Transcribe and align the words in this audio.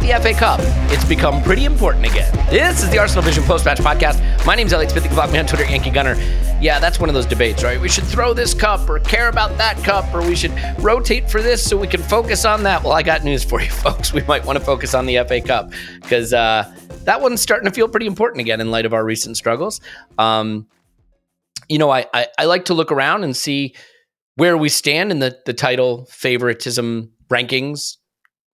The 0.00 0.18
FA 0.20 0.32
Cup. 0.32 0.60
It's 0.90 1.04
become 1.04 1.42
pretty 1.42 1.66
important 1.66 2.06
again. 2.06 2.32
This 2.48 2.82
is 2.82 2.88
the 2.90 2.98
Arsenal 2.98 3.22
Vision 3.22 3.44
Post 3.44 3.66
Match 3.66 3.78
Podcast. 3.78 4.46
My 4.46 4.54
name's 4.54 4.72
Elliot 4.72 4.90
Smith. 4.90 5.04
You 5.04 5.10
can 5.10 5.16
follow 5.16 5.30
me 5.30 5.38
on 5.38 5.46
Twitter, 5.46 5.64
Yankee 5.64 5.90
Gunner. 5.90 6.14
Yeah, 6.58 6.80
that's 6.80 6.98
one 6.98 7.10
of 7.10 7.14
those 7.14 7.26
debates, 7.26 7.62
right? 7.62 7.78
We 7.78 7.90
should 7.90 8.04
throw 8.04 8.32
this 8.32 8.54
cup 8.54 8.88
or 8.88 8.98
care 9.00 9.28
about 9.28 9.58
that 9.58 9.76
cup 9.84 10.12
or 10.14 10.22
we 10.22 10.34
should 10.34 10.52
rotate 10.78 11.30
for 11.30 11.42
this 11.42 11.62
so 11.62 11.76
we 11.76 11.86
can 11.86 12.02
focus 12.02 12.46
on 12.46 12.62
that. 12.62 12.82
Well, 12.82 12.94
I 12.94 13.02
got 13.02 13.24
news 13.24 13.44
for 13.44 13.60
you, 13.60 13.70
folks. 13.70 14.14
We 14.14 14.22
might 14.22 14.44
want 14.44 14.58
to 14.58 14.64
focus 14.64 14.94
on 14.94 15.04
the 15.04 15.22
FA 15.28 15.42
Cup 15.42 15.70
because 16.00 16.32
uh, 16.32 16.74
that 17.04 17.20
one's 17.20 17.42
starting 17.42 17.68
to 17.68 17.74
feel 17.74 17.86
pretty 17.86 18.06
important 18.06 18.40
again 18.40 18.62
in 18.62 18.70
light 18.70 18.86
of 18.86 18.94
our 18.94 19.04
recent 19.04 19.36
struggles. 19.36 19.82
Um, 20.16 20.66
you 21.68 21.78
know, 21.78 21.90
I, 21.90 22.06
I, 22.14 22.26
I 22.38 22.44
like 22.46 22.64
to 22.66 22.74
look 22.74 22.90
around 22.90 23.24
and 23.24 23.36
see 23.36 23.74
where 24.36 24.56
we 24.56 24.70
stand 24.70 25.10
in 25.10 25.18
the, 25.18 25.38
the 25.44 25.52
title 25.52 26.06
favoritism 26.06 27.12
rankings 27.28 27.98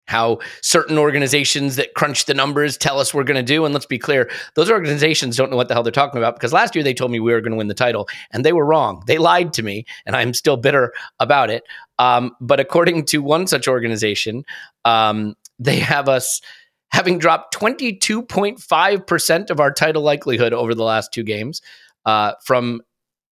how 0.07 0.39
certain 0.63 0.99
organizations 0.99 1.77
that 1.77 1.95
crunch 1.95 2.25
the 2.27 2.35
numbers 2.35 2.77
tell 2.77 2.99
us 2.99 3.13
we're 3.13 3.25
going 3.25 3.37
to 3.37 3.43
do. 3.43 3.65
And 3.65 3.75
let's 3.75 3.87
be 3.87 3.99
clear, 3.99 4.31
those 4.55 4.71
organizations 4.71 5.37
don't 5.37 5.51
know 5.51 5.57
what 5.57 5.69
the 5.69 5.75
hell 5.75 5.83
they're 5.83 5.93
talking 5.93 6.19
about 6.19 6.37
because 6.37 6.53
last 6.53 6.75
year 6.75 6.85
they 6.85 6.95
told 6.95 7.11
me 7.11 7.21
we 7.21 7.33
were 7.33 7.41
going 7.41 7.53
to 7.53 7.59
win 7.59 7.69
the 7.69 7.75
title 7.75 8.09
and 8.31 8.45
they 8.45 8.53
were 8.53 8.65
wrong. 8.65 9.03
They 9.07 9.19
lied 9.19 9.53
to 9.55 9.63
me 9.63 9.85
and 10.07 10.17
I'm 10.17 10.35
still 10.35 10.57
bitter 10.57 10.93
about 11.21 11.51
it. 11.51 11.65
Um, 11.99 12.37
but 12.41 12.61
according 12.61 13.05
to 13.07 13.23
one 13.23 13.47
such 13.47 13.69
organization, 13.69 14.45
um, 14.85 15.37
they 15.59 15.79
have 15.79 16.09
us 16.09 16.41
having 16.91 17.19
dropped 17.19 17.55
22.5% 17.55 19.51
of 19.51 19.61
our 19.61 19.73
title 19.73 20.03
likelihood 20.03 20.53
over 20.53 20.75
the 20.75 20.85
last 20.85 21.13
two 21.13 21.25
games 21.25 21.61
uh, 22.05 22.33
from 22.45 22.81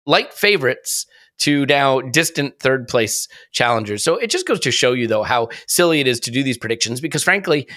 light 0.06 0.32
favorites 0.32 1.06
to 1.38 1.66
now 1.66 2.00
distant 2.00 2.58
third 2.60 2.88
place 2.88 3.28
challengers. 3.50 4.04
So 4.04 4.16
it 4.16 4.30
just 4.30 4.46
goes 4.46 4.60
to 4.60 4.70
show 4.70 4.92
you, 4.92 5.06
though, 5.06 5.22
how 5.22 5.48
silly 5.66 6.00
it 6.00 6.06
is 6.06 6.20
to 6.20 6.30
do 6.30 6.42
these 6.42 6.58
predictions 6.58 7.00
because, 7.00 7.24
frankly, 7.24 7.68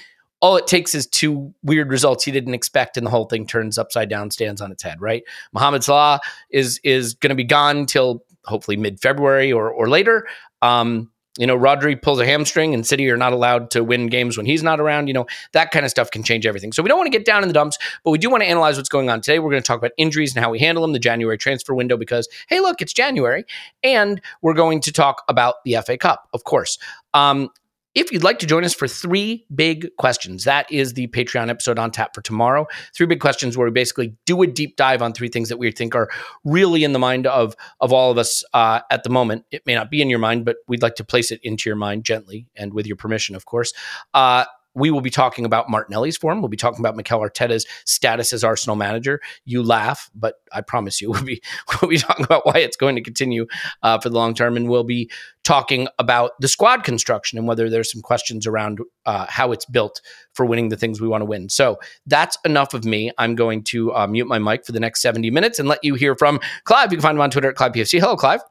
all 0.41 0.57
it 0.57 0.67
takes 0.67 0.93
is 0.93 1.07
two 1.07 1.53
weird 1.63 1.89
results 1.89 2.27
you 2.27 2.33
didn't 2.33 2.53
expect, 2.53 2.97
and 2.97 3.05
the 3.05 3.11
whole 3.11 3.25
thing 3.25 3.47
turns 3.47 3.77
upside 3.77 4.09
down, 4.09 4.29
stands 4.29 4.61
on 4.61 4.71
its 4.71 4.83
head. 4.83 5.01
Right? 5.01 5.23
Mohamed 5.53 5.83
Salah 5.83 6.19
is 6.49 6.79
is 6.83 7.13
going 7.15 7.29
to 7.29 7.35
be 7.35 7.43
gone 7.43 7.85
till 7.85 8.23
hopefully 8.45 8.77
mid 8.77 8.99
February 8.99 9.51
or 9.51 9.69
or 9.69 9.89
later. 9.89 10.27
Um, 10.61 11.11
you 11.37 11.45
know, 11.45 11.57
Rodri 11.57 12.01
pulls 12.01 12.19
a 12.19 12.25
hamstring 12.25 12.73
and 12.73 12.85
City 12.85 13.09
are 13.09 13.17
not 13.17 13.33
allowed 13.33 13.69
to 13.71 13.83
win 13.83 14.07
games 14.07 14.37
when 14.37 14.45
he's 14.45 14.63
not 14.63 14.79
around. 14.79 15.07
You 15.07 15.13
know, 15.13 15.25
that 15.51 15.71
kind 15.71 15.85
of 15.85 15.91
stuff 15.91 16.09
can 16.09 16.23
change 16.23 16.45
everything. 16.45 16.71
So 16.71 16.81
we 16.81 16.87
don't 16.87 16.97
want 16.97 17.11
to 17.11 17.17
get 17.17 17.25
down 17.25 17.41
in 17.41 17.49
the 17.49 17.53
dumps, 17.53 17.77
but 18.03 18.11
we 18.11 18.17
do 18.17 18.29
want 18.29 18.43
to 18.43 18.47
analyze 18.47 18.77
what's 18.77 18.89
going 18.89 19.09
on 19.09 19.21
today. 19.21 19.39
We're 19.39 19.51
going 19.51 19.61
to 19.61 19.67
talk 19.67 19.77
about 19.77 19.91
injuries 19.97 20.33
and 20.35 20.43
how 20.43 20.49
we 20.49 20.59
handle 20.59 20.81
them, 20.81 20.93
the 20.93 20.99
January 20.99 21.37
transfer 21.37 21.73
window, 21.73 21.97
because, 21.97 22.29
hey, 22.47 22.61
look, 22.61 22.81
it's 22.81 22.93
January. 22.93 23.45
And 23.83 24.21
we're 24.41 24.53
going 24.53 24.79
to 24.81 24.93
talk 24.93 25.23
about 25.27 25.55
the 25.65 25.77
FA 25.85 25.97
Cup, 25.97 26.29
of 26.33 26.45
course. 26.45 26.77
Um, 27.13 27.49
if 27.95 28.11
you'd 28.11 28.23
like 28.23 28.39
to 28.39 28.45
join 28.45 28.65
us 28.65 28.73
for 28.73 28.87
three 28.87 29.45
big 29.55 29.89
questions, 29.97 30.43
that 30.43 30.69
is 30.71 30.93
the 30.93 31.07
Patreon 31.07 31.49
episode 31.49 31.79
on 31.79 31.91
tap 31.91 32.13
for 32.13 32.21
tomorrow. 32.21 32.67
Three 32.93 33.07
big 33.07 33.21
questions 33.21 33.57
where 33.57 33.65
we 33.65 33.71
basically 33.71 34.13
do 34.25 34.41
a 34.41 34.47
deep 34.47 34.75
dive 34.75 35.01
on 35.01 35.13
three 35.13 35.29
things 35.29 35.47
that 35.49 35.57
we 35.57 35.71
think 35.71 35.95
are 35.95 36.09
really 36.43 36.83
in 36.83 36.91
the 36.91 36.99
mind 36.99 37.25
of 37.25 37.55
of 37.79 37.93
all 37.93 38.11
of 38.11 38.17
us 38.17 38.43
uh, 38.53 38.81
at 38.91 39.03
the 39.03 39.09
moment. 39.09 39.45
It 39.49 39.65
may 39.65 39.75
not 39.75 39.89
be 39.89 40.01
in 40.01 40.09
your 40.09 40.19
mind, 40.19 40.43
but 40.45 40.57
we'd 40.67 40.81
like 40.81 40.95
to 40.95 41.03
place 41.05 41.31
it 41.31 41.39
into 41.41 41.69
your 41.69 41.77
mind 41.77 42.03
gently 42.03 42.47
and 42.55 42.73
with 42.73 42.85
your 42.85 42.97
permission, 42.97 43.35
of 43.35 43.45
course. 43.45 43.73
Uh, 44.13 44.45
we 44.75 44.91
will 44.91 45.01
be 45.01 45.09
talking 45.09 45.45
about 45.45 45.69
Martinelli's 45.69 46.17
form. 46.17 46.41
We'll 46.41 46.49
be 46.49 46.57
talking 46.57 46.79
about 46.79 46.95
Mikel 46.95 47.19
Arteta's 47.19 47.65
status 47.85 48.33
as 48.33 48.43
Arsenal 48.43 48.75
manager. 48.75 49.21
You 49.45 49.63
laugh, 49.63 50.09
but 50.13 50.35
I 50.51 50.61
promise 50.61 51.01
you, 51.01 51.11
we'll 51.11 51.23
be 51.23 51.41
we'll 51.81 51.89
be 51.89 51.97
talking 51.97 52.25
about 52.25 52.45
why 52.45 52.55
it's 52.57 52.77
going 52.77 52.95
to 52.95 53.01
continue 53.01 53.47
uh, 53.81 53.99
for 53.99 54.09
the 54.09 54.15
long 54.15 54.33
term, 54.33 54.57
and 54.57 54.69
we'll 54.69 54.83
be 54.83 55.09
talking 55.43 55.87
about 55.99 56.31
the 56.39 56.47
squad 56.47 56.83
construction 56.83 57.37
and 57.37 57.47
whether 57.47 57.69
there's 57.69 57.91
some 57.91 58.01
questions 58.01 58.45
around 58.45 58.79
uh, 59.05 59.25
how 59.29 59.51
it's 59.51 59.65
built 59.65 60.01
for 60.33 60.45
winning 60.45 60.69
the 60.69 60.77
things 60.77 60.99
we 60.99 61.07
want 61.07 61.21
to 61.21 61.25
win. 61.25 61.49
So 61.49 61.79
that's 62.05 62.37
enough 62.43 62.73
of 62.73 62.83
me. 62.83 63.11
I'm 63.17 63.35
going 63.35 63.63
to 63.65 63.93
uh, 63.93 64.07
mute 64.07 64.27
my 64.27 64.39
mic 64.39 64.65
for 64.65 64.71
the 64.71 64.79
next 64.79 65.01
70 65.01 65.29
minutes 65.29 65.59
and 65.59 65.69
let 65.69 65.83
you 65.83 65.95
hear 65.95 66.15
from 66.15 66.39
Clive. 66.63 66.91
You 66.91 66.97
can 66.97 67.03
find 67.03 67.15
him 67.15 67.21
on 67.21 67.29
Twitter 67.29 67.49
at 67.49 67.55
ClivePFC. 67.55 67.99
Hello, 67.99 68.15
Clive. 68.15 68.41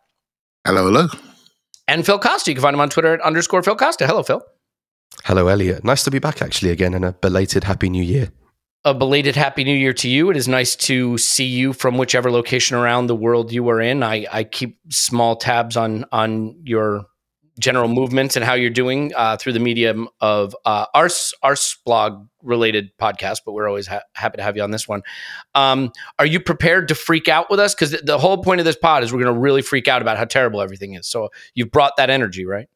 Hello, 0.65 0.85
hello. 0.85 1.09
And 1.87 2.07
Phil 2.07 2.19
Costa. 2.19 2.51
You 2.51 2.55
can 2.55 2.63
find 2.63 2.75
him 2.75 2.81
on 2.81 2.89
Twitter 2.89 3.13
at 3.13 3.21
underscore 3.21 3.63
Phil 3.63 3.77
Costa. 3.77 4.07
Hello, 4.07 4.23
Phil. 4.23 4.43
Hello, 5.25 5.49
Elliot. 5.49 5.85
Nice 5.85 6.05
to 6.05 6.11
be 6.11 6.19
back 6.19 6.43
actually 6.43 6.71
again 6.71 6.93
and 6.95 7.05
a 7.05 7.13
belated 7.13 7.65
Happy 7.65 7.89
New 7.89 8.03
Year. 8.03 8.31
a 8.87 8.93
belated 8.93 9.35
happy 9.35 9.65
new 9.65 9.75
year 9.75 9.95
to 9.95 10.11
you. 10.11 10.31
It 10.31 10.37
is 10.37 10.47
nice 10.47 10.77
to 10.77 11.17
see 11.17 11.47
you 11.47 11.73
from 11.73 11.97
whichever 11.97 12.31
location 12.31 12.77
around 12.77 13.07
the 13.07 13.17
world 13.17 13.51
you 13.51 13.67
are 13.71 13.81
in. 13.81 14.03
I, 14.03 14.27
I 14.31 14.45
keep 14.45 14.79
small 14.91 15.37
tabs 15.37 15.77
on 15.77 16.05
on 16.13 16.55
your 16.65 17.07
general 17.59 17.89
movements 17.89 18.37
and 18.37 18.45
how 18.45 18.53
you're 18.53 18.69
doing 18.69 19.13
uh, 19.17 19.37
through 19.39 19.55
the 19.55 19.61
medium 19.61 20.09
of 20.21 20.55
uh, 20.67 20.85
our 20.93 21.09
our 21.43 21.57
blog 21.87 22.27
related 22.43 22.91
podcast 22.99 23.39
but 23.47 23.53
we're 23.53 23.69
always 23.69 23.87
ha- 23.87 24.03
happy 24.13 24.37
to 24.37 24.43
have 24.43 24.55
you 24.55 24.63
on 24.63 24.71
this 24.71 24.87
one. 24.87 25.03
Um, 25.55 25.91
are 26.19 26.27
you 26.27 26.39
prepared 26.41 26.89
to 26.89 26.95
freak 26.95 27.27
out 27.27 27.49
with 27.49 27.61
us? 27.61 27.75
Because 27.75 27.93
the, 27.93 27.99
the 28.05 28.19
whole 28.19 28.43
point 28.43 28.61
of 28.61 28.67
this 28.67 28.77
pod 28.77 29.03
is 29.03 29.13
we're 29.15 29.23
going 29.23 29.35
to 29.35 29.41
really 29.41 29.63
freak 29.63 29.89
out 29.89 30.03
about 30.03 30.19
how 30.19 30.25
terrible 30.27 30.61
everything 30.61 30.93
is. 30.93 31.07
So 31.07 31.31
you've 31.55 31.71
brought 31.71 31.97
that 31.97 32.11
energy 32.11 32.45
right 32.45 32.69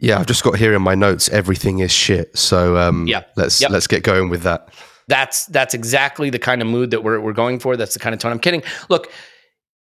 Yeah, 0.00 0.18
I've 0.18 0.26
just 0.26 0.42
got 0.42 0.56
here 0.56 0.74
in 0.74 0.82
my 0.82 0.94
notes 0.94 1.28
everything 1.28 1.78
is 1.80 1.90
shit. 1.92 2.36
So 2.36 2.76
um, 2.76 3.06
Yeah. 3.06 3.22
let's 3.36 3.60
Yep. 3.60 3.70
let's 3.70 3.86
get 3.86 4.02
going 4.02 4.28
with 4.30 4.42
that. 4.42 4.68
That's 5.08 5.46
that's 5.46 5.74
exactly 5.74 6.30
the 6.30 6.38
kind 6.38 6.62
of 6.62 6.68
mood 6.68 6.90
that 6.92 7.02
we're 7.04 7.20
we're 7.20 7.32
going 7.32 7.58
for. 7.58 7.76
That's 7.76 7.94
the 7.94 8.00
kind 8.00 8.14
of 8.14 8.20
tone. 8.20 8.32
I'm 8.32 8.38
kidding. 8.38 8.62
Look, 8.88 9.10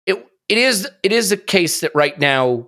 it 0.05 0.25
it 0.49 0.57
is 0.57 0.87
it 1.03 1.11
is 1.11 1.31
a 1.31 1.37
case 1.37 1.81
that 1.81 1.91
right 1.95 2.17
now 2.19 2.67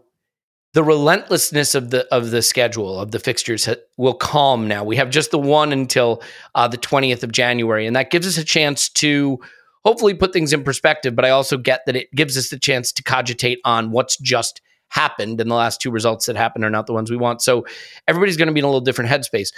the 0.74 0.84
relentlessness 0.84 1.76
of 1.76 1.90
the 1.92 2.08
of 2.14 2.32
the 2.32 2.42
schedule 2.42 3.00
of 3.00 3.12
the 3.12 3.20
fixtures 3.20 3.66
ha- 3.66 3.76
will 3.98 4.14
calm 4.14 4.68
now. 4.68 4.84
We 4.84 4.96
have 4.98 5.10
just 5.10 5.32
the 5.32 5.40
one 5.40 5.72
until 5.72 6.22
uh, 6.56 6.68
the 6.68 6.78
20th 6.78 7.24
of 7.24 7.32
January, 7.32 7.86
and 7.86 7.96
that 7.96 8.10
gives 8.10 8.26
us 8.28 8.38
a 8.38 8.44
chance 8.44 8.90
to 8.90 9.40
hopefully 9.84 10.14
put 10.14 10.32
things 10.34 10.54
in 10.54 10.64
perspective. 10.64 11.16
But 11.16 11.26
I 11.26 11.30
also 11.32 11.58
get 11.58 11.82
that 11.88 11.96
it 11.96 12.12
gives 12.16 12.38
us 12.38 12.50
the 12.50 12.58
chance 12.60 12.92
to 12.94 13.04
cogitate 13.04 13.60
on 13.66 13.92
what's 13.92 14.18
just 14.18 14.62
happened, 14.94 15.42
and 15.42 15.50
the 15.50 15.56
last 15.56 15.82
two 15.82 15.90
results 15.90 16.28
that 16.28 16.36
happened 16.36 16.64
are 16.64 16.70
not 16.70 16.86
the 16.86 16.94
ones 16.94 17.10
we 17.10 17.18
want. 17.18 17.42
So 17.42 17.66
everybody's 18.08 18.38
going 18.38 18.48
to 18.48 18.54
be 18.54 18.60
in 18.60 18.64
a 18.64 18.68
little 18.68 18.82
different 18.82 19.10
headspace. 19.10 19.52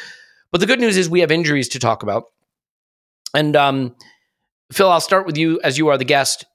But 0.51 0.61
the 0.61 0.67
good 0.67 0.79
news 0.79 0.95
is 0.95 1.09
we 1.09 1.19
have 1.19 1.31
injuries 1.31 1.67
to 1.69 1.79
talk 1.79 2.03
about. 2.03 2.25
And 3.33 3.55
um, 3.55 3.95
Phil, 4.71 4.89
I'll 4.89 5.01
start 5.01 5.25
with 5.25 5.37
you 5.37 5.59
as 5.63 5.77
you 5.77 5.89
are 5.89 5.97
the 5.97 6.05
guest. 6.05 6.45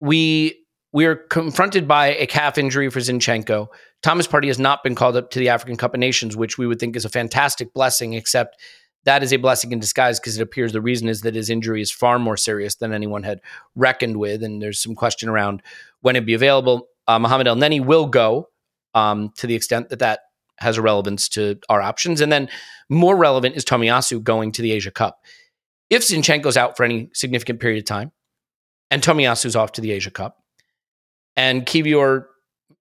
We 0.00 0.64
we 0.92 1.04
are 1.04 1.16
confronted 1.16 1.86
by 1.86 2.14
a 2.14 2.26
calf 2.26 2.56
injury 2.56 2.88
for 2.88 3.00
Zinchenko. 3.00 3.68
Thomas 4.02 4.26
Partey 4.26 4.46
has 4.46 4.58
not 4.58 4.82
been 4.82 4.94
called 4.94 5.16
up 5.16 5.30
to 5.30 5.38
the 5.38 5.50
African 5.50 5.76
Cup 5.76 5.92
of 5.92 6.00
Nations, 6.00 6.34
which 6.34 6.56
we 6.56 6.66
would 6.66 6.80
think 6.80 6.96
is 6.96 7.04
a 7.04 7.10
fantastic 7.10 7.74
blessing, 7.74 8.14
except 8.14 8.58
that 9.04 9.22
is 9.22 9.32
a 9.32 9.36
blessing 9.36 9.72
in 9.72 9.80
disguise 9.80 10.18
because 10.18 10.38
it 10.38 10.42
appears 10.42 10.72
the 10.72 10.80
reason 10.80 11.08
is 11.08 11.20
that 11.22 11.34
his 11.34 11.50
injury 11.50 11.82
is 11.82 11.90
far 11.90 12.18
more 12.18 12.38
serious 12.38 12.76
than 12.76 12.94
anyone 12.94 13.22
had 13.22 13.40
reckoned 13.74 14.16
with. 14.16 14.42
And 14.42 14.62
there's 14.62 14.80
some 14.80 14.94
question 14.94 15.28
around 15.28 15.62
when 16.00 16.16
it'd 16.16 16.26
be 16.26 16.34
available. 16.34 16.88
Uh, 17.08 17.18
Mohamed 17.18 17.48
Elneny 17.48 17.84
will 17.84 18.06
go 18.06 18.48
um, 18.94 19.32
to 19.38 19.46
the 19.46 19.54
extent 19.54 19.88
that 19.88 19.98
that 19.98 20.20
has 20.58 20.76
a 20.76 20.82
relevance 20.82 21.28
to 21.30 21.58
our 21.68 21.80
options. 21.80 22.20
And 22.20 22.30
then 22.30 22.48
more 22.88 23.16
relevant 23.16 23.56
is 23.56 23.64
Tomiyasu 23.64 24.22
going 24.22 24.52
to 24.52 24.62
the 24.62 24.72
Asia 24.72 24.90
Cup. 24.90 25.18
If 25.90 26.02
Zinchenko's 26.02 26.56
out 26.56 26.76
for 26.76 26.84
any 26.84 27.10
significant 27.14 27.60
period 27.60 27.78
of 27.78 27.86
time 27.86 28.12
and 28.90 29.02
Tomiyasu's 29.02 29.56
off 29.56 29.72
to 29.72 29.80
the 29.80 29.92
Asia 29.92 30.10
Cup 30.10 30.36
and 31.36 31.64
Kiwior 31.64 32.26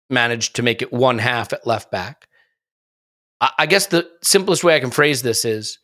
managed 0.10 0.56
to 0.58 0.64
make 0.64 0.82
it 0.82 0.92
one 0.92 1.20
half 1.20 1.54
at 1.54 1.66
left 1.66 1.90
back, 1.92 2.28
I, 3.40 3.52
I 3.60 3.66
guess 3.66 3.88
the 3.88 4.10
simplest 4.24 4.64
way 4.64 4.76
I 4.76 4.80
can 4.80 4.92
phrase 4.92 5.22
this 5.22 5.46
is 5.46 5.80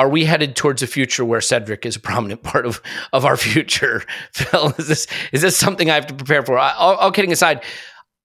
are 0.00 0.08
we 0.08 0.24
headed 0.24 0.56
towards 0.56 0.82
a 0.82 0.86
future 0.86 1.26
where 1.26 1.42
Cedric 1.42 1.84
is 1.84 1.94
a 1.94 2.00
prominent 2.00 2.42
part 2.50 2.64
of, 2.64 2.80
of 3.12 3.26
our 3.26 3.36
future? 3.36 4.02
Phil, 4.32 4.72
is 4.78 4.88
this 4.88 5.06
is 5.30 5.42
this 5.42 5.58
something 5.58 5.90
I 5.90 5.94
have 5.94 6.06
to 6.06 6.14
prepare 6.14 6.42
for? 6.42 6.58
all, 6.58 6.96
all 6.96 7.12
kidding 7.12 7.32
aside, 7.32 7.62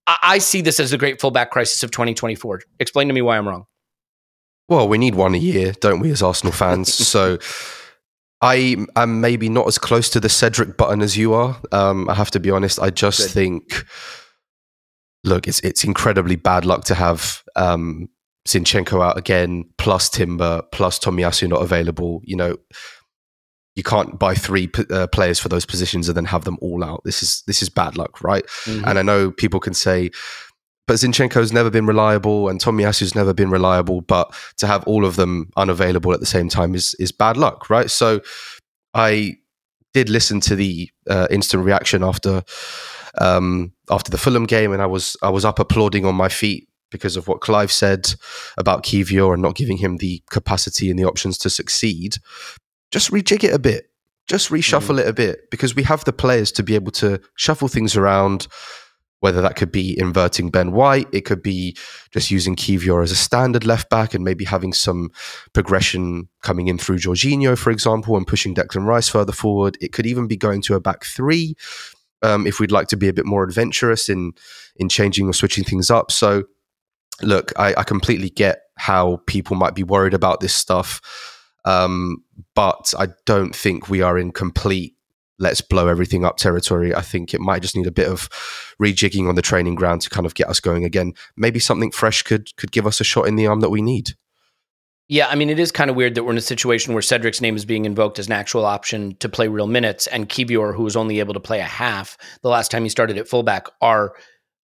I, 0.07 0.17
I 0.23 0.37
see 0.37 0.61
this 0.61 0.79
as 0.79 0.91
the 0.91 0.97
great 0.97 1.19
fullback 1.19 1.51
crisis 1.51 1.83
of 1.83 1.91
2024. 1.91 2.61
Explain 2.79 3.09
to 3.09 3.13
me 3.13 3.21
why 3.21 3.37
I'm 3.37 3.45
wrong. 3.45 3.65
Well, 4.69 4.87
we 4.87 4.97
need 4.97 5.15
one 5.15 5.35
a 5.35 5.37
year, 5.37 5.73
don't 5.81 5.99
we, 5.99 6.11
as 6.11 6.23
Arsenal 6.23 6.53
fans? 6.53 6.93
so 7.07 7.39
I 8.41 8.77
am 8.95 9.19
maybe 9.19 9.49
not 9.49 9.67
as 9.67 9.77
close 9.77 10.09
to 10.11 10.21
the 10.21 10.29
Cedric 10.29 10.77
button 10.77 11.01
as 11.01 11.17
you 11.17 11.33
are. 11.33 11.59
Um, 11.73 12.09
I 12.09 12.13
have 12.13 12.31
to 12.31 12.39
be 12.39 12.51
honest. 12.51 12.79
I 12.79 12.89
just 12.89 13.19
Good. 13.19 13.31
think, 13.31 13.85
look, 15.25 15.45
it's 15.45 15.59
it's 15.59 15.83
incredibly 15.83 16.37
bad 16.37 16.63
luck 16.63 16.85
to 16.85 16.95
have 16.95 17.43
um, 17.57 18.07
Zinchenko 18.47 19.03
out 19.03 19.17
again, 19.17 19.65
plus 19.77 20.09
Timber, 20.09 20.61
plus 20.71 20.99
Tomiyasu 20.99 21.49
not 21.49 21.61
available. 21.61 22.21
You 22.23 22.35
know, 22.35 22.57
you 23.75 23.83
can't 23.83 24.19
buy 24.19 24.35
three 24.35 24.69
uh, 24.91 25.07
players 25.07 25.39
for 25.39 25.49
those 25.49 25.65
positions 25.65 26.07
and 26.07 26.15
then 26.15 26.25
have 26.25 26.45
them 26.45 26.57
all 26.61 26.83
out. 26.83 27.01
This 27.03 27.23
is 27.23 27.43
this 27.47 27.61
is 27.61 27.69
bad 27.69 27.97
luck, 27.97 28.21
right? 28.21 28.45
Mm-hmm. 28.65 28.87
And 28.87 28.99
I 28.99 29.01
know 29.01 29.31
people 29.31 29.59
can 29.59 29.73
say, 29.73 30.11
but 30.87 30.95
Zinchenko's 30.95 31.51
never 31.51 31.69
been 31.69 31.87
reliable 31.87 32.47
and 32.47 32.61
Tomiyasu's 32.61 33.15
never 33.15 33.33
been 33.33 33.49
reliable. 33.49 34.01
But 34.01 34.33
to 34.57 34.67
have 34.67 34.83
all 34.85 35.05
of 35.05 35.15
them 35.15 35.49
unavailable 35.57 36.13
at 36.13 36.19
the 36.19 36.25
same 36.25 36.47
time 36.47 36.75
is 36.75 36.95
is 36.99 37.11
bad 37.11 37.37
luck, 37.37 37.69
right? 37.69 37.89
So 37.89 38.21
I 38.93 39.37
did 39.93 40.09
listen 40.09 40.39
to 40.41 40.55
the 40.55 40.89
uh, 41.09 41.27
instant 41.31 41.65
reaction 41.65 42.03
after 42.03 42.43
um, 43.19 43.73
after 43.89 44.11
the 44.11 44.17
Fulham 44.17 44.45
game, 44.45 44.71
and 44.71 44.81
I 44.81 44.85
was 44.85 45.17
I 45.23 45.29
was 45.29 45.45
up 45.45 45.57
applauding 45.57 46.05
on 46.05 46.13
my 46.13 46.29
feet 46.29 46.67
because 46.91 47.15
of 47.15 47.27
what 47.27 47.41
Clive 47.41 47.71
said 47.71 48.13
about 48.57 48.83
Kiwior 48.83 49.33
and 49.33 49.41
not 49.41 49.55
giving 49.55 49.77
him 49.77 49.97
the 49.97 50.21
capacity 50.29 50.89
and 50.89 50.97
the 50.97 51.05
options 51.05 51.37
to 51.39 51.49
succeed, 51.49 52.17
just 52.91 53.11
rejig 53.11 53.43
it 53.43 53.53
a 53.53 53.59
bit. 53.59 53.89
Just 54.27 54.49
reshuffle 54.49 54.95
mm. 54.95 55.01
it 55.01 55.07
a 55.07 55.13
bit 55.13 55.51
because 55.51 55.75
we 55.75 55.83
have 55.83 56.03
the 56.05 56.13
players 56.13 56.51
to 56.53 56.63
be 56.63 56.75
able 56.75 56.91
to 56.93 57.21
shuffle 57.35 57.67
things 57.67 57.95
around. 57.95 58.47
Whether 59.21 59.41
that 59.41 59.55
could 59.55 59.71
be 59.71 59.97
inverting 59.97 60.51
Ben 60.51 60.71
White, 60.71 61.07
it 61.11 61.21
could 61.21 61.41
be 61.41 61.75
just 62.11 62.29
using 62.29 62.55
Kiwior 62.55 63.01
as 63.01 63.11
a 63.11 63.15
standard 63.15 63.65
left 63.65 63.89
back 63.89 64.13
and 64.13 64.23
maybe 64.23 64.45
having 64.45 64.71
some 64.71 65.09
progression 65.53 66.27
coming 66.43 66.67
in 66.67 66.77
through 66.77 66.97
Jorginho, 66.97 67.57
for 67.57 67.71
example, 67.71 68.17
and 68.17 68.27
pushing 68.27 68.53
Declan 68.53 68.85
Rice 68.85 69.07
further 69.07 69.31
forward. 69.31 69.77
It 69.81 69.93
could 69.93 70.05
even 70.05 70.27
be 70.27 70.37
going 70.37 70.61
to 70.63 70.75
a 70.75 70.79
back 70.79 71.05
three 71.05 71.55
um, 72.21 72.45
if 72.45 72.59
we'd 72.59 72.71
like 72.71 72.87
to 72.89 72.97
be 72.97 73.07
a 73.07 73.13
bit 73.13 73.25
more 73.25 73.43
adventurous 73.43 74.09
in 74.09 74.33
in 74.75 74.89
changing 74.89 75.27
or 75.27 75.33
switching 75.33 75.63
things 75.63 75.89
up. 75.89 76.11
So 76.11 76.43
look, 77.21 77.51
I, 77.57 77.73
I, 77.77 77.83
completely 77.83 78.29
get 78.29 78.63
how 78.77 79.21
people 79.25 79.55
might 79.55 79.75
be 79.75 79.83
worried 79.83 80.13
about 80.13 80.39
this 80.39 80.53
stuff, 80.53 81.01
um, 81.63 82.23
but 82.55 82.93
I 82.97 83.07
don't 83.25 83.55
think 83.55 83.89
we 83.89 84.01
are 84.01 84.17
in 84.17 84.31
complete 84.31 84.95
let's 85.39 85.61
blow 85.61 85.87
everything 85.87 86.25
up 86.25 86.37
territory. 86.37 86.95
I 86.95 87.01
think 87.01 87.33
it 87.33 87.41
might 87.41 87.61
just 87.61 87.75
need 87.75 87.87
a 87.87 87.91
bit 87.91 88.07
of 88.07 88.29
rejigging 88.81 89.27
on 89.27 89.35
the 89.35 89.41
training 89.41 89.75
ground 89.75 90.01
to 90.01 90.09
kind 90.09 90.25
of 90.25 90.35
get 90.35 90.47
us 90.47 90.59
going 90.59 90.85
again. 90.85 91.13
Maybe 91.35 91.59
something 91.59 91.91
fresh 91.91 92.21
could 92.21 92.55
could 92.57 92.71
give 92.71 92.87
us 92.87 92.99
a 92.99 93.03
shot 93.03 93.27
in 93.27 93.35
the 93.35 93.47
arm 93.47 93.59
that 93.61 93.69
we 93.69 93.81
need. 93.81 94.11
Yeah, 95.07 95.27
I 95.27 95.35
mean, 95.35 95.51
it 95.51 95.59
is 95.59 95.71
kind 95.71 95.91
of 95.91 95.95
weird 95.95 96.15
that 96.15 96.23
we're 96.23 96.31
in 96.31 96.37
a 96.37 96.41
situation 96.41 96.95
where 96.95 97.01
Cedric's 97.03 97.39
name 97.39 97.55
is 97.55 97.63
being 97.63 97.85
invoked 97.85 98.17
as 98.17 98.25
an 98.25 98.33
actual 98.33 98.65
option 98.65 99.15
to 99.17 99.29
play 99.29 99.47
real 99.47 99.67
minutes, 99.67 100.07
and 100.07 100.27
Kiwior, 100.27 100.75
who 100.75 100.81
was 100.81 100.95
only 100.95 101.19
able 101.19 101.35
to 101.35 101.39
play 101.39 101.59
a 101.59 101.63
half 101.63 102.17
the 102.41 102.49
last 102.49 102.71
time 102.71 102.81
he 102.81 102.89
started 102.89 103.17
at 103.17 103.27
fullback, 103.27 103.67
are 103.81 104.13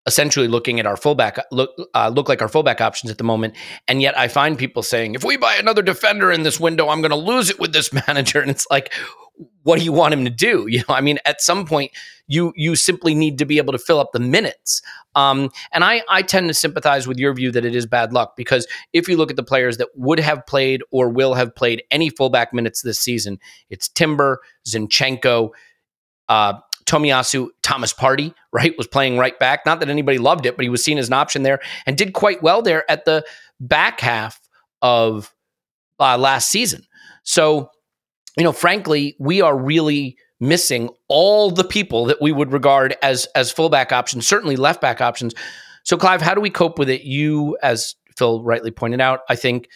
essentially 0.08 0.48
looking 0.48 0.80
at 0.80 0.86
our 0.86 0.96
fullback 0.96 1.38
look 1.52 1.70
uh, 1.94 2.08
look 2.08 2.30
like 2.30 2.40
our 2.40 2.48
fullback 2.48 2.80
options 2.80 3.10
at 3.10 3.18
the 3.18 3.24
moment. 3.24 3.54
And 3.86 4.00
yet 4.00 4.18
I 4.18 4.26
find 4.26 4.58
people 4.58 4.82
saying, 4.82 5.14
if 5.14 5.22
we 5.22 5.36
buy 5.36 5.54
another 5.56 5.82
defender 5.82 6.32
in 6.32 6.44
this 6.44 6.58
window, 6.58 6.88
I'm 6.88 7.02
going 7.02 7.10
to 7.10 7.16
lose 7.16 7.50
it 7.50 7.60
with 7.60 7.74
this 7.74 7.92
manager. 8.08 8.40
And 8.40 8.50
it's 8.50 8.66
like, 8.70 8.92
what 9.64 9.78
do 9.78 9.84
you 9.84 9.92
want 9.92 10.14
him 10.14 10.24
to 10.24 10.30
do? 10.30 10.66
You 10.78 10.78
know, 10.88 10.94
I 10.94 11.02
mean, 11.02 11.18
at 11.26 11.42
some 11.42 11.66
point, 11.66 11.92
you 12.26 12.52
you 12.56 12.74
simply 12.74 13.14
need 13.14 13.38
to 13.38 13.44
be 13.44 13.58
able 13.58 13.72
to 13.72 13.78
fill 13.78 14.00
up 14.00 14.12
the 14.12 14.20
minutes. 14.20 14.80
Um, 15.14 15.50
and 15.72 15.84
I 15.84 16.02
I 16.08 16.22
tend 16.22 16.48
to 16.48 16.54
sympathize 16.54 17.06
with 17.06 17.18
your 17.18 17.34
view 17.34 17.50
that 17.52 17.66
it 17.66 17.74
is 17.74 17.84
bad 17.84 18.12
luck 18.14 18.34
because 18.36 18.66
if 18.94 19.08
you 19.08 19.16
look 19.18 19.30
at 19.30 19.36
the 19.36 19.42
players 19.42 19.76
that 19.76 19.88
would 19.94 20.20
have 20.20 20.46
played 20.46 20.82
or 20.90 21.10
will 21.10 21.34
have 21.34 21.54
played 21.54 21.82
any 21.90 22.08
fullback 22.08 22.54
minutes 22.54 22.80
this 22.80 22.98
season, 22.98 23.38
it's 23.68 23.88
Timber, 23.88 24.40
Zinchenko. 24.66 25.50
Uh, 26.28 26.54
Tomiyasu 26.88 27.48
Thomas 27.62 27.92
Partey, 27.92 28.34
right, 28.52 28.76
was 28.78 28.86
playing 28.86 29.18
right 29.18 29.38
back. 29.38 29.66
Not 29.66 29.80
that 29.80 29.90
anybody 29.90 30.18
loved 30.18 30.46
it, 30.46 30.56
but 30.56 30.64
he 30.64 30.70
was 30.70 30.82
seen 30.82 30.98
as 30.98 31.08
an 31.08 31.12
option 31.12 31.42
there 31.42 31.60
and 31.86 31.96
did 31.96 32.14
quite 32.14 32.42
well 32.42 32.62
there 32.62 32.90
at 32.90 33.04
the 33.04 33.24
back 33.60 34.00
half 34.00 34.40
of 34.80 35.32
uh, 36.00 36.16
last 36.16 36.50
season. 36.50 36.82
So, 37.24 37.70
you 38.36 38.44
know, 38.44 38.52
frankly, 38.52 39.16
we 39.20 39.42
are 39.42 39.56
really 39.56 40.16
missing 40.40 40.88
all 41.08 41.50
the 41.50 41.64
people 41.64 42.06
that 42.06 42.22
we 42.22 42.32
would 42.32 42.52
regard 42.52 42.96
as 43.02 43.26
as 43.34 43.50
fullback 43.52 43.92
options, 43.92 44.26
certainly 44.26 44.56
left 44.56 44.80
back 44.80 45.00
options. 45.00 45.34
So, 45.84 45.96
Clive, 45.96 46.22
how 46.22 46.34
do 46.34 46.40
we 46.40 46.50
cope 46.50 46.78
with 46.78 46.88
it? 46.88 47.02
You, 47.02 47.58
as 47.62 47.96
Phil 48.16 48.42
rightly 48.42 48.70
pointed 48.70 49.00
out, 49.00 49.20
I 49.28 49.36
think 49.36 49.68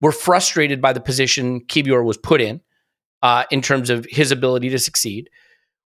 we're 0.00 0.12
frustrated 0.12 0.80
by 0.80 0.92
the 0.92 1.00
position 1.00 1.60
Kiwior 1.66 2.04
was 2.04 2.16
put 2.16 2.40
in 2.40 2.60
uh, 3.22 3.44
in 3.50 3.60
terms 3.60 3.90
of 3.90 4.06
his 4.08 4.30
ability 4.30 4.70
to 4.70 4.78
succeed. 4.78 5.28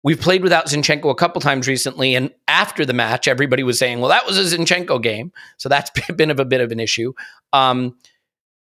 We've 0.06 0.20
played 0.20 0.44
without 0.44 0.66
Zinchenko 0.66 1.10
a 1.10 1.16
couple 1.16 1.40
times 1.40 1.66
recently, 1.66 2.14
and 2.14 2.30
after 2.46 2.86
the 2.86 2.92
match, 2.92 3.26
everybody 3.26 3.64
was 3.64 3.76
saying, 3.76 3.98
"Well, 3.98 4.10
that 4.10 4.24
was 4.24 4.38
a 4.38 4.56
Zinchenko 4.56 5.02
game," 5.02 5.32
so 5.56 5.68
that's 5.68 5.90
been 6.14 6.30
of 6.30 6.38
a 6.38 6.44
bit 6.44 6.60
of 6.60 6.70
an 6.70 6.78
issue. 6.78 7.12
Um, 7.52 7.96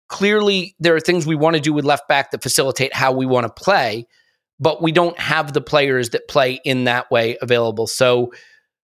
clearly, 0.06 0.76
there 0.78 0.94
are 0.94 1.00
things 1.00 1.26
we 1.26 1.34
want 1.34 1.56
to 1.56 1.60
do 1.60 1.72
with 1.72 1.84
left 1.84 2.06
back 2.06 2.30
that 2.30 2.40
facilitate 2.44 2.94
how 2.94 3.10
we 3.10 3.26
want 3.26 3.48
to 3.48 3.52
play, 3.52 4.06
but 4.60 4.80
we 4.80 4.92
don't 4.92 5.18
have 5.18 5.54
the 5.54 5.60
players 5.60 6.10
that 6.10 6.28
play 6.28 6.60
in 6.64 6.84
that 6.84 7.10
way 7.10 7.36
available. 7.42 7.88
So, 7.88 8.32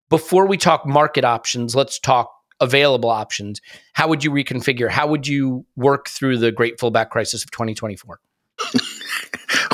before 0.09 0.47
we 0.47 0.55
talk 0.55 0.85
market 0.85 1.25
options, 1.25 1.75
let's 1.75 1.99
talk 1.99 2.31
available 2.61 3.09
options. 3.09 3.59
How 3.91 4.07
would 4.07 4.23
you 4.23 4.31
reconfigure? 4.31 4.89
How 4.89 5.05
would 5.07 5.27
you 5.27 5.65
work 5.75 6.07
through 6.07 6.37
the 6.37 6.53
great 6.53 6.79
fullback 6.79 7.09
crisis 7.09 7.43
of 7.43 7.51
2024? 7.51 8.21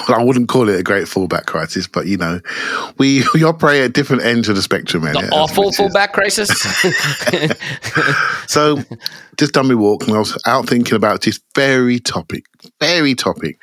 Well, 0.07 0.19
I 0.19 0.23
wouldn't 0.23 0.49
call 0.49 0.69
it 0.69 0.79
a 0.79 0.83
great 0.83 1.07
fullback 1.07 1.45
crisis, 1.45 1.87
but 1.87 2.05
you 2.05 2.17
know, 2.17 2.39
we, 2.97 3.23
we 3.33 3.43
operate 3.43 3.81
at 3.81 3.93
different 3.93 4.23
ends 4.23 4.49
of 4.49 4.55
the 4.55 4.61
spectrum. 4.61 5.03
The 5.03 5.29
awful 5.31 5.71
fullback 5.71 6.13
crisis. 6.13 6.49
so, 8.47 8.83
just 9.37 9.53
done 9.53 9.67
my 9.67 9.75
walk, 9.75 10.03
and 10.07 10.15
I 10.15 10.19
was 10.19 10.37
out 10.45 10.67
thinking 10.67 10.95
about 10.95 11.21
this 11.21 11.39
very 11.55 11.99
topic, 11.99 12.45
very 12.79 13.15
topic, 13.15 13.59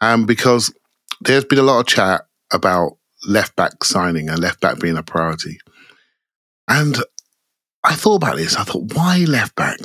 um, 0.00 0.26
because 0.26 0.72
there's 1.20 1.44
been 1.44 1.58
a 1.58 1.62
lot 1.62 1.80
of 1.80 1.86
chat 1.86 2.22
about 2.52 2.96
left 3.26 3.56
back 3.56 3.84
signing 3.84 4.28
and 4.28 4.38
left 4.38 4.60
back 4.60 4.80
being 4.80 4.96
a 4.96 5.02
priority, 5.02 5.58
and 6.68 6.96
I 7.84 7.94
thought 7.94 8.16
about 8.16 8.36
this. 8.36 8.56
I 8.56 8.64
thought, 8.64 8.92
why 8.94 9.24
left 9.26 9.54
back? 9.54 9.78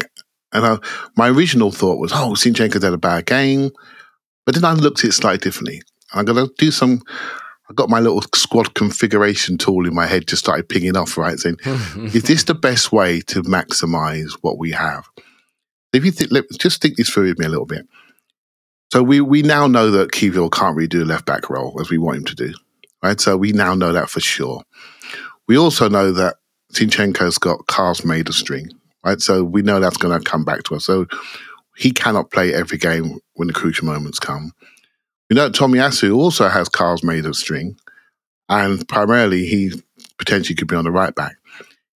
And 0.51 0.65
I, 0.65 0.77
my 1.15 1.29
original 1.29 1.71
thought 1.71 1.99
was, 1.99 2.11
oh, 2.11 2.33
Zinchenko's 2.35 2.83
had 2.83 2.93
a 2.93 2.97
bad 2.97 3.25
game. 3.25 3.71
But 4.45 4.55
then 4.55 4.65
I 4.65 4.73
looked 4.73 4.99
at 4.99 5.09
it 5.09 5.13
slightly 5.13 5.37
differently. 5.39 5.81
I'm 6.13 6.25
going 6.25 6.47
to 6.47 6.53
do 6.57 6.71
some. 6.71 7.01
I 7.69 7.73
got 7.73 7.89
my 7.89 7.99
little 7.99 8.21
squad 8.35 8.75
configuration 8.75 9.57
tool 9.57 9.87
in 9.87 9.95
my 9.95 10.05
head, 10.05 10.27
just 10.27 10.43
started 10.43 10.69
pinging 10.69 10.97
off, 10.97 11.17
right? 11.17 11.39
Saying, 11.39 11.57
is 11.65 12.23
this 12.23 12.43
the 12.43 12.53
best 12.53 12.91
way 12.91 13.21
to 13.21 13.41
maximize 13.43 14.31
what 14.41 14.57
we 14.57 14.71
have? 14.71 15.07
If 15.93 16.03
you 16.03 16.11
think, 16.11 16.31
let, 16.31 16.45
just 16.59 16.81
think 16.81 16.97
this 16.97 17.09
through 17.09 17.29
with 17.29 17.39
me 17.39 17.45
a 17.45 17.49
little 17.49 17.65
bit. 17.65 17.87
So 18.91 19.01
we 19.01 19.21
we 19.21 19.41
now 19.41 19.65
know 19.65 19.89
that 19.89 20.11
Kiwior 20.11 20.51
can't 20.51 20.75
really 20.75 20.87
do 20.87 20.99
the 20.99 21.05
left 21.05 21.25
back 21.25 21.49
role 21.49 21.79
as 21.81 21.89
we 21.89 21.97
want 21.97 22.17
him 22.17 22.25
to 22.25 22.35
do, 22.35 22.53
right? 23.01 23.19
So 23.19 23.37
we 23.37 23.51
now 23.51 23.73
know 23.73 23.91
that 23.91 24.09
for 24.09 24.19
sure. 24.19 24.61
We 25.47 25.57
also 25.57 25.89
know 25.89 26.11
that 26.11 26.35
Zinchenko's 26.73 27.39
got 27.39 27.65
cars 27.67 28.05
made 28.05 28.29
of 28.29 28.35
string, 28.35 28.69
right? 29.03 29.19
So 29.19 29.43
we 29.43 29.63
know 29.63 29.79
that's 29.79 29.97
going 29.97 30.17
to 30.17 30.29
come 30.29 30.45
back 30.45 30.63
to 30.65 30.75
us. 30.75 30.85
So 30.85 31.07
he 31.75 31.91
cannot 31.91 32.31
play 32.31 32.53
every 32.53 32.77
game 32.77 33.19
when 33.33 33.47
the 33.47 33.53
crucial 33.53 33.85
moments 33.85 34.19
come. 34.19 34.51
You 35.29 35.35
know, 35.35 35.49
Tomiyasu 35.49 36.15
also 36.15 36.47
has 36.47 36.69
cars 36.69 37.03
made 37.03 37.25
of 37.25 37.35
string, 37.35 37.77
and 38.49 38.87
primarily 38.87 39.45
he 39.45 39.71
potentially 40.17 40.55
could 40.55 40.67
be 40.67 40.75
on 40.75 40.83
the 40.83 40.91
right 40.91 41.13
back. 41.15 41.35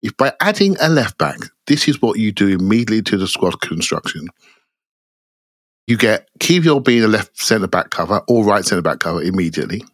If 0.03 0.17
by 0.17 0.33
adding 0.41 0.77
a 0.81 0.89
left 0.89 1.19
back, 1.19 1.39
this 1.67 1.89
is 1.89 2.01
what 2.01 2.19
you 2.19 2.33
do 2.33 2.49
immediately 2.49 3.03
to 3.03 3.17
the 3.17 3.27
squad 3.27 3.61
construction, 3.61 4.29
you 5.87 5.97
get 5.97 6.29
Kiwior 6.41 6.83
being 6.83 7.05
a 7.05 7.09
left 7.09 7.39
centre 7.39 7.67
back 7.67 7.91
cover 7.91 8.23
or 8.29 8.45
right 8.45 8.65
centre 8.65 8.83
back 8.83 9.01
cover 9.01 9.23
immediately. 9.23 9.85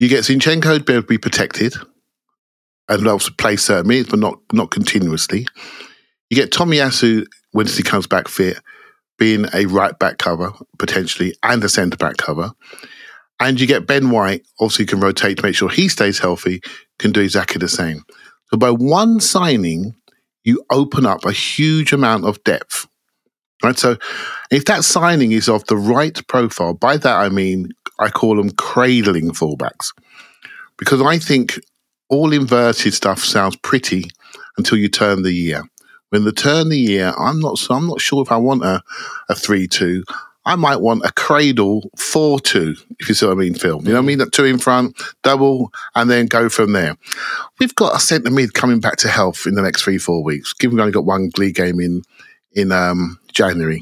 You 0.00 0.08
get 0.08 0.24
Zinchenko 0.24 0.78
to 0.78 0.84
be 0.84 0.94
able 0.94 1.02
to 1.02 1.06
be 1.08 1.18
protected 1.18 1.74
and 2.88 3.06
also 3.06 3.30
play 3.38 3.56
certain 3.56 3.88
minutes, 3.88 4.10
but 4.10 4.18
not 4.18 4.38
not 4.52 4.70
continuously. 4.70 5.46
You 6.30 6.36
get 6.36 6.50
Tomiyasu 6.50 7.26
when 7.52 7.66
he 7.66 7.82
comes 7.82 8.06
back 8.06 8.28
fit, 8.28 8.58
being 9.18 9.46
a 9.54 9.66
right 9.66 9.98
back 9.98 10.18
cover 10.18 10.52
potentially 10.78 11.34
and 11.42 11.62
a 11.62 11.68
centre 11.68 11.96
back 11.96 12.16
cover. 12.16 12.50
And 13.40 13.60
you 13.60 13.66
get 13.66 13.86
Ben 13.86 14.10
White, 14.10 14.46
also 14.58 14.82
you 14.82 14.86
can 14.86 15.00
rotate 15.00 15.38
to 15.38 15.42
make 15.42 15.54
sure 15.54 15.68
he 15.68 15.88
stays 15.88 16.18
healthy, 16.18 16.60
can 16.98 17.12
do 17.12 17.20
exactly 17.20 17.58
the 17.58 17.68
same. 17.68 18.02
So 18.50 18.56
by 18.56 18.70
one 18.70 19.20
signing, 19.20 19.94
you 20.44 20.64
open 20.70 21.06
up 21.06 21.24
a 21.24 21.32
huge 21.32 21.92
amount 21.92 22.24
of 22.24 22.42
depth. 22.44 22.86
Right. 23.62 23.78
So 23.78 23.96
if 24.50 24.64
that 24.64 24.84
signing 24.84 25.32
is 25.32 25.48
of 25.48 25.64
the 25.66 25.76
right 25.76 26.20
profile, 26.26 26.74
by 26.74 26.96
that 26.96 27.16
I 27.16 27.28
mean 27.28 27.68
I 27.98 28.10
call 28.10 28.36
them 28.36 28.50
cradling 28.50 29.30
fullbacks. 29.30 29.92
Because 30.78 31.00
I 31.00 31.18
think 31.18 31.60
all 32.08 32.32
inverted 32.32 32.92
stuff 32.92 33.20
sounds 33.20 33.56
pretty 33.56 34.10
until 34.58 34.78
you 34.78 34.88
turn 34.88 35.22
the 35.22 35.32
year. 35.32 35.62
When 36.12 36.24
the 36.24 36.32
turn 36.32 36.66
of 36.66 36.70
the 36.70 36.78
year, 36.78 37.14
I'm 37.18 37.40
not 37.40 37.56
so 37.56 37.74
I'm 37.74 37.86
not 37.86 38.02
sure 38.02 38.20
if 38.20 38.30
I 38.30 38.36
want 38.36 38.62
a, 38.62 38.82
a 39.30 39.34
three 39.34 39.66
two. 39.66 40.04
I 40.44 40.56
might 40.56 40.82
want 40.82 41.06
a 41.06 41.12
cradle 41.12 41.90
four 41.96 42.38
two, 42.38 42.76
if 43.00 43.08
you 43.08 43.14
see 43.14 43.24
what 43.24 43.32
I 43.32 43.36
mean, 43.36 43.54
Phil. 43.54 43.80
You 43.82 43.88
know 43.88 43.94
what 43.94 44.02
I 44.02 44.06
mean? 44.06 44.18
That 44.18 44.32
two 44.32 44.44
in 44.44 44.58
front, 44.58 45.00
double, 45.22 45.72
and 45.94 46.10
then 46.10 46.26
go 46.26 46.50
from 46.50 46.72
there. 46.72 46.98
We've 47.58 47.74
got 47.74 47.96
a 47.96 47.98
centre 47.98 48.30
mid 48.30 48.52
coming 48.52 48.78
back 48.78 48.96
to 48.98 49.08
health 49.08 49.46
in 49.46 49.54
the 49.54 49.62
next 49.62 49.84
three, 49.84 49.96
four 49.96 50.22
weeks. 50.22 50.52
Given 50.52 50.76
we've 50.76 50.82
only 50.82 50.92
got 50.92 51.06
one 51.06 51.30
league 51.38 51.54
game 51.54 51.80
in 51.80 52.02
in 52.52 52.72
um, 52.72 53.18
January. 53.32 53.80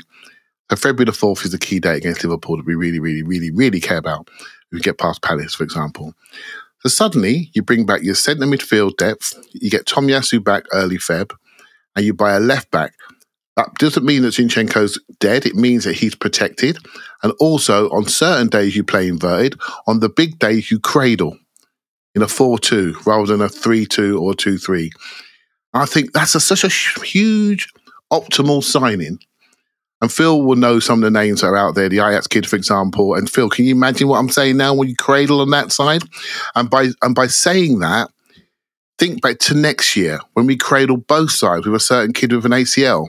So 0.70 0.76
February 0.76 1.06
the 1.06 1.10
4th 1.10 1.44
is 1.44 1.50
the 1.50 1.58
key 1.58 1.80
date 1.80 1.96
against 1.96 2.22
Liverpool 2.22 2.58
that 2.58 2.66
we 2.66 2.76
really, 2.76 3.00
really, 3.00 3.24
really, 3.24 3.50
really 3.50 3.80
care 3.80 3.98
about. 3.98 4.30
If 4.38 4.46
we 4.70 4.80
get 4.80 4.98
past 4.98 5.20
Palace, 5.20 5.52
for 5.52 5.64
example. 5.64 6.14
So 6.82 6.90
suddenly 6.90 7.50
you 7.54 7.62
bring 7.62 7.86
back 7.86 8.04
your 8.04 8.14
centre 8.14 8.46
midfield 8.46 8.96
depth, 8.98 9.34
you 9.52 9.68
get 9.68 9.86
Tomiyasu 9.86 10.44
back 10.44 10.66
early 10.72 10.96
Feb, 10.96 11.32
and 11.96 12.04
you 12.04 12.14
buy 12.14 12.32
a 12.32 12.40
left 12.40 12.70
back. 12.70 12.92
That 13.56 13.74
doesn't 13.74 14.06
mean 14.06 14.22
that 14.22 14.28
Zinchenko's 14.28 14.98
dead. 15.18 15.44
It 15.44 15.54
means 15.54 15.84
that 15.84 15.94
he's 15.94 16.14
protected. 16.14 16.78
And 17.22 17.32
also, 17.40 17.90
on 17.90 18.06
certain 18.06 18.48
days, 18.48 18.76
you 18.76 18.84
play 18.84 19.08
inverted. 19.08 19.60
On 19.86 20.00
the 20.00 20.08
big 20.08 20.38
days, 20.38 20.70
you 20.70 20.78
cradle 20.78 21.36
in 22.14 22.22
a 22.22 22.28
4 22.28 22.58
2 22.58 22.96
rather 23.04 23.26
than 23.26 23.42
a 23.42 23.48
3 23.48 23.86
2 23.86 24.18
or 24.18 24.34
2 24.34 24.56
3. 24.56 24.90
I 25.74 25.86
think 25.86 26.12
that's 26.12 26.34
a, 26.34 26.40
such 26.40 26.64
a 26.64 27.04
huge 27.04 27.68
optimal 28.12 28.62
signing. 28.62 29.18
And 30.00 30.10
Phil 30.10 30.42
will 30.42 30.56
know 30.56 30.80
some 30.80 31.04
of 31.04 31.12
the 31.12 31.18
names 31.18 31.42
that 31.42 31.48
are 31.48 31.56
out 31.56 31.74
there, 31.74 31.88
the 31.88 31.98
Ajax 31.98 32.26
kid, 32.26 32.48
for 32.48 32.56
example. 32.56 33.14
And 33.14 33.28
Phil, 33.28 33.50
can 33.50 33.66
you 33.66 33.74
imagine 33.74 34.08
what 34.08 34.18
I'm 34.18 34.30
saying 34.30 34.56
now 34.56 34.72
when 34.72 34.88
you 34.88 34.96
cradle 34.96 35.42
on 35.42 35.50
that 35.50 35.72
side? 35.72 36.02
And 36.54 36.70
by 36.70 36.88
and 37.02 37.14
by 37.14 37.26
saying 37.26 37.80
that, 37.80 38.10
think 39.00 39.22
back 39.22 39.38
to 39.38 39.54
next 39.54 39.96
year 39.96 40.20
when 40.34 40.46
we 40.46 40.56
cradle 40.56 40.98
both 40.98 41.30
sides 41.30 41.64
with 41.64 41.74
a 41.74 41.80
certain 41.80 42.12
kid 42.12 42.32
with 42.32 42.44
an 42.44 42.52
ACL. 42.52 43.06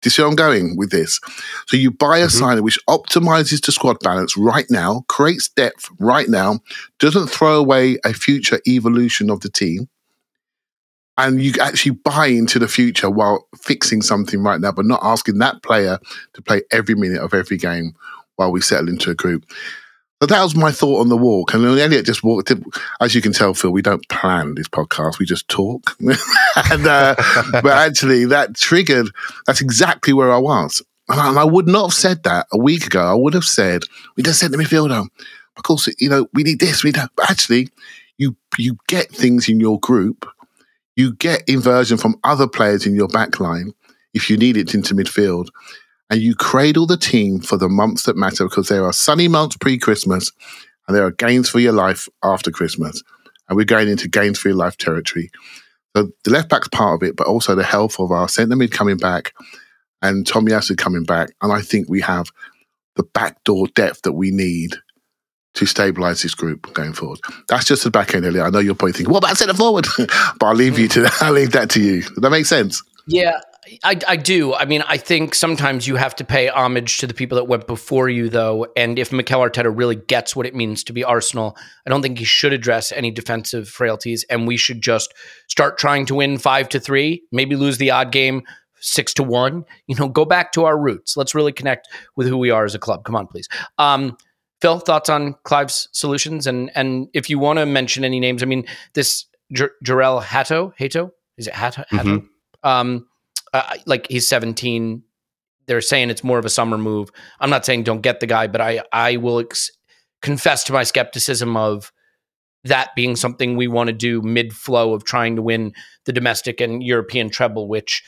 Do 0.00 0.06
you 0.06 0.10
see 0.12 0.22
where 0.22 0.30
I'm 0.30 0.36
going 0.36 0.76
with 0.76 0.92
this? 0.92 1.18
So 1.66 1.76
you 1.76 1.90
buy 1.90 2.18
a 2.18 2.26
mm-hmm. 2.26 2.38
signing 2.38 2.62
which 2.62 2.78
optimizes 2.88 3.66
the 3.66 3.72
squad 3.72 3.98
balance 3.98 4.36
right 4.36 4.66
now, 4.70 5.04
creates 5.08 5.48
depth 5.48 5.90
right 5.98 6.28
now, 6.28 6.60
doesn't 7.00 7.26
throw 7.26 7.58
away 7.58 7.98
a 8.04 8.12
future 8.12 8.60
evolution 8.64 9.28
of 9.28 9.40
the 9.40 9.48
team, 9.48 9.88
and 11.16 11.42
you 11.42 11.52
actually 11.60 11.98
buy 12.04 12.26
into 12.26 12.60
the 12.60 12.68
future 12.68 13.10
while 13.10 13.48
fixing 13.60 14.02
something 14.02 14.40
right 14.44 14.60
now, 14.60 14.70
but 14.70 14.86
not 14.86 15.00
asking 15.02 15.38
that 15.38 15.64
player 15.64 15.98
to 16.34 16.42
play 16.42 16.62
every 16.70 16.94
minute 16.94 17.20
of 17.20 17.34
every 17.34 17.56
game 17.56 17.92
while 18.36 18.52
we 18.52 18.60
settle 18.60 18.88
into 18.88 19.10
a 19.10 19.16
group. 19.16 19.44
So 20.20 20.26
that 20.26 20.42
was 20.42 20.56
my 20.56 20.72
thought 20.72 21.00
on 21.00 21.08
the 21.08 21.16
walk. 21.16 21.54
And 21.54 21.64
Elliot 21.64 22.04
just 22.04 22.24
walked. 22.24 22.52
As 23.00 23.14
you 23.14 23.22
can 23.22 23.32
tell, 23.32 23.54
Phil, 23.54 23.70
we 23.70 23.82
don't 23.82 24.06
plan 24.08 24.54
this 24.54 24.68
podcast; 24.68 25.18
we 25.18 25.26
just 25.26 25.48
talk. 25.48 25.96
and 26.00 26.86
uh, 26.86 27.14
but 27.52 27.66
actually, 27.66 28.24
that 28.26 28.56
triggered. 28.56 29.10
That's 29.46 29.60
exactly 29.60 30.12
where 30.12 30.32
I 30.32 30.38
was. 30.38 30.82
And 31.08 31.38
I 31.38 31.44
would 31.44 31.66
not 31.66 31.86
have 31.86 31.94
said 31.94 32.24
that 32.24 32.46
a 32.52 32.58
week 32.58 32.86
ago. 32.86 33.02
I 33.02 33.14
would 33.14 33.34
have 33.34 33.44
said 33.44 33.84
we 34.16 34.22
just 34.22 34.40
sent 34.40 34.52
the 34.52 34.58
midfielder. 34.58 35.06
Of 35.56 35.62
course, 35.62 35.88
you 35.98 36.08
know 36.08 36.28
we 36.32 36.42
need 36.42 36.60
this. 36.60 36.82
We 36.82 36.92
don't. 36.92 37.10
But 37.16 37.30
actually, 37.30 37.68
you 38.18 38.36
you 38.58 38.76
get 38.88 39.10
things 39.10 39.48
in 39.48 39.60
your 39.60 39.78
group 39.78 40.26
you 40.98 41.12
get 41.12 41.48
inversion 41.48 41.96
from 41.96 42.18
other 42.24 42.48
players 42.48 42.84
in 42.84 42.96
your 42.96 43.06
back 43.06 43.38
line 43.38 43.72
if 44.14 44.28
you 44.28 44.36
need 44.36 44.56
it 44.56 44.74
into 44.74 44.96
midfield. 44.96 45.46
And 46.10 46.20
you 46.20 46.34
cradle 46.34 46.86
the 46.86 46.96
team 46.96 47.40
for 47.40 47.56
the 47.56 47.68
months 47.68 48.04
that 48.04 48.16
matter 48.16 48.44
because 48.44 48.68
there 48.68 48.84
are 48.84 48.92
sunny 48.92 49.28
months 49.28 49.56
pre 49.56 49.78
Christmas 49.78 50.32
and 50.86 50.96
there 50.96 51.04
are 51.04 51.10
gains 51.10 51.48
for 51.48 51.58
your 51.58 51.72
life 51.72 52.08
after 52.22 52.50
Christmas. 52.50 53.02
And 53.48 53.56
we're 53.56 53.64
going 53.64 53.88
into 53.88 54.08
gains 54.08 54.38
for 54.38 54.48
your 54.48 54.56
life 54.56 54.76
territory. 54.76 55.30
So 55.96 56.10
the 56.24 56.30
left 56.30 56.48
back's 56.48 56.68
part 56.68 57.02
of 57.02 57.08
it, 57.08 57.16
but 57.16 57.26
also 57.26 57.54
the 57.54 57.64
health 57.64 57.98
of 57.98 58.10
our 58.10 58.28
centre 58.28 58.56
mid 58.56 58.72
coming 58.72 58.96
back 58.96 59.34
and 60.02 60.26
Tommy 60.26 60.52
Tomiyasu 60.52 60.76
coming 60.76 61.04
back. 61.04 61.30
And 61.42 61.52
I 61.52 61.60
think 61.60 61.88
we 61.88 62.00
have 62.02 62.30
the 62.96 63.02
backdoor 63.02 63.68
depth 63.68 64.02
that 64.02 64.12
we 64.12 64.30
need 64.30 64.76
to 65.54 65.64
stabilise 65.64 66.22
this 66.22 66.34
group 66.34 66.72
going 66.74 66.92
forward. 66.92 67.18
That's 67.48 67.64
just 67.64 67.84
the 67.84 67.90
back 67.90 68.14
end, 68.14 68.24
Elliot. 68.24 68.46
I 68.46 68.50
know 68.50 68.58
you're 68.60 68.74
probably 68.74 68.92
thinking, 68.92 69.12
what 69.12 69.24
about 69.24 69.36
centre 69.36 69.54
forward? 69.54 69.86
but 69.98 70.42
I'll 70.42 70.54
leave 70.54 70.78
you 70.78 70.88
to 70.88 71.00
that. 71.02 71.16
I'll 71.20 71.32
leave 71.32 71.52
that 71.52 71.70
to 71.70 71.80
you. 71.80 72.02
Does 72.02 72.16
that 72.16 72.30
make 72.30 72.46
sense? 72.46 72.82
Yeah, 73.06 73.40
I, 73.82 73.98
I 74.06 74.16
do. 74.16 74.54
I 74.54 74.64
mean, 74.64 74.82
I 74.86 74.96
think 74.96 75.34
sometimes 75.34 75.86
you 75.86 75.96
have 75.96 76.14
to 76.16 76.24
pay 76.24 76.48
homage 76.48 76.98
to 76.98 77.06
the 77.06 77.14
people 77.14 77.36
that 77.36 77.44
went 77.44 77.66
before 77.66 78.08
you, 78.08 78.28
though. 78.28 78.66
And 78.76 78.98
if 78.98 79.12
Mikel 79.12 79.40
Arteta 79.40 79.72
really 79.74 79.96
gets 79.96 80.36
what 80.36 80.46
it 80.46 80.54
means 80.54 80.84
to 80.84 80.92
be 80.92 81.04
Arsenal, 81.04 81.56
I 81.86 81.90
don't 81.90 82.02
think 82.02 82.18
he 82.18 82.24
should 82.24 82.52
address 82.52 82.92
any 82.92 83.10
defensive 83.10 83.68
frailties. 83.68 84.24
And 84.30 84.46
we 84.46 84.56
should 84.56 84.80
just 84.82 85.12
start 85.48 85.78
trying 85.78 86.06
to 86.06 86.14
win 86.14 86.38
five 86.38 86.68
to 86.70 86.80
three, 86.80 87.22
maybe 87.32 87.56
lose 87.56 87.78
the 87.78 87.90
odd 87.90 88.12
game 88.12 88.42
six 88.80 89.12
to 89.14 89.22
one. 89.22 89.64
You 89.86 89.96
know, 89.96 90.08
go 90.08 90.24
back 90.24 90.52
to 90.52 90.64
our 90.64 90.78
roots. 90.78 91.16
Let's 91.16 91.34
really 91.34 91.52
connect 91.52 91.88
with 92.16 92.28
who 92.28 92.38
we 92.38 92.50
are 92.50 92.64
as 92.64 92.74
a 92.74 92.78
club. 92.78 93.04
Come 93.04 93.16
on, 93.16 93.26
please. 93.26 93.48
Um, 93.78 94.16
Phil, 94.60 94.78
thoughts 94.78 95.08
on 95.08 95.34
Clive's 95.44 95.88
solutions, 95.92 96.46
and 96.46 96.70
and 96.74 97.08
if 97.14 97.30
you 97.30 97.38
want 97.38 97.58
to 97.58 97.66
mention 97.66 98.04
any 98.04 98.18
names, 98.18 98.42
I 98.42 98.46
mean, 98.46 98.64
this 98.94 99.24
J- 99.52 99.68
Jorrel 99.84 100.22
Hato, 100.22 100.72
Hato, 100.78 101.12
is 101.36 101.46
it 101.46 101.54
Hato? 101.54 101.84
Hato? 101.90 102.02
Mm-hmm. 102.02 102.68
Um, 102.68 103.07
uh, 103.52 103.76
like 103.86 104.06
he's 104.08 104.28
seventeen. 104.28 105.02
They're 105.66 105.80
saying 105.80 106.10
it's 106.10 106.24
more 106.24 106.38
of 106.38 106.44
a 106.44 106.50
summer 106.50 106.78
move. 106.78 107.10
I'm 107.40 107.50
not 107.50 107.66
saying 107.66 107.82
don't 107.82 108.00
get 108.00 108.20
the 108.20 108.26
guy, 108.26 108.46
but 108.46 108.60
I 108.60 108.82
I 108.92 109.16
will 109.16 109.40
ex- 109.40 109.70
confess 110.22 110.64
to 110.64 110.72
my 110.72 110.82
skepticism 110.82 111.56
of 111.56 111.92
that 112.64 112.94
being 112.96 113.16
something 113.16 113.56
we 113.56 113.68
want 113.68 113.88
to 113.88 113.92
do 113.92 114.22
mid 114.22 114.52
flow 114.52 114.94
of 114.94 115.04
trying 115.04 115.36
to 115.36 115.42
win 115.42 115.72
the 116.06 116.12
domestic 116.12 116.60
and 116.60 116.82
European 116.82 117.30
treble, 117.30 117.68
which 117.68 118.02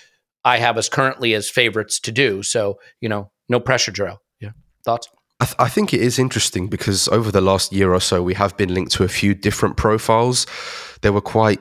I 0.44 0.58
have 0.58 0.78
us 0.78 0.88
currently 0.88 1.34
as 1.34 1.50
favorites 1.50 2.00
to 2.00 2.12
do. 2.12 2.42
So 2.42 2.78
you 3.00 3.08
know, 3.08 3.30
no 3.48 3.60
pressure, 3.60 3.92
Jorrel. 3.92 4.18
Yeah, 4.40 4.52
thoughts. 4.84 5.08
I, 5.40 5.46
th- 5.46 5.56
I, 5.58 5.68
think 5.68 5.94
it 5.94 6.02
is 6.02 6.18
interesting 6.18 6.66
because 6.66 7.08
over 7.08 7.30
the 7.30 7.40
last 7.40 7.72
year 7.72 7.94
or 7.94 8.00
so, 8.00 8.22
we 8.22 8.34
have 8.34 8.56
been 8.58 8.74
linked 8.74 8.92
to 8.92 9.04
a 9.04 9.08
few 9.08 9.34
different 9.34 9.78
profiles. 9.78 10.46
They 11.00 11.08
were 11.08 11.22
quite 11.22 11.60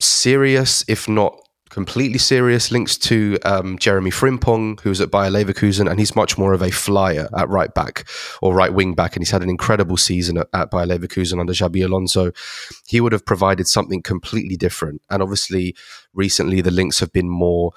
serious, 0.00 0.84
if 0.88 1.06
not 1.06 1.38
completely 1.70 2.18
serious, 2.18 2.70
links 2.70 2.98
to 2.98 3.38
um, 3.44 3.78
Jeremy 3.78 4.10
Frimpong, 4.10 4.80
who's 4.80 5.00
at 5.00 5.10
Bayer 5.10 5.30
Leverkusen, 5.30 5.88
and 5.88 5.98
he's 5.98 6.14
much 6.14 6.36
more 6.36 6.52
of 6.52 6.62
a 6.62 6.70
flyer 6.70 7.28
at 7.36 7.48
right 7.48 7.72
back 7.72 8.08
or 8.42 8.54
right 8.54 8.74
wing 8.74 8.94
back, 8.94 9.16
and 9.16 9.22
he's 9.22 9.30
had 9.30 9.42
an 9.42 9.48
incredible 9.48 9.96
season 9.96 10.36
at, 10.36 10.48
at 10.52 10.70
Bayer 10.70 10.86
Leverkusen 10.86 11.40
under 11.40 11.52
Xabi 11.52 11.84
Alonso. 11.84 12.32
He 12.86 13.00
would 13.00 13.12
have 13.12 13.24
provided 13.24 13.66
something 13.66 14.02
completely 14.02 14.56
different, 14.56 15.00
and 15.08 15.22
obviously, 15.22 15.74
recently 16.12 16.60
the 16.60 16.70
links 16.70 17.00
have 17.00 17.12
been 17.12 17.28
more 17.28 17.72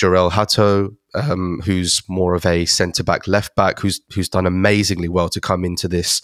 Jorrel 0.00 0.30
Hato, 0.30 0.90
um, 1.14 1.60
who's 1.64 2.02
more 2.08 2.34
of 2.34 2.46
a 2.46 2.64
centre 2.66 3.02
back, 3.02 3.26
left 3.26 3.56
back, 3.56 3.80
who's 3.80 4.00
who's 4.14 4.28
done 4.28 4.46
amazingly 4.46 5.08
well 5.08 5.28
to 5.30 5.40
come 5.40 5.64
into 5.64 5.88
this 5.88 6.22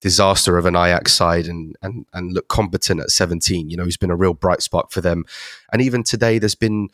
disaster 0.00 0.56
of 0.56 0.66
an 0.66 0.76
Ajax 0.76 1.12
side 1.12 1.46
and 1.46 1.76
and 1.82 2.06
and 2.12 2.32
look 2.32 2.48
competent 2.48 3.00
at 3.00 3.10
17. 3.10 3.70
You 3.70 3.76
know, 3.76 3.84
he's 3.84 3.96
been 3.96 4.10
a 4.10 4.16
real 4.16 4.34
bright 4.34 4.62
spot 4.62 4.92
for 4.92 5.00
them. 5.00 5.24
And 5.72 5.82
even 5.82 6.02
today, 6.02 6.38
there's 6.38 6.54
been 6.54 6.88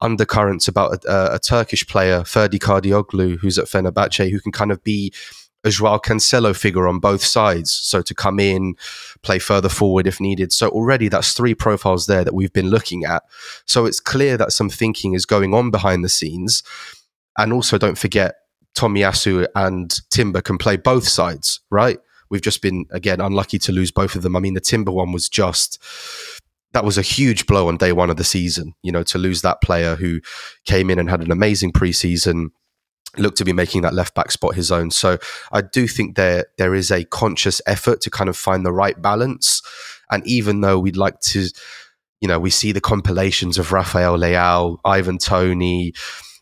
undercurrents 0.00 0.68
about 0.68 1.04
a, 1.04 1.34
a 1.34 1.38
Turkish 1.38 1.86
player, 1.86 2.20
Ferdi 2.20 2.58
Kadioglu, 2.58 3.38
who's 3.38 3.58
at 3.58 3.66
Fenerbahce, 3.66 4.30
who 4.30 4.40
can 4.40 4.52
kind 4.52 4.72
of 4.72 4.82
be 4.82 5.12
a 5.62 5.70
Joao 5.70 5.98
Cancelo 5.98 6.56
figure 6.56 6.88
on 6.88 7.00
both 7.00 7.22
sides. 7.22 7.70
So 7.70 8.00
to 8.02 8.14
come 8.14 8.40
in, 8.40 8.76
play 9.22 9.38
further 9.38 9.68
forward 9.68 10.06
if 10.06 10.20
needed. 10.20 10.52
So 10.52 10.68
already 10.70 11.08
that's 11.08 11.34
three 11.34 11.54
profiles 11.54 12.06
there 12.06 12.24
that 12.24 12.34
we've 12.34 12.52
been 12.52 12.70
looking 12.70 13.04
at. 13.04 13.24
So 13.66 13.84
it's 13.84 14.00
clear 14.00 14.38
that 14.38 14.52
some 14.52 14.70
thinking 14.70 15.12
is 15.12 15.26
going 15.26 15.52
on 15.52 15.70
behind 15.70 16.02
the 16.02 16.08
scenes. 16.08 16.62
And 17.36 17.52
also 17.52 17.76
don't 17.76 17.98
forget 17.98 18.36
Tomiyasu 18.74 19.46
and 19.54 19.94
Timber 20.10 20.40
can 20.40 20.56
play 20.56 20.76
both 20.76 21.06
sides, 21.06 21.60
right? 21.70 21.98
We've 22.30 22.40
just 22.40 22.62
been 22.62 22.86
again 22.90 23.20
unlucky 23.20 23.58
to 23.60 23.72
lose 23.72 23.90
both 23.90 24.14
of 24.14 24.22
them. 24.22 24.36
I 24.36 24.40
mean, 24.40 24.54
the 24.54 24.60
Timber 24.60 24.92
one 24.92 25.12
was 25.12 25.28
just 25.28 25.82
that 26.72 26.84
was 26.84 26.96
a 26.96 27.02
huge 27.02 27.46
blow 27.46 27.68
on 27.68 27.76
day 27.76 27.92
one 27.92 28.10
of 28.10 28.16
the 28.16 28.24
season. 28.24 28.74
You 28.82 28.92
know, 28.92 29.02
to 29.04 29.18
lose 29.18 29.42
that 29.42 29.60
player 29.60 29.96
who 29.96 30.20
came 30.64 30.90
in 30.90 30.98
and 30.98 31.10
had 31.10 31.22
an 31.22 31.32
amazing 31.32 31.72
preseason, 31.72 32.50
looked 33.16 33.38
to 33.38 33.44
be 33.44 33.52
making 33.52 33.82
that 33.82 33.94
left 33.94 34.14
back 34.14 34.30
spot 34.30 34.54
his 34.54 34.70
own. 34.70 34.90
So 34.90 35.18
I 35.52 35.62
do 35.62 35.86
think 35.86 36.16
there 36.16 36.46
there 36.58 36.74
is 36.74 36.90
a 36.90 37.04
conscious 37.04 37.60
effort 37.66 38.00
to 38.02 38.10
kind 38.10 38.28
of 38.28 38.36
find 38.36 38.64
the 38.64 38.72
right 38.72 39.00
balance. 39.00 39.62
And 40.10 40.26
even 40.26 40.60
though 40.60 40.78
we'd 40.78 40.96
like 40.96 41.20
to, 41.20 41.48
you 42.20 42.28
know, 42.28 42.38
we 42.38 42.50
see 42.50 42.72
the 42.72 42.80
compilations 42.80 43.58
of 43.58 43.72
Rafael 43.72 44.18
Leao, 44.18 44.78
Ivan 44.84 45.18
Tony, 45.18 45.92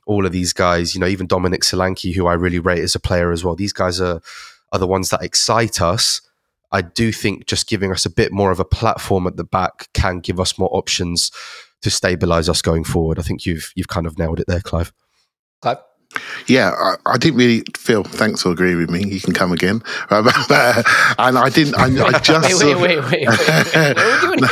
all 0.07 0.27
of 0.27 0.33
these 0.33 0.53
guys, 0.53 0.95
you 0.95 1.01
know, 1.01 1.07
even 1.07 1.27
Dominic 1.27 1.63
Solanke, 1.63 2.15
who 2.15 2.27
I 2.27 2.35
really 2.35 2.59
rate 2.59 2.83
as 2.83 2.95
a 2.95 3.01
player 3.01 3.31
as 3.31 3.45
well. 3.45 3.55
These 3.55 3.75
guys 3.75 4.01
are 4.01 4.21
are 4.73 4.79
the 4.79 4.87
ones 4.87 5.11
that 5.11 5.23
excite 5.23 5.81
us. 5.81 6.21
I 6.71 6.83
do 6.83 7.13
think 7.13 7.47
just 7.47 7.69
giving 7.69 7.91
us 7.93 8.05
a 8.05 8.11
bit 8.11 8.33
more 8.33 8.51
of 8.51 8.61
a 8.61 8.65
platform 8.65 9.27
at 9.27 9.37
the 9.37 9.45
back 9.45 9.89
can 9.95 10.21
give 10.21 10.39
us 10.39 10.59
more 10.59 10.69
options 10.73 11.31
to 11.83 11.91
stabilize 11.91 12.49
us 12.49 12.61
going 12.61 12.85
forward. 12.85 13.19
I 13.19 13.23
think 13.23 13.47
you've 13.47 13.73
you've 13.75 13.89
kind 13.89 14.07
of 14.07 14.19
nailed 14.19 14.41
it 14.41 14.47
there, 14.47 14.61
Clive. 14.61 14.93
Clive? 15.63 15.79
Yeah, 16.47 16.71
I, 16.71 16.95
I, 17.05 17.19
didn't 17.19 17.39
really 17.39 17.65
feel. 17.77 18.03
Thanks 18.03 18.43
for 18.43 18.51
agreeing 18.51 18.79
with 18.79 18.89
me. 18.89 19.05
You 19.05 19.21
can 19.21 19.35
come 19.35 19.53
again. 19.53 19.83
Uh, 20.11 20.83
and 21.19 21.37
I 21.37 21.51
didn't. 21.51 21.75
I, 21.75 21.85
I 21.85 22.19
just. 22.21 22.65
wait, 22.65 22.77
wait, 22.77 22.99
wait, 22.99 23.11
wait, 23.11 23.11
wait, 23.11 23.29
wait. 23.29 23.29
What 23.29 24.25
are 24.25 24.31
we 24.31 24.39
doing 24.39 24.51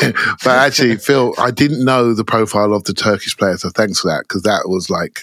here? 0.00 0.12
but 0.42 0.58
actually, 0.58 0.96
Phil, 0.96 1.32
I 1.38 1.52
didn't 1.52 1.84
know 1.84 2.12
the 2.12 2.24
profile 2.24 2.74
of 2.74 2.84
the 2.84 2.92
Turkish 2.92 3.36
player, 3.36 3.56
so 3.56 3.70
thanks 3.70 4.00
for 4.00 4.08
that 4.08 4.22
because 4.22 4.42
that 4.42 4.68
was 4.68 4.90
like 4.90 5.20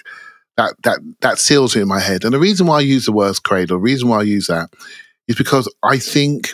that 0.57 0.75
that 0.83 0.99
that 1.21 1.39
seals 1.39 1.75
it 1.75 1.81
in 1.81 1.87
my 1.87 1.99
head. 1.99 2.23
And 2.23 2.33
the 2.33 2.39
reason 2.39 2.67
why 2.67 2.77
I 2.77 2.81
use 2.81 3.05
the 3.05 3.11
word 3.11 3.41
cradle, 3.43 3.77
the 3.77 3.81
reason 3.81 4.09
why 4.09 4.19
I 4.19 4.23
use 4.23 4.47
that, 4.47 4.69
is 5.27 5.35
because 5.35 5.71
I 5.83 5.97
think 5.97 6.49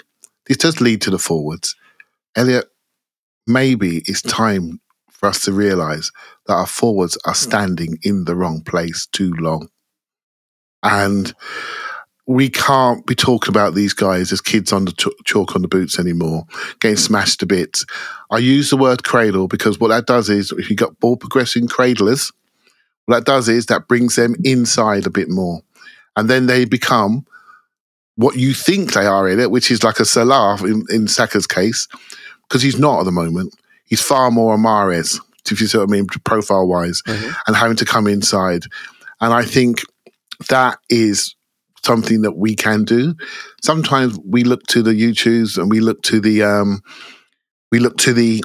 this 0.45 0.57
does 0.57 0.81
lead 0.81 1.01
to 1.03 1.09
the 1.09 1.19
forwards. 1.19 1.75
Elliot, 2.35 2.65
maybe 3.47 4.03
it's 4.05 4.21
time 4.21 4.81
for 5.09 5.29
us 5.29 5.45
to 5.45 5.53
realise 5.53 6.11
that 6.47 6.53
our 6.53 6.67
forwards 6.67 7.17
are 7.25 7.35
standing 7.35 7.97
in 8.03 8.25
the 8.25 8.35
wrong 8.35 8.61
place 8.61 9.07
too 9.07 9.33
long. 9.33 9.69
And 10.81 11.33
we 12.25 12.49
can't 12.49 13.05
be 13.05 13.15
talking 13.15 13.49
about 13.49 13.73
these 13.73 13.93
guys 13.93 14.31
as 14.31 14.41
kids 14.41 14.73
on 14.73 14.85
the 14.85 14.91
ch- 14.91 15.25
chalk 15.25 15.55
on 15.55 15.61
the 15.61 15.67
boots 15.67 15.99
anymore, 15.99 16.43
getting 16.79 16.97
smashed 16.97 17.39
to 17.41 17.45
bits. 17.45 17.85
I 18.31 18.37
use 18.37 18.69
the 18.69 18.77
word 18.77 19.03
cradle 19.03 19.47
because 19.47 19.79
what 19.79 19.89
that 19.89 20.07
does 20.07 20.29
is 20.29 20.51
if 20.51 20.69
you 20.69 20.75
got 20.75 20.99
ball 20.99 21.17
progressing 21.17 21.67
cradlers, 21.67 22.31
what 23.05 23.17
that 23.17 23.25
does 23.25 23.49
is 23.49 23.67
that 23.67 23.87
brings 23.87 24.15
them 24.15 24.35
inside 24.43 25.05
a 25.05 25.11
bit 25.11 25.29
more. 25.29 25.61
And 26.15 26.29
then 26.29 26.45
they 26.45 26.65
become 26.65 27.25
what 28.15 28.35
you 28.35 28.53
think 28.53 28.93
they 28.93 29.05
are 29.05 29.27
in 29.27 29.39
it, 29.39 29.51
which 29.51 29.71
is 29.71 29.83
like 29.83 29.99
a 29.99 30.05
Salah 30.05 30.57
in, 30.63 30.85
in 30.89 31.07
Saka's 31.07 31.47
case, 31.47 31.87
because 32.47 32.61
he's 32.61 32.77
not 32.77 32.99
at 32.99 33.05
the 33.05 33.11
moment 33.11 33.53
he's 33.93 34.01
far 34.01 34.31
more 34.31 34.55
a 34.55 34.57
Mahrez, 34.57 35.19
if 35.51 35.61
you 35.61 35.67
see 35.67 35.77
what 35.77 35.87
I 35.87 35.91
mean, 35.91 36.07
profile 36.25 36.67
wise, 36.67 37.03
mm-hmm. 37.03 37.31
and 37.45 37.55
having 37.55 37.77
to 37.77 37.85
come 37.85 38.07
inside. 38.07 38.63
And 39.21 39.31
I 39.31 39.43
think 39.43 39.81
that 40.49 40.79
is 40.89 41.35
something 41.85 42.23
that 42.23 42.35
we 42.35 42.55
can 42.55 42.85
do. 42.85 43.13
Sometimes 43.61 44.17
we 44.25 44.43
look 44.43 44.63
to 44.67 44.81
the 44.81 44.93
YouTubes 44.93 45.59
and 45.59 45.69
we 45.69 45.79
look 45.79 46.01
to 46.03 46.19
the 46.19 46.41
um, 46.41 46.81
we 47.71 47.77
look 47.77 47.97
to 47.97 48.13
the 48.13 48.43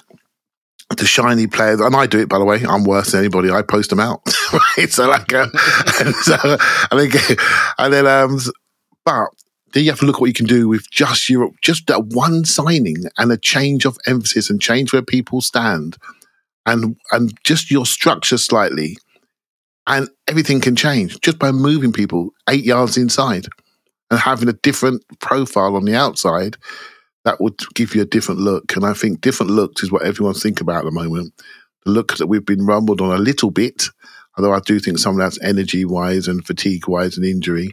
the 0.96 1.06
shiny 1.06 1.46
players, 1.46 1.80
and 1.80 1.94
I 1.94 2.06
do 2.06 2.18
it 2.20 2.28
by 2.28 2.38
the 2.38 2.44
way. 2.44 2.64
I'm 2.66 2.84
worse 2.84 3.12
than 3.12 3.20
anybody. 3.20 3.50
I 3.50 3.62
post 3.62 3.90
them 3.90 4.00
out, 4.00 4.22
right? 4.52 4.90
So 4.90 5.08
like, 5.08 5.32
uh, 5.32 5.48
and 6.00 6.14
so 6.14 6.36
I 6.36 7.08
think, 7.08 7.40
and 7.78 7.92
then 7.92 8.06
um, 8.06 8.38
but 9.04 9.28
then 9.72 9.84
you 9.84 9.90
have 9.90 10.00
to 10.00 10.06
look 10.06 10.16
at 10.16 10.20
what 10.20 10.28
you 10.28 10.34
can 10.34 10.46
do 10.46 10.68
with 10.68 10.90
just 10.90 11.28
your 11.28 11.50
just 11.62 11.86
that 11.88 12.06
one 12.06 12.44
signing 12.44 13.04
and 13.18 13.30
a 13.30 13.36
change 13.36 13.84
of 13.84 13.98
emphasis 14.06 14.48
and 14.48 14.60
change 14.62 14.92
where 14.92 15.02
people 15.02 15.40
stand 15.40 15.96
and 16.64 16.96
and 17.12 17.32
just 17.44 17.70
your 17.70 17.86
structure 17.86 18.38
slightly 18.38 18.96
and 19.86 20.08
everything 20.26 20.60
can 20.60 20.76
change 20.76 21.20
just 21.20 21.38
by 21.38 21.50
moving 21.50 21.92
people 21.92 22.30
eight 22.48 22.64
yards 22.64 22.96
inside 22.96 23.46
and 24.10 24.20
having 24.20 24.48
a 24.48 24.54
different 24.54 25.02
profile 25.20 25.76
on 25.76 25.84
the 25.84 25.94
outside 25.94 26.56
that 27.28 27.40
would 27.40 27.58
give 27.74 27.94
you 27.94 28.02
a 28.02 28.06
different 28.06 28.40
look 28.40 28.74
and 28.74 28.86
i 28.86 28.92
think 28.92 29.20
different 29.20 29.52
looks 29.52 29.82
is 29.82 29.92
what 29.92 30.02
everyone's 30.02 30.42
thinking 30.42 30.64
about 30.64 30.78
at 30.78 30.84
the 30.84 30.90
moment 30.90 31.32
the 31.84 31.90
look 31.90 32.16
that 32.16 32.26
we've 32.26 32.46
been 32.46 32.64
rumbled 32.64 33.00
on 33.00 33.14
a 33.14 33.18
little 33.18 33.50
bit 33.50 33.84
although 34.36 34.52
i 34.52 34.60
do 34.60 34.78
think 34.78 34.98
some 34.98 35.12
of 35.12 35.18
that's 35.18 35.40
energy 35.42 35.84
wise 35.84 36.26
and 36.26 36.46
fatigue 36.46 36.88
wise 36.88 37.16
and 37.16 37.26
injury 37.26 37.70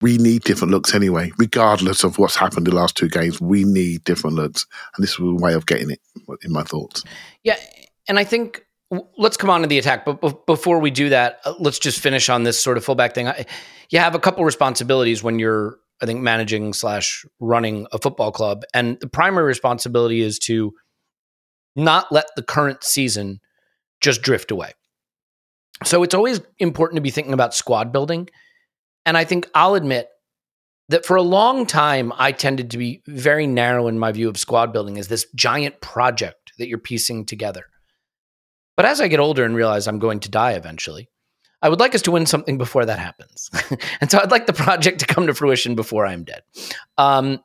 we 0.00 0.16
need 0.16 0.44
different 0.44 0.70
looks 0.70 0.94
anyway, 0.94 1.32
regardless 1.38 2.04
of 2.04 2.18
what's 2.18 2.36
happened 2.36 2.68
the 2.68 2.72
last 2.72 2.96
two 2.96 3.08
games. 3.08 3.40
We 3.40 3.64
need 3.64 4.04
different 4.04 4.36
looks, 4.36 4.64
and 4.94 5.02
this 5.02 5.18
was 5.18 5.32
a 5.32 5.44
way 5.44 5.54
of 5.54 5.66
getting 5.66 5.90
it. 5.90 5.98
In 6.42 6.52
my 6.52 6.62
thoughts, 6.62 7.02
yeah, 7.42 7.56
and 8.06 8.16
I 8.16 8.22
think 8.22 8.64
let's 9.16 9.36
come 9.36 9.50
on 9.50 9.62
to 9.62 9.66
the 9.66 9.78
attack. 9.78 10.04
But 10.04 10.46
before 10.46 10.78
we 10.78 10.90
do 10.90 11.08
that, 11.08 11.40
uh, 11.44 11.54
let's 11.58 11.78
just 11.78 12.00
finish 12.00 12.28
on 12.28 12.44
this 12.44 12.60
sort 12.60 12.76
of 12.76 12.84
fullback 12.84 13.14
thing. 13.14 13.28
You 13.90 13.98
have 13.98 14.14
a 14.14 14.18
couple 14.18 14.44
responsibilities 14.44 15.22
when 15.22 15.38
you're, 15.38 15.78
I 16.00 16.06
think, 16.06 16.20
managing 16.20 16.72
slash 16.72 17.24
running 17.40 17.86
a 17.92 17.98
football 17.98 18.32
club, 18.32 18.64
and 18.72 18.98
the 19.00 19.08
primary 19.08 19.46
responsibility 19.46 20.20
is 20.20 20.38
to 20.40 20.72
not 21.76 22.10
let 22.10 22.26
the 22.36 22.42
current 22.42 22.84
season 22.84 23.40
just 24.00 24.22
drift 24.22 24.50
away. 24.50 24.72
So 25.84 26.02
it's 26.02 26.14
always 26.14 26.40
important 26.58 26.96
to 26.96 27.02
be 27.02 27.10
thinking 27.10 27.32
about 27.32 27.54
squad 27.54 27.92
building 27.92 28.28
and 29.08 29.16
I 29.16 29.24
think 29.24 29.48
I'll 29.54 29.74
admit 29.74 30.10
that 30.90 31.06
for 31.06 31.16
a 31.16 31.22
long 31.22 31.64
time, 31.64 32.12
I 32.18 32.30
tended 32.30 32.70
to 32.72 32.78
be 32.78 33.02
very 33.06 33.46
narrow 33.46 33.88
in 33.88 33.98
my 33.98 34.12
view 34.12 34.28
of 34.28 34.36
squad 34.36 34.70
building 34.70 34.98
as 34.98 35.08
this 35.08 35.26
giant 35.34 35.80
project 35.80 36.52
that 36.58 36.68
you're 36.68 36.76
piecing 36.76 37.24
together. 37.24 37.64
But 38.76 38.84
as 38.84 39.00
I 39.00 39.08
get 39.08 39.18
older 39.18 39.44
and 39.44 39.56
realize 39.56 39.88
I'm 39.88 39.98
going 39.98 40.20
to 40.20 40.30
die 40.30 40.52
eventually, 40.52 41.08
I 41.60 41.68
would 41.68 41.80
like 41.80 41.94
us 41.94 42.02
to 42.02 42.10
win 42.10 42.26
something 42.26 42.56
before 42.58 42.84
that 42.84 42.98
happens. 42.98 43.50
and 44.00 44.10
so 44.10 44.18
I'd 44.18 44.30
like 44.30 44.46
the 44.46 44.52
project 44.52 45.00
to 45.00 45.06
come 45.06 45.26
to 45.26 45.34
fruition 45.34 45.74
before 45.74 46.06
I'm 46.06 46.24
dead. 46.24 46.42
Um, 46.96 47.40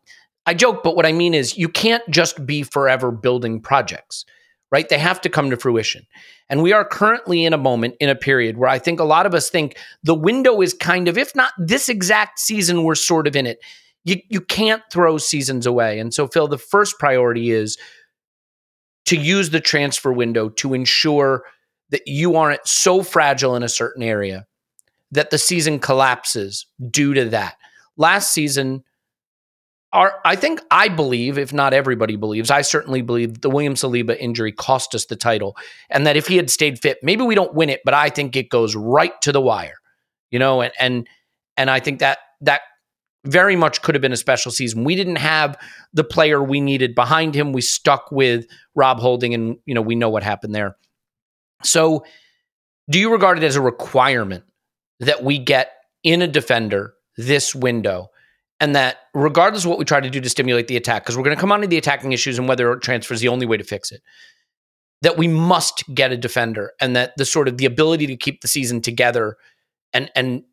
I 0.46 0.54
joke, 0.54 0.84
but 0.84 0.96
what 0.96 1.06
I 1.06 1.12
mean 1.12 1.34
is 1.34 1.58
you 1.58 1.70
can't 1.70 2.08
just 2.10 2.46
be 2.46 2.64
forever 2.64 3.12
building 3.12 3.62
projects 3.62 4.26
right? 4.74 4.90
They 4.90 4.98
have 4.98 5.22
to 5.22 5.30
come 5.30 5.52
to 5.52 5.56
fruition. 5.56 6.08
And 6.50 6.64
we 6.64 6.74
are 6.74 6.84
currently 6.84 7.46
in 7.46 7.54
a 7.54 7.60
moment, 7.60 7.94
in 8.00 8.10
a 8.10 8.16
period 8.16 8.58
where 8.58 8.68
I 8.68 8.80
think 8.80 9.00
a 9.00 9.04
lot 9.04 9.28
of 9.28 9.36
us 9.36 9.52
think 9.52 9.78
the 10.02 10.16
window 10.16 10.62
is 10.62 10.74
kind 10.74 11.08
of, 11.08 11.16
if 11.16 11.36
not 11.36 11.54
this 11.60 11.90
exact 11.90 12.40
season, 12.40 12.84
we're 12.84 12.96
sort 12.96 13.28
of 13.28 13.36
in 13.36 13.46
it. 13.46 13.60
You, 14.04 14.16
you 14.30 14.42
can't 14.42 14.82
throw 14.92 15.20
seasons 15.20 15.68
away. 15.68 16.00
And 16.00 16.12
so, 16.12 16.28
Phil, 16.28 16.48
the 16.48 16.58
first 16.58 16.98
priority 16.98 17.52
is 17.52 17.78
to 19.06 19.16
use 19.16 19.52
the 19.52 19.60
transfer 19.60 20.12
window 20.12 20.50
to 20.50 20.74
ensure 20.74 21.44
that 21.94 22.08
you 22.08 22.36
aren't 22.36 22.68
so 22.68 23.04
fragile 23.04 23.56
in 23.56 23.62
a 23.62 23.70
certain 23.70 24.02
area 24.02 24.48
that 25.12 25.30
the 25.30 25.38
season 25.38 25.78
collapses 25.80 26.66
due 26.90 27.14
to 27.14 27.26
that. 27.26 27.56
Last 27.98 28.34
season, 28.34 28.84
are 29.92 30.20
I 30.26 30.36
think 30.36 30.60
I 30.72 30.90
believe, 30.90 31.38
if 31.38 31.54
not 31.54 31.72
everybody 31.72 32.16
believes, 32.16 32.50
I 32.50 32.64
certainly 32.64 33.04
believe 33.04 33.42
the 33.42 33.50
William 33.50 33.76
Saliba 33.76 34.18
injury 34.20 34.52
cost 34.52 34.96
us 34.96 35.06
the 35.06 35.16
title, 35.16 35.56
and 35.92 36.08
that 36.08 36.18
if 36.18 36.26
he 36.26 36.36
had 36.36 36.50
stayed 36.50 36.80
fit, 36.80 36.98
maybe 37.04 37.24
we 37.24 37.36
don't 37.36 37.54
win 37.54 37.70
it, 37.70 37.82
but 37.86 37.94
I 37.94 38.10
think 38.10 38.36
it 38.36 38.50
goes 38.50 38.76
right 38.76 39.14
to 39.22 39.32
the 39.32 39.40
wire, 39.40 39.78
you 40.32 40.40
know, 40.40 40.64
and 40.64 40.74
and 40.80 41.08
and 41.58 41.70
I 41.70 41.80
think 41.80 42.00
that 42.00 42.18
that 42.42 42.62
very 43.24 43.56
much 43.56 43.84
could 43.84 43.94
have 43.94 44.02
been 44.02 44.12
a 44.12 44.18
special 44.18 44.52
season. 44.52 44.84
We 44.84 44.96
didn't 44.96 45.18
have 45.18 45.56
the 45.94 46.04
player 46.04 46.44
we 46.44 46.60
needed 46.60 46.96
behind 46.96 47.36
him. 47.36 47.54
We 47.54 47.62
stuck 47.62 48.12
with 48.12 48.48
Rob 48.74 49.00
Holding, 49.00 49.36
and 49.36 49.58
you 49.68 49.76
know 49.76 49.82
we 49.84 49.94
know 49.94 50.10
what 50.10 50.24
happened 50.24 50.56
there. 50.56 50.76
So, 51.64 52.06
do 52.90 53.00
you 53.00 53.12
regard 53.12 53.38
it 53.38 53.44
as 53.44 53.56
a 53.56 53.62
requirement 53.62 54.44
that 55.00 55.24
we 55.24 55.40
get 55.40 55.72
in 56.04 56.22
a 56.22 56.28
defender 56.28 56.94
this 57.18 57.56
window? 57.56 58.10
and 58.64 58.78
that 58.78 59.00
regardless 59.14 59.66
of 59.66 59.70
what 59.70 59.78
we 59.78 59.84
try 59.84 60.00
to 60.00 60.10
do 60.10 60.22
to 60.22 60.30
stimulate 60.30 60.68
the 60.68 60.78
attack, 60.78 61.04
because 61.04 61.18
we're 61.18 61.24
going 61.24 61.36
to 61.36 61.40
come 61.40 61.52
on 61.52 61.60
to 61.60 61.68
the 61.68 61.78
attacking 61.78 62.14
issues 62.14 62.40
and 62.40 62.48
whether 62.48 62.74
transfer 62.78 63.14
is 63.14 63.20
the 63.20 63.28
only 63.28 63.46
way 63.46 63.58
to 63.58 63.64
fix 63.66 63.92
it, 63.92 64.02
that 65.02 65.18
we 65.18 65.28
must 65.28 65.84
get 65.94 66.14
a 66.14 66.18
defender, 66.18 66.72
and 66.80 66.96
that 66.96 67.12
the 67.18 67.26
sort 67.26 67.50
of 67.50 67.58
the 67.58 67.66
ability 67.66 68.08
to 68.08 68.16
keep 68.16 68.40
the 68.40 68.48
season 68.48 68.80
together 68.80 69.36
and 69.92 70.10
and 70.16 70.44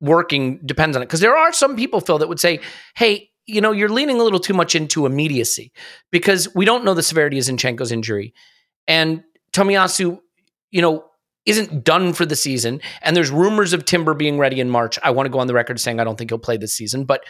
working 0.00 0.60
depends 0.64 0.96
on 0.96 1.02
it. 1.02 1.06
Because 1.06 1.20
there 1.20 1.36
are 1.36 1.52
some 1.52 1.76
people, 1.76 2.00
Phil, 2.00 2.16
that 2.16 2.28
would 2.28 2.40
say, 2.40 2.60
"Hey, 2.94 3.28
you 3.44 3.60
know, 3.60 3.72
you're 3.72 3.90
leaning 3.90 4.18
a 4.18 4.22
little 4.24 4.40
too 4.40 4.54
much 4.54 4.74
into 4.74 5.04
immediacy 5.04 5.72
because 6.10 6.54
we 6.54 6.64
don't 6.64 6.84
know 6.86 6.94
the 6.94 7.02
severity 7.02 7.38
of 7.38 7.44
Zinchenko's 7.44 7.92
injury, 7.92 8.32
and 8.88 9.22
Tomiyasu, 9.52 10.20
you 10.76 10.82
know." 10.82 11.04
isn't 11.46 11.84
done 11.84 12.12
for 12.12 12.26
the 12.26 12.34
season. 12.34 12.80
And 13.02 13.16
there's 13.16 13.30
rumors 13.30 13.72
of 13.72 13.84
Timber 13.84 14.14
being 14.14 14.36
ready 14.36 14.58
in 14.58 14.68
March. 14.68 14.98
I 15.04 15.12
want 15.12 15.26
to 15.26 15.30
go 15.30 15.38
on 15.38 15.46
the 15.46 15.54
record 15.54 15.78
saying 15.78 16.00
I 16.00 16.04
don't 16.04 16.18
think 16.18 16.30
he'll 16.30 16.38
play 16.40 16.56
this 16.56 16.74
season, 16.74 17.04
but 17.04 17.22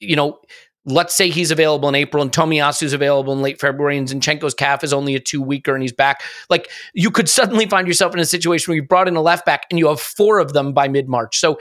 you 0.00 0.16
know, 0.16 0.40
let's 0.84 1.14
say 1.14 1.30
he's 1.30 1.52
available 1.52 1.88
in 1.88 1.94
April 1.94 2.22
and 2.22 2.32
Tomiyasu's 2.32 2.92
available 2.92 3.32
in 3.32 3.40
late 3.40 3.60
February 3.60 3.96
and 3.96 4.08
Zinchenko's 4.08 4.54
calf 4.54 4.82
is 4.82 4.92
only 4.92 5.14
a 5.14 5.20
two 5.20 5.40
weeker 5.40 5.74
and 5.74 5.82
he's 5.82 5.92
back. 5.92 6.22
Like 6.50 6.70
you 6.92 7.10
could 7.10 7.28
suddenly 7.28 7.66
find 7.66 7.86
yourself 7.86 8.12
in 8.14 8.20
a 8.20 8.24
situation 8.24 8.70
where 8.70 8.76
you 8.76 8.82
brought 8.82 9.06
in 9.06 9.14
a 9.14 9.22
left 9.22 9.46
back 9.46 9.62
and 9.70 9.78
you 9.78 9.86
have 9.86 10.00
four 10.00 10.40
of 10.40 10.52
them 10.52 10.72
by 10.72 10.88
mid 10.88 11.08
March. 11.08 11.38
So 11.38 11.60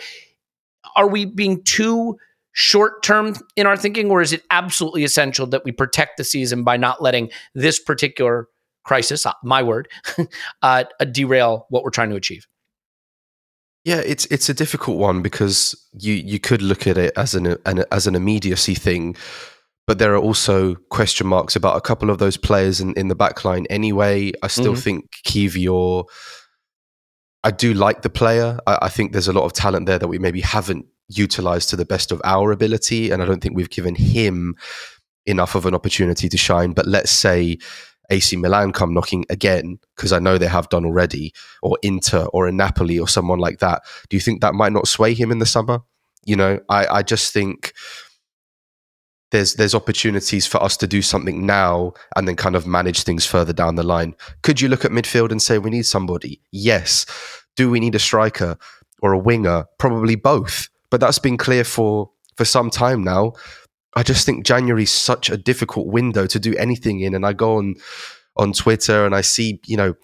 are 0.95 1.07
we 1.07 1.25
being 1.25 1.63
too 1.63 2.17
short 2.53 3.03
term 3.03 3.35
in 3.55 3.65
our 3.65 3.77
thinking, 3.77 4.09
or 4.09 4.21
is 4.21 4.33
it 4.33 4.43
absolutely 4.49 5.03
essential 5.03 5.47
that 5.47 5.63
we 5.63 5.71
protect 5.71 6.17
the 6.17 6.23
season 6.23 6.63
by 6.63 6.77
not 6.77 7.01
letting 7.01 7.29
this 7.53 7.79
particular 7.79 8.47
crisis, 8.83 9.25
uh, 9.25 9.33
my 9.43 9.63
word, 9.63 9.87
uh, 10.61 10.83
derail 11.11 11.65
what 11.69 11.83
we're 11.83 11.89
trying 11.89 12.09
to 12.09 12.15
achieve? 12.15 12.47
Yeah, 13.83 14.01
it's 14.05 14.25
it's 14.25 14.47
a 14.47 14.53
difficult 14.53 14.97
one 14.97 15.21
because 15.21 15.75
you 15.93 16.13
you 16.13 16.39
could 16.39 16.61
look 16.61 16.85
at 16.85 16.97
it 16.97 17.13
as 17.17 17.33
an, 17.33 17.57
an 17.65 17.83
as 17.91 18.05
an 18.05 18.13
immediacy 18.13 18.75
thing, 18.75 19.15
but 19.87 19.97
there 19.97 20.13
are 20.13 20.19
also 20.19 20.75
question 20.91 21.25
marks 21.25 21.55
about 21.55 21.77
a 21.77 21.81
couple 21.81 22.11
of 22.11 22.19
those 22.19 22.37
players 22.37 22.79
in, 22.79 22.93
in 22.93 23.07
the 23.07 23.15
back 23.15 23.43
line 23.43 23.65
anyway. 23.71 24.33
I 24.43 24.47
still 24.47 24.73
mm-hmm. 24.73 24.81
think 24.81 25.05
Kiwior. 25.25 26.05
I 27.43 27.49
do 27.49 27.73
like 27.73 28.03
the 28.03 28.09
player. 28.11 28.59
I, 28.67 28.77
I, 28.83 28.89
think 28.89 29.13
there's 29.13 29.27
a 29.27 29.33
lot 29.33 29.45
of 29.45 29.53
talent 29.53 29.87
there 29.87 29.97
that 29.97 30.07
we 30.07 30.19
maybe 30.19 30.41
haven't 30.41 30.85
utilized 31.07 31.71
to 31.71 31.75
the 31.75 31.85
best 31.85 32.11
of 32.11 32.21
our 32.23 32.51
ability, 32.51 33.09
and 33.09 33.23
I 33.23 33.25
don't 33.25 33.41
think 33.41 33.55
we've 33.55 33.69
given 33.71 33.95
him 33.95 34.55
enough 35.25 35.55
of 35.55 35.65
an 35.65 35.73
opportunity 35.73 36.29
to 36.29 36.37
shine. 36.37 36.73
But 36.73 36.85
let's 36.85 37.09
say 37.09 37.57
AC 38.12 38.36
Milan 38.36 38.71
come 38.71 38.93
knocking 38.93 39.26
again, 39.30 39.80
because 39.95 40.12
I 40.12 40.19
know 40.19 40.38
they 40.38 40.47
have 40.47 40.69
done 40.69 40.86
already, 40.86 41.34
or 41.63 41.78
Inter 41.82 42.26
or 42.26 42.47
a 42.47 42.52
Napoli 42.52 43.00
or 43.00 43.08
someone 43.08 43.39
like 43.39 43.60
that. 43.60 43.84
Do 44.10 44.17
you 44.17 44.21
think 44.21 44.41
that 44.41 44.54
might 44.54 44.74
not 44.74 44.88
sway 44.88 45.13
him 45.13 45.32
in 45.32 45.39
the 45.39 45.45
summer? 45.45 45.80
You 46.24 46.36
know, 46.36 46.60
I, 46.69 46.86
I 46.88 47.02
just 47.02 47.34
think 47.34 47.74
there's 49.32 49.56
there's 49.56 49.74
opportunities 49.74 50.45
for 50.45 50.62
us 50.62 50.78
to 50.78 50.88
do 50.88 51.02
something 51.02 51.45
now 51.45 51.93
and 52.15 52.28
then 52.28 52.36
kind 52.36 52.56
of 52.56 52.67
manage 52.67 53.04
things 53.04 53.26
further 53.26 53.54
down 53.54 53.76
the 53.76 53.84
line. 53.84 54.13
Could 54.43 54.62
you 54.62 54.67
look 54.67 54.86
at 54.86 54.91
midfield 54.91 55.32
and 55.32 55.41
say 55.41 55.58
we 55.58 55.69
need 55.69 55.86
somebody? 55.86 56.41
Yes. 56.52 57.06
Do 57.56 57.69
we 57.69 57.80
need 57.80 57.95
a 57.95 58.00
striker 58.00 58.58
or 59.02 59.13
a 59.13 59.19
winger? 59.19 59.65
Probably 59.78 60.15
both. 60.15 60.69
But 60.89 61.00
that's 61.00 61.19
been 61.19 61.38
clear 61.38 61.63
for 61.63 62.12
for 62.36 62.45
some 62.45 62.69
time 62.69 63.04
now. 63.04 63.34
I 63.95 64.04
just 64.04 64.25
think 64.25 64.45
January 64.45 64.84
is 64.84 64.91
such 64.91 65.30
a 65.30 65.38
difficult 65.38 65.88
window 65.88 66.25
to 66.27 66.39
do 66.39 66.56
anything 66.56 67.01
in 67.01 67.13
and 67.13 67.25
I 67.25 67.34
go 67.34 67.58
on 67.58 67.75
on 68.38 68.54
Twitter 68.54 69.06
and 69.06 69.13
I 69.13 69.21
see, 69.21 69.60
you 69.65 69.75
know, 69.75 69.95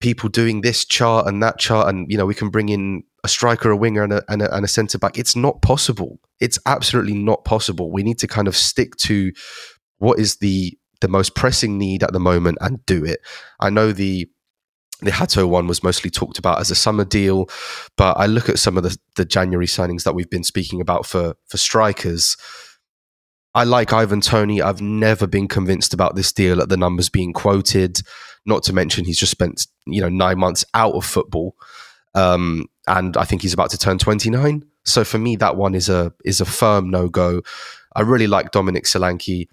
people 0.00 0.28
doing 0.28 0.60
this 0.60 0.84
chart 0.84 1.26
and 1.26 1.42
that 1.42 1.58
chart 1.58 1.88
and 1.88 2.10
you 2.10 2.18
know 2.18 2.26
we 2.26 2.34
can 2.34 2.50
bring 2.50 2.68
in 2.68 3.02
a 3.24 3.28
striker, 3.28 3.70
a 3.70 3.76
winger, 3.76 4.04
and 4.04 4.12
a, 4.12 4.22
and 4.28 4.40
a, 4.40 4.54
and 4.54 4.64
a 4.64 4.68
centre 4.68 4.98
back. 4.98 5.18
It's 5.18 5.34
not 5.34 5.60
possible. 5.60 6.20
It's 6.40 6.58
absolutely 6.64 7.14
not 7.14 7.44
possible. 7.44 7.90
We 7.90 8.04
need 8.04 8.18
to 8.20 8.28
kind 8.28 8.46
of 8.46 8.56
stick 8.56 8.94
to 8.98 9.32
what 9.98 10.18
is 10.18 10.36
the 10.36 10.78
the 11.00 11.08
most 11.08 11.34
pressing 11.34 11.76
need 11.76 12.02
at 12.02 12.12
the 12.12 12.20
moment 12.20 12.58
and 12.60 12.84
do 12.86 13.04
it. 13.04 13.20
I 13.60 13.70
know 13.70 13.92
the 13.92 14.30
the 15.00 15.12
Hato 15.12 15.46
one 15.46 15.66
was 15.66 15.82
mostly 15.82 16.08
talked 16.08 16.38
about 16.38 16.60
as 16.60 16.70
a 16.70 16.74
summer 16.74 17.04
deal, 17.04 17.50
but 17.96 18.16
I 18.16 18.26
look 18.26 18.48
at 18.48 18.58
some 18.58 18.78
of 18.78 18.82
the, 18.82 18.96
the 19.16 19.26
January 19.26 19.66
signings 19.66 20.04
that 20.04 20.14
we've 20.14 20.30
been 20.30 20.44
speaking 20.44 20.80
about 20.80 21.04
for 21.04 21.34
for 21.48 21.58
strikers. 21.58 22.36
I 23.56 23.64
like 23.64 23.94
Ivan 23.94 24.20
Tony. 24.20 24.60
I've 24.60 24.82
never 24.82 25.26
been 25.26 25.48
convinced 25.48 25.94
about 25.94 26.14
this 26.14 26.30
deal 26.30 26.60
at 26.60 26.68
the 26.68 26.76
numbers 26.76 27.08
being 27.08 27.32
quoted. 27.32 28.02
Not 28.44 28.62
to 28.64 28.74
mention 28.74 29.06
he's 29.06 29.18
just 29.18 29.32
spent 29.32 29.66
you 29.86 30.02
know 30.02 30.10
nine 30.10 30.38
months 30.38 30.66
out 30.74 30.94
of 30.94 31.06
football. 31.06 31.56
Um, 32.14 32.66
and 32.86 33.16
I 33.16 33.24
think 33.24 33.40
he's 33.40 33.54
about 33.54 33.70
to 33.70 33.78
turn 33.78 33.96
29. 33.96 34.62
So 34.84 35.04
for 35.04 35.16
me, 35.16 35.36
that 35.36 35.56
one 35.56 35.74
is 35.74 35.88
a 35.88 36.12
is 36.22 36.42
a 36.42 36.44
firm 36.44 36.90
no 36.90 37.08
go. 37.08 37.40
I 37.94 38.02
really 38.02 38.26
like 38.26 38.50
Dominic 38.50 38.84
Solanke. 38.84 39.48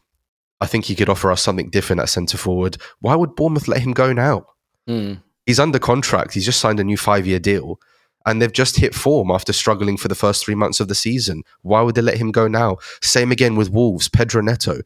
I 0.59 0.65
think 0.65 0.83
he 0.83 0.95
could 0.95 1.09
offer 1.09 1.31
us 1.31 1.41
something 1.41 1.69
different 1.69 2.01
at 2.01 2.09
centre 2.09 2.37
forward. 2.37 2.75
Why 2.99 3.15
would 3.15 3.37
Bournemouth 3.37 3.69
let 3.69 3.81
him 3.81 3.93
go 3.93 4.11
now? 4.11 4.47
Mm. 4.87 5.23
He's 5.45 5.61
under 5.61 5.79
contract. 5.79 6.33
He's 6.33 6.45
just 6.45 6.59
signed 6.59 6.81
a 6.81 6.83
new 6.83 6.97
five 6.97 7.25
year 7.25 7.39
deal, 7.39 7.79
and 8.25 8.41
they've 8.41 8.51
just 8.51 8.77
hit 8.77 8.95
form 8.95 9.31
after 9.31 9.53
struggling 9.53 9.97
for 9.97 10.07
the 10.07 10.15
first 10.15 10.43
three 10.43 10.55
months 10.55 10.79
of 10.79 10.87
the 10.87 10.95
season. 10.95 11.43
Why 11.61 11.81
would 11.81 11.95
they 11.95 12.01
let 12.01 12.17
him 12.17 12.31
go 12.31 12.47
now? 12.47 12.77
Same 13.01 13.31
again 13.31 13.55
with 13.55 13.69
Wolves, 13.69 14.09
Pedro 14.09 14.41
Neto. 14.41 14.81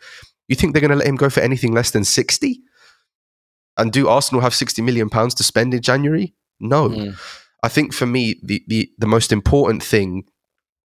You 0.48 0.56
think 0.56 0.74
they're 0.74 0.82
going 0.82 0.92
to 0.92 0.98
let 0.98 1.08
him 1.08 1.18
go 1.18 1.30
for 1.30 1.42
anything 1.42 1.74
less 1.74 1.92
than 1.92 2.04
sixty? 2.04 2.62
And 3.78 3.92
do 3.92 4.08
Arsenal 4.08 4.42
have 4.42 4.56
sixty 4.56 4.82
million 4.82 5.10
pounds 5.10 5.36
to 5.36 5.44
spend 5.44 5.74
in 5.74 5.82
January? 5.82 6.34
No. 6.60 6.90
Mm. 6.90 7.20
I 7.64 7.70
think 7.70 7.94
for 7.94 8.06
me, 8.06 8.40
the, 8.44 8.64
the, 8.68 8.90
the 8.98 9.08
most 9.08 9.32
important 9.32 9.84
thing 9.84 10.26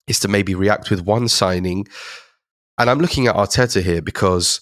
is 0.08 0.20
to 0.20 0.28
maybe 0.28 0.56
react 0.56 0.90
with 0.90 1.06
one 1.06 1.28
signing. 1.28 1.88
And 2.78 2.90
I'm 2.90 3.00
looking 3.00 3.28
at 3.28 3.36
Arteta 3.36 3.82
here 3.82 4.02
because 4.02 4.60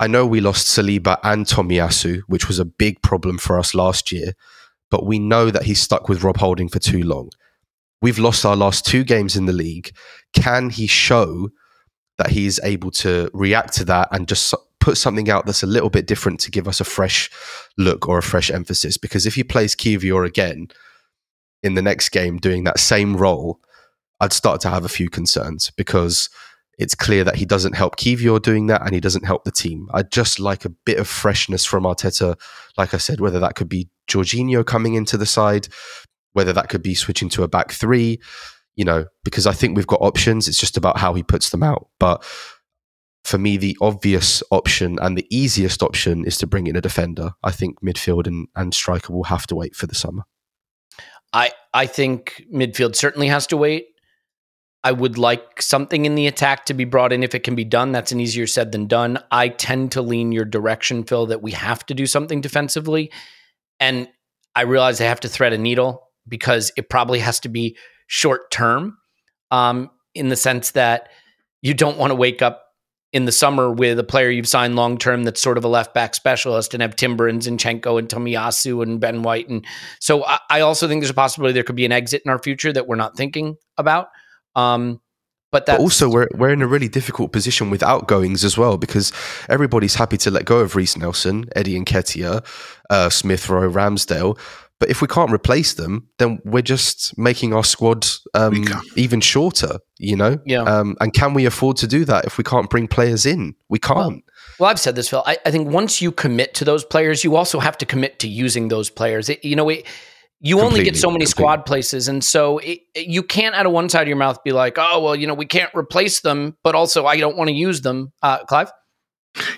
I 0.00 0.06
know 0.06 0.26
we 0.26 0.40
lost 0.40 0.66
Saliba 0.66 1.18
and 1.22 1.46
Tomiyasu, 1.46 2.22
which 2.26 2.48
was 2.48 2.58
a 2.58 2.64
big 2.64 3.00
problem 3.02 3.38
for 3.38 3.58
us 3.58 3.74
last 3.74 4.10
year, 4.10 4.32
but 4.92 5.06
we 5.06 5.18
know 5.18 5.50
that 5.50 5.62
he's 5.62 5.80
stuck 5.80 6.10
with 6.10 6.22
Rob 6.22 6.36
Holding 6.36 6.68
for 6.68 6.78
too 6.78 7.02
long. 7.02 7.30
We've 8.02 8.18
lost 8.18 8.44
our 8.44 8.54
last 8.54 8.84
two 8.84 9.04
games 9.04 9.36
in 9.36 9.46
the 9.46 9.52
league. 9.52 9.96
Can 10.34 10.68
he 10.68 10.86
show 10.86 11.48
that 12.18 12.28
he 12.28 12.44
is 12.44 12.60
able 12.62 12.90
to 12.90 13.30
react 13.32 13.72
to 13.74 13.86
that 13.86 14.08
and 14.12 14.28
just 14.28 14.54
put 14.80 14.98
something 14.98 15.30
out 15.30 15.46
that's 15.46 15.62
a 15.62 15.66
little 15.66 15.88
bit 15.88 16.06
different 16.06 16.40
to 16.40 16.50
give 16.50 16.68
us 16.68 16.78
a 16.78 16.84
fresh 16.84 17.30
look 17.78 18.06
or 18.06 18.18
a 18.18 18.22
fresh 18.22 18.50
emphasis? 18.50 18.98
Because 18.98 19.24
if 19.24 19.34
he 19.34 19.42
plays 19.42 19.74
Kiwior 19.74 20.26
again, 20.26 20.68
in 21.62 21.72
the 21.72 21.82
next 21.82 22.10
game 22.10 22.36
doing 22.36 22.64
that 22.64 22.78
same 22.78 23.16
role, 23.16 23.60
I'd 24.20 24.34
start 24.34 24.60
to 24.62 24.68
have 24.68 24.84
a 24.84 24.90
few 24.90 25.08
concerns 25.08 25.70
because 25.70 26.28
it's 26.78 26.94
clear 26.94 27.24
that 27.24 27.36
he 27.36 27.46
doesn't 27.46 27.76
help 27.76 27.96
Kiwior 27.96 28.42
doing 28.42 28.66
that 28.66 28.82
and 28.82 28.92
he 28.92 29.00
doesn't 29.00 29.24
help 29.24 29.44
the 29.44 29.52
team. 29.52 29.88
I'd 29.94 30.10
just 30.10 30.38
like 30.38 30.66
a 30.66 30.70
bit 30.70 30.98
of 30.98 31.08
freshness 31.08 31.64
from 31.64 31.84
Arteta. 31.84 32.38
Like 32.76 32.92
I 32.92 32.98
said, 32.98 33.20
whether 33.20 33.40
that 33.40 33.54
could 33.54 33.68
be 33.68 33.88
Jorginho 34.08 34.64
coming 34.64 34.94
into 34.94 35.16
the 35.16 35.26
side, 35.26 35.68
whether 36.32 36.52
that 36.52 36.68
could 36.68 36.82
be 36.82 36.94
switching 36.94 37.28
to 37.30 37.42
a 37.42 37.48
back 37.48 37.72
three, 37.72 38.20
you 38.74 38.84
know, 38.84 39.06
because 39.24 39.46
I 39.46 39.52
think 39.52 39.76
we've 39.76 39.86
got 39.86 40.00
options. 40.00 40.48
It's 40.48 40.58
just 40.58 40.76
about 40.76 40.98
how 40.98 41.14
he 41.14 41.22
puts 41.22 41.50
them 41.50 41.62
out. 41.62 41.88
But 41.98 42.24
for 43.24 43.38
me, 43.38 43.56
the 43.56 43.76
obvious 43.80 44.42
option 44.50 44.98
and 45.00 45.16
the 45.16 45.26
easiest 45.30 45.82
option 45.82 46.24
is 46.24 46.38
to 46.38 46.46
bring 46.46 46.66
in 46.66 46.76
a 46.76 46.80
defender. 46.80 47.32
I 47.42 47.52
think 47.52 47.80
midfield 47.80 48.26
and, 48.26 48.48
and 48.56 48.74
striker 48.74 49.12
will 49.12 49.24
have 49.24 49.46
to 49.48 49.54
wait 49.54 49.76
for 49.76 49.86
the 49.86 49.94
summer. 49.94 50.22
I 51.32 51.50
I 51.72 51.86
think 51.86 52.44
midfield 52.52 52.96
certainly 52.96 53.28
has 53.28 53.46
to 53.48 53.56
wait. 53.56 53.86
I 54.84 54.92
would 54.92 55.16
like 55.16 55.62
something 55.62 56.04
in 56.04 56.16
the 56.16 56.26
attack 56.26 56.66
to 56.66 56.74
be 56.74 56.84
brought 56.84 57.12
in 57.12 57.22
if 57.22 57.34
it 57.34 57.44
can 57.44 57.54
be 57.54 57.64
done. 57.64 57.92
That's 57.92 58.10
an 58.10 58.20
easier 58.20 58.48
said 58.48 58.72
than 58.72 58.88
done. 58.88 59.18
I 59.30 59.48
tend 59.48 59.92
to 59.92 60.02
lean 60.02 60.32
your 60.32 60.44
direction, 60.44 61.04
Phil, 61.04 61.26
that 61.26 61.40
we 61.40 61.52
have 61.52 61.86
to 61.86 61.94
do 61.94 62.04
something 62.04 62.40
defensively. 62.40 63.12
And 63.82 64.06
I 64.54 64.62
realize 64.62 65.00
I 65.00 65.06
have 65.06 65.18
to 65.20 65.28
thread 65.28 65.52
a 65.52 65.58
needle 65.58 66.08
because 66.28 66.70
it 66.76 66.88
probably 66.88 67.18
has 67.18 67.40
to 67.40 67.48
be 67.48 67.76
short 68.06 68.48
term 68.52 68.96
um, 69.50 69.90
in 70.14 70.28
the 70.28 70.36
sense 70.36 70.70
that 70.70 71.08
you 71.62 71.74
don't 71.74 71.98
want 71.98 72.12
to 72.12 72.14
wake 72.14 72.42
up 72.42 72.62
in 73.12 73.24
the 73.24 73.32
summer 73.32 73.72
with 73.72 73.98
a 73.98 74.04
player 74.04 74.30
you've 74.30 74.46
signed 74.46 74.76
long 74.76 74.98
term 74.98 75.24
that's 75.24 75.42
sort 75.42 75.58
of 75.58 75.64
a 75.64 75.68
left 75.68 75.94
back 75.94 76.14
specialist 76.14 76.74
and 76.74 76.80
have 76.80 76.94
Timber 76.94 77.26
and 77.26 77.42
Zinchenko 77.42 77.98
and 77.98 78.08
Tomiyasu 78.08 78.84
and 78.84 79.00
Ben 79.00 79.24
White. 79.24 79.48
And 79.48 79.66
so 79.98 80.24
I, 80.24 80.38
I, 80.48 80.60
also 80.60 80.86
think 80.86 81.02
there's 81.02 81.10
a 81.10 81.14
possibility 81.14 81.52
there 81.52 81.64
could 81.64 81.74
be 81.74 81.84
an 81.84 81.90
exit 81.90 82.22
in 82.24 82.30
our 82.30 82.38
future 82.38 82.72
that 82.72 82.86
we're 82.86 82.94
not 82.94 83.16
thinking 83.16 83.56
about. 83.78 84.10
Um, 84.54 85.00
but, 85.52 85.66
but 85.66 85.78
also 85.78 86.10
we're 86.10 86.28
we're 86.34 86.50
in 86.50 86.62
a 86.62 86.66
really 86.66 86.88
difficult 86.88 87.30
position 87.30 87.70
with 87.70 87.82
outgoings 87.82 88.42
as 88.42 88.58
well 88.58 88.78
because 88.78 89.12
everybody's 89.48 89.94
happy 89.94 90.16
to 90.16 90.30
let 90.30 90.46
go 90.46 90.58
of 90.60 90.74
Reiss 90.74 90.96
Nelson, 90.96 91.44
Eddie 91.54 91.78
Nketiah, 91.78 92.44
uh, 92.90 93.10
Smith 93.10 93.48
Rowe, 93.48 93.70
Ramsdale. 93.70 94.38
But 94.80 94.90
if 94.90 95.00
we 95.00 95.06
can't 95.06 95.30
replace 95.30 95.74
them, 95.74 96.08
then 96.18 96.40
we're 96.44 96.60
just 96.60 97.16
making 97.16 97.54
our 97.54 97.62
squad 97.62 98.04
um, 98.34 98.64
even 98.96 99.20
shorter, 99.20 99.78
you 99.98 100.16
know? 100.16 100.38
Yeah. 100.44 100.62
Um, 100.62 100.96
and 101.00 101.14
can 101.14 101.34
we 101.34 101.46
afford 101.46 101.76
to 101.76 101.86
do 101.86 102.04
that 102.06 102.24
if 102.24 102.36
we 102.36 102.42
can't 102.42 102.68
bring 102.68 102.88
players 102.88 103.24
in? 103.24 103.54
We 103.68 103.78
can't. 103.78 103.96
Well, 103.96 104.20
well 104.58 104.70
I've 104.70 104.80
said 104.80 104.96
this, 104.96 105.08
Phil. 105.08 105.22
I, 105.24 105.38
I, 105.46 105.52
think 105.52 105.70
once 105.70 106.02
you 106.02 106.10
commit 106.10 106.54
to 106.54 106.64
those 106.64 106.84
players, 106.84 107.22
you 107.22 107.36
also 107.36 107.60
have 107.60 107.78
to 107.78 107.86
commit 107.86 108.18
to 108.20 108.28
using 108.28 108.66
those 108.66 108.90
players. 108.90 109.28
It, 109.28 109.44
you 109.44 109.54
know, 109.54 109.68
it, 109.68 109.86
you 110.42 110.60
only 110.60 110.82
get 110.82 110.96
so 110.96 111.08
many 111.08 111.24
completely. 111.24 111.26
squad 111.26 111.66
places. 111.66 112.08
And 112.08 112.22
so 112.22 112.58
it, 112.58 112.80
you 112.94 113.22
can't, 113.22 113.54
out 113.54 113.64
of 113.64 113.72
one 113.72 113.88
side 113.88 114.02
of 114.02 114.08
your 114.08 114.16
mouth, 114.16 114.42
be 114.44 114.52
like, 114.52 114.74
oh, 114.76 115.00
well, 115.02 115.16
you 115.16 115.26
know, 115.26 115.34
we 115.34 115.46
can't 115.46 115.74
replace 115.74 116.20
them, 116.20 116.56
but 116.62 116.74
also 116.74 117.06
I 117.06 117.16
don't 117.16 117.36
want 117.36 117.48
to 117.48 117.54
use 117.54 117.80
them. 117.82 118.12
Uh, 118.22 118.44
Clive? 118.44 118.70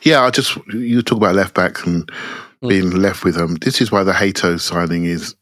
Yeah, 0.02 0.22
I 0.22 0.30
just, 0.30 0.56
you 0.68 1.02
talk 1.02 1.18
about 1.18 1.34
left 1.34 1.54
backs 1.54 1.84
and 1.84 2.08
Mm. 2.64 2.68
being 2.68 2.90
left 2.90 3.24
with 3.24 3.34
them. 3.34 3.56
This 3.56 3.80
is 3.80 3.92
why 3.92 4.02
the 4.04 4.12
Hato 4.12 4.56
signing 4.56 5.04
is, 5.04 5.34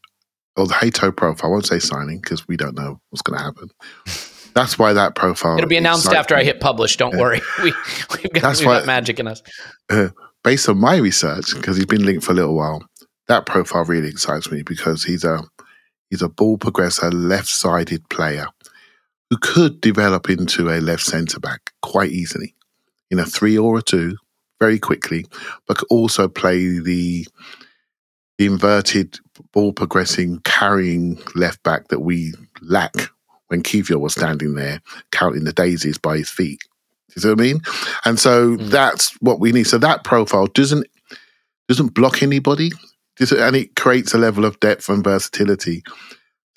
or 0.57 0.67
the 0.67 0.73
Hato 0.73 1.11
profile. 1.11 1.49
I 1.49 1.53
won't 1.53 1.65
say 1.65 1.79
signing 1.79 2.19
because 2.19 2.47
we 2.47 2.57
don't 2.57 2.75
know 2.75 2.99
what's 3.09 3.21
going 3.21 3.37
to 3.37 3.43
happen. 3.43 3.69
That's 4.53 4.77
why 4.77 4.93
that 4.93 5.15
profile. 5.15 5.57
It'll 5.57 5.69
be 5.69 5.77
announced 5.77 6.13
after 6.13 6.35
I 6.35 6.43
hit 6.43 6.59
publish. 6.59 6.97
Don't 6.97 7.13
yeah. 7.13 7.21
worry. 7.21 7.41
We, 7.63 7.73
we've 8.11 8.33
got, 8.33 8.41
That's 8.41 8.59
we've 8.59 8.67
why, 8.67 8.79
got 8.79 8.85
magic 8.85 9.19
in 9.19 9.27
us. 9.27 9.41
Uh, 9.89 10.09
based 10.43 10.69
on 10.69 10.77
my 10.77 10.97
research, 10.97 11.55
because 11.55 11.77
he's 11.77 11.87
been 11.87 12.05
linked 12.05 12.23
for 12.23 12.33
a 12.33 12.35
little 12.35 12.55
while, 12.55 12.85
that 13.27 13.45
profile 13.45 13.85
really 13.85 14.09
excites 14.09 14.51
me 14.51 14.63
because 14.63 15.03
he's 15.03 15.23
a 15.23 15.41
he's 16.09 16.21
a 16.21 16.29
ball 16.29 16.57
progressor, 16.57 17.11
left-sided 17.13 18.07
player 18.09 18.47
who 19.29 19.37
could 19.37 19.81
develop 19.81 20.29
into 20.29 20.69
a 20.69 20.79
left 20.81 21.03
centre 21.03 21.39
back 21.39 21.71
quite 21.81 22.11
easily. 22.11 22.53
in 23.11 23.19
a 23.19 23.25
three 23.25 23.57
or 23.57 23.77
a 23.77 23.81
two 23.81 24.17
very 24.59 24.79
quickly, 24.79 25.25
but 25.67 25.77
could 25.77 25.87
also 25.91 26.27
play 26.27 26.79
the 26.79 27.27
the 28.39 28.45
inverted 28.47 29.19
ball 29.53 29.71
progressing, 29.73 30.39
carrying 30.43 31.19
left 31.35 31.61
back 31.63 31.89
that 31.89 31.99
we 31.99 32.33
lack 32.61 32.93
when 33.47 33.61
Kiwior 33.61 33.99
was 33.99 34.13
standing 34.13 34.55
there 34.55 34.81
counting 35.11 35.43
the 35.43 35.53
daisies 35.53 35.99
by 35.99 36.17
his 36.17 36.29
feet. 36.29 36.59
You 37.15 37.21
see 37.21 37.29
what 37.29 37.39
I 37.39 37.43
mean? 37.43 37.61
And 38.05 38.19
so 38.19 38.57
Mm. 38.57 38.69
that's 38.71 39.11
what 39.21 39.39
we 39.39 39.51
need. 39.51 39.67
So 39.67 39.77
that 39.77 40.03
profile 40.03 40.47
doesn't 40.47 40.87
doesn't 41.69 41.93
block 41.93 42.23
anybody, 42.23 42.71
and 43.19 43.55
it 43.55 43.75
creates 43.75 44.13
a 44.13 44.17
level 44.17 44.45
of 44.45 44.59
depth 44.59 44.89
and 44.89 45.03
versatility. 45.03 45.83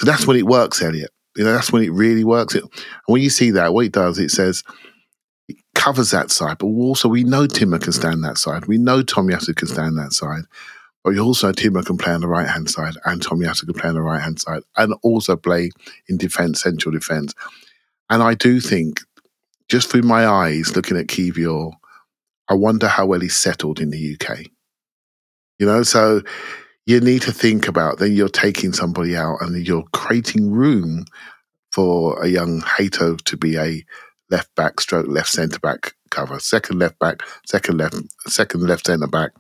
So 0.00 0.06
that's 0.06 0.26
when 0.26 0.36
it 0.36 0.46
works, 0.46 0.82
Elliot. 0.82 1.10
You 1.36 1.44
know, 1.44 1.52
that's 1.52 1.72
when 1.72 1.82
it 1.82 1.92
really 1.92 2.24
works. 2.24 2.54
It, 2.54 2.62
and 2.62 2.72
when 3.06 3.22
you 3.22 3.30
see 3.30 3.50
that, 3.52 3.74
what 3.74 3.86
it 3.86 3.92
does, 3.92 4.18
it 4.18 4.30
says 4.30 4.62
it 5.48 5.56
covers 5.74 6.10
that 6.10 6.30
side, 6.30 6.58
but 6.58 6.66
also 6.66 7.08
we 7.08 7.24
know 7.24 7.46
Timber 7.46 7.78
can 7.78 7.92
stand 7.92 8.24
that 8.24 8.38
side. 8.38 8.66
We 8.66 8.78
know 8.78 9.02
Tomiyasu 9.02 9.54
can 9.54 9.68
stand 9.68 9.98
that 9.98 10.12
side. 10.12 10.44
But 11.04 11.18
also 11.18 11.52
Timber 11.52 11.82
can 11.82 11.98
play 11.98 12.12
on 12.12 12.20
the 12.20 12.26
right 12.26 12.48
hand 12.48 12.68
side, 12.68 12.94
and 13.04 13.22
Tomiyasu 13.22 13.66
can 13.66 13.74
play 13.74 13.90
on 13.90 13.94
the 13.94 14.02
right 14.02 14.20
hand 14.20 14.40
side, 14.40 14.62
and 14.76 14.92
also 15.02 15.36
play 15.36 15.70
in 16.08 16.16
defence, 16.16 16.62
central 16.62 16.90
defence. 16.90 17.32
And 18.10 18.22
I 18.22 18.34
do 18.34 18.60
think, 18.60 19.00
just 19.68 19.88
through 19.88 20.02
my 20.02 20.26
eyes 20.26 20.74
looking 20.74 20.96
at 20.96 21.06
Kiwior, 21.06 21.72
I 22.48 22.54
wonder 22.54 22.88
how 22.88 23.06
well 23.06 23.20
he's 23.20 23.36
settled 23.36 23.80
in 23.80 23.90
the 23.90 24.18
UK. 24.20 24.46
You 25.58 25.66
know, 25.66 25.82
so 25.82 26.22
you 26.84 27.00
need 27.00 27.22
to 27.22 27.32
think 27.32 27.66
about 27.68 27.98
then 27.98 28.12
you're 28.12 28.28
taking 28.28 28.72
somebody 28.72 29.16
out 29.16 29.38
and 29.40 29.66
you're 29.66 29.84
creating 29.92 30.50
room 30.50 31.04
for 31.72 32.22
a 32.22 32.28
young 32.28 32.60
Hato 32.60 33.16
to 33.16 33.36
be 33.36 33.56
a 33.56 33.84
left 34.30 34.54
back 34.54 34.80
stroke 34.80 35.08
left 35.08 35.28
centre 35.28 35.58
back 35.58 35.94
cover, 36.10 36.38
second 36.38 36.78
left 36.78 36.98
back, 36.98 37.22
second 37.44 37.78
left 37.78 37.96
second 38.26 38.66
left 38.66 38.86
centre 38.86 39.06
back, 39.06 39.32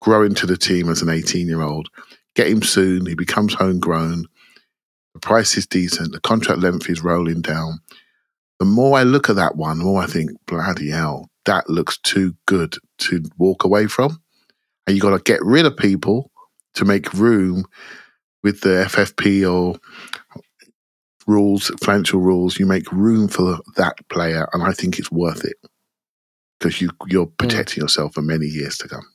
grow 0.00 0.22
into 0.22 0.46
the 0.46 0.56
team 0.56 0.88
as 0.88 1.02
an 1.02 1.08
18 1.08 1.46
year 1.46 1.62
old, 1.62 1.88
get 2.34 2.48
him 2.48 2.62
soon, 2.62 3.06
he 3.06 3.14
becomes 3.14 3.54
homegrown, 3.54 4.26
the 5.14 5.20
price 5.20 5.56
is 5.56 5.66
decent, 5.66 6.12
the 6.12 6.20
contract 6.20 6.60
length 6.60 6.90
is 6.90 7.02
rolling 7.02 7.40
down. 7.40 7.80
The 8.58 8.66
more 8.66 8.98
I 8.98 9.02
look 9.02 9.30
at 9.30 9.36
that 9.36 9.56
one, 9.56 9.78
the 9.78 9.84
more 9.84 10.02
I 10.02 10.06
think, 10.06 10.30
bloody 10.46 10.90
hell, 10.90 11.30
that 11.44 11.68
looks 11.68 11.98
too 11.98 12.34
good 12.46 12.76
to 12.98 13.22
walk 13.38 13.64
away 13.64 13.86
from. 13.86 14.22
And 14.86 14.94
you 14.94 15.02
got 15.02 15.16
to 15.16 15.22
get 15.22 15.42
rid 15.42 15.66
of 15.66 15.76
people 15.76 16.30
to 16.74 16.84
make 16.84 17.14
room 17.14 17.64
with 18.42 18.60
the 18.60 18.86
FFP 18.86 19.50
or 19.50 19.78
rules, 21.26 21.70
financial 21.82 22.20
rules. 22.20 22.58
You 22.58 22.66
make 22.66 22.90
room 22.92 23.28
for 23.28 23.58
that 23.76 23.96
player, 24.08 24.46
and 24.52 24.62
I 24.62 24.72
think 24.72 24.98
it's 24.98 25.10
worth 25.10 25.44
it 25.44 25.56
because 26.58 26.80
you 26.80 26.90
you're 27.06 27.26
hmm. 27.26 27.32
protecting 27.38 27.82
yourself 27.82 28.14
for 28.14 28.22
many 28.22 28.46
years 28.46 28.78
to 28.78 28.88
come. 28.88 29.06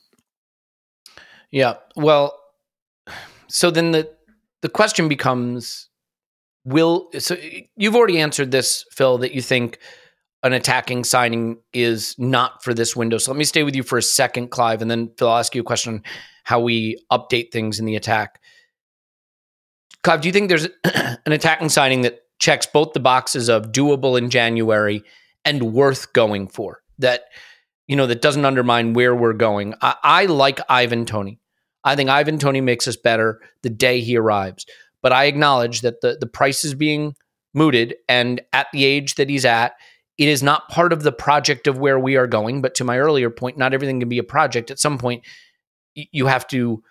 Yeah. 1.51 1.75
Well, 1.95 2.38
so 3.47 3.71
then 3.71 3.91
the 3.91 4.10
the 4.62 4.69
question 4.69 5.08
becomes 5.08 5.89
will 6.65 7.10
so 7.17 7.38
you've 7.75 7.95
already 7.95 8.19
answered 8.19 8.51
this 8.51 8.86
Phil 8.91 9.17
that 9.19 9.34
you 9.34 9.41
think 9.41 9.79
an 10.43 10.54
attacking 10.54 11.04
signing 11.04 11.58
is 11.73 12.15
not 12.17 12.63
for 12.63 12.73
this 12.73 12.95
window. 12.95 13.17
So 13.17 13.32
let 13.32 13.38
me 13.38 13.43
stay 13.43 13.63
with 13.63 13.75
you 13.75 13.84
for 13.84 13.97
a 13.97 14.02
second 14.02 14.49
Clive 14.49 14.82
and 14.82 14.89
then 14.89 15.12
Phil 15.17 15.30
I'll 15.30 15.38
ask 15.38 15.54
you 15.54 15.62
a 15.62 15.65
question 15.65 15.95
on 15.95 16.04
how 16.43 16.60
we 16.60 17.04
update 17.12 17.52
things 17.52 17.80
in 17.80 17.86
the 17.86 17.95
attack. 17.95 18.39
Clive, 20.04 20.21
do 20.21 20.30
you 20.30 20.34
think 20.34 20.49
there's 20.49 20.67
an 20.84 21.32
attacking 21.32 21.69
signing 21.69 22.02
that 22.02 22.21
checks 22.39 22.65
both 22.65 22.93
the 22.93 22.99
boxes 22.99 23.49
of 23.49 23.71
doable 23.71 24.17
in 24.17 24.30
January 24.30 25.04
and 25.43 25.73
worth 25.73 26.13
going 26.13 26.47
for? 26.47 26.82
That 26.99 27.23
you 27.88 27.95
know 27.95 28.08
that 28.08 28.21
doesn't 28.21 28.45
undermine 28.45 28.93
where 28.93 29.15
we're 29.15 29.34
going. 29.34 29.73
I, 29.82 29.95
I 30.04 30.25
like 30.25 30.60
Ivan 30.69 31.06
Tony. 31.06 31.39
I 31.84 31.95
think 31.95 32.10
Ivan 32.10 32.38
Tony 32.38 32.62
makes 32.62 32.88
us 32.88 32.97
better 32.97 33.41
the 33.63 33.69
day 33.69 34.02
he 34.02 34.17
arrives. 34.17 34.65
But 35.02 35.13
I 35.13 35.25
acknowledge 35.25 35.82
that 35.82 36.02
the 36.02 36.17
the 36.19 36.28
price 36.28 36.63
is 36.63 36.73
being 36.73 37.15
mooted, 37.54 37.95
and 38.08 38.41
at 38.54 38.67
the 38.71 38.86
age 38.86 39.15
that 39.15 39.30
he's 39.30 39.45
at, 39.45 39.73
it 40.19 40.27
is 40.27 40.43
not 40.43 40.67
part 40.67 40.91
of 40.91 41.01
the 41.01 41.13
project 41.13 41.65
of 41.65 41.79
where 41.79 41.97
we 41.97 42.17
are 42.17 42.27
going. 42.27 42.62
But 42.62 42.75
to 42.75 42.84
my 42.84 42.99
earlier 42.99 43.29
point, 43.29 43.58
not 43.58 43.73
everything 43.73 44.01
can 44.01 44.10
be 44.10 44.19
a 44.19 44.23
project. 44.23 44.69
At 44.69 44.77
some 44.77 44.97
point, 44.97 45.23
you 45.95 46.27
have 46.27 46.45
to 46.49 46.84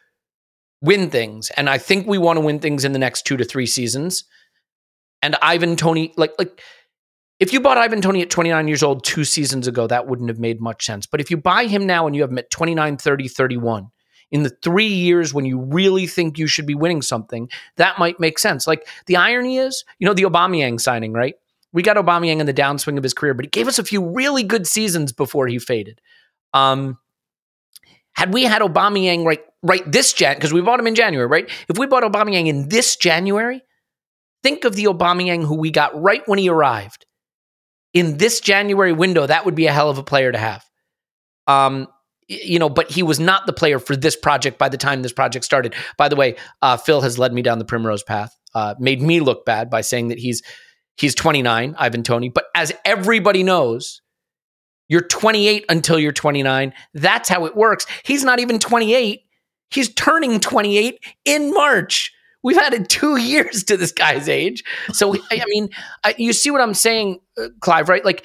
win 0.81 1.11
things, 1.11 1.51
and 1.51 1.69
I 1.69 1.77
think 1.77 2.07
we 2.07 2.17
want 2.17 2.39
to 2.39 2.41
win 2.41 2.59
things 2.59 2.87
in 2.87 2.93
the 2.93 2.99
next 2.99 3.27
two 3.27 3.37
to 3.37 3.45
three 3.45 3.67
seasons. 3.67 4.25
And 5.21 5.37
Ivan 5.43 5.77
Tony, 5.77 6.15
like 6.17 6.33
like 6.39 6.63
if 7.39 7.53
you 7.53 7.61
bought 7.61 7.77
Ivan 7.77 8.01
Tony 8.01 8.23
at 8.23 8.31
29 8.31 8.67
years 8.67 8.83
old 8.83 9.05
two 9.05 9.25
seasons 9.25 9.69
ago, 9.69 9.87
that 9.87 10.07
wouldn't 10.07 10.31
have 10.31 10.39
made 10.39 10.61
much 10.61 10.87
sense. 10.87 11.07
But 11.07 11.21
if 11.21 11.31
you 11.31 11.37
buy 11.37 11.67
him 11.67 11.87
now 11.87 12.07
and 12.07 12.17
you 12.17 12.23
have 12.23 12.31
him 12.31 12.39
at 12.39 12.51
29, 12.51 12.97
30, 12.97 13.29
31, 13.29 13.89
in 14.31 14.43
the 14.43 14.57
three 14.63 14.87
years 14.87 15.35
when 15.35 15.45
you 15.45 15.61
really 15.61 16.07
think 16.07 16.39
you 16.39 16.47
should 16.47 16.67
be 16.67 16.75
winning 16.75 17.03
something, 17.03 17.49
that 17.77 17.99
might 17.99 18.19
make 18.19 18.39
sense. 18.39 18.67
Like 18.67 18.89
the 19.07 19.17
irony 19.17 19.59
is, 19.59 19.85
you 19.99 20.07
know, 20.07 20.15
the 20.15 20.25
Aubameyang 20.25 20.81
signing, 20.81 21.13
right? 21.13 21.35
We 21.73 21.83
got 21.83 21.97
Aubameyang 21.97 22.41
in 22.41 22.47
the 22.47 22.55
downswing 22.55 22.97
of 22.97 23.03
his 23.03 23.15
career, 23.15 23.35
but 23.35 23.45
he 23.45 23.51
gave 23.51 23.69
us 23.69 23.79
a 23.79 23.85
few 23.85 24.13
really 24.13 24.43
good 24.43 24.67
seasons 24.67 25.13
before 25.13 25.47
he 25.47 25.59
faded. 25.59 26.01
Um, 26.55 26.99
had 28.13 28.33
we 28.33 28.45
had 28.45 28.63
Aubameyang 28.63 29.25
right, 29.25 29.43
right 29.63 29.83
this 29.91 30.13
Jan, 30.13 30.37
because 30.37 30.53
we 30.53 30.61
bought 30.61 30.81
him 30.81 30.87
in 30.87 30.95
January, 30.95 31.27
right? 31.27 31.51
If 31.69 31.79
we 31.79 31.87
bought 31.87 32.03
Aubameyang 32.03 32.47
in 32.47 32.69
this 32.69 32.97
January, 32.97 33.63
think 34.43 34.65
of 34.65 34.75
the 34.75 34.85
Aubameyang 34.85 35.45
who 35.45 35.57
we 35.57 35.71
got 35.71 36.01
right 36.01 36.23
when 36.27 36.39
he 36.39 36.49
arrived 36.49 37.05
in 37.95 38.17
this 38.19 38.41
January 38.41 38.93
window, 38.93 39.27
that 39.27 39.45
would 39.45 39.55
be 39.55 39.67
a 39.67 39.73
hell 39.73 39.91
of 39.91 39.99
a 39.99 40.03
player 40.03 40.33
to 40.33 40.39
have. 40.39 40.65
Um, 41.47 41.89
you 42.29 42.59
know, 42.59 42.69
but 42.69 42.91
he 42.91 43.03
was 43.03 43.19
not 43.19 43.47
the 43.47 43.53
player 43.53 43.79
for 43.79 43.97
this 43.97 44.15
project 44.15 44.59
by 44.59 44.69
the 44.69 44.77
time 44.77 45.03
this 45.03 45.13
project 45.13 45.45
started. 45.45 45.75
By 45.97 46.09
the 46.09 46.17
way, 46.17 46.37
uh, 46.61 46.77
Phil 46.77 47.01
has 47.01 47.19
led 47.19 47.33
me 47.33 47.41
down 47.41 47.59
the 47.59 47.65
primrose 47.65 48.03
path, 48.03 48.37
uh, 48.55 48.75
made 48.79 49.01
me 49.01 49.21
look 49.21 49.47
bad 49.47 49.71
by 49.71 49.81
saying 49.81 50.09
that 50.09 50.19
he's 50.19 50.43
he's 50.99 51.15
29, 51.15 51.75
Ivan 51.79 52.03
Tony. 52.03 52.29
But 52.29 52.47
as 52.55 52.73
everybody 52.85 53.43
knows, 53.43 54.03
you're 54.89 55.03
28 55.03 55.67
until 55.69 55.99
you're 55.99 56.13
29. 56.13 56.73
That's 56.95 57.29
how 57.29 57.45
it 57.45 57.57
works. 57.57 57.87
He's 58.05 58.25
not 58.25 58.41
even 58.41 58.59
28. 58.59 59.21
He's 59.71 59.93
turning 59.95 60.41
28 60.41 60.99
in 61.25 61.53
March. 61.53 62.13
We've 62.43 62.59
added 62.59 62.89
two 62.89 63.17
years 63.21 63.65
to 63.65 63.77
this 63.77 63.93
guy's 63.93 64.29
age. 64.29 64.65
So, 64.93 65.15
I 65.31 65.45
mean, 65.49 65.69
you 66.17 66.33
see 66.33 66.51
what 66.51 66.61
I'm 66.61 66.75
saying, 66.75 67.21
uh, 67.37 67.49
Clive, 67.61 67.89
right? 67.89 68.05
Like, 68.05 68.25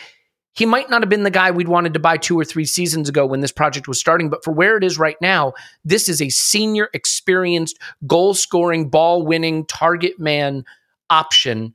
he 0.56 0.68
might 0.68 0.88
not 0.88 1.02
have 1.02 1.10
been 1.10 1.24
the 1.24 1.32
guy 1.32 1.50
we'd 1.50 1.68
wanted 1.68 1.96
to 1.96 2.00
buy 2.00 2.18
two 2.18 2.40
or 2.40 2.46
three 2.46 2.66
seasons 2.66 3.10
ago 3.10 3.26
when 3.26 3.42
this 3.42 3.52
project 3.52 3.88
was 3.88 4.00
starting, 4.00 4.30
but 4.30 4.44
for 4.44 4.52
where 4.52 4.78
it 4.78 4.84
is 4.84 5.00
right 5.00 5.18
now, 5.20 5.54
this 5.84 6.08
is 6.08 6.22
a 6.22 6.30
senior, 6.30 6.90
experienced, 6.94 7.80
goal 8.06 8.36
scoring, 8.36 8.88
ball 8.88 9.26
winning, 9.26 9.66
target 9.66 10.20
man 10.20 10.64
option 11.10 11.74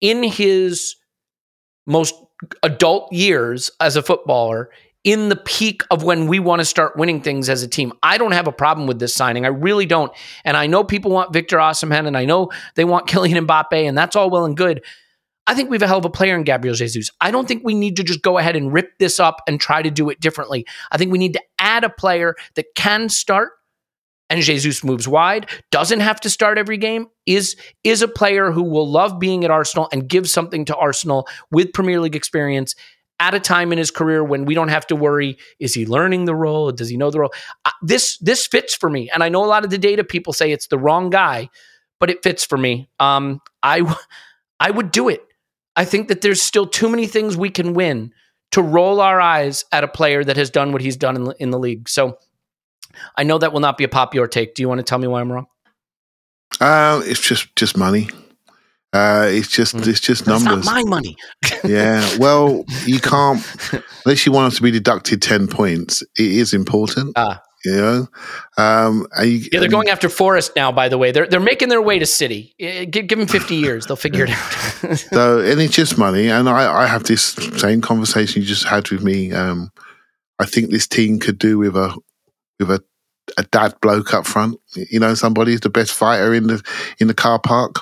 in 0.00 0.22
his 0.22 0.96
most 1.86 2.14
adult 2.62 3.12
years 3.12 3.70
as 3.80 3.96
a 3.96 4.02
footballer 4.02 4.70
in 5.04 5.28
the 5.28 5.36
peak 5.36 5.82
of 5.90 6.02
when 6.02 6.26
we 6.26 6.40
want 6.40 6.58
to 6.58 6.64
start 6.64 6.96
winning 6.96 7.20
things 7.20 7.48
as 7.48 7.62
a 7.62 7.68
team. 7.68 7.92
I 8.02 8.18
don't 8.18 8.32
have 8.32 8.48
a 8.48 8.52
problem 8.52 8.88
with 8.88 8.98
this 8.98 9.14
signing. 9.14 9.44
I 9.44 9.48
really 9.48 9.86
don't. 9.86 10.12
And 10.44 10.56
I 10.56 10.66
know 10.66 10.82
people 10.82 11.12
want 11.12 11.32
Victor 11.32 11.58
Osimhen 11.58 12.08
and 12.08 12.16
I 12.16 12.24
know 12.24 12.50
they 12.74 12.84
want 12.84 13.06
Kylian 13.08 13.46
Mbappe 13.46 13.88
and 13.88 13.96
that's 13.96 14.16
all 14.16 14.30
well 14.30 14.44
and 14.44 14.56
good. 14.56 14.84
I 15.46 15.54
think 15.54 15.70
we 15.70 15.76
have 15.76 15.82
a 15.82 15.86
hell 15.86 15.98
of 15.98 16.04
a 16.04 16.10
player 16.10 16.34
in 16.34 16.42
Gabriel 16.42 16.74
Jesus. 16.74 17.08
I 17.20 17.30
don't 17.30 17.46
think 17.46 17.62
we 17.64 17.74
need 17.74 17.94
to 17.96 18.02
just 18.02 18.20
go 18.20 18.36
ahead 18.36 18.56
and 18.56 18.72
rip 18.72 18.98
this 18.98 19.20
up 19.20 19.42
and 19.46 19.60
try 19.60 19.80
to 19.80 19.92
do 19.92 20.10
it 20.10 20.18
differently. 20.20 20.66
I 20.90 20.98
think 20.98 21.12
we 21.12 21.18
need 21.18 21.34
to 21.34 21.42
add 21.60 21.84
a 21.84 21.88
player 21.88 22.34
that 22.56 22.66
can 22.74 23.08
start 23.08 23.52
and 24.28 24.42
Jesus 24.42 24.82
moves 24.82 25.06
wide, 25.06 25.48
doesn't 25.70 26.00
have 26.00 26.20
to 26.20 26.30
start 26.30 26.58
every 26.58 26.76
game, 26.78 27.06
is 27.26 27.56
is 27.84 28.02
a 28.02 28.08
player 28.08 28.50
who 28.50 28.62
will 28.62 28.88
love 28.90 29.18
being 29.18 29.44
at 29.44 29.50
Arsenal 29.50 29.88
and 29.92 30.08
give 30.08 30.28
something 30.28 30.64
to 30.64 30.76
Arsenal 30.76 31.26
with 31.50 31.72
Premier 31.72 32.00
League 32.00 32.16
experience 32.16 32.74
at 33.18 33.34
a 33.34 33.40
time 33.40 33.72
in 33.72 33.78
his 33.78 33.90
career 33.90 34.22
when 34.22 34.44
we 34.44 34.54
don't 34.54 34.68
have 34.68 34.86
to 34.86 34.96
worry 34.96 35.38
is 35.58 35.74
he 35.74 35.86
learning 35.86 36.24
the 36.24 36.34
role? 36.34 36.70
Does 36.70 36.88
he 36.88 36.96
know 36.96 37.10
the 37.10 37.20
role? 37.20 37.32
Uh, 37.64 37.70
this 37.82 38.18
this 38.18 38.46
fits 38.46 38.74
for 38.74 38.90
me. 38.90 39.10
And 39.10 39.22
i 39.22 39.28
know 39.28 39.44
a 39.44 39.46
lot 39.46 39.64
of 39.64 39.70
the 39.70 39.78
data 39.78 40.04
people 40.04 40.32
say 40.32 40.52
it's 40.52 40.66
the 40.66 40.78
wrong 40.78 41.10
guy 41.10 41.48
but 41.98 42.10
it 42.10 42.22
fits 42.22 42.44
for 42.44 42.58
me. 42.58 42.88
Um 43.00 43.40
i 43.62 43.78
w- 43.78 43.96
i 44.60 44.70
would 44.70 44.90
do 44.90 45.08
it. 45.08 45.22
I 45.76 45.84
think 45.84 46.08
that 46.08 46.20
there's 46.20 46.42
still 46.42 46.66
too 46.66 46.88
many 46.88 47.06
things 47.06 47.36
we 47.36 47.50
can 47.50 47.74
win 47.74 48.12
to 48.52 48.62
roll 48.62 49.00
our 49.00 49.20
eyes 49.20 49.64
at 49.72 49.84
a 49.84 49.88
player 49.88 50.24
that 50.24 50.36
has 50.36 50.50
done 50.50 50.72
what 50.72 50.80
he's 50.80 50.96
done 50.96 51.16
in 51.16 51.24
the, 51.24 51.34
in 51.38 51.50
the 51.50 51.58
league. 51.58 51.88
So 51.88 52.16
i 53.16 53.22
know 53.22 53.38
that 53.38 53.52
will 53.52 53.60
not 53.60 53.76
be 53.78 53.84
a 53.84 53.88
popular 53.88 54.26
take 54.26 54.54
do 54.54 54.62
you 54.62 54.68
want 54.68 54.78
to 54.78 54.84
tell 54.84 54.98
me 54.98 55.06
why 55.06 55.20
i'm 55.20 55.30
wrong 55.32 55.46
Uh, 56.60 57.02
it's 57.04 57.20
just 57.20 57.54
just 57.56 57.76
money. 57.76 58.08
Uh, 58.92 59.26
it's 59.28 59.48
just 59.48 59.74
it's 59.86 60.00
just 60.00 60.24
That's 60.24 60.42
numbers. 60.44 60.64
not 60.64 60.74
my 60.74 60.82
money 60.84 61.16
yeah. 61.64 62.02
Well, 62.18 62.64
you 62.86 62.98
can't 63.00 63.44
unless 64.06 64.24
you 64.24 64.32
want 64.32 64.46
us 64.52 64.56
to 64.56 64.62
be 64.62 64.70
deducted 64.70 65.20
ten 65.20 65.48
points. 65.48 66.02
It 66.16 66.30
is 66.42 66.54
important. 66.54 67.12
Ah. 67.16 67.42
You 67.64 67.72
know. 67.76 68.08
Um, 68.56 69.06
and 69.18 69.28
you, 69.28 69.48
yeah 69.52 69.58
they're 69.60 69.68
going 69.68 69.88
after 69.90 70.08
forest 70.08 70.52
now 70.54 70.70
by 70.72 70.88
the 70.88 70.96
way 70.96 71.10
they're, 71.10 71.26
they're 71.26 71.40
making 71.40 71.68
their 71.68 71.82
way 71.82 71.98
to 71.98 72.06
city 72.06 72.54
Eh, 72.60 72.84
give, 72.84 73.08
give 73.08 73.18
them 73.18 73.26
50 73.26 73.56
years 73.56 73.86
they'll 73.86 73.96
figure 73.96 74.24
it 74.28 74.30
out 74.30 74.98
So, 75.12 75.40
and 75.40 75.60
it's 75.60 75.74
just 75.74 75.98
money. 75.98 76.28
And 76.30 76.48
I, 76.48 76.84
I 76.84 76.86
have 76.86 77.04
this 77.04 77.34
same 77.58 77.80
conversation 77.80 78.40
you 78.40 78.46
just 78.48 78.64
had 78.64 78.88
with 78.90 79.02
me 79.02 79.32
um, 79.32 79.72
I 80.38 80.46
think 80.46 80.70
this 80.70 80.86
team 80.86 81.18
could 81.18 81.38
do 81.38 81.58
with 81.58 81.74
a 81.76 81.92
with 82.58 82.70
a 82.70 82.82
a 83.36 83.42
dad 83.44 83.74
bloke 83.80 84.14
up 84.14 84.26
front. 84.26 84.58
You 84.74 85.00
know, 85.00 85.14
somebody 85.14 85.52
who's 85.52 85.60
the 85.60 85.70
best 85.70 85.92
fighter 85.92 86.34
in 86.34 86.46
the 86.46 86.62
in 86.98 87.08
the 87.08 87.14
car 87.14 87.38
park. 87.38 87.80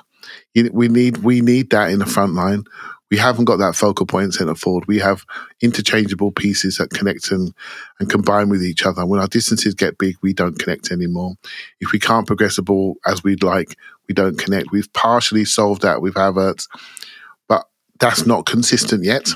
We 0.55 0.89
need 0.89 1.19
we 1.19 1.41
need 1.41 1.71
that 1.71 1.91
in 1.91 1.99
the 1.99 2.07
front 2.07 2.35
line. 2.35 2.65
We 3.11 3.19
haven't 3.19 3.45
got 3.45 3.59
that 3.59 3.77
focal 3.77 4.07
point 4.07 4.35
centre 4.35 4.55
forward. 4.55 4.87
We 4.89 4.99
have 4.99 5.25
interchangeable 5.61 6.33
pieces 6.33 6.79
that 6.79 6.91
connect 6.91 7.31
and, 7.31 7.53
and 8.01 8.11
combine 8.11 8.49
with 8.49 8.63
each 8.63 8.87
other. 8.87 9.05
When 9.05 9.21
our 9.21 9.29
distances 9.29 9.75
get 9.75 9.99
big, 9.99 10.17
we 10.23 10.33
don't 10.33 10.59
connect 10.59 10.91
anymore. 10.91 11.35
If 11.81 11.93
we 11.93 11.99
can't 11.99 12.27
progress 12.27 12.57
the 12.57 12.63
ball 12.63 12.97
as 13.07 13.23
we'd 13.23 13.43
like, 13.43 13.77
we 14.09 14.15
don't 14.15 14.39
connect. 14.39 14.73
We've 14.73 14.93
partially 14.95 15.45
solved 15.45 15.83
that 15.83 16.03
with 16.03 16.15
Havertz, 16.15 16.67
but 17.47 17.69
that's 18.01 18.27
not 18.27 18.47
consistent 18.47 19.05
yet. 19.05 19.29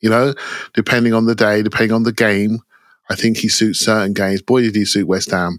You 0.00 0.10
know, 0.10 0.34
depending 0.74 1.14
on 1.14 1.26
the 1.26 1.36
day, 1.36 1.62
depending 1.62 1.92
on 1.92 2.02
the 2.02 2.12
game, 2.12 2.58
I 3.08 3.14
think 3.14 3.38
he 3.38 3.48
suits 3.48 3.80
certain 3.80 4.12
games. 4.12 4.42
Boy, 4.42 4.62
did 4.62 4.74
he 4.74 4.84
suit 4.84 5.06
West 5.06 5.30
Ham. 5.30 5.58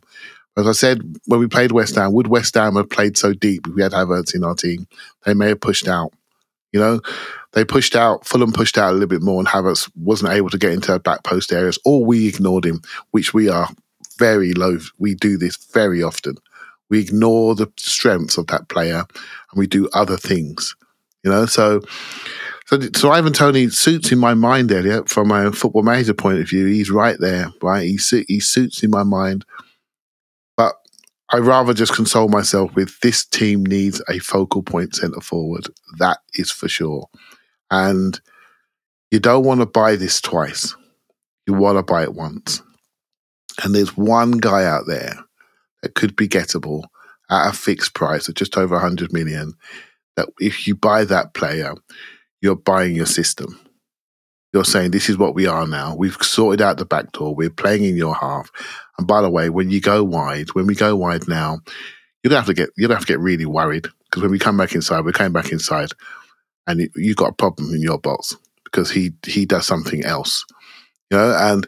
As 0.55 0.67
I 0.67 0.71
said, 0.71 1.17
when 1.25 1.39
we 1.39 1.47
played 1.47 1.71
West 1.71 1.95
Ham, 1.95 2.13
would 2.13 2.27
West 2.27 2.53
Ham 2.55 2.75
have 2.75 2.89
played 2.89 3.17
so 3.17 3.33
deep 3.33 3.67
if 3.67 3.73
we 3.73 3.81
had 3.81 3.91
Havertz 3.91 4.35
in 4.35 4.43
our 4.43 4.55
team? 4.55 4.87
They 5.25 5.33
may 5.33 5.49
have 5.49 5.61
pushed 5.61 5.87
out. 5.87 6.13
You 6.71 6.79
know, 6.79 7.01
they 7.53 7.65
pushed 7.65 7.95
out, 7.95 8.25
Fulham 8.25 8.51
pushed 8.51 8.77
out 8.77 8.91
a 8.91 8.93
little 8.93 9.07
bit 9.07 9.21
more, 9.21 9.39
and 9.39 9.47
Havertz 9.47 9.89
wasn't 9.95 10.33
able 10.33 10.49
to 10.49 10.57
get 10.57 10.73
into 10.73 10.97
back 10.99 11.23
post 11.23 11.51
areas, 11.51 11.77
or 11.85 12.03
we 12.03 12.27
ignored 12.27 12.65
him, 12.65 12.81
which 13.11 13.33
we 13.33 13.49
are 13.49 13.69
very 14.17 14.53
low. 14.53 14.77
We 14.97 15.15
do 15.15 15.37
this 15.37 15.55
very 15.55 16.01
often. 16.01 16.35
We 16.89 16.99
ignore 16.99 17.55
the 17.55 17.71
strengths 17.77 18.37
of 18.37 18.47
that 18.47 18.69
player 18.69 19.03
and 19.51 19.59
we 19.59 19.67
do 19.67 19.89
other 19.93 20.17
things. 20.17 20.75
You 21.23 21.31
know, 21.31 21.45
so 21.45 21.81
so, 22.73 22.89
so 22.95 23.11
Ivan 23.11 23.33
Toney 23.33 23.69
suits 23.69 24.11
in 24.11 24.17
my 24.17 24.33
mind, 24.33 24.71
Elliot, 24.71 25.09
from 25.09 25.31
a 25.31 25.51
football 25.51 25.83
manager 25.83 26.13
point 26.13 26.39
of 26.39 26.49
view. 26.49 26.65
He's 26.65 26.89
right 26.89 27.17
there, 27.19 27.49
right? 27.61 27.83
He, 27.83 27.97
su- 27.97 28.25
he 28.27 28.39
suits 28.39 28.81
in 28.81 28.89
my 28.89 29.03
mind. 29.03 29.45
But 30.57 30.73
I 31.29 31.37
rather 31.37 31.73
just 31.73 31.93
console 31.93 32.29
myself 32.29 32.73
with 32.75 32.99
this 33.01 33.25
team 33.25 33.63
needs 33.63 34.01
a 34.09 34.17
focal 34.19 34.63
point 34.63 34.95
centre 34.95 35.21
forward. 35.21 35.67
That 35.99 36.17
is 36.33 36.51
for 36.51 36.67
sure. 36.67 37.07
And 37.69 38.19
you 39.11 39.19
don't 39.19 39.45
want 39.45 39.59
to 39.59 39.67
buy 39.67 39.95
this 39.95 40.19
twice. 40.19 40.75
You 41.45 41.53
want 41.53 41.77
to 41.77 41.83
buy 41.83 42.03
it 42.03 42.15
once. 42.15 42.63
And 43.63 43.75
there's 43.75 43.95
one 43.95 44.31
guy 44.31 44.65
out 44.65 44.85
there 44.87 45.15
that 45.83 45.93
could 45.93 46.15
be 46.15 46.27
gettable 46.27 46.85
at 47.29 47.49
a 47.49 47.53
fixed 47.53 47.93
price 47.93 48.27
of 48.27 48.35
just 48.35 48.57
over 48.57 48.73
100 48.73 49.13
million. 49.13 49.53
That 50.15 50.29
if 50.39 50.67
you 50.67 50.75
buy 50.75 51.05
that 51.05 51.33
player, 51.33 51.75
you're 52.43 52.57
buying 52.57 52.93
your 52.93 53.05
system. 53.05 53.57
You're 54.51 54.65
saying 54.65 54.91
this 54.91 55.09
is 55.09 55.17
what 55.17 55.33
we 55.33 55.47
are 55.47 55.65
now. 55.65 55.95
We've 55.95 56.17
sorted 56.21 56.61
out 56.61 56.77
the 56.77 56.85
back 56.85 57.13
door. 57.13 57.33
We're 57.33 57.49
playing 57.49 57.85
in 57.85 57.95
your 57.95 58.13
half. 58.13 58.51
And 58.97 59.07
by 59.07 59.21
the 59.21 59.29
way, 59.29 59.49
when 59.49 59.71
you 59.71 59.79
go 59.79 60.03
wide, 60.03 60.49
when 60.53 60.67
we 60.67 60.75
go 60.75 60.95
wide 60.95 61.27
now, 61.27 61.59
you 62.21 62.29
don't 62.29 62.37
have 62.37 62.45
to 62.47 62.53
get 62.53 62.69
you 62.77 62.87
don't 62.87 62.97
have 62.97 63.05
to 63.05 63.11
get 63.11 63.19
really 63.19 63.45
worried 63.45 63.87
because 64.05 64.21
when 64.21 64.31
we 64.31 64.37
come 64.37 64.57
back 64.57 64.75
inside, 64.75 65.05
we're 65.05 65.13
coming 65.13 65.31
back 65.33 65.51
inside, 65.51 65.89
and 66.67 66.81
you, 66.81 66.89
you 66.95 67.15
got 67.15 67.29
a 67.31 67.33
problem 67.33 67.73
in 67.73 67.81
your 67.81 67.97
box 67.97 68.35
because 68.65 68.91
he 68.91 69.13
he 69.25 69.45
does 69.45 69.65
something 69.65 70.03
else, 70.03 70.45
you 71.09 71.17
know. 71.17 71.35
And 71.39 71.65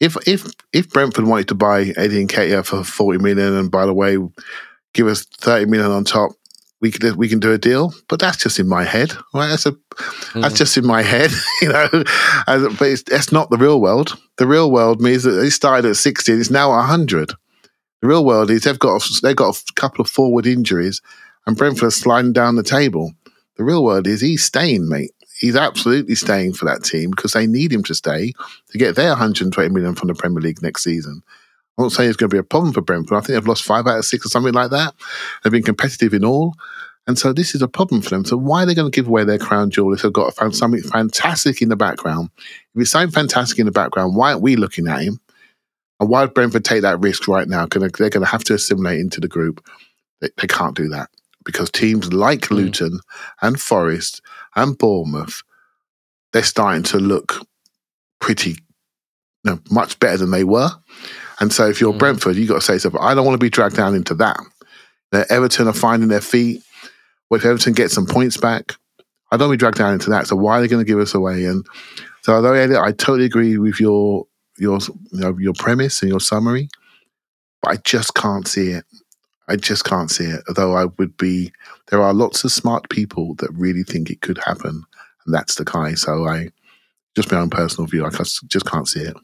if 0.00 0.16
if 0.28 0.50
if 0.72 0.90
Brentford 0.90 1.26
wanted 1.26 1.48
to 1.48 1.54
buy 1.54 1.92
Eddie 1.96 2.26
Nketiah 2.26 2.66
for 2.66 2.84
forty 2.84 3.18
million, 3.18 3.54
and 3.54 3.70
by 3.70 3.86
the 3.86 3.94
way, 3.94 4.18
give 4.94 5.06
us 5.06 5.24
thirty 5.24 5.64
million 5.64 5.90
on 5.90 6.04
top, 6.04 6.32
we 6.80 6.90
can 6.90 7.16
we 7.16 7.28
can 7.28 7.40
do 7.40 7.52
a 7.52 7.58
deal. 7.58 7.92
But 8.08 8.20
that's 8.20 8.36
just 8.36 8.58
in 8.58 8.68
my 8.68 8.84
head, 8.84 9.12
right? 9.34 9.48
That's 9.48 9.66
a 9.66 9.76
that's 10.34 10.54
mm. 10.54 10.56
just 10.56 10.76
in 10.76 10.86
my 10.86 11.02
head, 11.02 11.30
you 11.62 11.68
know. 11.68 11.88
And, 12.46 12.78
but 12.78 12.88
it's, 12.88 13.02
that's 13.02 13.32
not 13.32 13.50
the 13.50 13.56
real 13.56 13.80
world. 13.80 14.18
The 14.36 14.46
real 14.46 14.70
world 14.70 15.00
means 15.00 15.24
that 15.24 15.32
they 15.32 15.50
started 15.50 15.88
at 15.88 15.96
sixty, 15.96 16.32
and 16.32 16.40
it's 16.40 16.50
now 16.50 16.78
hundred. 16.80 17.32
The 18.00 18.08
real 18.08 18.24
world 18.24 18.50
is 18.50 18.62
they've 18.62 18.78
got 18.78 19.02
a, 19.02 19.20
they've 19.22 19.36
got 19.36 19.56
a 19.56 19.72
couple 19.74 20.02
of 20.02 20.10
forward 20.10 20.46
injuries, 20.46 21.02
and 21.46 21.56
Brentford 21.56 21.92
sliding 21.92 22.32
down 22.32 22.56
the 22.56 22.62
table. 22.62 23.12
The 23.56 23.64
real 23.64 23.82
world 23.82 24.06
is 24.06 24.20
he's 24.20 24.44
staying, 24.44 24.88
mate. 24.88 25.10
He's 25.40 25.56
absolutely 25.56 26.14
staying 26.14 26.54
for 26.54 26.64
that 26.64 26.84
team 26.84 27.10
because 27.10 27.32
they 27.32 27.46
need 27.46 27.72
him 27.72 27.84
to 27.84 27.94
stay 27.94 28.32
to 28.70 28.78
get 28.78 28.96
their 28.96 29.10
120 29.10 29.68
million 29.72 29.94
from 29.94 30.08
the 30.08 30.14
Premier 30.14 30.40
League 30.40 30.62
next 30.62 30.82
season. 30.82 31.22
I'm 31.78 31.84
not 31.84 31.92
saying 31.92 32.08
it's 32.08 32.16
going 32.16 32.28
to 32.28 32.34
be 32.34 32.40
a 32.40 32.44
problem 32.44 32.72
for 32.72 32.80
Brentford. 32.80 33.16
I 33.16 33.20
think 33.20 33.34
they've 33.34 33.46
lost 33.46 33.64
five 33.64 33.86
out 33.86 33.98
of 33.98 34.04
six 34.04 34.26
or 34.26 34.30
something 34.30 34.52
like 34.52 34.70
that. 34.70 34.94
They've 35.42 35.52
been 35.52 35.62
competitive 35.62 36.12
in 36.12 36.24
all. 36.24 36.54
And 37.06 37.18
so 37.18 37.32
this 37.32 37.54
is 37.54 37.62
a 37.62 37.68
problem 37.68 38.02
for 38.02 38.10
them. 38.10 38.24
So 38.24 38.36
why 38.36 38.62
are 38.62 38.66
they 38.66 38.74
going 38.74 38.90
to 38.90 38.94
give 38.94 39.08
away 39.08 39.24
their 39.24 39.38
crown 39.38 39.70
jewel 39.70 39.94
if 39.94 40.02
they've 40.02 40.12
got 40.12 40.34
something 40.54 40.82
fantastic 40.82 41.62
in 41.62 41.68
the 41.68 41.76
background? 41.76 42.30
If 42.74 42.82
it's 42.82 42.90
something 42.90 43.12
fantastic 43.12 43.58
in 43.58 43.66
the 43.66 43.72
background, 43.72 44.16
why 44.16 44.32
aren't 44.32 44.42
we 44.42 44.56
looking 44.56 44.88
at 44.88 45.02
him? 45.02 45.20
And 46.00 46.08
why 46.10 46.22
would 46.22 46.34
Brentford 46.34 46.64
take 46.64 46.82
that 46.82 47.00
risk 47.00 47.26
right 47.28 47.48
now? 47.48 47.66
Gonna, 47.66 47.88
they're 47.88 48.10
going 48.10 48.24
to 48.24 48.30
have 48.30 48.44
to 48.44 48.54
assimilate 48.54 49.00
into 49.00 49.20
the 49.20 49.28
group. 49.28 49.64
They, 50.20 50.28
they 50.36 50.46
can't 50.48 50.76
do 50.76 50.88
that 50.88 51.08
because 51.44 51.70
teams 51.70 52.12
like 52.12 52.46
hmm. 52.46 52.56
Luton 52.56 53.00
and 53.40 53.60
Forest 53.60 54.20
and 54.54 54.76
Bournemouth, 54.76 55.42
they're 56.32 56.42
starting 56.42 56.82
to 56.84 56.98
look 56.98 57.46
pretty, 58.20 58.50
you 58.50 58.56
know, 59.44 59.60
much 59.70 59.98
better 59.98 60.18
than 60.18 60.30
they 60.30 60.44
were. 60.44 60.70
And 61.40 61.52
so 61.52 61.68
if 61.68 61.80
you're 61.80 61.92
Mm. 61.92 61.98
Brentford, 61.98 62.36
you've 62.36 62.48
got 62.48 62.56
to 62.56 62.60
say 62.60 62.74
yourself, 62.74 62.94
I 63.00 63.14
don't 63.14 63.24
want 63.24 63.34
to 63.34 63.44
be 63.44 63.50
dragged 63.50 63.76
down 63.76 63.94
into 63.94 64.14
that. 64.16 64.38
The 65.12 65.30
Everton 65.32 65.68
are 65.68 65.72
finding 65.72 66.08
their 66.08 66.20
feet. 66.20 66.62
Well, 67.30 67.38
if 67.38 67.44
Everton 67.46 67.74
gets 67.74 67.94
some 67.94 68.06
points 68.06 68.36
back, 68.36 68.74
I 69.30 69.36
don't 69.36 69.48
want 69.48 69.58
to 69.58 69.58
be 69.58 69.66
dragged 69.66 69.78
down 69.78 69.92
into 69.92 70.10
that. 70.10 70.26
So 70.26 70.36
why 70.36 70.58
are 70.58 70.60
they 70.60 70.68
going 70.68 70.84
to 70.84 70.90
give 70.90 70.98
us 70.98 71.14
away? 71.14 71.44
And 71.44 71.64
so 72.22 72.34
although 72.34 72.54
Elliot, 72.54 72.80
I 72.80 72.92
totally 72.92 73.24
agree 73.26 73.58
with 73.58 73.80
your 73.80 74.26
your 74.58 74.78
you 75.12 75.20
know 75.20 75.36
your 75.38 75.54
premise 75.54 76.02
and 76.02 76.10
your 76.10 76.20
summary, 76.20 76.68
but 77.62 77.72
I 77.72 77.76
just 77.76 78.14
can't 78.14 78.48
see 78.48 78.70
it. 78.70 78.84
I 79.48 79.56
just 79.56 79.84
can't 79.84 80.10
see 80.10 80.24
it. 80.24 80.42
Although 80.48 80.74
I 80.74 80.86
would 80.98 81.16
be, 81.16 81.52
there 81.90 82.02
are 82.02 82.12
lots 82.12 82.44
of 82.44 82.52
smart 82.52 82.90
people 82.90 83.34
that 83.36 83.50
really 83.52 83.82
think 83.82 84.10
it 84.10 84.20
could 84.20 84.38
happen, 84.44 84.82
and 85.24 85.34
that's 85.34 85.54
the 85.54 85.64
guy. 85.64 85.94
So 85.94 86.26
I, 86.26 86.50
just 87.16 87.30
my 87.32 87.38
own 87.38 87.50
personal 87.50 87.86
view, 87.86 88.04
I 88.04 88.10
just 88.10 88.46
just 88.48 88.66
can't 88.66 88.88
see 88.88 89.00
it. 89.00 89.16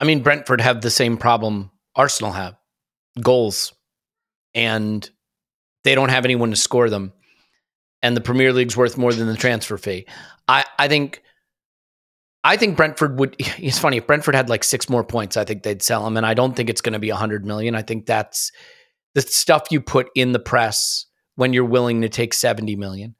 I 0.00 0.04
mean, 0.04 0.22
Brentford 0.22 0.60
have 0.60 0.80
the 0.80 0.90
same 0.90 1.16
problem 1.16 1.70
Arsenal 1.96 2.32
have 2.32 2.56
goals, 3.20 3.72
and 4.54 5.08
they 5.84 5.94
don't 5.94 6.08
have 6.08 6.24
anyone 6.24 6.50
to 6.50 6.56
score 6.56 6.90
them. 6.90 7.12
And 8.02 8.16
the 8.16 8.20
Premier 8.20 8.52
League's 8.52 8.76
worth 8.76 8.98
more 8.98 9.12
than 9.12 9.28
the 9.28 9.36
transfer 9.36 9.78
fee. 9.78 10.06
I, 10.48 10.64
I 10.78 10.88
think. 10.88 11.22
I 12.46 12.58
think 12.58 12.76
Brentford 12.76 13.18
would. 13.18 13.36
It's 13.58 13.78
funny 13.78 13.98
if 13.98 14.06
Brentford 14.06 14.34
had 14.34 14.50
like 14.50 14.64
six 14.64 14.90
more 14.90 15.04
points, 15.04 15.36
I 15.36 15.44
think 15.44 15.62
they'd 15.62 15.82
sell 15.82 16.04
them, 16.04 16.16
and 16.16 16.26
I 16.26 16.34
don't 16.34 16.54
think 16.54 16.68
it's 16.68 16.82
going 16.82 16.92
to 16.92 16.98
be 16.98 17.10
a 17.10 17.16
hundred 17.16 17.46
million. 17.46 17.74
I 17.74 17.82
think 17.82 18.06
that's 18.06 18.50
the 19.14 19.22
stuff 19.22 19.68
you 19.70 19.80
put 19.80 20.08
in 20.14 20.32
the 20.32 20.38
press 20.40 21.06
when 21.36 21.52
you're 21.52 21.64
willing 21.64 22.02
to 22.02 22.08
take 22.08 22.34
seventy 22.34 22.76
million, 22.76 23.14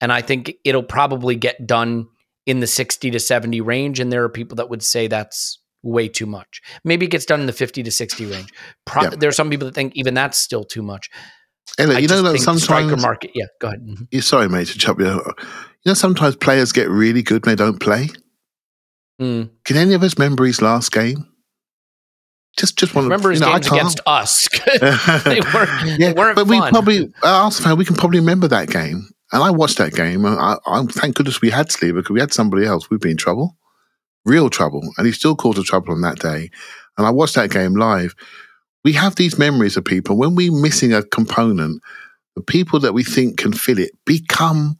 and 0.00 0.12
I 0.12 0.22
think 0.22 0.54
it'll 0.64 0.82
probably 0.82 1.36
get 1.36 1.66
done 1.66 2.06
in 2.46 2.60
the 2.60 2.66
sixty 2.66 3.10
to 3.10 3.20
seventy 3.20 3.60
range. 3.60 4.00
And 4.00 4.10
there 4.10 4.24
are 4.24 4.30
people 4.30 4.56
that 4.56 4.70
would 4.70 4.82
say 4.82 5.08
that's 5.08 5.58
way 5.82 6.08
too 6.08 6.26
much. 6.26 6.60
Maybe 6.84 7.06
it 7.06 7.10
gets 7.10 7.24
done 7.26 7.40
in 7.40 7.46
the 7.46 7.52
50 7.52 7.82
to 7.82 7.90
60 7.90 8.26
range. 8.26 8.52
Pro- 8.86 9.02
Yeah. 9.04 9.10
There 9.10 9.28
are 9.28 9.32
some 9.32 9.50
people 9.50 9.66
that 9.66 9.74
think 9.74 9.92
even 9.96 10.14
that's 10.14 10.38
still 10.38 10.64
too 10.64 10.82
much. 10.82 11.08
I 11.78 11.82
you 11.98 12.08
know 12.08 12.22
that 12.22 12.32
think 12.32 12.44
the 12.44 12.58
striker 12.60 12.82
sometimes. 12.88 13.02
market. 13.02 13.30
Yeah, 13.34 13.46
go 13.60 13.68
ahead. 13.68 13.80
Mhm. 13.80 14.06
you 14.10 14.20
sorry, 14.20 14.48
mate, 14.48 14.68
to 14.68 14.78
chop 14.78 14.98
you. 15.00 15.06
You 15.06 15.24
know, 15.86 15.94
sometimes 15.94 16.36
players 16.36 16.72
get 16.72 16.88
really 16.90 17.22
good 17.22 17.44
when 17.46 17.56
they 17.56 17.64
don't 17.64 17.78
play. 17.80 18.10
Mm. 19.20 19.50
Can 19.64 19.76
any 19.76 19.94
of 19.94 20.02
us 20.02 20.18
remember 20.18 20.44
his 20.44 20.60
last 20.60 20.92
game? 20.92 21.26
Just, 22.58 22.76
just 22.78 22.94
want 22.94 23.06
Remember 23.06 23.30
his 23.30 23.40
you 23.40 23.46
know, 23.46 23.52
games 23.54 23.66
against 23.68 24.00
us. 24.06 24.48
they 24.80 25.40
weren't, 25.54 25.70
yeah, 25.86 25.96
they 25.98 26.12
weren't 26.12 26.36
but 26.36 26.46
we 26.46 26.58
probably, 26.60 27.12
Arsenal 27.22 27.70
fan, 27.70 27.78
we 27.78 27.84
can 27.84 27.96
probably 27.96 28.20
remember 28.20 28.46
that 28.48 28.68
game. 28.68 29.08
And 29.32 29.42
I 29.42 29.50
watched 29.50 29.78
that 29.78 29.94
game, 29.94 30.26
and 30.26 30.38
I, 30.38 30.56
I 30.66 30.84
thank 30.84 31.14
goodness 31.16 31.40
we 31.40 31.48
had 31.48 31.68
Saliba 31.68 31.94
because 31.96 32.10
we 32.10 32.20
had 32.20 32.34
somebody 32.34 32.66
else. 32.66 32.90
We'd 32.90 33.00
be 33.00 33.10
in 33.10 33.16
trouble, 33.16 33.56
real 34.24 34.50
trouble, 34.50 34.82
and 34.96 35.06
he 35.06 35.12
still 35.12 35.36
caused 35.36 35.58
a 35.58 35.62
trouble 35.62 35.92
on 35.92 36.00
that 36.02 36.18
day. 36.18 36.50
And 36.96 37.06
I 37.06 37.10
watched 37.10 37.34
that 37.34 37.50
game 37.50 37.74
live. 37.74 38.14
We 38.84 38.92
have 38.92 39.16
these 39.16 39.38
memories 39.38 39.76
of 39.76 39.84
people 39.84 40.16
when 40.16 40.34
we're 40.34 40.52
missing 40.52 40.92
a 40.92 41.02
component. 41.02 41.82
The 42.36 42.42
people 42.42 42.80
that 42.80 42.94
we 42.94 43.04
think 43.04 43.38
can 43.38 43.52
fill 43.52 43.78
it 43.78 43.90
become 44.06 44.78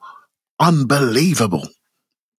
unbelievable, 0.58 1.66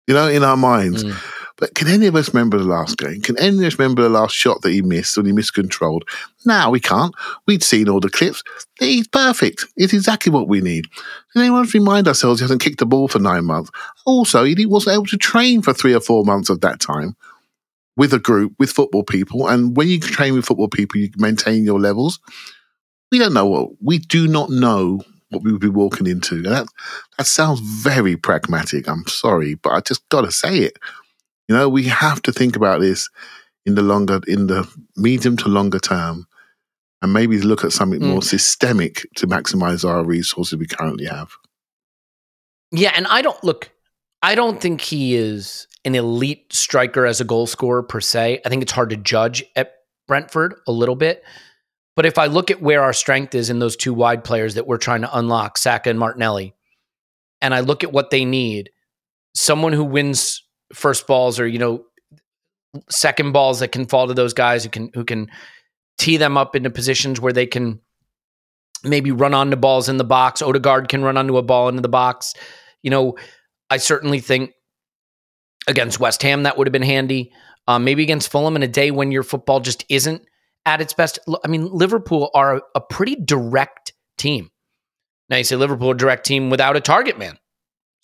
you 0.06 0.14
know, 0.14 0.28
in 0.28 0.42
our 0.42 0.56
minds. 0.56 1.04
Mm. 1.04 1.16
But 1.56 1.74
can 1.74 1.86
any 1.86 2.06
of 2.06 2.16
us 2.16 2.34
remember 2.34 2.58
the 2.58 2.64
last 2.64 2.98
game? 2.98 3.20
Can 3.20 3.38
any 3.38 3.58
of 3.58 3.64
us 3.64 3.78
remember 3.78 4.02
the 4.02 4.08
last 4.08 4.34
shot 4.34 4.62
that 4.62 4.72
he 4.72 4.82
missed 4.82 5.16
when 5.16 5.26
he 5.26 5.32
miscontrolled? 5.32 6.04
No, 6.44 6.70
we 6.70 6.80
can't. 6.80 7.14
We'd 7.46 7.62
seen 7.62 7.88
all 7.88 8.00
the 8.00 8.10
clips. 8.10 8.42
He's 8.80 9.06
perfect. 9.06 9.64
It's 9.76 9.92
exactly 9.92 10.32
what 10.32 10.48
we 10.48 10.60
need. 10.60 10.90
Can 11.32 11.42
anyone 11.42 11.68
remind 11.72 12.08
ourselves 12.08 12.40
he 12.40 12.44
hasn't 12.44 12.60
kicked 12.60 12.80
the 12.80 12.86
ball 12.86 13.06
for 13.06 13.20
nine 13.20 13.44
months? 13.44 13.70
Also, 14.04 14.42
he 14.42 14.66
wasn't 14.66 14.94
able 14.94 15.06
to 15.06 15.16
train 15.16 15.62
for 15.62 15.72
three 15.72 15.94
or 15.94 16.00
four 16.00 16.24
months 16.24 16.50
of 16.50 16.60
that 16.62 16.80
time 16.80 17.16
with 17.96 18.12
a 18.12 18.18
group, 18.18 18.52
with 18.58 18.72
football 18.72 19.04
people. 19.04 19.46
And 19.46 19.76
when 19.76 19.88
you 19.88 20.00
train 20.00 20.34
with 20.34 20.46
football 20.46 20.68
people, 20.68 21.00
you 21.00 21.10
maintain 21.16 21.64
your 21.64 21.78
levels. 21.78 22.18
We 23.12 23.20
don't 23.20 23.32
know 23.32 23.46
what, 23.46 23.70
we 23.80 23.98
do 23.98 24.26
not 24.26 24.50
know 24.50 25.02
what 25.30 25.44
we 25.44 25.52
would 25.52 25.60
be 25.60 25.68
walking 25.68 26.08
into. 26.08 26.36
And 26.36 26.46
that, 26.46 26.66
that 27.16 27.26
sounds 27.28 27.60
very 27.60 28.16
pragmatic. 28.16 28.88
I'm 28.88 29.06
sorry, 29.06 29.54
but 29.54 29.72
I 29.72 29.80
just 29.80 30.08
got 30.08 30.22
to 30.22 30.32
say 30.32 30.58
it. 30.58 30.78
You 31.48 31.54
know, 31.56 31.68
we 31.68 31.84
have 31.84 32.22
to 32.22 32.32
think 32.32 32.56
about 32.56 32.80
this 32.80 33.08
in 33.66 33.74
the 33.74 33.82
longer, 33.82 34.20
in 34.26 34.46
the 34.46 34.68
medium 34.96 35.36
to 35.38 35.48
longer 35.48 35.78
term, 35.78 36.26
and 37.02 37.12
maybe 37.12 37.38
look 37.40 37.64
at 37.64 37.72
something 37.72 38.00
Mm. 38.00 38.08
more 38.08 38.22
systemic 38.22 39.06
to 39.16 39.26
maximize 39.26 39.88
our 39.88 40.04
resources 40.04 40.58
we 40.58 40.66
currently 40.66 41.06
have. 41.06 41.32
Yeah, 42.70 42.92
and 42.96 43.06
I 43.06 43.22
don't 43.22 43.42
look. 43.44 43.70
I 44.22 44.34
don't 44.34 44.60
think 44.60 44.80
he 44.80 45.14
is 45.14 45.66
an 45.84 45.94
elite 45.94 46.52
striker 46.52 47.04
as 47.04 47.20
a 47.20 47.24
goal 47.24 47.46
scorer 47.46 47.82
per 47.82 48.00
se. 48.00 48.40
I 48.44 48.48
think 48.48 48.62
it's 48.62 48.72
hard 48.72 48.90
to 48.90 48.96
judge 48.96 49.44
at 49.54 49.74
Brentford 50.08 50.54
a 50.66 50.72
little 50.72 50.96
bit. 50.96 51.22
But 51.96 52.06
if 52.06 52.18
I 52.18 52.26
look 52.26 52.50
at 52.50 52.60
where 52.60 52.82
our 52.82 52.92
strength 52.92 53.34
is 53.34 53.50
in 53.50 53.58
those 53.60 53.76
two 53.76 53.94
wide 53.94 54.24
players 54.24 54.54
that 54.54 54.66
we're 54.66 54.78
trying 54.78 55.02
to 55.02 55.16
unlock, 55.16 55.58
Saka 55.58 55.90
and 55.90 55.98
Martinelli, 55.98 56.54
and 57.40 57.54
I 57.54 57.60
look 57.60 57.84
at 57.84 57.92
what 57.92 58.10
they 58.10 58.24
need, 58.24 58.70
someone 59.34 59.72
who 59.72 59.84
wins 59.84 60.42
first 60.74 61.06
balls 61.06 61.40
or 61.40 61.46
you 61.46 61.58
know 61.58 61.84
second 62.90 63.32
balls 63.32 63.60
that 63.60 63.72
can 63.72 63.86
fall 63.86 64.08
to 64.08 64.14
those 64.14 64.34
guys 64.34 64.64
who 64.64 64.70
can 64.70 64.90
who 64.94 65.04
can 65.04 65.28
tee 65.98 66.16
them 66.16 66.36
up 66.36 66.56
into 66.56 66.70
positions 66.70 67.20
where 67.20 67.32
they 67.32 67.46
can 67.46 67.80
maybe 68.82 69.10
run 69.10 69.34
onto 69.34 69.56
balls 69.56 69.88
in 69.88 69.96
the 69.96 70.04
box. 70.04 70.42
Odegaard 70.42 70.88
can 70.88 71.02
run 71.02 71.16
onto 71.16 71.36
a 71.36 71.42
ball 71.42 71.68
into 71.68 71.80
the 71.80 71.88
box. 71.88 72.34
You 72.82 72.90
know, 72.90 73.16
I 73.70 73.78
certainly 73.78 74.20
think 74.20 74.50
against 75.66 76.00
West 76.00 76.22
Ham 76.22 76.42
that 76.42 76.58
would 76.58 76.66
have 76.66 76.72
been 76.72 76.82
handy. 76.82 77.32
Um, 77.66 77.84
maybe 77.84 78.02
against 78.02 78.30
Fulham 78.30 78.56
in 78.56 78.62
a 78.62 78.68
day 78.68 78.90
when 78.90 79.10
your 79.10 79.22
football 79.22 79.60
just 79.60 79.86
isn't 79.88 80.22
at 80.66 80.82
its 80.82 80.92
best. 80.92 81.18
I 81.42 81.48
mean, 81.48 81.66
Liverpool 81.72 82.30
are 82.34 82.56
a, 82.56 82.60
a 82.74 82.80
pretty 82.80 83.16
direct 83.16 83.94
team. 84.18 84.50
Now 85.30 85.38
you 85.38 85.44
say 85.44 85.56
Liverpool 85.56 85.94
direct 85.94 86.26
team 86.26 86.50
without 86.50 86.76
a 86.76 86.80
target 86.80 87.18
man. 87.18 87.38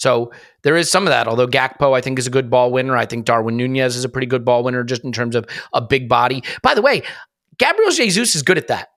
So 0.00 0.32
there 0.62 0.78
is 0.78 0.90
some 0.90 1.04
of 1.04 1.10
that. 1.10 1.28
Although 1.28 1.46
Gakpo, 1.46 1.94
I 1.94 2.00
think, 2.00 2.18
is 2.18 2.26
a 2.26 2.30
good 2.30 2.48
ball 2.48 2.72
winner. 2.72 2.96
I 2.96 3.04
think 3.04 3.26
Darwin 3.26 3.58
Nunez 3.58 3.96
is 3.96 4.04
a 4.04 4.08
pretty 4.08 4.26
good 4.26 4.46
ball 4.46 4.64
winner, 4.64 4.82
just 4.82 5.04
in 5.04 5.12
terms 5.12 5.36
of 5.36 5.46
a 5.74 5.82
big 5.82 6.08
body. 6.08 6.42
By 6.62 6.74
the 6.74 6.80
way, 6.80 7.02
Gabriel 7.58 7.90
Jesus 7.90 8.34
is 8.34 8.42
good 8.42 8.56
at 8.56 8.68
that. 8.68 8.88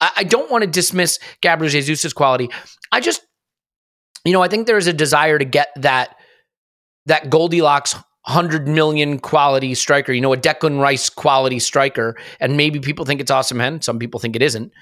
I, 0.00 0.12
I 0.18 0.24
don't 0.24 0.50
want 0.52 0.62
to 0.62 0.70
dismiss 0.70 1.18
Gabriel 1.40 1.68
Jesus' 1.68 2.12
quality. 2.12 2.48
I 2.92 3.00
just, 3.00 3.26
you 4.24 4.32
know, 4.32 4.40
I 4.40 4.46
think 4.46 4.68
there 4.68 4.78
is 4.78 4.86
a 4.86 4.92
desire 4.92 5.36
to 5.36 5.44
get 5.44 5.68
that 5.76 6.14
that 7.06 7.28
Goldilocks 7.28 7.96
hundred 8.24 8.68
million 8.68 9.18
quality 9.18 9.74
striker. 9.74 10.12
You 10.12 10.20
know, 10.20 10.32
a 10.32 10.36
Declan 10.36 10.80
Rice 10.80 11.10
quality 11.10 11.58
striker, 11.58 12.16
and 12.38 12.56
maybe 12.56 12.78
people 12.78 13.04
think 13.04 13.20
it's 13.20 13.32
Osimhen. 13.32 13.82
Some 13.82 13.98
people 13.98 14.20
think 14.20 14.36
it 14.36 14.42
isn't. 14.42 14.72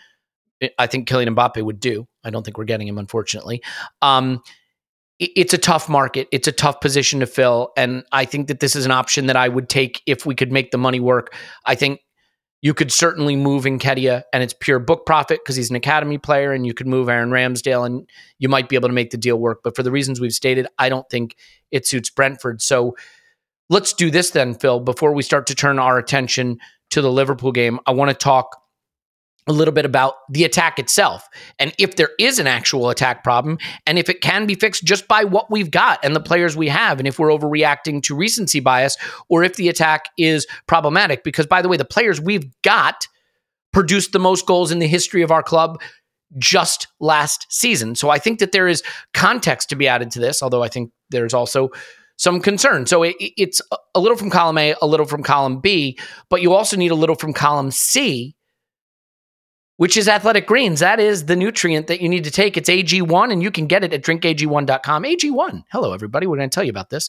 I 0.79 0.87
think 0.87 1.09
Kylian 1.09 1.35
Mbappe 1.35 1.63
would 1.63 1.81
do. 1.81 2.07
I 2.23 2.29
don't 2.29 2.45
think 2.45 2.59
we're 2.59 2.65
getting 2.65 2.87
him, 2.87 2.99
unfortunately. 2.99 3.63
Um, 4.03 4.43
it's 5.21 5.53
a 5.53 5.59
tough 5.59 5.89
market. 5.89 6.29
It's 6.33 6.49
a 6.49 6.53
tough 6.53 6.81
position 6.81 7.21
to 7.21 7.27
fill, 7.27 7.73
and 7.77 8.05
I 8.11 8.25
think 8.25 8.49
that 8.49 8.61
this 8.61 8.75
is 8.75 8.87
an 8.87 8.91
option 8.91 9.27
that 9.27 9.37
I 9.37 9.49
would 9.49 9.69
take 9.69 10.03
if 10.07 10.25
we 10.25 10.35
could 10.35 10.51
make 10.51 10.71
the 10.71 10.79
money 10.79 10.99
work. 10.99 11.35
I 11.67 11.75
think 11.75 12.01
you 12.63 12.73
could 12.75 12.91
certainly 12.91 13.37
move 13.37 13.65
Nketiah, 13.65 14.23
and 14.33 14.43
it's 14.43 14.55
pure 14.59 14.79
book 14.79 15.05
profit 15.05 15.41
because 15.43 15.57
he's 15.57 15.71
an 15.71 15.77
academy 15.77 16.17
player, 16.17 16.53
and 16.53 16.67
you 16.67 16.73
could 16.73 16.87
move 16.87 17.09
Aaron 17.09 17.31
Ramsdale, 17.31 17.85
and 17.85 18.09
you 18.39 18.49
might 18.49 18.71
be 18.71 18.77
able 18.77 18.89
to 18.89 18.95
make 18.95 19.11
the 19.11 19.19
deal 19.19 19.37
work. 19.37 19.61
But 19.63 19.77
for 19.77 19.83
the 19.83 19.91
reasons 19.91 20.21
we've 20.21 20.33
stated, 20.33 20.67
I 20.79 20.89
don't 20.89 21.09
think 21.11 21.37
it 21.71 21.87
suits 21.87 22.09
Brentford. 22.09 22.63
So 22.63 22.97
let's 23.69 23.93
do 23.93 24.11
this 24.11 24.31
then, 24.31 24.55
Phil. 24.55 24.81
Before 24.81 25.13
we 25.13 25.23
start 25.23 25.47
to 25.49 25.55
turn 25.55 25.79
our 25.79 25.99
attention 25.99 26.59
to 26.91 27.03
the 27.03 27.13
Liverpool 27.13 27.53
game, 27.53 27.79
I 27.87 27.93
want 27.93 28.11
to 28.11 28.15
talk 28.15 28.61
a 29.51 29.53
little 29.53 29.75
bit 29.75 29.85
about 29.85 30.15
the 30.31 30.45
attack 30.45 30.79
itself 30.79 31.29
and 31.59 31.75
if 31.77 31.97
there 31.97 32.11
is 32.21 32.39
an 32.39 32.47
actual 32.47 32.89
attack 32.89 33.25
problem 33.25 33.59
and 33.85 33.99
if 33.99 34.09
it 34.09 34.21
can 34.21 34.47
be 34.47 34.55
fixed 34.55 34.85
just 34.85 35.09
by 35.09 35.25
what 35.25 35.51
we've 35.51 35.73
got 35.73 35.99
and 36.05 36.15
the 36.15 36.21
players 36.21 36.57
we 36.57 36.69
have 36.69 37.01
and 37.01 37.09
if 37.09 37.19
we're 37.19 37.31
overreacting 37.31 38.01
to 38.01 38.15
recency 38.15 38.61
bias 38.61 38.97
or 39.29 39.43
if 39.43 39.57
the 39.57 39.69
attack 39.69 40.09
is 40.17 40.47
problematic. 40.69 41.25
Because 41.25 41.47
by 41.47 41.61
the 41.61 41.69
way 41.69 41.77
the 41.77 41.85
players 41.85 42.21
we've 42.21 42.49
got 42.63 43.09
produced 43.73 44.13
the 44.13 44.21
most 44.21 44.47
goals 44.47 44.71
in 44.71 44.79
the 44.79 44.87
history 44.87 45.23
of 45.23 45.33
our 45.33 45.43
club 45.43 45.81
just 46.39 46.87
last 47.01 47.47
season. 47.51 47.97
So 47.97 48.09
i 48.09 48.19
think 48.19 48.39
that 48.39 48.53
there 48.53 48.69
is 48.69 48.85
context 49.15 49.69
to 49.71 49.77
be 49.77 49.89
added 49.89 50.13
to 50.13 50.21
this 50.21 50.45
although 50.45 50.63
i 50.63 50.69
think 50.69 50.93
there's 51.11 51.35
also 51.35 51.71
some 52.17 52.39
concern. 52.39 52.85
So 52.85 53.03
it, 53.03 53.17
it's 53.19 53.63
a 53.95 53.99
little 53.99 54.17
from 54.17 54.29
column 54.29 54.59
a 54.59 54.75
a 54.81 54.87
little 54.87 55.07
from 55.07 55.25
column 55.25 55.59
b 55.59 55.99
but 56.29 56.41
you 56.41 56.53
also 56.53 56.77
need 56.77 56.93
a 56.93 56.95
little 56.95 57.17
from 57.17 57.33
column 57.33 57.73
c 57.73 58.37
which 59.81 59.97
is 59.97 60.09
athletic 60.09 60.47
greens. 60.47 60.81
That 60.81 61.01
is 61.01 61.25
the 61.25 61.35
nutrient 61.35 61.87
that 61.87 62.03
you 62.03 62.09
need 62.11 62.25
to 62.25 62.31
take. 62.31 62.59
It's 62.59 62.69
AG1, 62.69 63.33
and 63.33 63.43
you 63.43 63.51
can 63.51 63.67
get 63.67 63.83
it 63.83 63.95
at 63.95 64.03
drinkag1.com. 64.03 65.05
AG1. 65.05 65.65
Hello, 65.73 65.95
everybody. 65.95 66.27
We're 66.27 66.37
going 66.37 66.51
to 66.51 66.55
tell 66.55 66.65
you 66.65 66.69
about 66.71 66.91
this. 66.91 67.09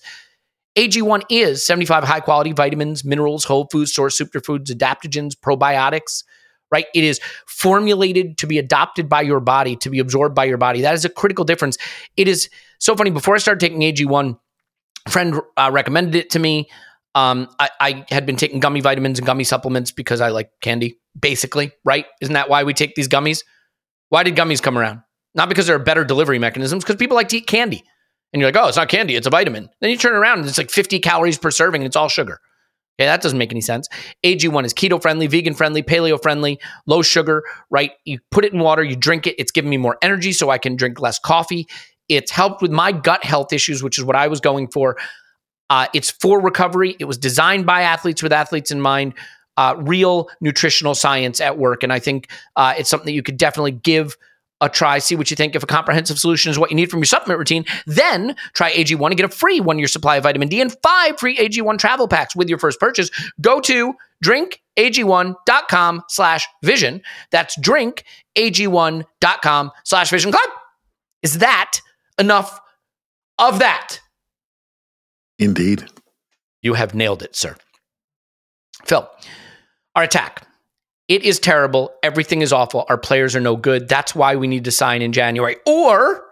AG1 0.77 1.23
is 1.29 1.65
75 1.65 2.05
high 2.05 2.21
quality 2.21 2.53
vitamins, 2.53 3.03
minerals, 3.03 3.43
whole 3.43 3.67
foods, 3.69 3.93
source 3.93 4.17
superfoods, 4.17 4.67
adaptogens, 4.67 5.33
probiotics, 5.35 6.23
right? 6.71 6.85
It 6.95 7.03
is 7.03 7.19
formulated 7.45 8.37
to 8.37 8.47
be 8.47 8.57
adopted 8.57 9.09
by 9.09 9.23
your 9.23 9.41
body, 9.41 9.75
to 9.75 9.89
be 9.89 9.99
absorbed 9.99 10.33
by 10.33 10.45
your 10.45 10.57
body. 10.57 10.79
That 10.79 10.93
is 10.93 11.03
a 11.03 11.09
critical 11.09 11.43
difference. 11.43 11.77
It 12.15 12.29
is 12.29 12.49
so 12.79 12.95
funny. 12.95 13.09
Before 13.09 13.35
I 13.35 13.39
started 13.39 13.59
taking 13.59 13.81
AG1, 13.81 14.39
a 15.07 15.09
friend 15.09 15.41
uh, 15.57 15.71
recommended 15.73 16.15
it 16.15 16.29
to 16.29 16.39
me. 16.39 16.69
Um, 17.13 17.49
I, 17.59 17.69
I 17.79 18.05
had 18.09 18.25
been 18.25 18.37
taking 18.37 18.59
gummy 18.59 18.79
vitamins 18.79 19.19
and 19.19 19.25
gummy 19.25 19.43
supplements 19.43 19.91
because 19.91 20.21
I 20.21 20.29
like 20.29 20.49
candy, 20.61 20.97
basically, 21.19 21.71
right? 21.83 22.05
Isn't 22.21 22.33
that 22.33 22.49
why 22.49 22.63
we 22.63 22.73
take 22.73 22.95
these 22.95 23.09
gummies? 23.09 23.43
Why 24.09 24.23
did 24.23 24.35
gummies 24.35 24.61
come 24.61 24.77
around? 24.77 25.01
Not 25.35 25.49
because 25.49 25.67
there 25.67 25.75
are 25.75 25.79
better 25.79 26.03
delivery 26.03 26.39
mechanisms, 26.39 26.83
because 26.83 26.97
people 26.97 27.15
like 27.15 27.29
to 27.29 27.37
eat 27.37 27.47
candy. 27.47 27.83
And 28.33 28.39
you're 28.39 28.49
like, 28.49 28.61
oh, 28.61 28.67
it's 28.67 28.77
not 28.77 28.87
candy, 28.87 29.15
it's 29.15 29.27
a 29.27 29.29
vitamin. 29.29 29.69
Then 29.81 29.89
you 29.89 29.97
turn 29.97 30.13
around 30.13 30.39
and 30.39 30.47
it's 30.47 30.57
like 30.57 30.71
50 30.71 30.99
calories 30.99 31.37
per 31.37 31.51
serving 31.51 31.81
and 31.81 31.87
it's 31.87 31.95
all 31.95 32.07
sugar. 32.07 32.39
Okay, 32.99 33.07
that 33.07 33.21
doesn't 33.21 33.37
make 33.37 33.51
any 33.51 33.61
sense. 33.61 33.89
AG1 34.23 34.63
is 34.63 34.73
keto 34.73 35.01
friendly, 35.01 35.27
vegan 35.27 35.53
friendly, 35.53 35.81
paleo 35.81 36.21
friendly, 36.21 36.59
low 36.85 37.01
sugar, 37.01 37.43
right? 37.69 37.91
You 38.05 38.19
put 38.29 38.45
it 38.45 38.53
in 38.53 38.59
water, 38.59 38.83
you 38.83 38.95
drink 38.95 39.27
it. 39.27 39.35
It's 39.37 39.51
giving 39.51 39.69
me 39.69 39.77
more 39.77 39.97
energy 40.01 40.31
so 40.33 40.49
I 40.49 40.57
can 40.57 40.75
drink 40.75 40.99
less 40.99 41.17
coffee. 41.17 41.67
It's 42.09 42.31
helped 42.31 42.61
with 42.61 42.71
my 42.71 42.91
gut 42.91 43.23
health 43.23 43.53
issues, 43.53 43.81
which 43.81 43.97
is 43.97 44.03
what 44.03 44.15
I 44.15 44.27
was 44.27 44.39
going 44.39 44.67
for. 44.67 44.97
Uh, 45.71 45.87
it's 45.93 46.11
for 46.11 46.41
recovery. 46.41 46.97
It 46.99 47.05
was 47.05 47.17
designed 47.17 47.65
by 47.65 47.83
athletes 47.83 48.21
with 48.21 48.33
athletes 48.33 48.71
in 48.71 48.81
mind. 48.81 49.13
Uh, 49.55 49.75
real 49.79 50.27
nutritional 50.41 50.93
science 50.95 51.39
at 51.39 51.57
work, 51.57 51.81
and 51.83 51.93
I 51.93 51.99
think 51.99 52.29
uh, 52.57 52.73
it's 52.77 52.89
something 52.89 53.05
that 53.05 53.13
you 53.13 53.23
could 53.23 53.37
definitely 53.37 53.71
give 53.71 54.17
a 54.59 54.67
try. 54.67 54.99
See 54.99 55.15
what 55.15 55.31
you 55.31 55.35
think. 55.35 55.55
If 55.55 55.63
a 55.63 55.67
comprehensive 55.67 56.19
solution 56.19 56.51
is 56.51 56.59
what 56.59 56.71
you 56.71 56.75
need 56.75 56.91
from 56.91 56.99
your 56.99 57.05
supplement 57.05 57.37
routine, 57.37 57.63
then 57.85 58.35
try 58.53 58.73
AG1 58.73 59.05
and 59.05 59.15
get 59.15 59.25
a 59.25 59.29
free 59.29 59.61
one-year 59.61 59.87
supply 59.87 60.17
of 60.17 60.23
vitamin 60.23 60.49
D 60.49 60.59
and 60.59 60.75
five 60.83 61.17
free 61.19 61.37
AG1 61.37 61.79
travel 61.79 62.09
packs 62.09 62.35
with 62.35 62.49
your 62.49 62.57
first 62.57 62.77
purchase. 62.79 63.09
Go 63.39 63.61
to 63.61 63.93
drinkag1.com 64.25 66.03
slash 66.09 66.47
vision. 66.63 67.01
That's 67.31 67.57
drinkag1.com 67.59 69.71
slash 69.85 70.09
vision 70.09 70.31
club. 70.31 70.49
Is 71.23 71.37
that 71.39 71.79
enough 72.19 72.59
of 73.39 73.59
that? 73.59 74.01
Indeed. 75.41 75.85
You 76.61 76.75
have 76.75 76.93
nailed 76.93 77.23
it, 77.23 77.35
sir. 77.35 77.55
Phil, 78.85 79.09
our 79.95 80.03
attack. 80.03 80.47
It 81.07 81.23
is 81.23 81.39
terrible. 81.39 81.91
Everything 82.03 82.41
is 82.41 82.53
awful. 82.53 82.85
Our 82.87 82.97
players 82.97 83.35
are 83.35 83.41
no 83.41 83.57
good. 83.57 83.89
That's 83.89 84.15
why 84.15 84.35
we 84.35 84.47
need 84.47 84.63
to 84.65 84.71
sign 84.71 85.01
in 85.01 85.11
January. 85.11 85.57
Or 85.65 86.23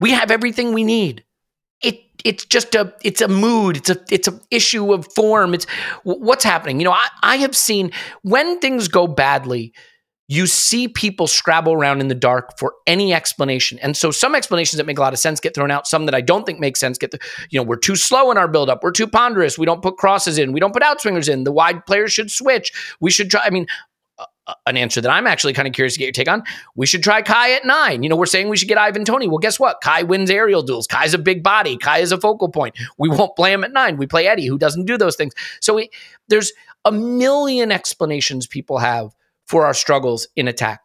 we 0.00 0.12
have 0.12 0.30
everything 0.30 0.72
we 0.72 0.84
need. 0.84 1.24
It 1.82 2.00
it's 2.24 2.44
just 2.44 2.74
a 2.74 2.94
it's 3.02 3.20
a 3.20 3.28
mood. 3.28 3.78
It's 3.78 3.90
a 3.90 3.96
it's 4.10 4.28
an 4.28 4.40
issue 4.50 4.92
of 4.92 5.12
form. 5.12 5.52
It's 5.52 5.66
what's 6.04 6.44
happening. 6.44 6.78
You 6.78 6.84
know, 6.84 6.92
I, 6.92 7.08
I 7.22 7.36
have 7.38 7.56
seen 7.56 7.90
when 8.22 8.60
things 8.60 8.88
go 8.88 9.06
badly, 9.06 9.74
you 10.30 10.46
see 10.46 10.86
people 10.86 11.26
scrabble 11.26 11.72
around 11.72 12.00
in 12.00 12.06
the 12.06 12.14
dark 12.14 12.56
for 12.56 12.74
any 12.86 13.12
explanation. 13.12 13.80
And 13.80 13.96
so 13.96 14.12
some 14.12 14.36
explanations 14.36 14.76
that 14.76 14.86
make 14.86 14.96
a 14.96 15.00
lot 15.00 15.12
of 15.12 15.18
sense 15.18 15.40
get 15.40 15.56
thrown 15.56 15.72
out. 15.72 15.88
Some 15.88 16.06
that 16.06 16.14
I 16.14 16.20
don't 16.20 16.46
think 16.46 16.60
make 16.60 16.76
sense 16.76 16.98
get 16.98 17.12
you 17.50 17.58
know, 17.58 17.64
we're 17.64 17.74
too 17.74 17.96
slow 17.96 18.30
in 18.30 18.38
our 18.38 18.46
buildup. 18.46 18.84
We're 18.84 18.92
too 18.92 19.08
ponderous. 19.08 19.58
We 19.58 19.66
don't 19.66 19.82
put 19.82 19.96
crosses 19.96 20.38
in. 20.38 20.52
We 20.52 20.60
don't 20.60 20.72
put 20.72 20.84
outswingers 20.84 21.28
in. 21.28 21.42
The 21.42 21.50
wide 21.50 21.84
players 21.84 22.12
should 22.12 22.30
switch. 22.30 22.72
We 23.00 23.10
should 23.10 23.28
try. 23.28 23.42
I 23.44 23.50
mean, 23.50 23.66
an 24.66 24.76
answer 24.76 25.00
that 25.00 25.10
I'm 25.10 25.26
actually 25.26 25.52
kind 25.52 25.66
of 25.66 25.74
curious 25.74 25.94
to 25.94 25.98
get 25.98 26.04
your 26.04 26.12
take 26.12 26.28
on. 26.28 26.44
We 26.76 26.86
should 26.86 27.02
try 27.02 27.22
Kai 27.22 27.50
at 27.50 27.64
nine. 27.64 28.04
You 28.04 28.08
know, 28.08 28.16
we're 28.16 28.26
saying 28.26 28.48
we 28.48 28.56
should 28.56 28.68
get 28.68 28.78
Ivan 28.78 29.04
Toney. 29.04 29.26
Well, 29.26 29.38
guess 29.38 29.58
what? 29.58 29.80
Kai 29.82 30.04
wins 30.04 30.30
aerial 30.30 30.62
duels. 30.62 30.86
Kai's 30.86 31.12
a 31.12 31.18
big 31.18 31.42
body. 31.42 31.76
Kai 31.76 31.98
is 31.98 32.12
a 32.12 32.20
focal 32.20 32.48
point. 32.48 32.76
We 32.98 33.08
won't 33.08 33.34
play 33.34 33.52
him 33.52 33.64
at 33.64 33.72
nine. 33.72 33.96
We 33.96 34.06
play 34.06 34.28
Eddie, 34.28 34.46
who 34.46 34.58
doesn't 34.58 34.84
do 34.84 34.96
those 34.96 35.16
things. 35.16 35.34
So 35.60 35.74
we, 35.74 35.90
there's 36.28 36.52
a 36.84 36.92
million 36.92 37.72
explanations 37.72 38.46
people 38.46 38.78
have 38.78 39.12
for 39.50 39.66
our 39.66 39.74
struggles 39.74 40.28
in 40.36 40.46
attack. 40.46 40.80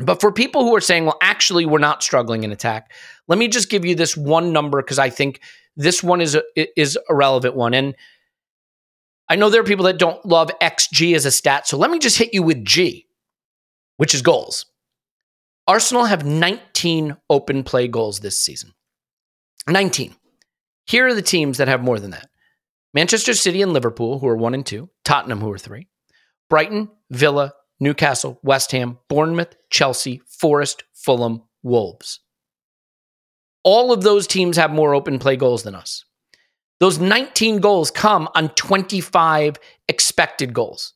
But 0.00 0.20
for 0.20 0.32
people 0.32 0.64
who 0.64 0.74
are 0.74 0.80
saying, 0.80 1.04
well, 1.04 1.18
actually, 1.22 1.66
we're 1.66 1.78
not 1.78 2.02
struggling 2.02 2.42
in 2.42 2.50
attack, 2.50 2.92
let 3.28 3.38
me 3.38 3.46
just 3.46 3.70
give 3.70 3.84
you 3.84 3.94
this 3.94 4.16
one 4.16 4.52
number 4.52 4.82
because 4.82 4.98
I 4.98 5.08
think 5.08 5.40
this 5.76 6.02
one 6.02 6.20
is 6.20 6.34
a, 6.34 6.42
is 6.56 6.98
a 7.08 7.14
relevant 7.14 7.54
one. 7.54 7.72
And 7.72 7.94
I 9.28 9.36
know 9.36 9.50
there 9.50 9.60
are 9.60 9.64
people 9.64 9.84
that 9.84 10.00
don't 10.00 10.24
love 10.26 10.50
XG 10.60 11.14
as 11.14 11.26
a 11.26 11.30
stat. 11.30 11.68
So 11.68 11.76
let 11.76 11.92
me 11.92 12.00
just 12.00 12.18
hit 12.18 12.34
you 12.34 12.42
with 12.42 12.64
G, 12.64 13.06
which 13.98 14.16
is 14.16 14.22
goals. 14.22 14.66
Arsenal 15.68 16.06
have 16.06 16.26
19 16.26 17.16
open 17.28 17.62
play 17.62 17.86
goals 17.86 18.18
this 18.18 18.40
season. 18.40 18.72
19. 19.68 20.16
Here 20.86 21.06
are 21.06 21.14
the 21.14 21.22
teams 21.22 21.58
that 21.58 21.68
have 21.68 21.84
more 21.84 22.00
than 22.00 22.10
that 22.10 22.30
Manchester 22.94 23.32
City 23.32 23.62
and 23.62 23.72
Liverpool, 23.72 24.18
who 24.18 24.26
are 24.26 24.36
one 24.36 24.54
and 24.54 24.66
two, 24.66 24.90
Tottenham, 25.04 25.40
who 25.40 25.52
are 25.52 25.58
three, 25.58 25.86
Brighton, 26.48 26.88
Villa, 27.10 27.52
Newcastle, 27.80 28.38
West 28.42 28.72
Ham, 28.72 28.98
Bournemouth, 29.08 29.56
Chelsea, 29.70 30.22
Forest, 30.26 30.84
Fulham, 30.92 31.42
Wolves. 31.62 32.20
All 33.64 33.92
of 33.92 34.02
those 34.02 34.26
teams 34.26 34.56
have 34.56 34.70
more 34.70 34.94
open 34.94 35.18
play 35.18 35.36
goals 35.36 35.62
than 35.62 35.74
us. 35.74 36.04
Those 36.78 36.98
19 36.98 37.58
goals 37.60 37.90
come 37.90 38.28
on 38.34 38.50
25 38.50 39.56
expected 39.88 40.54
goals. 40.54 40.94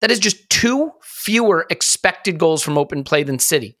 That 0.00 0.10
is 0.10 0.18
just 0.18 0.50
two 0.50 0.90
fewer 1.00 1.64
expected 1.70 2.38
goals 2.38 2.62
from 2.62 2.76
open 2.76 3.04
play 3.04 3.22
than 3.22 3.38
City, 3.38 3.78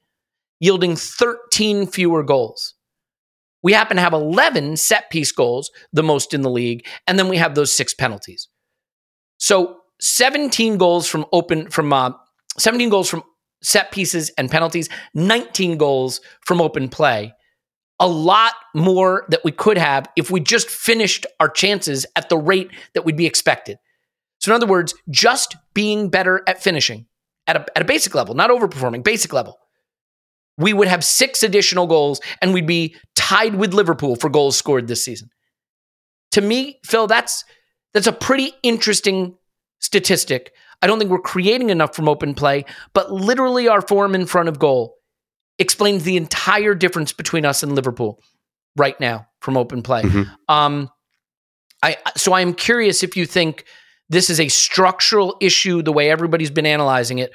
yielding 0.60 0.94
13 0.94 1.88
fewer 1.88 2.22
goals. 2.22 2.74
We 3.62 3.72
happen 3.72 3.96
to 3.96 4.02
have 4.02 4.12
11 4.12 4.76
set 4.76 5.10
piece 5.10 5.32
goals, 5.32 5.70
the 5.92 6.02
most 6.02 6.32
in 6.32 6.42
the 6.42 6.50
league, 6.50 6.86
and 7.06 7.18
then 7.18 7.28
we 7.28 7.36
have 7.36 7.54
those 7.54 7.74
six 7.74 7.92
penalties. 7.92 8.48
So 9.38 9.78
17 10.00 10.78
goals 10.78 11.08
from 11.08 11.26
open 11.32 11.70
from 11.70 11.92
uh, 11.92 12.12
17 12.58 12.88
goals 12.88 13.08
from 13.08 13.22
set 13.62 13.92
pieces 13.92 14.30
and 14.36 14.50
penalties, 14.50 14.88
19 15.14 15.78
goals 15.78 16.20
from 16.44 16.60
open 16.60 16.88
play. 16.88 17.32
A 18.00 18.08
lot 18.08 18.54
more 18.74 19.24
that 19.28 19.44
we 19.44 19.52
could 19.52 19.78
have 19.78 20.08
if 20.16 20.30
we 20.30 20.40
just 20.40 20.68
finished 20.68 21.24
our 21.38 21.48
chances 21.48 22.04
at 22.16 22.28
the 22.28 22.36
rate 22.36 22.70
that 22.94 23.04
we'd 23.04 23.16
be 23.16 23.26
expected. 23.26 23.78
So, 24.40 24.50
in 24.50 24.56
other 24.56 24.66
words, 24.66 24.92
just 25.08 25.56
being 25.72 26.08
better 26.08 26.42
at 26.48 26.60
finishing 26.60 27.06
at 27.46 27.56
a, 27.56 27.66
at 27.76 27.82
a 27.82 27.84
basic 27.84 28.14
level, 28.14 28.34
not 28.34 28.50
overperforming, 28.50 29.04
basic 29.04 29.32
level, 29.32 29.56
we 30.58 30.72
would 30.72 30.88
have 30.88 31.04
six 31.04 31.42
additional 31.42 31.86
goals 31.86 32.20
and 32.40 32.52
we'd 32.52 32.66
be 32.66 32.96
tied 33.14 33.54
with 33.54 33.72
Liverpool 33.72 34.16
for 34.16 34.28
goals 34.28 34.56
scored 34.56 34.88
this 34.88 35.04
season. 35.04 35.28
To 36.32 36.40
me, 36.40 36.80
Phil, 36.84 37.06
that's 37.06 37.44
that's 37.94 38.06
a 38.06 38.12
pretty 38.12 38.52
interesting 38.62 39.36
statistic. 39.80 40.52
I 40.82 40.86
don't 40.86 40.98
think 40.98 41.10
we're 41.10 41.20
creating 41.20 41.70
enough 41.70 41.94
from 41.94 42.08
open 42.08 42.34
play, 42.34 42.64
but 42.92 43.12
literally 43.12 43.68
our 43.68 43.80
form 43.80 44.14
in 44.14 44.26
front 44.26 44.48
of 44.48 44.58
goal 44.58 44.96
explains 45.58 46.02
the 46.02 46.16
entire 46.16 46.74
difference 46.74 47.12
between 47.12 47.46
us 47.46 47.62
and 47.62 47.74
Liverpool 47.74 48.20
right 48.76 48.98
now 49.00 49.28
from 49.40 49.56
open 49.56 49.82
play. 49.82 50.02
Mm-hmm. 50.02 50.22
Um, 50.52 50.90
I 51.82 51.96
so 52.16 52.32
I 52.32 52.40
am 52.40 52.54
curious 52.54 53.02
if 53.02 53.16
you 53.16 53.26
think 53.26 53.64
this 54.08 54.28
is 54.28 54.40
a 54.40 54.48
structural 54.48 55.36
issue 55.40 55.82
the 55.82 55.92
way 55.92 56.10
everybody's 56.10 56.50
been 56.50 56.66
analyzing 56.66 57.18
it, 57.18 57.32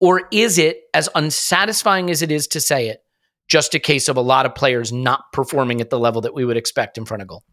or 0.00 0.28
is 0.32 0.58
it 0.58 0.82
as 0.94 1.08
unsatisfying 1.14 2.10
as 2.10 2.22
it 2.22 2.30
is 2.30 2.46
to 2.48 2.60
say 2.60 2.88
it, 2.88 3.00
just 3.48 3.74
a 3.74 3.78
case 3.78 4.08
of 4.08 4.16
a 4.16 4.20
lot 4.20 4.46
of 4.46 4.54
players 4.54 4.92
not 4.92 5.32
performing 5.32 5.80
at 5.80 5.90
the 5.90 5.98
level 5.98 6.20
that 6.22 6.34
we 6.34 6.44
would 6.44 6.56
expect 6.56 6.98
in 6.98 7.04
front 7.04 7.22
of 7.22 7.28
goal? 7.28 7.44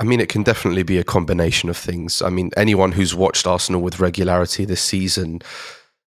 I 0.00 0.04
mean, 0.04 0.20
it 0.20 0.28
can 0.28 0.42
definitely 0.42 0.82
be 0.82 0.98
a 0.98 1.04
combination 1.04 1.68
of 1.68 1.76
things. 1.76 2.20
I 2.20 2.28
mean, 2.28 2.50
anyone 2.56 2.92
who's 2.92 3.14
watched 3.14 3.46
Arsenal 3.46 3.80
with 3.80 4.00
regularity 4.00 4.64
this 4.64 4.82
season 4.82 5.40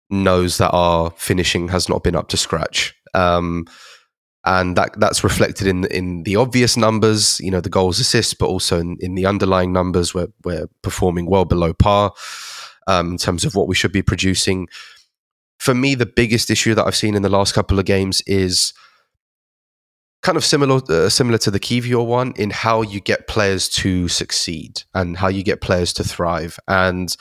knows 0.10 0.58
that 0.58 0.72
our 0.72 1.12
finishing 1.12 1.68
has 1.70 1.88
not 1.88 2.04
been 2.04 2.16
up 2.16 2.28
to 2.30 2.38
scratch. 2.38 2.96
Um, 3.14 3.66
and 4.46 4.76
that 4.76 5.00
that's 5.00 5.24
reflected 5.24 5.68
in 5.68 5.86
in 5.86 6.24
the 6.24 6.36
obvious 6.36 6.78
numbers, 6.78 7.40
you 7.40 7.50
know, 7.50 7.62
the 7.62 7.70
goals, 7.70 8.00
assists, 8.00 8.34
but 8.34 8.48
also 8.48 8.80
in, 8.80 8.98
in 9.00 9.16
the 9.16 9.26
underlying 9.26 9.74
numbers. 9.74 10.14
We're 10.14 10.32
we're 10.44 10.68
performing 10.84 11.26
well 11.26 11.46
below 11.46 11.74
par 11.74 12.14
um, 12.88 13.12
in 13.14 13.18
terms 13.18 13.44
of 13.44 13.56
what 13.56 13.68
we 13.68 13.76
should 13.76 13.92
be 13.92 14.04
producing. 14.04 14.68
For 15.60 15.74
me, 15.74 15.96
the 15.96 16.06
biggest 16.06 16.52
issue 16.52 16.76
that 16.76 16.86
I've 16.86 16.96
seen 16.96 17.16
in 17.16 17.24
the 17.24 17.30
last 17.30 17.54
couple 17.54 17.80
of 17.80 17.86
games 17.86 18.22
is 18.28 18.74
kind 20.26 20.38
of 20.38 20.44
similar 20.44 20.82
uh, 20.90 21.08
similar 21.08 21.38
to 21.38 21.52
the 21.52 21.60
Kiwior 21.60 22.04
one 22.04 22.34
in 22.36 22.50
how 22.50 22.82
you 22.82 23.00
get 23.00 23.28
players 23.28 23.70
to 23.70 24.08
succeed 24.08 24.82
and 24.96 25.16
how 25.16 25.28
you 25.28 25.44
get 25.44 25.62
players 25.62 25.94
to 25.94 26.04
thrive. 26.04 26.60
And 26.68 27.16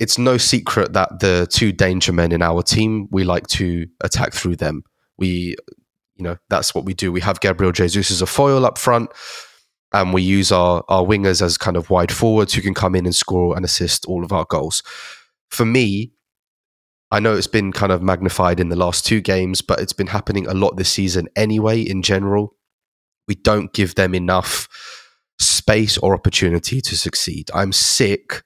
it's 0.00 0.18
no 0.18 0.36
secret 0.36 0.94
that 0.94 1.20
the 1.20 1.46
two 1.48 1.70
danger 1.70 2.12
men 2.12 2.32
in 2.32 2.42
our 2.42 2.64
team, 2.64 3.06
we 3.12 3.22
like 3.22 3.46
to 3.58 3.86
attack 4.02 4.34
through 4.34 4.56
them. 4.56 4.82
We, 5.16 5.54
you 6.16 6.24
know, 6.24 6.36
that's 6.48 6.74
what 6.74 6.84
we 6.84 6.92
do. 6.92 7.12
We 7.12 7.20
have 7.20 7.38
Gabriel 7.38 7.70
Jesus 7.70 8.10
as 8.10 8.20
a 8.20 8.26
foil 8.26 8.66
up 8.66 8.78
front, 8.78 9.10
and 9.92 10.12
we 10.12 10.22
use 10.22 10.50
our 10.50 10.82
our 10.88 11.04
wingers 11.04 11.40
as 11.40 11.56
kind 11.56 11.76
of 11.76 11.88
wide 11.88 12.10
forwards 12.10 12.52
who 12.52 12.62
can 12.62 12.74
come 12.74 12.96
in 12.96 13.06
and 13.06 13.14
score 13.14 13.54
and 13.54 13.64
assist 13.64 14.06
all 14.06 14.24
of 14.24 14.32
our 14.32 14.44
goals. 14.44 14.82
For 15.50 15.64
me, 15.64 16.10
I 17.10 17.20
know 17.20 17.34
it's 17.34 17.46
been 17.46 17.72
kind 17.72 17.92
of 17.92 18.02
magnified 18.02 18.58
in 18.58 18.68
the 18.68 18.76
last 18.76 19.06
two 19.06 19.20
games, 19.20 19.62
but 19.62 19.80
it's 19.80 19.92
been 19.92 20.08
happening 20.08 20.46
a 20.46 20.54
lot 20.54 20.76
this 20.76 20.90
season 20.90 21.28
anyway, 21.36 21.80
in 21.80 22.02
general. 22.02 22.56
We 23.28 23.36
don't 23.36 23.72
give 23.72 23.94
them 23.94 24.14
enough 24.14 24.68
space 25.38 25.98
or 25.98 26.14
opportunity 26.14 26.80
to 26.80 26.96
succeed. 26.96 27.50
I'm 27.54 27.72
sick 27.72 28.42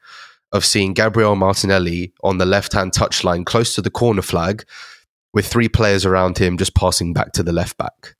of 0.52 0.64
seeing 0.64 0.94
Gabriel 0.94 1.36
Martinelli 1.36 2.12
on 2.22 2.38
the 2.38 2.46
left 2.46 2.72
hand 2.72 2.92
touchline 2.92 3.46
close 3.46 3.74
to 3.74 3.82
the 3.82 3.90
corner 3.90 4.22
flag 4.22 4.64
with 5.32 5.46
three 5.46 5.68
players 5.68 6.04
around 6.04 6.38
him 6.38 6.58
just 6.58 6.74
passing 6.74 7.12
back 7.12 7.32
to 7.32 7.42
the 7.42 7.52
left 7.52 7.76
back. 7.78 8.16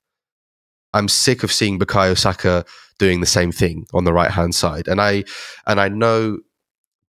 I'm 0.92 1.08
sick 1.08 1.42
of 1.42 1.52
seeing 1.52 1.78
Bukayo 1.78 2.16
Saka 2.16 2.64
doing 2.98 3.20
the 3.20 3.26
same 3.26 3.52
thing 3.52 3.86
on 3.92 4.04
the 4.04 4.12
right 4.12 4.30
hand 4.30 4.54
side. 4.54 4.88
And 4.88 5.00
I 5.00 5.24
and 5.66 5.80
I 5.80 5.88
know 5.88 6.38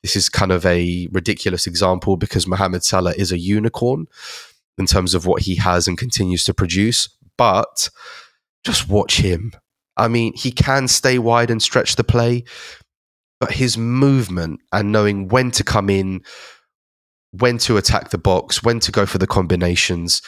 this 0.04 0.16
is 0.16 0.30
kind 0.30 0.52
of 0.52 0.66
a 0.66 1.08
ridiculous 1.12 1.68
example 1.68 2.18
because 2.18 2.48
Mohamed 2.48 2.84
Salah 2.84 3.14
is 3.18 3.32
a 3.32 3.38
unicorn 3.38 4.08
in 4.78 4.86
terms 4.86 5.14
of 5.14 5.26
what 5.26 5.44
he 5.44 5.56
has 5.56 5.88
and 5.88 5.98
continues 5.98 6.44
to 6.46 6.54
produce. 6.54 7.10
But 7.38 7.90
just 8.64 8.90
watch 8.90 9.18
him. 9.18 9.54
I 9.98 10.08
mean, 10.08 10.34
he 10.36 10.52
can 10.52 10.88
stay 10.88 11.20
wide 11.20 11.52
and 11.52 11.62
stretch 11.62 11.96
the 11.96 12.04
play, 12.04 12.44
but 13.40 13.54
his 13.54 13.78
movement 13.78 14.62
and 14.72 14.92
knowing 14.92 15.28
when 15.28 15.52
to 15.52 15.64
come 15.64 15.90
in, 15.90 16.22
when 17.32 17.58
to 17.60 17.78
attack 17.78 18.10
the 18.10 18.18
box, 18.18 18.64
when 18.64 18.80
to 18.82 18.92
go 18.92 19.06
for 19.06 19.18
the 19.18 19.28
combinations, 19.28 20.22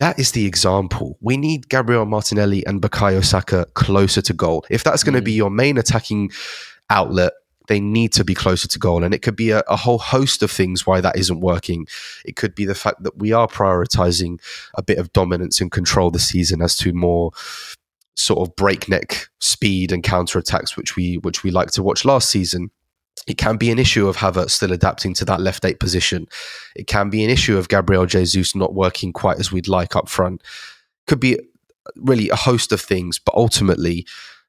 that 0.00 0.18
is 0.18 0.32
the 0.32 0.46
example. 0.46 1.16
We 1.20 1.36
need 1.36 1.68
Gabriel 1.68 2.06
Martinelli 2.06 2.66
and 2.66 2.82
Bukayo 2.82 3.24
Saka 3.24 3.66
closer 3.74 4.22
to 4.22 4.32
goal. 4.32 4.64
If 4.68 4.82
that's 4.82 5.04
going 5.04 5.14
to 5.14 5.22
be 5.22 5.34
mm. 5.34 5.36
your 5.36 5.50
main 5.50 5.78
attacking 5.78 6.32
outlet, 6.90 7.32
they 7.72 7.80
need 7.80 8.12
to 8.12 8.22
be 8.22 8.34
closer 8.34 8.68
to 8.68 8.78
goal. 8.78 9.02
And 9.02 9.14
it 9.14 9.22
could 9.22 9.34
be 9.34 9.50
a, 9.50 9.60
a, 9.66 9.76
whole 9.76 9.96
host 9.96 10.42
of 10.42 10.50
things 10.50 10.86
why 10.86 11.00
that 11.00 11.16
isn't 11.16 11.40
working. 11.40 11.86
It 12.22 12.36
could 12.36 12.54
be 12.54 12.66
the 12.66 12.74
fact 12.74 13.02
that 13.02 13.16
we 13.16 13.32
are 13.32 13.48
prioritizing 13.48 14.42
a 14.74 14.82
bit 14.82 14.98
of 14.98 15.10
dominance 15.14 15.58
and 15.58 15.72
control 15.72 16.10
this 16.10 16.28
season 16.28 16.60
as 16.60 16.76
to 16.76 16.92
more 16.92 17.30
sort 18.14 18.46
of 18.46 18.54
breakneck 18.56 19.28
speed 19.40 19.90
and 19.90 20.02
counter 20.02 20.38
attacks, 20.38 20.76
which 20.76 20.96
we 20.96 21.16
which 21.16 21.42
we 21.42 21.50
like 21.50 21.70
to 21.70 21.82
watch 21.82 22.04
last 22.04 22.28
season. 22.28 22.70
It 23.26 23.38
can 23.38 23.56
be 23.56 23.70
an 23.70 23.78
issue 23.78 24.06
of 24.06 24.18
Havertz 24.18 24.50
still 24.50 24.72
adapting 24.72 25.14
to 25.14 25.24
that 25.24 25.40
left 25.40 25.64
eight 25.64 25.80
position. 25.80 26.26
It 26.76 26.88
can 26.88 27.08
be 27.08 27.24
an 27.24 27.30
issue 27.30 27.56
of 27.56 27.70
Gabriel 27.70 28.04
Jesus 28.04 28.54
not 28.54 28.74
working 28.74 29.14
quite 29.14 29.38
as 29.38 29.50
we'd 29.50 29.66
like 29.66 29.96
up 29.96 30.10
front. 30.10 30.42
Could 31.06 31.20
be 31.20 31.38
really 31.96 32.28
a 32.28 32.36
host 32.36 32.70
of 32.70 32.82
things, 32.82 33.18
but 33.18 33.34
ultimately, 33.34 34.06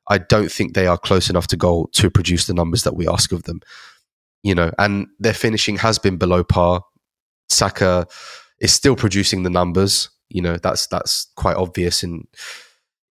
I 0.07 0.17
don't 0.17 0.51
think 0.51 0.73
they 0.73 0.87
are 0.87 0.97
close 0.97 1.29
enough 1.29 1.47
to 1.47 1.57
goal 1.57 1.87
to 1.93 2.09
produce 2.09 2.47
the 2.47 2.53
numbers 2.53 2.83
that 2.83 2.95
we 2.95 3.07
ask 3.07 3.31
of 3.31 3.43
them. 3.43 3.61
You 4.43 4.55
know, 4.55 4.71
and 4.77 5.07
their 5.19 5.33
finishing 5.33 5.77
has 5.77 5.97
been 5.97 6.17
below 6.17 6.43
par. 6.43 6.83
Saka 7.49 8.07
is 8.59 8.73
still 8.73 8.95
producing 8.95 9.43
the 9.43 9.49
numbers. 9.49 10.09
You 10.29 10.41
know, 10.41 10.57
that's 10.57 10.87
that's 10.87 11.31
quite 11.35 11.55
obvious 11.55 12.03
in 12.03 12.27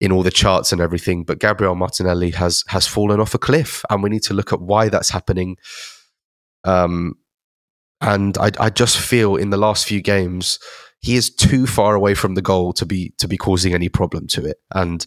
in 0.01 0.13
all 0.13 0.23
the 0.23 0.31
charts 0.31 0.73
and 0.73 0.81
everything. 0.81 1.25
But 1.25 1.39
Gabriel 1.39 1.75
Martinelli 1.75 2.31
has 2.31 2.65
has 2.69 2.87
fallen 2.87 3.21
off 3.21 3.35
a 3.35 3.39
cliff, 3.39 3.85
and 3.89 4.03
we 4.03 4.11
need 4.11 4.23
to 4.25 4.35
look 4.35 4.53
at 4.53 4.61
why 4.61 4.89
that's 4.89 5.11
happening. 5.11 5.57
Um, 6.65 7.15
and 8.01 8.37
I, 8.37 8.51
I 8.59 8.71
just 8.71 8.99
feel 8.99 9.37
in 9.37 9.51
the 9.51 9.57
last 9.57 9.87
few 9.87 10.03
games 10.03 10.59
he 11.01 11.17
is 11.17 11.35
too 11.35 11.67
far 11.67 11.95
away 11.95 12.15
from 12.15 12.35
the 12.35 12.43
goal 12.43 12.73
to 12.75 12.87
be 12.87 13.13
to 13.19 13.29
be 13.29 13.37
causing 13.37 13.75
any 13.75 13.89
problem 13.89 14.27
to 14.29 14.45
it. 14.45 14.59
And 14.75 15.07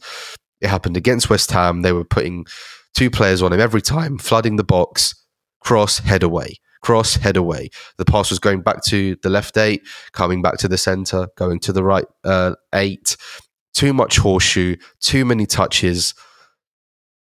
it 0.62 0.68
happened 0.68 0.97
against 0.97 1.30
West 1.30 1.51
Ham. 1.51 1.82
They 1.82 1.91
were 1.91 2.06
putting 2.06 2.45
two 2.93 3.10
players 3.10 3.41
on 3.41 3.53
him 3.53 3.60
every 3.60 3.82
time, 3.82 4.18
flooding 4.18 4.56
the 4.56 4.64
box, 4.64 5.16
cross, 5.60 5.99
head 5.99 6.24
away, 6.24 6.56
cross, 6.82 7.16
head 7.16 7.38
away. 7.38 7.70
The 7.97 8.06
pass 8.06 8.30
was 8.30 8.39
going 8.39 8.62
back 8.62 8.84
to 8.86 9.18
the 9.22 9.30
left 9.30 9.58
eight, 9.58 9.82
coming 10.14 10.41
back 10.41 10.58
to 10.60 10.68
the 10.68 10.78
centre, 10.78 11.28
going 11.38 11.60
to 11.62 11.74
the 11.74 11.84
right 11.84 12.06
uh, 12.24 12.56
eight. 12.74 13.18
Too 13.74 13.93
much 13.93 14.18
horseshoe, 14.18 14.78
too 15.01 15.26
many 15.26 15.45
touches. 15.45 16.14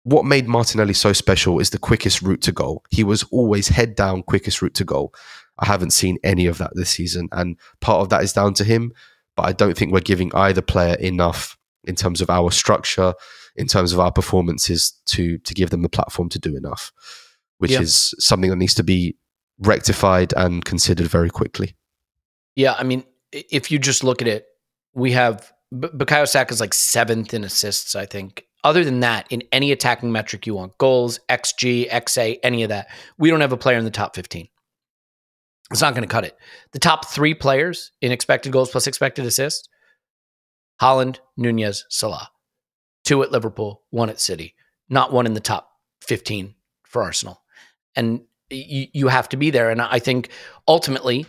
What 0.03 0.25
made 0.25 0.47
Martinelli 0.47 0.95
so 0.95 1.13
special 1.13 1.59
is 1.59 1.69
the 1.69 1.77
quickest 1.77 2.23
route 2.23 2.41
to 2.41 2.51
goal. 2.51 2.83
He 2.89 3.03
was 3.03 3.23
always 3.31 3.67
head 3.67 3.93
down, 3.95 4.23
quickest 4.23 4.61
route 4.61 4.73
to 4.75 4.83
goal. 4.83 5.13
I 5.59 5.67
haven't 5.67 5.91
seen 5.91 6.17
any 6.23 6.47
of 6.47 6.57
that 6.57 6.71
this 6.73 6.89
season. 6.89 7.29
And 7.31 7.57
part 7.81 8.01
of 8.01 8.09
that 8.09 8.23
is 8.23 8.33
down 8.33 8.55
to 8.55 8.63
him, 8.63 8.93
but 9.35 9.43
I 9.43 9.51
don't 9.51 9.77
think 9.77 9.91
we're 9.91 9.99
giving 9.99 10.33
either 10.33 10.63
player 10.63 10.95
enough 10.95 11.55
in 11.83 11.95
terms 11.95 12.21
of 12.21 12.29
our 12.29 12.51
structure, 12.51 13.13
in 13.55 13.67
terms 13.67 13.93
of 13.93 13.99
our 13.99 14.11
performances 14.11 14.93
to 15.07 15.37
to 15.39 15.53
give 15.53 15.69
them 15.69 15.81
the 15.81 15.89
platform 15.89 16.29
to 16.29 16.39
do 16.39 16.55
enough, 16.55 16.91
which 17.57 17.71
yeah. 17.71 17.81
is 17.81 18.13
something 18.19 18.49
that 18.49 18.57
needs 18.57 18.75
to 18.75 18.83
be 18.83 19.17
rectified 19.59 20.33
and 20.35 20.65
considered 20.65 21.07
very 21.07 21.29
quickly. 21.29 21.75
Yeah, 22.55 22.75
I 22.77 22.83
mean, 22.83 23.03
if 23.31 23.71
you 23.71 23.79
just 23.79 24.03
look 24.03 24.21
at 24.21 24.27
it, 24.27 24.45
we 24.93 25.11
have 25.11 25.51
B- 25.71 25.87
Bukayo 25.89 26.27
Saka 26.27 26.53
is 26.53 26.59
like 26.59 26.73
seventh 26.73 27.33
in 27.33 27.43
assists, 27.43 27.95
I 27.95 28.05
think, 28.05 28.45
Other 28.63 28.83
than 28.83 28.99
that, 28.99 29.25
in 29.29 29.43
any 29.51 29.71
attacking 29.71 30.11
metric 30.11 30.45
you 30.45 30.55
want, 30.55 30.77
goals, 30.77 31.19
XG, 31.29 31.89
XA, 31.89 32.39
any 32.43 32.63
of 32.63 32.69
that, 32.69 32.89
we 33.17 33.29
don't 33.29 33.41
have 33.41 33.53
a 33.53 33.57
player 33.57 33.77
in 33.77 33.85
the 33.85 33.91
top 33.91 34.15
15. 34.15 34.47
It's 35.71 35.81
not 35.81 35.93
going 35.93 36.07
to 36.07 36.11
cut 36.11 36.25
it. 36.25 36.37
The 36.73 36.79
top 36.79 37.07
three 37.07 37.33
players 37.33 37.91
in 38.01 38.11
expected 38.11 38.51
goals 38.51 38.69
plus 38.69 38.87
expected 38.87 39.25
assists 39.25 39.69
Haaland, 40.81 41.19
Nunez, 41.37 41.85
Salah. 41.89 42.29
Two 43.03 43.23
at 43.23 43.31
Liverpool, 43.31 43.83
one 43.91 44.09
at 44.09 44.19
City. 44.19 44.55
Not 44.89 45.13
one 45.13 45.25
in 45.25 45.33
the 45.33 45.39
top 45.39 45.69
15 46.01 46.55
for 46.83 47.03
Arsenal. 47.03 47.41
And 47.95 48.21
you, 48.49 48.87
you 48.93 49.07
have 49.07 49.29
to 49.29 49.37
be 49.37 49.49
there. 49.49 49.69
And 49.69 49.81
I 49.81 49.99
think 49.99 50.29
ultimately, 50.67 51.25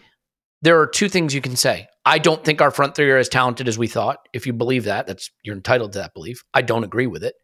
there 0.63 0.81
are 0.81 0.87
two 0.87 1.09
things 1.09 1.35
you 1.35 1.41
can 1.41 1.57
say. 1.57 1.89
I 2.05 2.19
don't 2.19 2.45
think 2.45 2.61
our 2.61 2.71
front 2.71 2.95
three 2.95 3.11
are 3.11 3.19
as 3.19 3.29
talented 3.29 3.69
as 3.69 3.79
we 3.79 3.87
thought. 3.87 4.29
If 4.33 4.47
you 4.47 4.53
believe 4.53 4.85
that, 4.85 5.07
that's 5.07 5.31
you're 5.43 5.55
entitled 5.55 5.93
to 5.93 6.01
that 6.01 6.15
belief. 6.15 6.45
I 6.55 6.63
don't 6.63 6.85
agree 6.85 7.07
with 7.07 7.23
it. 7.23 7.35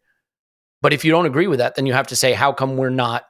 But 0.81 0.93
if 0.93 1.05
you 1.05 1.11
don't 1.11 1.25
agree 1.25 1.47
with 1.47 1.59
that, 1.59 1.75
then 1.75 1.85
you 1.85 1.93
have 1.93 2.07
to 2.07 2.15
say, 2.15 2.33
how 2.33 2.53
come 2.53 2.77
we're 2.77 2.89
not 2.89 3.25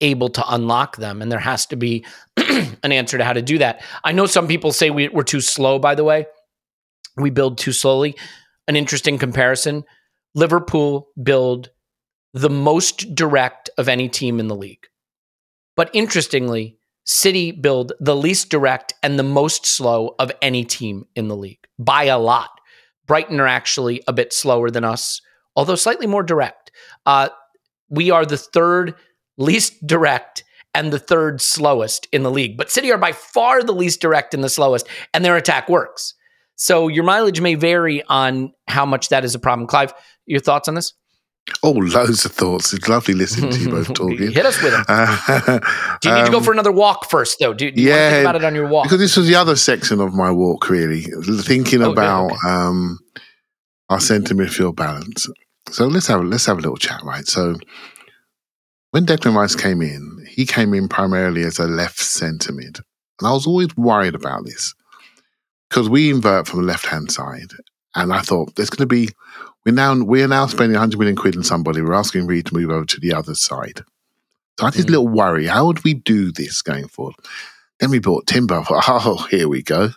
able 0.00 0.28
to 0.30 0.44
unlock 0.52 0.96
them? 0.96 1.22
And 1.22 1.30
there 1.30 1.38
has 1.38 1.66
to 1.66 1.76
be 1.76 2.04
an 2.36 2.92
answer 2.92 3.18
to 3.18 3.24
how 3.24 3.32
to 3.32 3.42
do 3.42 3.58
that. 3.58 3.82
I 4.04 4.12
know 4.12 4.26
some 4.26 4.48
people 4.48 4.72
say 4.72 4.90
we, 4.90 5.08
we're 5.08 5.22
too 5.22 5.40
slow, 5.40 5.78
by 5.78 5.94
the 5.94 6.04
way. 6.04 6.26
We 7.20 7.30
build 7.30 7.58
too 7.58 7.72
slowly. 7.72 8.16
An 8.68 8.76
interesting 8.76 9.18
comparison 9.18 9.84
Liverpool 10.34 11.08
build 11.20 11.70
the 12.32 12.50
most 12.50 13.14
direct 13.14 13.68
of 13.78 13.88
any 13.88 14.08
team 14.08 14.38
in 14.38 14.46
the 14.48 14.54
league. 14.54 14.86
But 15.76 15.90
interestingly, 15.92 16.78
City 17.04 17.50
build 17.50 17.92
the 17.98 18.14
least 18.14 18.50
direct 18.50 18.94
and 19.02 19.18
the 19.18 19.24
most 19.24 19.66
slow 19.66 20.14
of 20.18 20.30
any 20.40 20.64
team 20.64 21.06
in 21.16 21.28
the 21.28 21.36
league 21.36 21.66
by 21.78 22.04
a 22.04 22.18
lot. 22.18 22.50
Brighton 23.06 23.40
are 23.40 23.48
actually 23.48 24.02
a 24.06 24.12
bit 24.12 24.32
slower 24.32 24.70
than 24.70 24.84
us, 24.84 25.20
although 25.56 25.74
slightly 25.74 26.06
more 26.06 26.22
direct. 26.22 26.70
Uh, 27.06 27.30
we 27.88 28.10
are 28.10 28.24
the 28.24 28.36
third 28.36 28.94
least 29.36 29.84
direct 29.84 30.44
and 30.74 30.92
the 30.92 30.98
third 30.98 31.40
slowest 31.40 32.06
in 32.12 32.22
the 32.22 32.30
league. 32.30 32.56
But 32.56 32.70
City 32.70 32.92
are 32.92 32.98
by 32.98 33.10
far 33.10 33.64
the 33.64 33.72
least 33.72 34.00
direct 34.00 34.34
and 34.34 34.44
the 34.44 34.48
slowest, 34.48 34.86
and 35.12 35.24
their 35.24 35.36
attack 35.36 35.68
works. 35.68 36.14
So 36.60 36.88
your 36.88 37.04
mileage 37.04 37.40
may 37.40 37.54
vary 37.54 38.02
on 38.02 38.52
how 38.68 38.84
much 38.84 39.08
that 39.08 39.24
is 39.24 39.34
a 39.34 39.38
problem. 39.38 39.66
Clive, 39.66 39.94
your 40.26 40.40
thoughts 40.40 40.68
on 40.68 40.74
this? 40.74 40.92
Oh, 41.62 41.70
loads 41.70 42.26
of 42.26 42.32
thoughts. 42.32 42.74
It's 42.74 42.86
lovely 42.86 43.14
listening 43.14 43.50
to 43.50 43.58
you 43.58 43.70
both 43.70 43.94
talking. 43.94 44.30
Hit 44.30 44.44
us 44.44 44.62
with 44.62 44.72
them. 44.72 44.84
Uh, 44.86 45.58
do 46.02 46.10
you 46.10 46.14
need 46.14 46.20
um, 46.20 46.26
to 46.26 46.32
go 46.32 46.42
for 46.42 46.52
another 46.52 46.70
walk 46.70 47.08
first, 47.08 47.38
though? 47.38 47.54
Do, 47.54 47.70
do 47.70 47.80
you 47.80 47.88
yeah, 47.88 48.10
think 48.10 48.24
about 48.24 48.36
it 48.36 48.44
on 48.44 48.54
your 48.54 48.68
walk? 48.68 48.84
Because 48.84 48.98
this 48.98 49.16
was 49.16 49.26
the 49.26 49.36
other 49.36 49.56
section 49.56 50.02
of 50.02 50.12
my 50.12 50.30
walk, 50.30 50.68
really, 50.68 51.00
thinking 51.40 51.82
oh, 51.82 51.92
about 51.92 52.32
okay. 52.32 52.46
um, 52.46 52.98
our 53.88 53.98
centre 53.98 54.34
midfield 54.34 54.76
balance. 54.76 55.26
So 55.70 55.86
let's 55.86 56.08
have 56.08 56.22
let's 56.24 56.44
have 56.44 56.58
a 56.58 56.60
little 56.60 56.76
chat, 56.76 57.00
right? 57.04 57.26
So 57.26 57.56
when 58.90 59.06
Declan 59.06 59.34
Rice 59.34 59.56
came 59.56 59.80
in, 59.80 60.26
he 60.28 60.44
came 60.44 60.74
in 60.74 60.88
primarily 60.88 61.42
as 61.44 61.58
a 61.58 61.66
left 61.66 62.00
centre 62.00 62.52
mid, 62.52 62.80
and 63.18 63.28
I 63.28 63.32
was 63.32 63.46
always 63.46 63.74
worried 63.78 64.14
about 64.14 64.44
this 64.44 64.74
because 65.70 65.88
we 65.88 66.10
invert 66.10 66.46
from 66.46 66.60
the 66.60 66.66
left 66.66 66.86
hand 66.86 67.10
side, 67.10 67.52
and 67.94 68.12
I 68.12 68.20
thought 68.20 68.56
there's 68.56 68.70
going 68.70 68.86
to 68.88 68.94
be 68.94 69.08
we're 69.64 69.72
now 69.72 70.02
we're 70.02 70.28
now 70.28 70.46
spending 70.46 70.74
100 70.74 70.98
million 70.98 71.16
quid 71.16 71.36
on 71.36 71.44
somebody. 71.44 71.80
We're 71.80 71.94
asking 71.94 72.26
Reed 72.26 72.46
to 72.46 72.54
move 72.54 72.70
over 72.70 72.84
to 72.86 73.00
the 73.00 73.14
other 73.14 73.34
side. 73.34 73.80
So 74.58 74.66
I 74.66 74.68
had 74.68 74.74
this 74.74 74.86
mm. 74.86 74.90
little 74.90 75.08
worry. 75.08 75.46
How 75.46 75.66
would 75.66 75.84
we 75.84 75.94
do 75.94 76.32
this 76.32 76.60
going 76.62 76.88
forward? 76.88 77.14
Then 77.78 77.90
we 77.90 77.98
bought 77.98 78.26
Timber. 78.26 78.60
I 78.60 78.64
thought, 78.64 78.84
oh, 79.06 79.26
here 79.30 79.48
we 79.48 79.62
go. 79.62 79.88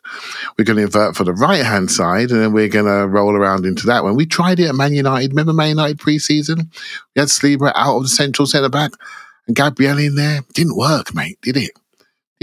We're 0.57 0.65
going 0.65 0.77
to 0.77 0.83
invert 0.83 1.15
for 1.15 1.25
the 1.25 1.33
right 1.33 1.65
hand 1.65 1.91
side, 1.91 2.31
and 2.31 2.41
then 2.41 2.53
we're 2.53 2.69
going 2.69 2.85
to 2.85 3.07
roll 3.07 3.35
around 3.35 3.65
into 3.65 3.85
that 3.87 4.03
one. 4.03 4.15
We 4.15 4.25
tried 4.25 4.59
it 4.59 4.69
at 4.69 4.75
Man 4.75 4.93
United. 4.93 5.31
Remember 5.31 5.53
Man 5.53 5.69
United 5.69 5.99
pre-season? 5.99 6.71
We 7.15 7.19
had 7.19 7.27
Saliba 7.27 7.73
out 7.75 7.97
of 7.97 8.03
the 8.03 8.09
central 8.09 8.45
centre 8.45 8.69
back, 8.69 8.91
and 9.47 9.55
Gabriel 9.55 9.97
in 9.97 10.15
there. 10.15 10.41
Didn't 10.53 10.77
work, 10.77 11.13
mate. 11.13 11.39
Did 11.41 11.57
it? 11.57 11.71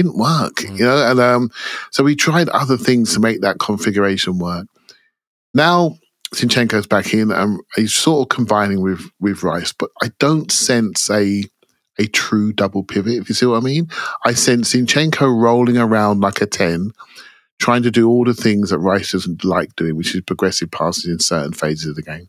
Didn't 0.01 0.17
work. 0.17 0.57
Mm. 0.57 0.79
You 0.79 0.85
know, 0.87 1.11
and 1.11 1.21
um, 1.21 1.51
so 1.91 2.03
we 2.03 2.17
tried 2.17 2.49
other 2.49 2.79
things 2.79 3.13
to 3.13 3.21
make 3.21 3.43
that 3.43 3.59
configuration 3.59 4.39
work. 4.39 4.67
Now 5.53 5.99
Zinchenko's 6.35 6.87
back 6.87 7.13
in, 7.13 7.31
and 7.31 7.61
he's 7.77 7.95
sort 7.95 8.25
of 8.25 8.35
combining 8.35 8.81
with 8.81 9.03
with 9.21 9.43
Rice, 9.43 9.73
but 9.73 9.91
I 10.03 10.11
don't 10.19 10.51
sense 10.51 11.11
a 11.11 11.45
a 11.99 12.07
true 12.07 12.55
double 12.55 12.83
pivot. 12.83 13.19
If 13.19 13.29
you 13.29 13.35
see 13.35 13.45
what 13.45 13.59
I 13.59 13.61
mean, 13.61 13.89
I 14.25 14.33
sense 14.33 14.73
Zinchenko 14.73 15.23
rolling 15.23 15.77
around 15.77 16.21
like 16.21 16.41
a 16.41 16.47
ten, 16.47 16.93
trying 17.59 17.83
to 17.83 17.91
do 17.91 18.09
all 18.09 18.25
the 18.25 18.33
things 18.33 18.71
that 18.71 18.79
Rice 18.79 19.13
doesn't 19.13 19.45
like 19.45 19.77
doing, 19.77 19.97
which 19.97 20.15
is 20.15 20.23
progressive 20.23 20.71
passes 20.71 21.07
in 21.07 21.19
certain 21.19 21.53
phases 21.53 21.89
of 21.89 21.97
the 21.97 22.03
game. 22.03 22.29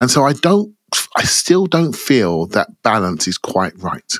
And 0.00 0.10
so 0.10 0.22
I 0.24 0.34
don't, 0.34 0.76
I 1.16 1.24
still 1.24 1.66
don't 1.66 1.96
feel 1.96 2.46
that 2.48 2.68
balance 2.84 3.26
is 3.26 3.36
quite 3.36 3.72
right. 3.82 4.14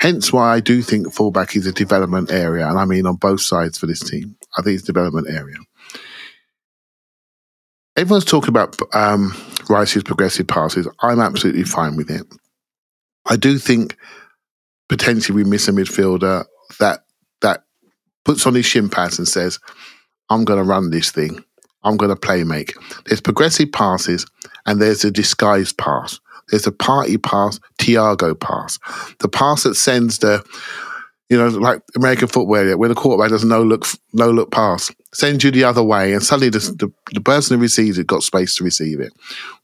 Hence 0.00 0.32
why 0.32 0.54
I 0.54 0.60
do 0.60 0.82
think 0.82 1.12
fullback 1.12 1.54
is 1.56 1.66
a 1.66 1.72
development 1.72 2.32
area, 2.32 2.66
and 2.66 2.78
I 2.78 2.84
mean 2.84 3.06
on 3.06 3.16
both 3.16 3.42
sides 3.42 3.78
for 3.78 3.86
this 3.86 4.00
team. 4.00 4.36
I 4.56 4.62
think 4.62 4.74
it's 4.74 4.88
a 4.88 4.92
development 4.92 5.28
area 5.28 5.56
everyone's 8.00 8.24
talking 8.24 8.48
about 8.48 8.76
um, 8.94 9.34
Rice's 9.68 10.02
progressive 10.02 10.48
passes. 10.48 10.88
I'm 11.00 11.20
absolutely 11.20 11.64
fine 11.64 11.96
with 11.96 12.10
it. 12.10 12.22
I 13.26 13.36
do 13.36 13.58
think 13.58 13.96
potentially 14.88 15.36
we 15.36 15.48
miss 15.48 15.68
a 15.68 15.72
midfielder 15.72 16.46
that 16.78 17.00
that 17.42 17.64
puts 18.24 18.46
on 18.46 18.54
his 18.54 18.66
shin 18.66 18.88
pads 18.88 19.18
and 19.18 19.28
says, 19.28 19.58
"I'm 20.30 20.44
going 20.44 20.58
to 20.58 20.68
run 20.68 20.90
this 20.90 21.10
thing. 21.10 21.44
I'm 21.84 21.98
going 21.98 22.08
to 22.08 22.16
play 22.16 22.42
make." 22.42 22.72
There's 23.04 23.20
progressive 23.20 23.72
passes 23.72 24.26
and 24.66 24.80
there's 24.80 25.04
a 25.04 25.10
disguised 25.10 25.76
pass. 25.76 26.18
There's 26.50 26.66
a 26.66 26.72
Partey 26.72 27.22
pass, 27.22 27.58
Thiago 27.78 28.38
pass, 28.38 28.78
the 29.18 29.28
pass 29.28 29.62
that 29.62 29.74
sends 29.74 30.18
the 30.18 30.44
you 31.30 31.38
know, 31.38 31.46
like 31.46 31.80
American 31.94 32.26
football, 32.26 32.46
where 32.48 32.88
the 32.88 32.94
quarterback 32.94 33.30
does 33.30 33.44
no 33.44 33.62
look, 33.62 33.86
no 34.12 34.30
look 34.32 34.50
pass, 34.50 34.90
sends 35.14 35.44
you 35.44 35.52
the 35.52 35.62
other 35.62 35.82
way, 35.82 36.12
and 36.12 36.24
suddenly 36.24 36.50
the, 36.50 36.58
the, 36.58 36.92
the 37.14 37.20
person 37.20 37.56
who 37.56 37.62
receives 37.62 37.98
it 37.98 38.08
got 38.08 38.24
space 38.24 38.56
to 38.56 38.64
receive 38.64 38.98
it. 38.98 39.12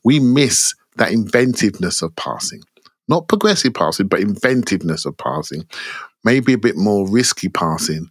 We 0.05 0.21
miss 0.21 0.75
that 0.95 1.11
inventiveness 1.11 2.03
of 2.03 2.15
passing, 2.15 2.63
not 3.09 3.27
progressive 3.27 3.75
passing, 3.75 4.07
but 4.07 4.21
inventiveness 4.21 5.05
of 5.05 5.19
passing. 5.19 5.67
Maybe 6.25 6.53
a 6.53 6.59
bit 6.59 6.77
more 6.77 7.09
risky 7.09 7.49
passing, 7.49 8.11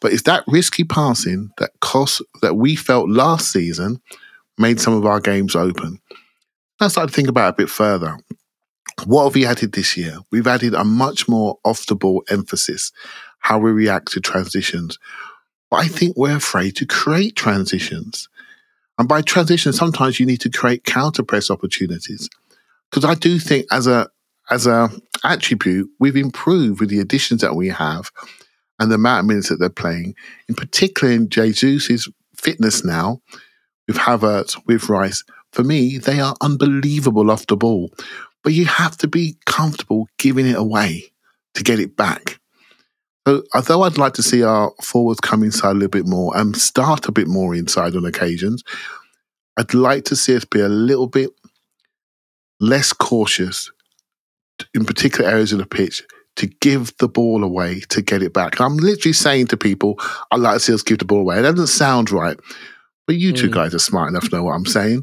but 0.00 0.12
it's 0.12 0.22
that 0.22 0.42
risky 0.48 0.82
passing 0.82 1.50
that 1.58 1.70
cost 1.80 2.20
that 2.42 2.56
we 2.56 2.74
felt 2.74 3.08
last 3.08 3.52
season 3.52 4.00
made 4.58 4.80
some 4.80 4.94
of 4.94 5.06
our 5.06 5.20
games 5.20 5.54
open. 5.54 6.00
I 6.80 6.88
started 6.88 7.08
to 7.08 7.16
think 7.16 7.28
about 7.28 7.48
it 7.48 7.54
a 7.54 7.62
bit 7.64 7.70
further. 7.70 8.18
What 9.04 9.24
have 9.24 9.34
we 9.34 9.46
added 9.46 9.72
this 9.72 9.96
year? 9.96 10.18
We've 10.30 10.46
added 10.46 10.74
a 10.74 10.84
much 10.84 11.28
more 11.28 11.58
off 11.64 11.86
the 11.86 11.94
ball 11.94 12.24
emphasis, 12.30 12.92
how 13.40 13.58
we 13.58 13.70
react 13.70 14.12
to 14.12 14.20
transitions. 14.20 14.98
But 15.70 15.78
I 15.78 15.88
think 15.88 16.16
we're 16.16 16.36
afraid 16.36 16.76
to 16.76 16.86
create 16.86 17.36
transitions. 17.36 18.28
And 18.98 19.08
by 19.08 19.22
transition, 19.22 19.72
sometimes 19.72 20.18
you 20.18 20.26
need 20.26 20.40
to 20.40 20.50
create 20.50 20.84
counter 20.84 21.22
press 21.22 21.50
opportunities. 21.50 22.28
Because 22.90 23.04
I 23.04 23.14
do 23.14 23.38
think 23.38 23.66
as 23.70 23.86
a 23.86 24.08
as 24.50 24.66
a 24.66 24.90
attribute, 25.24 25.90
we've 26.00 26.16
improved 26.16 26.80
with 26.80 26.88
the 26.88 27.00
additions 27.00 27.42
that 27.42 27.54
we 27.54 27.68
have 27.68 28.10
and 28.78 28.90
the 28.90 28.94
amount 28.94 29.20
of 29.20 29.26
minutes 29.26 29.48
that 29.50 29.56
they're 29.56 29.68
playing, 29.68 30.14
in 30.48 30.54
particular 30.54 31.12
in 31.12 31.28
Jesus' 31.28 32.08
fitness 32.34 32.84
now, 32.84 33.20
with 33.86 33.96
Havertz, 33.96 34.60
with 34.66 34.88
Rice. 34.88 35.22
For 35.52 35.64
me, 35.64 35.98
they 35.98 36.20
are 36.20 36.36
unbelievable 36.40 37.30
off 37.30 37.46
the 37.46 37.56
ball. 37.56 37.90
But 38.44 38.52
you 38.52 38.66
have 38.66 38.96
to 38.98 39.08
be 39.08 39.36
comfortable 39.46 40.08
giving 40.18 40.46
it 40.46 40.56
away 40.56 41.12
to 41.54 41.62
get 41.64 41.80
it 41.80 41.96
back. 41.96 42.38
So, 43.26 43.42
although 43.54 43.82
I'd 43.82 43.98
like 43.98 44.14
to 44.14 44.22
see 44.22 44.42
our 44.42 44.72
forwards 44.82 45.20
come 45.20 45.42
inside 45.42 45.72
a 45.72 45.74
little 45.74 45.88
bit 45.88 46.06
more 46.06 46.34
and 46.36 46.56
start 46.56 47.08
a 47.08 47.12
bit 47.12 47.28
more 47.28 47.54
inside 47.54 47.94
on 47.94 48.06
occasions, 48.06 48.62
I'd 49.58 49.74
like 49.74 50.04
to 50.06 50.16
see 50.16 50.36
us 50.36 50.44
be 50.44 50.60
a 50.60 50.68
little 50.68 51.08
bit 51.08 51.30
less 52.60 52.92
cautious 52.92 53.70
in 54.74 54.84
particular 54.84 55.28
areas 55.28 55.52
of 55.52 55.58
the 55.58 55.66
pitch 55.66 56.02
to 56.36 56.46
give 56.46 56.96
the 56.98 57.08
ball 57.08 57.42
away 57.42 57.80
to 57.88 58.00
get 58.00 58.22
it 58.22 58.32
back. 58.32 58.60
I'm 58.60 58.76
literally 58.76 59.12
saying 59.12 59.48
to 59.48 59.56
people, 59.56 59.98
I'd 60.30 60.40
like 60.40 60.54
to 60.54 60.60
see 60.60 60.74
us 60.74 60.82
give 60.82 60.98
the 60.98 61.04
ball 61.04 61.20
away. 61.20 61.38
It 61.38 61.42
doesn't 61.42 61.66
sound 61.66 62.10
right, 62.10 62.38
but 63.08 63.16
you 63.16 63.32
two 63.32 63.48
mm. 63.48 63.54
guys 63.54 63.74
are 63.74 63.78
smart 63.78 64.10
enough 64.10 64.28
to 64.28 64.36
know 64.36 64.44
what 64.44 64.52
I'm 64.52 64.66
saying. 64.66 65.02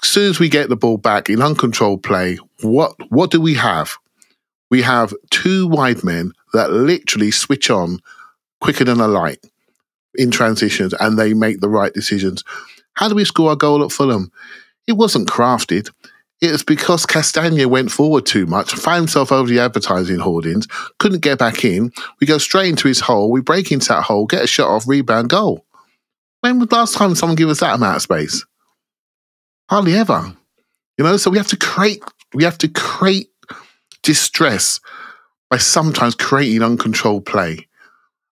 As 0.00 0.08
soon 0.08 0.30
as 0.30 0.38
we 0.38 0.48
get 0.48 0.68
the 0.68 0.76
ball 0.76 0.98
back 0.98 1.28
in 1.28 1.42
uncontrolled 1.42 2.04
play, 2.04 2.38
what 2.62 2.94
what 3.10 3.32
do 3.32 3.40
we 3.40 3.54
have? 3.54 3.96
We 4.70 4.82
have 4.82 5.12
two 5.30 5.66
wide 5.66 6.04
men 6.04 6.32
that 6.52 6.70
literally 6.70 7.32
switch 7.32 7.70
on 7.70 7.98
quicker 8.60 8.84
than 8.84 9.00
a 9.00 9.08
light 9.08 9.44
in 10.14 10.30
transitions 10.30 10.94
and 11.00 11.18
they 11.18 11.34
make 11.34 11.60
the 11.60 11.68
right 11.68 11.92
decisions. 11.92 12.44
How 12.94 13.08
do 13.08 13.16
we 13.16 13.24
score 13.24 13.52
a 13.52 13.56
goal 13.56 13.84
at 13.84 13.90
Fulham? 13.90 14.30
It 14.86 14.92
wasn't 14.92 15.28
crafted. 15.28 15.90
It 16.40 16.52
was 16.52 16.62
because 16.62 17.04
Castagne 17.04 17.66
went 17.66 17.90
forward 17.90 18.26
too 18.26 18.46
much, 18.46 18.74
found 18.74 18.98
himself 18.98 19.32
over 19.32 19.48
the 19.48 19.58
advertising 19.58 20.20
hoardings, 20.20 20.68
couldn't 20.98 21.22
get 21.22 21.38
back 21.40 21.64
in. 21.64 21.90
We 22.20 22.28
go 22.28 22.38
straight 22.38 22.68
into 22.68 22.86
his 22.86 23.00
hole, 23.00 23.32
we 23.32 23.40
break 23.40 23.72
into 23.72 23.88
that 23.88 24.04
hole, 24.04 24.26
get 24.26 24.44
a 24.44 24.46
shot 24.46 24.68
off, 24.68 24.86
rebound, 24.86 25.30
goal. 25.30 25.64
When 26.44 26.58
was 26.58 26.70
last 26.72 26.94
time 26.94 27.14
someone 27.14 27.36
gave 27.36 27.48
us 27.48 27.60
that 27.60 27.76
amount 27.76 27.96
of 27.96 28.02
space? 28.02 28.44
Hardly 29.70 29.94
ever. 29.94 30.36
You 30.98 31.04
know, 31.04 31.16
so 31.16 31.30
we 31.30 31.38
have 31.38 31.46
to 31.46 31.56
create 31.56 32.04
we 32.34 32.44
have 32.44 32.58
to 32.58 32.68
create 32.68 33.30
distress 34.02 34.78
by 35.48 35.56
sometimes 35.56 36.14
creating 36.14 36.62
uncontrolled 36.62 37.24
play. 37.24 37.66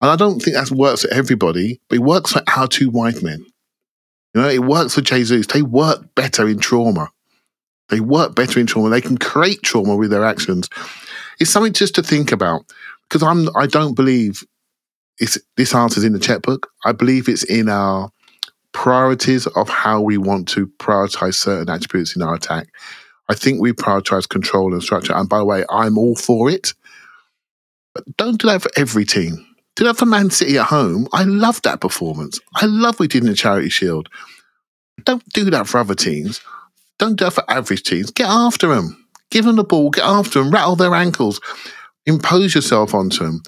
And 0.01 0.09
I 0.09 0.15
don't 0.15 0.39
think 0.39 0.55
that 0.55 0.71
works 0.71 1.03
for 1.03 1.13
everybody, 1.13 1.81
but 1.87 1.97
it 1.97 2.01
works 2.01 2.31
for 2.31 2.41
our 2.47 2.67
two 2.67 2.89
white 2.89 3.21
men. 3.21 3.45
You 4.33 4.41
know, 4.41 4.49
it 4.49 4.63
works 4.63 4.95
for 4.95 5.01
Jesus. 5.01 5.45
They 5.45 5.61
work 5.61 6.15
better 6.15 6.47
in 6.47 6.57
trauma. 6.57 7.11
They 7.89 7.99
work 7.99 8.33
better 8.33 8.59
in 8.59 8.65
trauma. 8.65 8.89
They 8.89 9.01
can 9.01 9.19
create 9.19 9.61
trauma 9.61 9.95
with 9.95 10.09
their 10.09 10.25
actions. 10.25 10.67
It's 11.39 11.51
something 11.51 11.73
just 11.73 11.93
to 11.93 12.01
think 12.01 12.31
about 12.31 12.61
because 13.07 13.21
I'm. 13.21 13.55
I 13.55 13.67
don't 13.67 13.93
believe 13.93 14.43
it's 15.19 15.37
this 15.57 15.75
answer's 15.75 16.03
in 16.03 16.13
the 16.13 16.19
checkbook. 16.19 16.67
I 16.85 16.91
believe 16.91 17.27
it's 17.27 17.43
in 17.43 17.69
our 17.69 18.11
priorities 18.71 19.47
of 19.47 19.69
how 19.69 20.01
we 20.01 20.17
want 20.17 20.47
to 20.49 20.67
prioritize 20.79 21.35
certain 21.35 21.69
attributes 21.69 22.15
in 22.15 22.21
our 22.21 22.35
attack. 22.35 22.67
I 23.29 23.35
think 23.35 23.61
we 23.61 23.73
prioritize 23.73 24.27
control 24.27 24.73
and 24.73 24.81
structure. 24.81 25.13
And 25.13 25.29
by 25.29 25.39
the 25.39 25.45
way, 25.45 25.63
I'm 25.69 25.97
all 25.97 26.15
for 26.15 26.49
it. 26.49 26.73
But 27.93 28.05
don't 28.17 28.39
do 28.39 28.47
that 28.47 28.61
for 28.61 28.71
every 28.75 29.05
team. 29.05 29.45
Do 29.75 29.83
that 29.85 29.97
for 29.97 30.05
Man 30.05 30.29
City 30.29 30.57
at 30.57 30.65
home. 30.65 31.07
I 31.13 31.23
love 31.23 31.61
that 31.61 31.81
performance. 31.81 32.39
I 32.55 32.65
love 32.65 32.99
we 32.99 33.07
did 33.07 33.23
in 33.23 33.29
the 33.29 33.35
Charity 33.35 33.69
Shield. 33.69 34.09
Don't 35.05 35.23
do 35.29 35.49
that 35.49 35.67
for 35.67 35.79
other 35.79 35.95
teams. 35.95 36.41
Don't 36.97 37.15
do 37.15 37.25
that 37.25 37.31
for 37.31 37.49
average 37.49 37.83
teams. 37.83 38.11
Get 38.11 38.27
after 38.27 38.67
them. 38.67 39.07
Give 39.31 39.45
them 39.45 39.55
the 39.55 39.63
ball. 39.63 39.89
Get 39.89 40.03
after 40.03 40.39
them. 40.39 40.51
Rattle 40.51 40.75
their 40.75 40.93
ankles. 40.93 41.39
Impose 42.05 42.55
yourself 42.55 42.93
onto 42.93 43.23
them. 43.23 43.41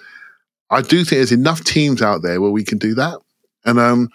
I 0.72 0.82
do 0.82 1.04
think 1.04 1.10
there's 1.20 1.32
enough 1.32 1.64
teams 1.64 2.02
out 2.02 2.22
there 2.24 2.42
where 2.42 2.52
we 2.52 2.64
can 2.64 2.78
do 2.78 2.96
that. 2.96 3.20
And 3.66 3.80
um, 3.80 4.10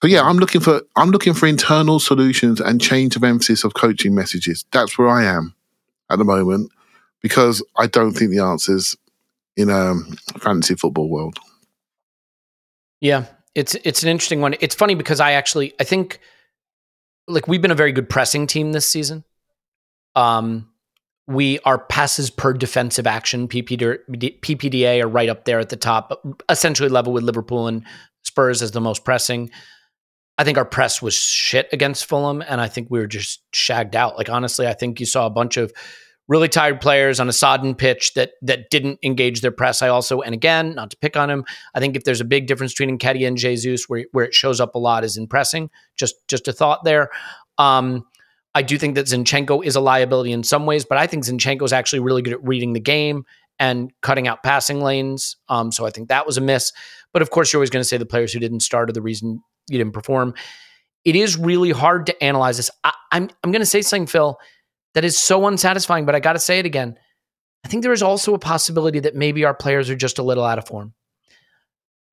but 0.00 0.10
yeah, 0.10 0.22
I'm 0.22 0.38
looking 0.38 0.60
for 0.60 0.82
I'm 0.96 1.10
looking 1.10 1.34
for 1.34 1.46
internal 1.46 2.00
solutions 2.00 2.60
and 2.60 2.80
change 2.80 3.16
of 3.16 3.24
emphasis 3.24 3.64
of 3.64 3.74
coaching 3.74 4.14
messages. 4.14 4.64
That's 4.72 4.96
where 4.96 5.08
I 5.08 5.24
am 5.24 5.54
at 6.10 6.18
the 6.18 6.24
moment 6.24 6.70
because 7.20 7.64
I 7.76 7.86
don't 7.86 8.12
think 8.12 8.30
the 8.30 8.40
answers 8.40 8.96
in 9.56 9.70
a 9.70 9.76
um, 9.76 10.16
fantasy 10.38 10.74
football 10.74 11.08
world. 11.08 11.38
Yeah, 13.00 13.26
it's 13.54 13.74
it's 13.84 14.02
an 14.02 14.08
interesting 14.08 14.40
one. 14.40 14.54
It's 14.60 14.74
funny 14.74 14.94
because 14.94 15.20
I 15.20 15.32
actually 15.32 15.74
I 15.78 15.84
think 15.84 16.20
like 17.28 17.46
we've 17.48 17.62
been 17.62 17.70
a 17.70 17.76
very 17.76 17.92
good 17.92 18.08
pressing 18.08 18.46
team 18.46 18.72
this 18.72 18.86
season. 18.86 19.24
Um, 20.14 20.71
we 21.28 21.58
our 21.60 21.78
passes 21.78 22.30
per 22.30 22.52
defensive 22.52 23.06
action 23.06 23.48
PPDA 23.48 25.02
are 25.02 25.08
right 25.08 25.28
up 25.28 25.44
there 25.44 25.60
at 25.60 25.68
the 25.68 25.76
top, 25.76 26.20
essentially 26.48 26.88
level 26.88 27.12
with 27.12 27.22
Liverpool 27.22 27.68
and 27.68 27.84
Spurs 28.24 28.62
as 28.62 28.72
the 28.72 28.80
most 28.80 29.04
pressing. 29.04 29.50
I 30.38 30.44
think 30.44 30.58
our 30.58 30.64
press 30.64 31.00
was 31.00 31.14
shit 31.14 31.68
against 31.72 32.06
Fulham, 32.06 32.42
and 32.42 32.60
I 32.60 32.66
think 32.66 32.88
we 32.90 32.98
were 32.98 33.06
just 33.06 33.42
shagged 33.54 33.94
out. 33.94 34.16
Like 34.16 34.30
honestly, 34.30 34.66
I 34.66 34.72
think 34.72 34.98
you 34.98 35.06
saw 35.06 35.26
a 35.26 35.30
bunch 35.30 35.56
of 35.56 35.72
really 36.28 36.48
tired 36.48 36.80
players 36.80 37.20
on 37.20 37.28
a 37.28 37.32
sodden 37.32 37.74
pitch 37.74 38.14
that 38.14 38.32
that 38.42 38.70
didn't 38.70 38.98
engage 39.02 39.40
their 39.40 39.52
press. 39.52 39.82
I 39.82 39.88
also, 39.88 40.20
and 40.20 40.34
again, 40.34 40.74
not 40.74 40.90
to 40.90 40.96
pick 40.96 41.16
on 41.16 41.30
him, 41.30 41.44
I 41.74 41.80
think 41.80 41.96
if 41.96 42.04
there's 42.04 42.20
a 42.20 42.24
big 42.24 42.46
difference 42.46 42.72
between 42.72 42.98
Nketiah 42.98 43.28
and 43.28 43.36
Jesus, 43.36 43.88
where 43.88 44.06
where 44.12 44.24
it 44.24 44.34
shows 44.34 44.60
up 44.60 44.74
a 44.74 44.78
lot 44.78 45.04
is 45.04 45.16
in 45.16 45.26
pressing. 45.26 45.70
Just 45.96 46.16
just 46.28 46.48
a 46.48 46.52
thought 46.52 46.84
there. 46.84 47.10
Um, 47.58 48.06
I 48.54 48.62
do 48.62 48.76
think 48.78 48.96
that 48.96 49.06
Zinchenko 49.06 49.64
is 49.64 49.76
a 49.76 49.80
liability 49.80 50.32
in 50.32 50.42
some 50.42 50.66
ways, 50.66 50.84
but 50.84 50.98
I 50.98 51.06
think 51.06 51.24
Zinchenko 51.24 51.62
is 51.62 51.72
actually 51.72 52.00
really 52.00 52.22
good 52.22 52.34
at 52.34 52.44
reading 52.44 52.74
the 52.74 52.80
game 52.80 53.24
and 53.58 53.92
cutting 54.02 54.28
out 54.28 54.42
passing 54.42 54.80
lanes. 54.80 55.36
Um, 55.48 55.72
so 55.72 55.86
I 55.86 55.90
think 55.90 56.08
that 56.08 56.26
was 56.26 56.36
a 56.36 56.40
miss. 56.40 56.72
But 57.12 57.22
of 57.22 57.30
course, 57.30 57.52
you're 57.52 57.58
always 57.58 57.70
going 57.70 57.82
to 57.82 57.88
say 57.88 57.96
the 57.96 58.06
players 58.06 58.32
who 58.32 58.40
didn't 58.40 58.60
start 58.60 58.90
are 58.90 58.92
the 58.92 59.02
reason 59.02 59.42
you 59.68 59.78
didn't 59.78 59.92
perform. 59.92 60.34
It 61.04 61.16
is 61.16 61.36
really 61.36 61.70
hard 61.70 62.06
to 62.06 62.22
analyze 62.24 62.56
this. 62.56 62.70
I, 62.84 62.92
I'm 63.10 63.30
I'm 63.42 63.52
going 63.52 63.60
to 63.60 63.66
say 63.66 63.82
something, 63.82 64.06
Phil, 64.06 64.38
that 64.94 65.04
is 65.04 65.18
so 65.18 65.46
unsatisfying, 65.46 66.06
but 66.06 66.14
I 66.14 66.20
got 66.20 66.34
to 66.34 66.38
say 66.38 66.58
it 66.58 66.66
again. 66.66 66.96
I 67.64 67.68
think 67.68 67.82
there 67.82 67.92
is 67.92 68.02
also 68.02 68.34
a 68.34 68.38
possibility 68.38 69.00
that 69.00 69.14
maybe 69.14 69.44
our 69.44 69.54
players 69.54 69.88
are 69.88 69.96
just 69.96 70.18
a 70.18 70.22
little 70.22 70.44
out 70.44 70.58
of 70.58 70.66
form. 70.66 70.94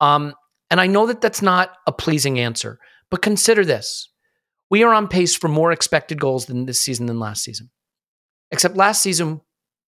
Um, 0.00 0.34
and 0.70 0.80
I 0.80 0.86
know 0.86 1.06
that 1.06 1.20
that's 1.20 1.42
not 1.42 1.72
a 1.86 1.92
pleasing 1.92 2.38
answer, 2.38 2.78
but 3.10 3.22
consider 3.22 3.64
this. 3.64 4.09
We 4.70 4.84
are 4.84 4.94
on 4.94 5.08
pace 5.08 5.34
for 5.34 5.48
more 5.48 5.72
expected 5.72 6.20
goals 6.20 6.46
than 6.46 6.64
this 6.64 6.80
season 6.80 7.06
than 7.06 7.18
last 7.18 7.42
season. 7.42 7.70
Except 8.52 8.76
last 8.76 9.02
season, 9.02 9.40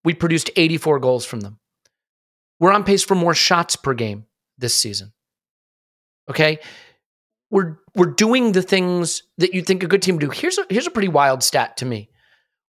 we 0.05 0.15
produced 0.15 0.51
84 0.57 0.99
goals 0.99 1.25
from 1.25 1.41
them. 1.41 1.59
We're 2.59 2.73
on 2.73 2.85
pace 2.85 3.05
for 3.05 3.15
more 3.15 3.35
shots 3.35 3.77
per 3.77 3.95
game 3.95 4.27
this 4.59 4.75
season. 4.75 5.13
Okay? 6.29 6.59
We're 7.51 7.79
we're 7.95 8.07
doing 8.07 8.53
the 8.53 8.63
things 8.63 9.23
that 9.39 9.53
you 9.53 9.63
think 9.63 9.83
a 9.83 9.87
good 9.87 10.03
team 10.03 10.19
do. 10.19 10.31
Here's 10.31 10.59
a, 10.59 10.65
here's 10.71 10.87
a 10.87 10.91
pretty 10.91 11.09
wild 11.09 11.43
stat 11.43 11.77
to 11.79 11.85
me. 11.85 12.09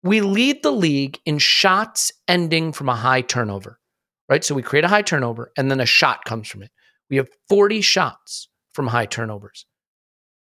We 0.04 0.22
lead 0.22 0.64
the 0.64 0.72
league 0.72 1.20
in 1.26 1.38
shots 1.38 2.12
ending 2.28 2.74
from 2.74 2.90
a 2.90 2.96
high 2.96 3.22
turnover, 3.22 3.80
right? 4.28 4.44
So 4.44 4.56
we 4.56 4.64
create 4.64 4.86
a 4.86 4.88
high 4.88 5.04
turnover 5.04 5.52
and 5.56 5.70
then 5.70 5.80
a 5.80 5.86
shot 5.86 6.26
comes 6.26 6.48
from 6.48 6.64
it. 6.64 6.72
We 7.10 7.18
have 7.18 7.30
40 7.50 7.82
shots 7.82 8.48
from 8.74 8.88
high 8.88 9.06
turnovers. 9.06 9.68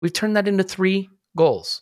We've 0.02 0.14
turned 0.14 0.38
that 0.38 0.48
into 0.48 0.64
three 0.64 1.10
goals. 1.40 1.82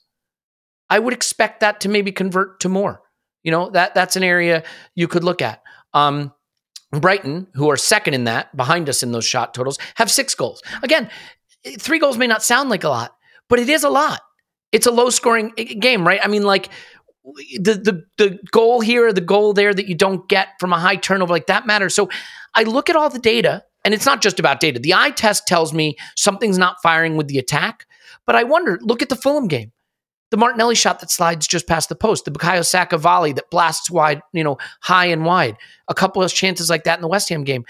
I 0.87 0.99
would 0.99 1.13
expect 1.13 1.61
that 1.61 1.81
to 1.81 1.89
maybe 1.89 2.11
convert 2.11 2.59
to 2.59 2.69
more. 2.69 3.01
You 3.43 3.51
know, 3.51 3.71
that 3.71 3.95
that's 3.95 4.15
an 4.15 4.23
area 4.23 4.63
you 4.93 5.07
could 5.07 5.23
look 5.23 5.41
at. 5.41 5.63
Um, 5.93 6.31
Brighton, 6.91 7.47
who 7.55 7.69
are 7.71 7.75
second 7.75 8.13
in 8.13 8.25
that, 8.25 8.55
behind 8.55 8.87
us 8.87 9.01
in 9.01 9.11
those 9.11 9.25
shot 9.25 9.55
totals, 9.55 9.79
have 9.95 10.11
six 10.11 10.35
goals. 10.35 10.61
Again, 10.83 11.09
eh, 11.65 11.75
three 11.79 11.97
goals 11.97 12.17
may 12.17 12.27
not 12.27 12.43
sound 12.43 12.69
like 12.69 12.83
a 12.83 12.89
lot, 12.89 13.15
but 13.49 13.57
it 13.59 13.67
is 13.67 13.83
a 13.83 13.89
lot. 13.89 14.21
It's 14.71 14.85
a 14.85 14.91
low 14.91 15.09
scoring 15.09 15.53
eh, 15.57 15.65
eh, 15.69 15.73
game, 15.73 16.05
right? 16.07 16.21
I 16.23 16.27
mean, 16.27 16.43
like 16.43 16.69
the 17.59 17.73
the 17.73 18.03
the 18.17 18.39
goal 18.51 18.79
here, 18.79 19.11
the 19.11 19.21
goal 19.21 19.53
there 19.53 19.73
that 19.73 19.87
you 19.87 19.95
don't 19.95 20.29
get 20.29 20.49
from 20.59 20.71
a 20.71 20.79
high 20.79 20.97
turnover, 20.97 21.33
like 21.33 21.47
that 21.47 21.65
matters. 21.65 21.95
So 21.95 22.09
I 22.53 22.63
look 22.63 22.91
at 22.91 22.95
all 22.95 23.09
the 23.09 23.19
data, 23.19 23.63
and 23.83 23.93
it's 23.93 24.05
not 24.05 24.21
just 24.21 24.39
about 24.39 24.59
data. 24.59 24.79
The 24.79 24.93
eye 24.93 25.11
test 25.11 25.47
tells 25.47 25.73
me 25.73 25.97
something's 26.15 26.59
not 26.59 26.77
firing 26.83 27.17
with 27.17 27.27
the 27.27 27.39
attack, 27.39 27.87
but 28.27 28.35
I 28.35 28.43
wonder. 28.43 28.77
Look 28.83 29.01
at 29.01 29.09
the 29.09 29.15
Fulham 29.15 29.47
game, 29.47 29.71
the 30.29 30.37
Martinelli 30.37 30.75
shot 30.75 30.99
that 30.99 31.09
slides 31.09 31.47
just 31.47 31.67
past 31.67 31.89
the 31.89 31.95
post, 31.95 32.25
the 32.25 32.31
Bukayo 32.31 32.63
Saka 32.63 32.97
volley 32.97 33.31
that 33.33 33.49
blasts 33.49 33.89
wide, 33.89 34.21
you 34.33 34.43
know, 34.43 34.57
high 34.81 35.05
and 35.05 35.25
wide. 35.25 35.57
A 35.87 35.95
couple 35.95 36.21
of 36.21 36.31
chances 36.31 36.69
like 36.69 36.83
that 36.83 36.97
in 36.97 37.01
the 37.01 37.07
West 37.07 37.29
Ham 37.29 37.43
game. 37.43 37.65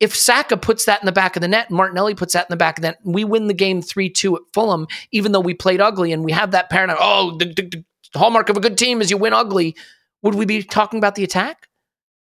If 0.00 0.14
Saka 0.14 0.56
puts 0.56 0.84
that 0.86 1.00
in 1.00 1.06
the 1.06 1.12
back 1.12 1.36
of 1.36 1.40
the 1.40 1.48
net, 1.48 1.70
Martinelli 1.70 2.16
puts 2.16 2.32
that 2.32 2.46
in 2.46 2.52
the 2.52 2.56
back 2.56 2.78
of 2.78 2.82
the 2.82 2.88
net, 2.88 2.98
we 3.04 3.24
win 3.24 3.46
the 3.46 3.54
game 3.54 3.80
3 3.80 4.10
2 4.10 4.36
at 4.36 4.42
Fulham, 4.52 4.88
even 5.12 5.32
though 5.32 5.40
we 5.40 5.54
played 5.54 5.80
ugly 5.80 6.12
and 6.12 6.24
we 6.24 6.32
have 6.32 6.50
that 6.50 6.68
paradigm. 6.68 6.96
Oh, 7.00 7.36
the, 7.38 7.46
the, 7.46 7.84
the 8.12 8.18
hallmark 8.18 8.48
of 8.48 8.56
a 8.56 8.60
good 8.60 8.76
team 8.76 9.00
is 9.00 9.10
you 9.10 9.16
win 9.16 9.32
ugly. 9.32 9.76
Would 10.22 10.34
we 10.34 10.46
be 10.46 10.62
talking 10.64 10.98
about 10.98 11.14
the 11.14 11.24
attack? 11.24 11.68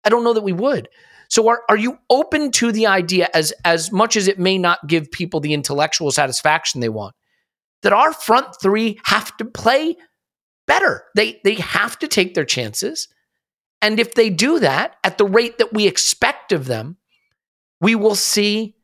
I 0.04 0.10
don't 0.10 0.24
know 0.24 0.34
that 0.34 0.44
we 0.44 0.54
would. 0.54 0.90
So 1.28 1.48
are, 1.48 1.64
are 1.68 1.78
you 1.78 1.98
open 2.12 2.52
to 2.52 2.72
the 2.72 2.86
idea 2.86 3.30
as 3.34 3.52
as 3.66 3.92
much 3.92 4.16
as 4.16 4.28
it 4.28 4.38
may 4.38 4.60
not 4.60 4.86
give 4.86 5.12
people 5.12 5.40
the 5.40 5.54
intellectual 5.54 6.12
satisfaction 6.12 6.82
they 6.82 6.90
want 6.90 7.16
that 7.86 7.94
our 7.94 8.12
front 8.12 8.48
three 8.62 9.00
have 9.06 9.36
to 9.38 9.46
play 9.46 9.96
better. 10.68 11.06
They 11.16 11.40
they 11.46 11.56
have 11.56 11.98
to 12.00 12.08
take 12.08 12.34
their 12.34 12.46
chances. 12.46 13.08
And 13.82 14.00
if 14.00 14.16
they 14.16 14.30
do 14.30 14.60
that 14.60 14.96
at 15.04 15.18
the 15.18 15.26
rate 15.26 15.60
that 15.60 15.74
we 15.74 15.88
expect 15.88 16.52
of 16.52 16.66
them, 16.66 16.98
we 17.80 17.96
will 17.96 18.16
see 18.16 18.76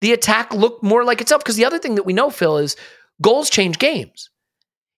the 0.00 0.12
attack 0.12 0.52
look 0.52 0.82
more 0.82 1.04
like 1.04 1.20
itself. 1.20 1.42
Because 1.44 1.56
the 1.56 1.64
other 1.64 1.78
thing 1.78 1.94
that 1.96 2.06
we 2.06 2.12
know, 2.12 2.30
Phil, 2.30 2.58
is 2.58 2.76
goals 3.20 3.50
change 3.50 3.78
games 3.78 4.30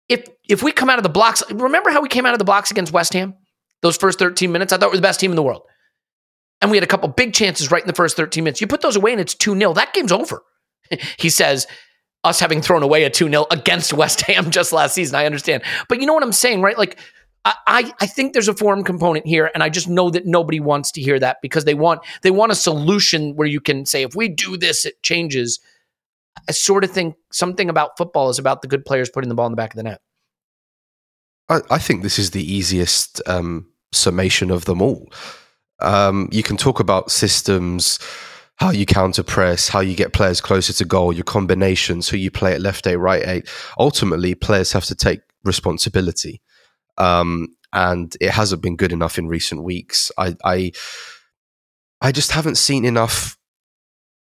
if 0.08 0.28
if 0.48 0.62
we 0.62 0.72
come 0.72 0.90
out 0.90 0.98
of 0.98 1.02
the 1.02 1.08
blocks, 1.08 1.42
remember 1.50 1.90
how 1.90 2.02
we 2.02 2.08
came 2.08 2.26
out 2.26 2.34
of 2.34 2.38
the 2.38 2.44
blocks 2.44 2.70
against 2.70 2.92
West 2.92 3.12
Ham? 3.14 3.34
Those 3.82 3.96
first 3.96 4.18
13 4.18 4.52
minutes, 4.52 4.72
I 4.72 4.78
thought 4.78 4.90
we 4.90 4.96
were 4.96 4.98
the 4.98 5.02
best 5.02 5.20
team 5.20 5.32
in 5.32 5.36
the 5.36 5.42
world. 5.42 5.62
And 6.60 6.70
we 6.70 6.76
had 6.76 6.84
a 6.84 6.88
couple 6.88 7.08
big 7.08 7.34
chances 7.34 7.70
right 7.70 7.82
in 7.82 7.86
the 7.86 7.94
first 7.94 8.16
13 8.16 8.44
minutes. 8.44 8.60
You 8.60 8.66
put 8.66 8.80
those 8.80 8.96
away 8.96 9.12
and 9.12 9.20
it's 9.20 9.34
2 9.34 9.56
0. 9.56 9.74
That 9.74 9.92
game's 9.92 10.12
over. 10.12 10.42
he 11.18 11.28
says, 11.28 11.66
us 12.24 12.40
having 12.40 12.60
thrown 12.60 12.82
away 12.82 13.04
a 13.04 13.10
2 13.10 13.28
0 13.28 13.46
against 13.50 13.92
West 13.92 14.22
Ham 14.22 14.50
just 14.50 14.72
last 14.72 14.94
season. 14.94 15.14
I 15.14 15.26
understand. 15.26 15.62
But 15.88 16.00
you 16.00 16.06
know 16.06 16.14
what 16.14 16.22
I'm 16.22 16.32
saying, 16.32 16.62
right? 16.62 16.78
Like, 16.78 16.98
I, 17.44 17.92
I 18.00 18.06
think 18.06 18.32
there's 18.32 18.48
a 18.48 18.54
form 18.54 18.84
component 18.84 19.26
here, 19.26 19.50
and 19.52 19.62
I 19.62 19.68
just 19.68 19.86
know 19.86 20.08
that 20.10 20.24
nobody 20.24 20.60
wants 20.60 20.90
to 20.92 21.02
hear 21.02 21.18
that 21.18 21.42
because 21.42 21.66
they 21.66 21.74
want 21.74 22.00
they 22.22 22.30
want 22.30 22.52
a 22.52 22.54
solution 22.54 23.36
where 23.36 23.46
you 23.46 23.60
can 23.60 23.84
say 23.84 24.02
if 24.02 24.16
we 24.16 24.28
do 24.28 24.56
this, 24.56 24.86
it 24.86 25.02
changes. 25.02 25.60
I 26.48 26.52
sort 26.52 26.84
of 26.84 26.90
think 26.90 27.16
something 27.30 27.68
about 27.68 27.98
football 27.98 28.30
is 28.30 28.38
about 28.38 28.62
the 28.62 28.68
good 28.68 28.84
players 28.84 29.10
putting 29.10 29.28
the 29.28 29.34
ball 29.34 29.46
in 29.46 29.52
the 29.52 29.56
back 29.56 29.72
of 29.72 29.76
the 29.76 29.82
net. 29.82 30.00
I, 31.48 31.60
I 31.70 31.78
think 31.78 32.02
this 32.02 32.18
is 32.18 32.30
the 32.30 32.42
easiest 32.42 33.20
um, 33.26 33.68
summation 33.92 34.50
of 34.50 34.64
them 34.64 34.80
all. 34.80 35.12
Um, 35.80 36.28
you 36.32 36.42
can 36.42 36.56
talk 36.56 36.80
about 36.80 37.10
systems, 37.10 37.98
how 38.56 38.70
you 38.70 38.86
counter 38.86 39.22
press, 39.22 39.68
how 39.68 39.80
you 39.80 39.94
get 39.94 40.12
players 40.12 40.40
closer 40.40 40.72
to 40.72 40.84
goal, 40.84 41.12
your 41.12 41.24
combinations, 41.24 42.08
who 42.08 42.16
you 42.16 42.30
play 42.30 42.54
at 42.54 42.60
left 42.60 42.86
eight, 42.86 42.96
right 42.96 43.26
eight. 43.26 43.48
Ultimately, 43.78 44.34
players 44.34 44.72
have 44.72 44.84
to 44.86 44.94
take 44.94 45.20
responsibility, 45.44 46.40
um, 46.96 47.48
and 47.72 48.16
it 48.20 48.30
hasn't 48.30 48.62
been 48.62 48.76
good 48.76 48.92
enough 48.92 49.18
in 49.18 49.26
recent 49.26 49.64
weeks. 49.64 50.12
I, 50.16 50.36
I, 50.44 50.72
I 52.00 52.12
just 52.12 52.30
haven't 52.30 52.56
seen 52.56 52.84
enough 52.84 53.36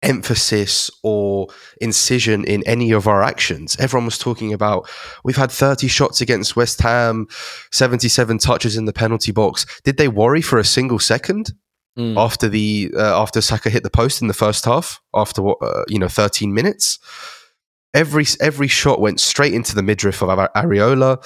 emphasis 0.01 0.91
or 1.03 1.47
incision 1.81 2.45
in 2.45 2.63
any 2.65 2.91
of 2.91 3.07
our 3.07 3.21
actions. 3.23 3.75
Everyone 3.79 4.05
was 4.05 4.17
talking 4.17 4.53
about 4.53 4.89
we've 5.23 5.35
had 5.35 5.51
30 5.51 5.87
shots 5.87 6.21
against 6.21 6.55
West 6.55 6.81
Ham, 6.81 7.27
77 7.71 8.37
touches 8.37 8.77
in 8.77 8.85
the 8.85 8.93
penalty 8.93 9.31
box. 9.31 9.65
Did 9.83 9.97
they 9.97 10.07
worry 10.07 10.41
for 10.41 10.59
a 10.59 10.63
single 10.63 10.99
second? 10.99 11.53
Mm. 11.97 12.17
After 12.17 12.49
the 12.49 12.91
uh, 12.95 13.21
after 13.21 13.39
Saka 13.39 13.69
hit 13.69 13.83
the 13.83 13.89
post 13.89 14.21
in 14.21 14.27
the 14.27 14.33
first 14.33 14.65
half, 14.65 15.01
after 15.13 15.41
what 15.41 15.57
uh, 15.61 15.85
you 15.87 15.97
know, 15.97 16.09
thirteen 16.09 16.53
minutes, 16.53 16.99
every 17.93 18.25
every 18.41 18.67
shot 18.67 18.99
went 18.99 19.19
straight 19.19 19.53
into 19.53 19.75
the 19.75 19.83
midriff 19.83 20.21
of 20.21 20.29
Areola. 20.29 21.17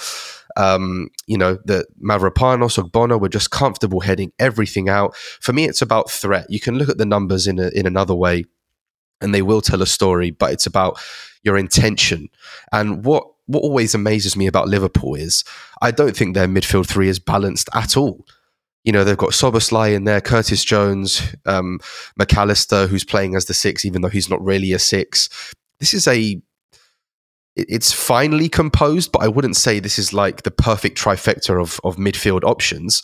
Um, 0.56 1.10
you 1.26 1.38
know, 1.38 1.58
the 1.64 1.86
Mavropanos, 2.02 2.90
Bono 2.90 3.18
were 3.18 3.28
just 3.28 3.50
comfortable 3.50 4.00
heading 4.00 4.32
everything 4.38 4.88
out. 4.88 5.16
For 5.16 5.52
me, 5.52 5.64
it's 5.64 5.82
about 5.82 6.10
threat. 6.10 6.46
You 6.48 6.60
can 6.60 6.76
look 6.76 6.88
at 6.88 6.98
the 6.98 7.06
numbers 7.06 7.46
in 7.46 7.58
a, 7.58 7.68
in 7.68 7.86
another 7.86 8.14
way 8.14 8.44
and 9.20 9.34
they 9.34 9.42
will 9.42 9.60
tell 9.60 9.82
a 9.82 9.86
story, 9.86 10.30
but 10.30 10.52
it's 10.52 10.66
about 10.66 11.00
your 11.42 11.56
intention. 11.56 12.28
And 12.72 13.04
what 13.04 13.26
what 13.46 13.62
always 13.62 13.94
amazes 13.94 14.36
me 14.36 14.46
about 14.46 14.68
Liverpool 14.68 15.16
is 15.16 15.42
I 15.82 15.90
don't 15.90 16.16
think 16.16 16.34
their 16.34 16.46
midfield 16.46 16.86
three 16.86 17.08
is 17.08 17.18
balanced 17.18 17.68
at 17.74 17.96
all. 17.96 18.24
You 18.84 18.92
know, 18.92 19.04
they've 19.04 19.16
got 19.16 19.30
Szoboszlai 19.30 19.94
in 19.94 20.04
there, 20.04 20.20
Curtis 20.20 20.64
Jones, 20.64 21.34
um, 21.44 21.80
Mac 22.16 22.34
Allister, 22.34 22.86
who's 22.86 23.04
playing 23.04 23.36
as 23.36 23.44
the 23.44 23.54
six, 23.54 23.84
even 23.84 24.00
though 24.00 24.08
he's 24.08 24.30
not 24.30 24.42
really 24.42 24.72
a 24.72 24.78
six. 24.78 25.28
This 25.80 25.92
is 25.92 26.08
a 26.08 26.40
it's 27.56 27.92
finely 27.92 28.48
composed, 28.48 29.12
but 29.12 29.22
I 29.22 29.28
wouldn't 29.28 29.56
say 29.56 29.80
this 29.80 29.98
is 29.98 30.12
like 30.12 30.44
the 30.44 30.50
perfect 30.50 30.98
trifecta 30.98 31.60
of, 31.60 31.80
of 31.84 31.96
midfield 31.96 32.44
options. 32.44 33.02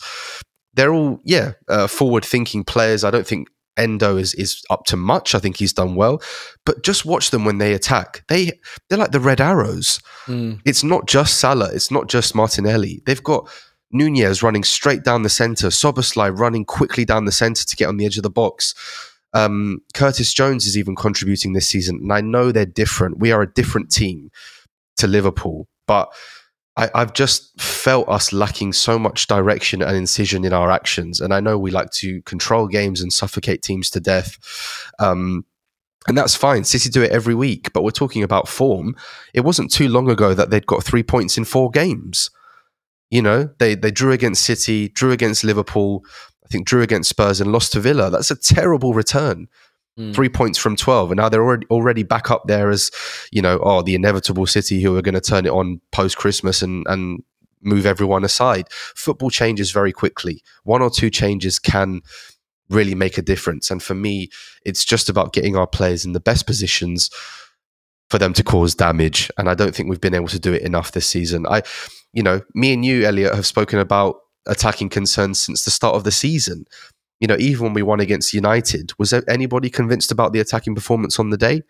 They're 0.73 0.93
all, 0.93 1.19
yeah, 1.23 1.53
uh, 1.67 1.87
forward 1.87 2.23
thinking 2.23 2.63
players. 2.63 3.03
I 3.03 3.11
don't 3.11 3.27
think 3.27 3.49
Endo 3.77 4.17
is 4.17 4.33
is 4.33 4.63
up 4.69 4.85
to 4.85 4.97
much. 4.97 5.35
I 5.35 5.39
think 5.39 5.57
he's 5.57 5.73
done 5.73 5.95
well, 5.95 6.21
but 6.65 6.83
just 6.83 7.05
watch 7.05 7.29
them 7.31 7.45
when 7.45 7.59
they 7.59 7.73
attack. 7.73 8.23
They 8.27 8.59
they're 8.89 8.97
like 8.97 9.11
the 9.11 9.19
red 9.19 9.39
arrows. 9.39 9.99
Mm. 10.25 10.59
It's 10.65 10.83
not 10.83 11.07
just 11.07 11.39
Salah. 11.39 11.69
It's 11.73 11.91
not 11.91 12.07
just 12.07 12.35
Martinelli. 12.35 13.01
They've 13.05 13.23
got 13.23 13.49
Nunez 13.91 14.43
running 14.43 14.63
straight 14.63 15.03
down 15.03 15.23
the 15.23 15.29
center. 15.29 15.67
Szoboszlai 15.67 16.37
running 16.37 16.65
quickly 16.65 17.05
down 17.05 17.25
the 17.25 17.31
center 17.31 17.65
to 17.65 17.75
get 17.75 17.87
on 17.87 17.97
the 17.97 18.05
edge 18.05 18.17
of 18.17 18.23
the 18.23 18.29
box. 18.29 18.75
Um, 19.33 19.81
Curtis 19.93 20.33
Jones 20.33 20.65
is 20.65 20.77
even 20.77 20.95
contributing 20.95 21.53
this 21.53 21.67
season, 21.67 21.99
and 22.01 22.13
I 22.13 22.21
know 22.21 22.51
they're 22.51 22.65
different. 22.65 23.19
We 23.19 23.31
are 23.31 23.41
a 23.41 23.53
different 23.53 23.91
team 23.91 24.31
to 24.97 25.07
Liverpool, 25.07 25.67
but 25.85 26.11
I, 26.77 26.89
have 26.93 27.13
just 27.13 27.59
felt 27.59 28.07
us 28.07 28.31
lacking 28.31 28.73
so 28.73 28.99
much 28.99 29.25
direction 29.25 29.81
and 29.81 29.97
incision 29.97 30.45
in 30.45 30.53
our 30.53 30.69
actions. 30.69 31.19
And 31.19 31.33
I 31.33 31.39
know 31.39 31.57
we 31.57 31.71
like 31.71 31.89
to 31.93 32.21
control 32.21 32.67
games 32.67 33.01
and 33.01 33.11
suffocate 33.11 33.63
teams 33.63 33.89
to 33.91 33.99
death. 33.99 34.37
Um, 34.99 35.43
and 36.07 36.15
that's 36.15 36.35
fine. 36.35 36.63
City 36.63 36.89
do 36.89 37.01
it 37.01 37.11
every 37.11 37.33
week, 37.33 37.73
but 37.73 37.83
we're 37.83 37.91
talking 37.91 38.21
about 38.21 38.47
form. 38.47 38.95
It 39.33 39.41
wasn't 39.41 39.71
too 39.71 39.89
long 39.89 40.09
ago 40.09 40.35
that 40.35 40.51
they'd 40.51 40.67
got 40.67 40.83
three 40.83 41.03
points 41.03 41.37
in 41.37 41.45
four 41.45 41.71
games. 41.71 42.29
You 43.09 43.21
know, 43.21 43.49
they 43.59 43.75
they 43.75 43.91
drew 43.91 44.11
against 44.11 44.43
City, 44.43 44.89
drew 44.89 45.11
against 45.11 45.43
Liverpool, 45.43 46.03
I 46.47 46.49
think 46.49 46.65
drew 46.65 46.81
against 46.81 47.09
Spurs 47.09 47.41
and 47.41 47.51
lost 47.51 47.73
to 47.73 47.79
Villa. 47.81 48.09
That's 48.09 48.31
a 48.31 48.35
terrible 48.35 48.93
return. 48.93 49.49
Mm. 49.99 50.13
Three 50.13 50.29
points 50.29 50.57
from 50.57 50.75
12. 50.75 51.11
And 51.11 51.17
now 51.17 51.27
they're 51.27 51.43
already, 51.43 51.67
already 51.69 52.03
back 52.03 52.31
up 52.31 52.43
there 52.47 52.69
as, 52.69 52.89
you 53.31 53.41
know, 53.41 53.59
oh, 53.61 53.81
the 53.81 53.95
inevitable 53.95 54.45
City 54.45 54.81
who 54.81 54.95
are 54.95 55.01
going 55.01 55.15
to 55.15 55.21
turn 55.21 55.45
it 55.45 55.51
on 55.51 55.81
post 55.91 56.17
Christmas 56.17 56.61
and, 56.61 56.85
and 56.87 57.23
move 57.61 57.85
everyone 57.85 58.23
aside. 58.23 58.67
Football 58.71 59.29
changes 59.29 59.71
very 59.71 59.91
quickly. 59.91 60.41
One 60.63 60.81
or 60.81 60.89
two 60.89 61.09
changes 61.09 61.59
can 61.59 62.01
really 62.69 62.95
make 62.95 63.17
a 63.17 63.21
difference. 63.21 63.69
And 63.69 63.83
for 63.83 63.95
me, 63.95 64.29
it's 64.63 64.85
just 64.85 65.09
about 65.09 65.33
getting 65.33 65.55
our 65.57 65.67
players 65.67 66.05
in 66.05 66.13
the 66.13 66.19
best 66.19 66.45
positions 66.45 67.09
for 68.09 68.19
them 68.19 68.33
to 68.33 68.43
cause 68.43 68.75
damage. 68.75 69.29
And 69.37 69.49
I 69.49 69.53
don't 69.53 69.75
think 69.75 69.89
we've 69.89 69.99
been 69.99 70.13
able 70.13 70.27
to 70.29 70.39
do 70.39 70.53
it 70.53 70.61
enough 70.61 70.91
this 70.91 71.07
season. 71.07 71.45
I, 71.47 71.63
you 72.13 72.23
know, 72.23 72.41
me 72.53 72.73
and 72.73 72.83
you, 72.83 73.05
Elliot, 73.05 73.35
have 73.35 73.45
spoken 73.45 73.79
about 73.79 74.21
attacking 74.45 74.89
concerns 74.89 75.39
since 75.39 75.65
the 75.65 75.71
start 75.71 75.95
of 75.95 76.03
the 76.03 76.11
season 76.11 76.65
you 77.19 77.27
know, 77.27 77.37
even 77.39 77.65
when 77.65 77.73
we 77.73 77.83
won 77.83 77.99
against 77.99 78.33
United, 78.33 78.93
was 78.99 79.09
there 79.09 79.23
anybody 79.27 79.69
convinced 79.69 80.11
about 80.11 80.33
the 80.33 80.39
attacking 80.39 80.75
performance 80.75 81.19
on 81.19 81.29
the 81.29 81.37
day? 81.37 81.63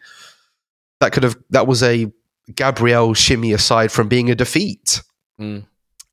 That 1.00 1.12
could 1.12 1.24
have 1.24 1.38
that 1.52 1.68
was 1.68 1.84
a 1.84 2.12
Gabriel 2.54 3.14
shimmy 3.14 3.54
aside 3.54 3.92
from 3.92 4.08
being 4.08 4.30
a 4.30 4.36
defeat. 4.36 5.02
Mm. 5.40 5.66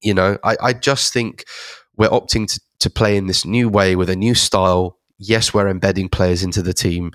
You 0.02 0.14
know, 0.14 0.38
I, 0.44 0.56
I 0.62 0.72
just 0.72 1.12
think 1.12 1.44
we're 1.96 2.08
opting 2.08 2.46
to, 2.52 2.60
to 2.80 2.90
play 2.90 3.16
in 3.16 3.26
this 3.26 3.44
new 3.44 3.68
way 3.68 3.96
with 3.96 4.10
a 4.10 4.16
new 4.16 4.34
style. 4.34 4.98
Yes, 5.18 5.54
we're 5.54 5.68
embedding 5.68 6.08
players 6.08 6.42
into 6.42 6.60
the 6.60 6.74
team, 6.74 7.12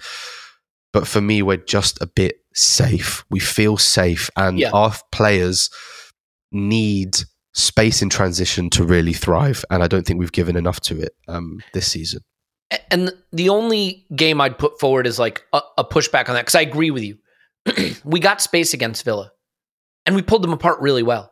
but 0.92 1.08
for 1.08 1.22
me, 1.22 1.42
we're 1.42 1.58
just 1.58 2.02
a 2.02 2.08
bit 2.08 2.38
safe. 2.54 3.24
We 3.30 3.40
feel 3.40 3.78
safe, 3.78 4.30
and 4.36 4.58
yeah. 4.58 4.72
our 4.74 4.94
players 5.12 5.70
need 6.52 7.18
space 7.54 8.02
in 8.02 8.10
transition 8.10 8.70
to 8.72 8.84
really 8.84 9.14
thrive. 9.14 9.64
And 9.70 9.84
I 9.84 9.88
don't 9.88 10.06
think 10.06 10.20
we've 10.20 10.32
given 10.32 10.56
enough 10.56 10.80
to 10.82 11.00
it 11.02 11.14
um, 11.28 11.60
this 11.74 11.88
season. 11.88 12.22
And 12.92 13.12
the 13.32 13.50
only 13.50 14.06
game 14.16 14.40
I'd 14.40 14.58
put 14.58 14.80
forward 14.80 15.08
is 15.08 15.18
like 15.18 15.44
a, 15.54 15.62
a 15.80 15.84
pushback 15.84 16.30
on 16.30 16.36
that 16.36 16.42
because 16.42 16.56
I 16.56 16.62
agree 16.62 16.92
with 16.92 17.04
you. 17.04 17.18
we 18.04 18.20
got 18.20 18.42
space 18.42 18.74
against 18.74 19.04
Villa 19.04 19.32
and 20.06 20.16
we 20.16 20.22
pulled 20.22 20.44
them 20.44 20.54
apart 20.54 20.80
really 20.80 21.04
well. 21.04 21.32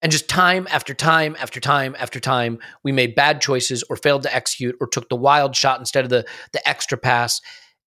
And 0.00 0.10
just 0.10 0.28
time 0.28 0.66
after 0.70 0.94
time 0.94 1.36
after 1.38 1.60
time 1.60 1.94
after 1.98 2.18
time, 2.18 2.58
we 2.82 2.90
made 2.90 3.14
bad 3.14 3.40
choices 3.40 3.84
or 3.88 3.96
failed 3.96 4.24
to 4.24 4.34
execute 4.34 4.74
or 4.80 4.88
took 4.88 5.08
the 5.08 5.16
wild 5.16 5.54
shot 5.54 5.78
instead 5.78 6.04
of 6.04 6.10
the 6.10 6.26
the 6.52 6.68
extra 6.68 6.98
pass. 6.98 7.40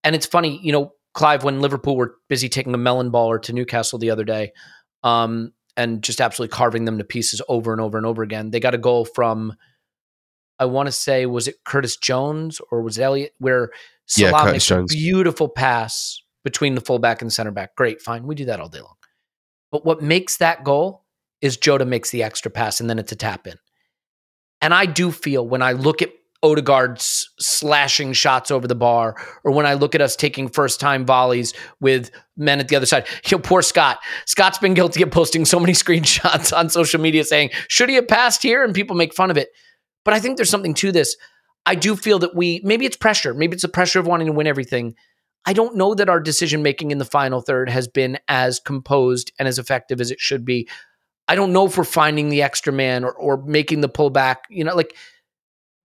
And 0.03 0.15
it's 0.15 0.25
funny, 0.25 0.59
you 0.63 0.71
know, 0.71 0.93
Clive, 1.13 1.43
when 1.43 1.61
Liverpool 1.61 1.97
were 1.97 2.15
busy 2.29 2.47
taking 2.47 2.73
a 2.73 2.77
melon 2.77 3.11
baller 3.11 3.41
to 3.41 3.53
Newcastle 3.53 3.99
the 3.99 4.11
other 4.11 4.23
day, 4.23 4.51
um, 5.03 5.51
and 5.77 6.01
just 6.01 6.21
absolutely 6.21 6.55
carving 6.55 6.85
them 6.85 6.97
to 6.97 7.03
pieces 7.03 7.41
over 7.47 7.71
and 7.71 7.81
over 7.81 7.97
and 7.97 8.05
over 8.05 8.23
again. 8.23 8.51
They 8.51 8.59
got 8.59 8.75
a 8.75 8.79
goal 8.79 9.05
from, 9.05 9.53
I 10.59 10.65
want 10.65 10.87
to 10.87 10.91
say, 10.91 11.25
was 11.25 11.47
it 11.47 11.63
Curtis 11.65 11.97
Jones 11.97 12.61
or 12.71 12.81
was 12.81 12.97
it 12.97 13.03
Elliot? 13.03 13.33
Where 13.39 13.71
Salah 14.05 14.45
yeah, 14.45 14.51
makes 14.51 14.65
Jones. 14.65 14.93
a 14.93 14.95
beautiful 14.95 15.49
pass 15.49 16.21
between 16.43 16.75
the 16.75 16.81
fullback 16.81 17.21
and 17.21 17.29
the 17.29 17.33
center 17.33 17.51
back. 17.51 17.75
Great, 17.75 18.01
fine, 18.01 18.25
we 18.25 18.35
do 18.35 18.45
that 18.45 18.59
all 18.59 18.69
day 18.69 18.81
long. 18.81 18.95
But 19.71 19.85
what 19.85 20.01
makes 20.01 20.37
that 20.37 20.63
goal 20.63 21.03
is 21.41 21.57
Jota 21.57 21.85
makes 21.85 22.11
the 22.11 22.23
extra 22.23 22.51
pass 22.51 22.79
and 22.79 22.89
then 22.89 22.99
it's 22.99 23.11
a 23.11 23.15
tap 23.15 23.47
in. 23.47 23.57
And 24.61 24.73
I 24.73 24.85
do 24.85 25.11
feel 25.11 25.45
when 25.47 25.61
I 25.61 25.73
look 25.73 26.01
at 26.01 26.11
Odegaard 26.43 27.01
slashing 27.01 28.13
shots 28.13 28.51
over 28.51 28.67
the 28.67 28.75
bar, 28.75 29.15
or 29.43 29.51
when 29.51 29.65
I 29.65 29.73
look 29.73 29.95
at 29.95 30.01
us 30.01 30.15
taking 30.15 30.47
first 30.47 30.79
time 30.79 31.05
volleys 31.05 31.53
with 31.79 32.11
men 32.37 32.59
at 32.59 32.67
the 32.67 32.75
other 32.75 32.85
side. 32.85 33.07
You 33.25 33.37
know, 33.37 33.41
poor 33.41 33.61
Scott. 33.61 33.99
Scott's 34.25 34.57
been 34.57 34.73
guilty 34.73 35.01
of 35.01 35.11
posting 35.11 35.45
so 35.45 35.59
many 35.59 35.73
screenshots 35.73 36.55
on 36.55 36.69
social 36.69 36.99
media 36.99 37.23
saying, 37.23 37.51
should 37.67 37.89
he 37.89 37.95
have 37.95 38.07
passed 38.07 38.43
here? 38.43 38.63
And 38.63 38.73
people 38.73 38.95
make 38.95 39.13
fun 39.13 39.31
of 39.31 39.37
it. 39.37 39.49
But 40.03 40.13
I 40.13 40.19
think 40.19 40.37
there's 40.37 40.49
something 40.49 40.75
to 40.75 40.91
this. 40.91 41.15
I 41.65 41.75
do 41.75 41.95
feel 41.95 42.19
that 42.19 42.35
we, 42.35 42.61
maybe 42.63 42.85
it's 42.85 42.97
pressure, 42.97 43.33
maybe 43.33 43.53
it's 43.53 43.63
the 43.63 43.69
pressure 43.69 43.99
of 43.99 44.05
wanting 44.05 44.27
to 44.27 44.33
win 44.33 44.47
everything. 44.47 44.95
I 45.45 45.53
don't 45.53 45.75
know 45.75 45.93
that 45.95 46.09
our 46.09 46.19
decision 46.19 46.63
making 46.63 46.91
in 46.91 46.97
the 46.97 47.05
final 47.05 47.41
third 47.41 47.69
has 47.69 47.87
been 47.87 48.17
as 48.27 48.59
composed 48.59 49.31
and 49.37 49.47
as 49.47 49.59
effective 49.59 50.01
as 50.01 50.11
it 50.11 50.19
should 50.19 50.43
be. 50.43 50.67
I 51.27 51.35
don't 51.35 51.53
know 51.53 51.65
if 51.65 51.77
we're 51.77 51.83
finding 51.83 52.29
the 52.29 52.41
extra 52.43 52.71
man 52.73 53.03
or, 53.03 53.13
or 53.13 53.43
making 53.43 53.81
the 53.81 53.89
pullback. 53.89 54.37
You 54.49 54.63
know, 54.63 54.75
like 54.75 54.95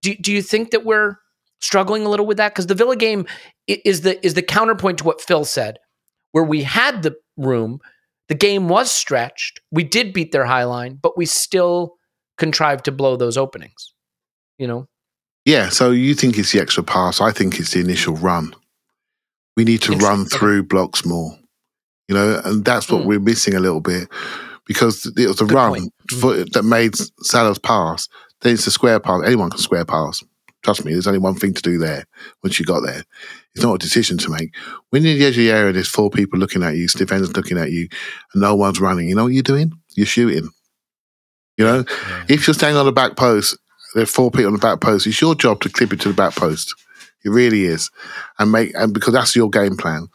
do, 0.03 0.15
do 0.17 0.33
you 0.33 0.43
think 0.43 0.71
that 0.71 0.85
we're 0.85 1.17
struggling 1.61 2.05
a 2.05 2.09
little 2.09 2.27
with 2.27 2.39
that? 2.39 2.53
Because 2.53 2.67
the 2.67 2.75
Villa 2.75 2.97
game 2.97 3.27
is 3.67 4.03
the 4.03 4.25
is 4.25 4.35
the 4.35 4.43
counterpoint 4.43 4.99
to 4.99 5.05
what 5.05 5.21
Phil 5.21 5.45
said, 5.45 5.79
where 6.33 6.45
we 6.45 6.63
had 6.63 7.03
the 7.03 7.17
room, 7.37 7.81
the 8.29 8.35
game 8.35 8.69
was 8.69 8.91
stretched, 8.91 9.61
we 9.71 9.85
did 9.85 10.13
beat 10.13 10.33
their 10.33 10.45
high 10.45 10.65
line, 10.65 10.99
but 11.01 11.17
we 11.17 11.27
still 11.27 11.97
contrived 12.39 12.85
to 12.87 12.93
blow 12.93 13.17
those 13.17 13.37
openings. 13.37 13.93
You 14.59 14.67
know? 14.67 14.89
Yeah. 15.45 15.69
So 15.71 15.91
you 15.91 16.15
think 16.15 16.39
it's 16.39 16.53
the 16.53 16.61
extra 16.61 16.83
pass? 16.83 17.21
I 17.21 17.33
think 17.33 17.59
it's 17.59 17.73
the 17.73 17.81
initial 17.81 18.15
run. 18.15 18.55
We 19.57 19.65
need 19.65 19.83
to 19.83 19.97
run 19.97 20.27
through 20.27 20.65
blocks 20.65 21.05
more. 21.05 21.37
You 22.09 22.15
know, 22.15 22.41
and 22.45 22.65
that's 22.65 22.91
what 22.91 23.03
mm. 23.03 23.07
we're 23.07 23.21
missing 23.21 23.55
a 23.55 23.61
little 23.61 23.81
bit 23.81 24.09
because 24.67 25.07
it 25.17 25.29
was 25.29 25.37
the 25.37 25.45
Good 25.45 25.55
run 25.55 25.91
for, 26.21 26.35
that 26.35 26.65
made 26.65 26.95
Salah's 27.23 27.59
pass 27.59 28.09
then 28.43 28.55
it's 28.55 28.67
a 28.67 28.71
square 28.71 29.01
pass. 29.01 29.23
Anyone 29.25 29.51
can 29.51 29.59
square 29.59 29.85
pass. 29.85 30.23
Trust 30.63 30.85
me, 30.85 30.93
there's 30.93 31.07
only 31.07 31.19
one 31.19 31.37
thing 31.37 31.55
to 31.55 31.63
do 31.63 31.79
there 31.79 32.05
once 32.43 32.59
you 32.59 32.67
got 32.67 32.81
there. 32.81 33.03
It's 33.55 33.65
not 33.65 33.75
a 33.75 33.79
decision 33.79 34.19
to 34.19 34.31
make. 34.31 34.55
When 34.91 35.03
you're 35.03 35.13
in 35.13 35.19
the 35.19 35.25
edge 35.25 35.39
of 35.39 35.45
the 35.45 35.51
area, 35.51 35.73
there's 35.73 35.89
four 35.89 36.11
people 36.11 36.39
looking 36.39 36.63
at 36.63 36.77
you, 36.77 36.87
defenders 36.89 37.35
looking 37.35 37.59
at 37.59 37.73
you, 37.73 37.89
and 38.35 38.43
no 38.43 38.55
one's 38.55 38.81
running. 38.81 39.09
You 39.09 39.15
know 39.15 39.25
what 39.25 39.33
you're 39.33 39.43
doing? 39.43 39.73
You're 39.95 40.07
shooting. 40.07 40.51
You 41.57 41.65
know, 41.65 41.85
yeah. 41.89 42.25
if 42.29 42.47
you're 42.47 42.55
standing 42.55 42.77
on 42.77 42.87
the 42.87 42.93
back 42.93 43.17
post, 43.17 43.59
there 43.95 44.03
are 44.03 44.07
four 44.07 44.31
people 44.31 44.47
on 44.47 44.53
the 44.53 44.59
back 44.59 44.81
post. 44.81 45.07
It's 45.07 45.21
your 45.21 45.35
job 45.35 45.61
to 45.63 45.69
clip 45.71 45.93
it 45.93 46.01
to 46.03 46.09
the 46.09 46.15
back 46.15 46.35
post. 46.35 46.75
It 47.25 47.31
really 47.31 47.65
is, 47.65 47.91
and 48.39 48.53
make 48.53 48.73
and 48.75 48.95
because 48.95 49.13
that's 49.13 49.37
your 49.37 49.51
game 49.51 49.77
plan. 49.77 50.09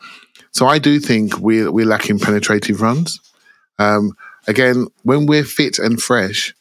So 0.52 0.68
I 0.68 0.80
do 0.80 1.00
think 1.00 1.38
we're 1.38 1.72
we're 1.72 1.86
lacking 1.86 2.20
penetrative 2.20 2.82
runs. 2.82 3.20
Um, 3.78 4.14
again, 4.48 4.88
when 5.04 5.26
we're 5.26 5.44
fit 5.44 5.78
and 5.78 6.02
fresh, 6.02 6.56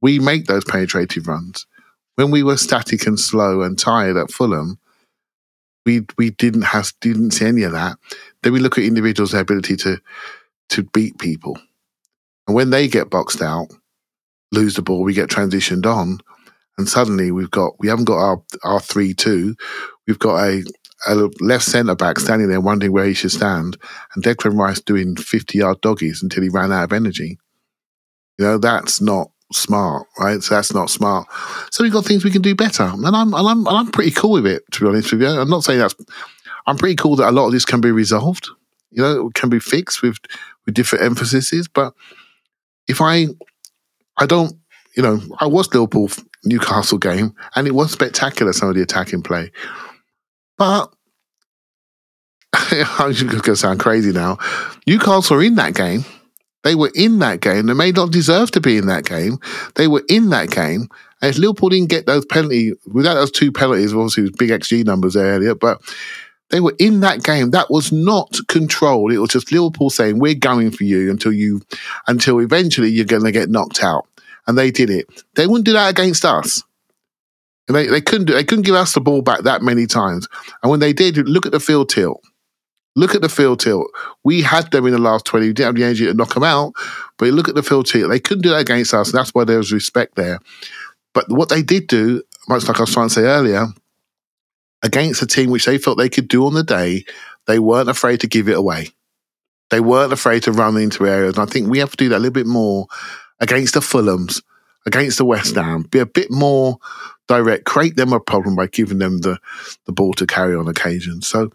we 0.00 0.18
make 0.18 0.46
those 0.46 0.64
penetrative 0.64 1.28
runs. 1.28 1.66
When 2.16 2.30
we 2.30 2.42
were 2.42 2.56
static 2.56 3.06
and 3.06 3.18
slow 3.18 3.62
and 3.62 3.78
tired 3.78 4.16
at 4.16 4.30
Fulham, 4.30 4.78
we 5.86 6.06
we 6.16 6.30
didn't 6.30 6.62
have 6.62 6.92
didn't 7.00 7.32
see 7.32 7.46
any 7.46 7.62
of 7.62 7.72
that. 7.72 7.96
Then 8.42 8.52
we 8.52 8.60
look 8.60 8.76
at 8.78 8.84
individuals' 8.84 9.34
ability 9.34 9.76
to 9.76 9.98
to 10.70 10.82
beat 10.82 11.18
people, 11.18 11.58
and 12.46 12.54
when 12.54 12.70
they 12.70 12.88
get 12.88 13.10
boxed 13.10 13.40
out, 13.40 13.68
lose 14.52 14.74
the 14.74 14.82
ball, 14.82 15.02
we 15.02 15.14
get 15.14 15.30
transitioned 15.30 15.86
on, 15.86 16.18
and 16.76 16.88
suddenly 16.88 17.30
we've 17.30 17.50
got 17.50 17.72
we 17.78 17.88
haven't 17.88 18.06
got 18.06 18.18
our 18.18 18.42
our 18.64 18.80
three 18.80 19.14
two, 19.14 19.54
we've 20.06 20.18
got 20.18 20.42
a 20.42 20.64
a 21.06 21.14
left 21.40 21.64
centre 21.64 21.94
back 21.94 22.18
standing 22.18 22.48
there 22.48 22.60
wondering 22.60 22.92
where 22.92 23.06
he 23.06 23.14
should 23.14 23.30
stand, 23.30 23.76
and 24.14 24.24
Declan 24.24 24.58
Rice 24.58 24.80
doing 24.80 25.16
fifty 25.16 25.58
yard 25.58 25.80
doggies 25.80 26.22
until 26.22 26.42
he 26.42 26.48
ran 26.48 26.72
out 26.72 26.84
of 26.84 26.92
energy. 26.92 27.38
You 28.38 28.44
know 28.44 28.58
that's 28.58 29.00
not 29.00 29.30
smart, 29.52 30.06
right? 30.18 30.42
So 30.42 30.54
that's 30.54 30.74
not 30.74 30.90
smart. 30.90 31.26
So 31.70 31.82
we've 31.82 31.92
got 31.92 32.04
things 32.04 32.24
we 32.24 32.30
can 32.30 32.42
do 32.42 32.54
better, 32.54 32.84
and 32.84 33.06
I'm 33.06 33.34
and 33.34 33.48
I'm 33.48 33.66
and 33.66 33.76
I'm 33.76 33.90
pretty 33.90 34.10
cool 34.10 34.32
with 34.32 34.46
it. 34.46 34.62
To 34.72 34.80
be 34.80 34.88
honest 34.88 35.12
with 35.12 35.22
you, 35.22 35.28
I'm 35.28 35.50
not 35.50 35.64
saying 35.64 35.78
that's. 35.78 35.94
I'm 36.66 36.76
pretty 36.76 36.96
cool 36.96 37.16
that 37.16 37.30
a 37.30 37.32
lot 37.32 37.46
of 37.46 37.52
this 37.52 37.64
can 37.64 37.80
be 37.80 37.90
resolved. 37.90 38.48
You 38.90 39.02
know, 39.02 39.26
it 39.26 39.34
can 39.34 39.48
be 39.48 39.58
fixed 39.58 40.02
with 40.02 40.18
with 40.66 40.74
different 40.74 41.04
emphases. 41.04 41.68
But 41.68 41.94
if 42.86 43.00
I, 43.00 43.26
I 44.18 44.26
don't, 44.26 44.52
you 44.94 45.02
know, 45.02 45.20
I 45.40 45.46
was 45.46 45.72
Liverpool 45.72 46.10
Newcastle 46.44 46.98
game, 46.98 47.34
and 47.56 47.66
it 47.66 47.74
was 47.74 47.90
spectacular. 47.90 48.52
Some 48.52 48.68
of 48.68 48.74
the 48.74 48.82
attacking 48.82 49.22
play, 49.22 49.50
but. 50.56 50.92
I'm 52.70 53.12
just 53.12 53.26
going 53.28 53.42
to 53.42 53.56
sound 53.56 53.78
crazy 53.78 54.10
now. 54.10 54.38
Newcastle 54.86 55.36
are 55.36 55.42
in 55.42 55.56
that 55.56 55.74
game 55.74 56.02
they 56.64 56.74
were 56.74 56.90
in 56.94 57.18
that 57.20 57.40
game. 57.40 57.66
They 57.66 57.74
may 57.74 57.92
not 57.92 58.10
deserve 58.10 58.50
to 58.52 58.60
be 58.60 58.76
in 58.76 58.86
that 58.86 59.04
game. 59.04 59.38
They 59.76 59.88
were 59.88 60.02
in 60.08 60.30
that 60.30 60.50
game. 60.50 60.88
And 61.20 61.30
if 61.30 61.38
Liverpool 61.38 61.68
didn't 61.68 61.90
get 61.90 62.06
those 62.06 62.24
penalty, 62.26 62.72
without 62.86 63.14
those 63.14 63.30
two 63.30 63.52
penalties, 63.52 63.92
obviously 63.92 64.30
big 64.38 64.50
XG 64.50 64.84
numbers 64.84 65.14
there 65.14 65.34
earlier, 65.36 65.54
but 65.54 65.80
they 66.50 66.60
were 66.60 66.74
in 66.78 67.00
that 67.00 67.22
game. 67.22 67.50
That 67.50 67.70
was 67.70 67.92
not 67.92 68.38
controlled. 68.48 69.12
It 69.12 69.18
was 69.18 69.30
just 69.30 69.52
Liverpool 69.52 69.90
saying, 69.90 70.18
"We're 70.18 70.34
going 70.34 70.70
for 70.70 70.84
you 70.84 71.10
until 71.10 71.32
you, 71.32 71.60
until 72.06 72.38
eventually 72.40 72.88
you're 72.88 73.04
going 73.04 73.24
to 73.24 73.32
get 73.32 73.50
knocked 73.50 73.82
out." 73.82 74.06
And 74.46 74.56
they 74.56 74.70
did 74.70 74.88
it. 74.88 75.06
They 75.34 75.46
wouldn't 75.46 75.66
do 75.66 75.74
that 75.74 75.90
against 75.90 76.24
us. 76.24 76.62
And 77.66 77.76
they, 77.76 77.86
they 77.86 78.00
couldn't 78.00 78.26
do, 78.26 78.32
they 78.32 78.44
couldn't 78.44 78.64
give 78.64 78.74
us 78.74 78.94
the 78.94 79.00
ball 79.00 79.20
back 79.20 79.42
that 79.42 79.60
many 79.60 79.86
times. 79.86 80.26
And 80.62 80.70
when 80.70 80.80
they 80.80 80.94
did, 80.94 81.18
look 81.28 81.44
at 81.44 81.52
the 81.52 81.60
field 81.60 81.90
tilt. 81.90 82.22
Look 82.98 83.14
at 83.14 83.22
the 83.22 83.28
field 83.28 83.60
tilt. 83.60 83.86
We 84.24 84.42
had 84.42 84.72
them 84.72 84.84
in 84.86 84.92
the 84.92 84.98
last 84.98 85.24
20. 85.26 85.46
We 85.46 85.52
didn't 85.52 85.66
have 85.66 85.74
the 85.76 85.84
energy 85.84 86.06
to 86.06 86.14
knock 86.14 86.34
them 86.34 86.42
out, 86.42 86.72
but 87.16 87.28
look 87.28 87.48
at 87.48 87.54
the 87.54 87.62
field 87.62 87.86
tilt. 87.86 88.10
They 88.10 88.18
couldn't 88.18 88.42
do 88.42 88.50
that 88.50 88.62
against 88.62 88.92
us, 88.92 89.10
and 89.10 89.16
that's 89.16 89.30
why 89.30 89.44
there 89.44 89.58
was 89.58 89.70
respect 89.70 90.16
there. 90.16 90.40
But 91.14 91.26
what 91.28 91.48
they 91.48 91.62
did 91.62 91.86
do, 91.86 92.24
much 92.48 92.66
like 92.66 92.76
I 92.78 92.82
was 92.82 92.92
trying 92.92 93.06
to 93.06 93.14
say 93.14 93.22
earlier, 93.22 93.68
against 94.82 95.22
a 95.22 95.28
team 95.28 95.50
which 95.50 95.64
they 95.64 95.78
felt 95.78 95.96
they 95.96 96.08
could 96.08 96.26
do 96.26 96.44
on 96.44 96.54
the 96.54 96.64
day, 96.64 97.04
they 97.46 97.60
weren't 97.60 97.88
afraid 97.88 98.20
to 98.22 98.26
give 98.26 98.48
it 98.48 98.56
away. 98.56 98.88
They 99.70 99.78
weren't 99.78 100.12
afraid 100.12 100.42
to 100.42 100.52
run 100.52 100.76
into 100.76 101.06
areas. 101.06 101.38
And 101.38 101.48
I 101.48 101.52
think 101.52 101.68
we 101.68 101.78
have 101.78 101.92
to 101.92 101.96
do 101.96 102.08
that 102.08 102.16
a 102.16 102.18
little 102.18 102.32
bit 102.32 102.46
more 102.48 102.88
against 103.38 103.74
the 103.74 103.80
Fulhams, 103.80 104.42
against 104.86 105.18
the 105.18 105.24
West 105.24 105.54
Ham. 105.54 105.82
Be 105.82 106.00
a 106.00 106.06
bit 106.06 106.32
more 106.32 106.78
direct, 107.28 107.64
create 107.64 107.94
them 107.94 108.12
a 108.12 108.18
problem 108.18 108.56
by 108.56 108.66
giving 108.66 108.98
them 108.98 109.18
the, 109.18 109.38
the 109.84 109.92
ball 109.92 110.14
to 110.14 110.26
carry 110.26 110.56
on 110.56 110.66
occasion. 110.66 111.22
So 111.22 111.50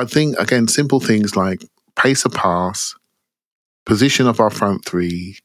I 0.00 0.06
think 0.06 0.38
again, 0.38 0.66
simple 0.66 0.98
things 0.98 1.36
like 1.36 1.62
pace 1.94 2.24
of 2.24 2.32
pass, 2.32 2.94
position 3.84 4.26
of 4.26 4.40
our 4.40 4.48
front 4.48 4.86
three, 4.86 5.36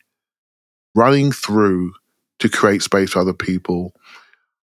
running 0.95 1.34
through 1.34 1.91
to 2.39 2.47
create 2.47 2.82
space 2.82 3.12
for 3.12 3.20
other 3.20 3.34
people. 3.34 3.93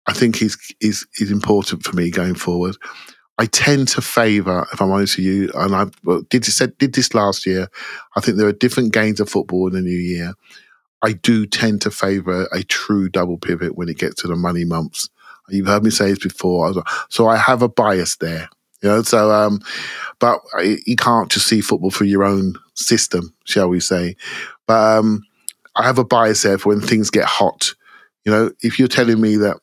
I 0.06 0.12
think 0.12 0.40
is 0.40 0.56
is 0.80 1.04
is 1.20 1.32
important 1.32 1.82
for 1.82 1.96
me 1.96 2.10
going 2.10 2.36
forward. 2.36 2.76
I 3.38 3.46
tend 3.46 3.88
to 3.88 4.02
favour, 4.02 4.68
if 4.72 4.80
I'm 4.80 4.92
honest 4.92 5.16
with 5.16 5.26
you, 5.26 5.50
and 5.54 5.74
I 5.74 5.86
did 6.30 6.44
this, 6.44 6.58
did 6.78 6.94
this 6.94 7.12
last 7.12 7.44
year. 7.44 7.66
I 8.14 8.20
think 8.20 8.36
there 8.36 8.46
are 8.46 8.52
different 8.52 8.92
games 8.92 9.18
of 9.18 9.30
football 9.30 9.66
in 9.66 9.74
the 9.74 9.80
new 9.80 9.90
year. 9.90 10.34
I 11.02 11.12
do 11.14 11.44
tend 11.44 11.82
to 11.82 11.90
favour 11.90 12.46
a 12.52 12.62
true 12.62 13.08
double 13.08 13.38
pivot 13.38 13.76
when 13.76 13.88
it 13.88 13.98
gets 13.98 14.22
to 14.22 14.28
the 14.28 14.36
money 14.36 14.64
months. 14.64 15.08
You've 15.48 15.66
heard 15.66 15.82
me 15.82 15.90
say 15.90 16.10
this 16.10 16.20
before, 16.20 16.72
so 17.08 17.26
I 17.26 17.36
have 17.36 17.62
a 17.62 17.68
bias 17.68 18.14
there. 18.16 18.48
You 18.82 18.88
know, 18.88 19.02
so 19.02 19.30
um, 19.30 19.60
but 20.18 20.40
you 20.60 20.96
can't 20.96 21.30
just 21.30 21.46
see 21.46 21.60
football 21.60 21.90
through 21.90 22.08
your 22.08 22.24
own 22.24 22.54
system, 22.74 23.32
shall 23.44 23.68
we 23.68 23.80
say? 23.80 24.16
But 24.66 24.98
um, 24.98 25.22
I 25.76 25.84
have 25.84 25.98
a 25.98 26.04
bias 26.04 26.42
there 26.42 26.58
for 26.58 26.70
when 26.70 26.80
things 26.80 27.10
get 27.10 27.24
hot. 27.24 27.74
You 28.24 28.32
know, 28.32 28.50
if 28.60 28.78
you're 28.78 28.88
telling 28.88 29.20
me 29.20 29.36
that 29.36 29.58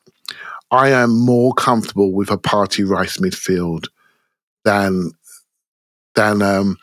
I 0.70 0.90
am 0.90 1.18
more 1.18 1.52
comfortable 1.52 2.12
with 2.12 2.30
a 2.30 2.38
Partey 2.38 2.88
Rice 2.88 3.18
midfield 3.18 3.88
than 4.64 5.12
than 6.14 6.40
um, 6.42 6.78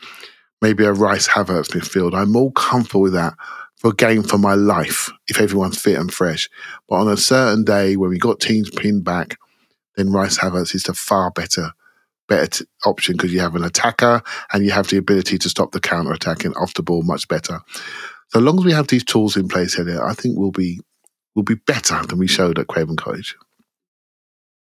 maybe 0.62 0.84
a 0.84 0.92
Rice 0.92 1.28
Havertz 1.28 1.70
midfield, 1.70 2.14
I'm 2.14 2.30
more 2.30 2.52
comfortable 2.52 3.02
with 3.02 3.14
that 3.14 3.34
for 3.76 3.90
a 3.90 3.94
game 3.94 4.22
for 4.22 4.38
my 4.38 4.54
life 4.54 5.10
if 5.28 5.40
everyone's 5.40 5.80
fit 5.80 5.98
and 5.98 6.12
fresh. 6.12 6.48
But 6.88 6.96
on 6.96 7.08
a 7.08 7.16
certain 7.16 7.64
day 7.64 7.96
when 7.96 8.10
we 8.10 8.18
got 8.18 8.40
teams 8.40 8.70
pinned 8.70 9.04
back, 9.04 9.38
then 9.96 10.12
Rice 10.12 10.38
Havertz 10.38 10.74
is 10.74 10.84
the 10.84 10.94
far 10.94 11.30
better 11.30 11.72
better 12.28 12.46
t- 12.46 12.64
option 12.84 13.16
because 13.16 13.32
you 13.32 13.40
have 13.40 13.54
an 13.56 13.64
attacker 13.64 14.22
and 14.52 14.64
you 14.64 14.70
have 14.70 14.88
the 14.88 14.96
ability 14.96 15.38
to 15.38 15.48
stop 15.48 15.72
the 15.72 15.80
counter 15.80 16.12
attacking 16.12 16.54
off 16.54 16.74
the 16.74 16.82
ball 16.82 17.02
much 17.02 17.26
better. 17.28 17.60
So 18.28 18.38
long 18.40 18.58
as 18.58 18.64
we 18.64 18.72
have 18.72 18.88
these 18.88 19.04
tools 19.04 19.36
in 19.36 19.48
place 19.48 19.74
here, 19.74 20.02
I 20.02 20.14
think 20.14 20.38
we'll 20.38 20.50
be 20.50 20.80
we'll 21.34 21.44
be 21.44 21.54
better 21.54 22.04
than 22.06 22.18
we 22.18 22.26
showed 22.26 22.58
at 22.58 22.66
Craven 22.66 22.96
Cottage. 22.96 23.36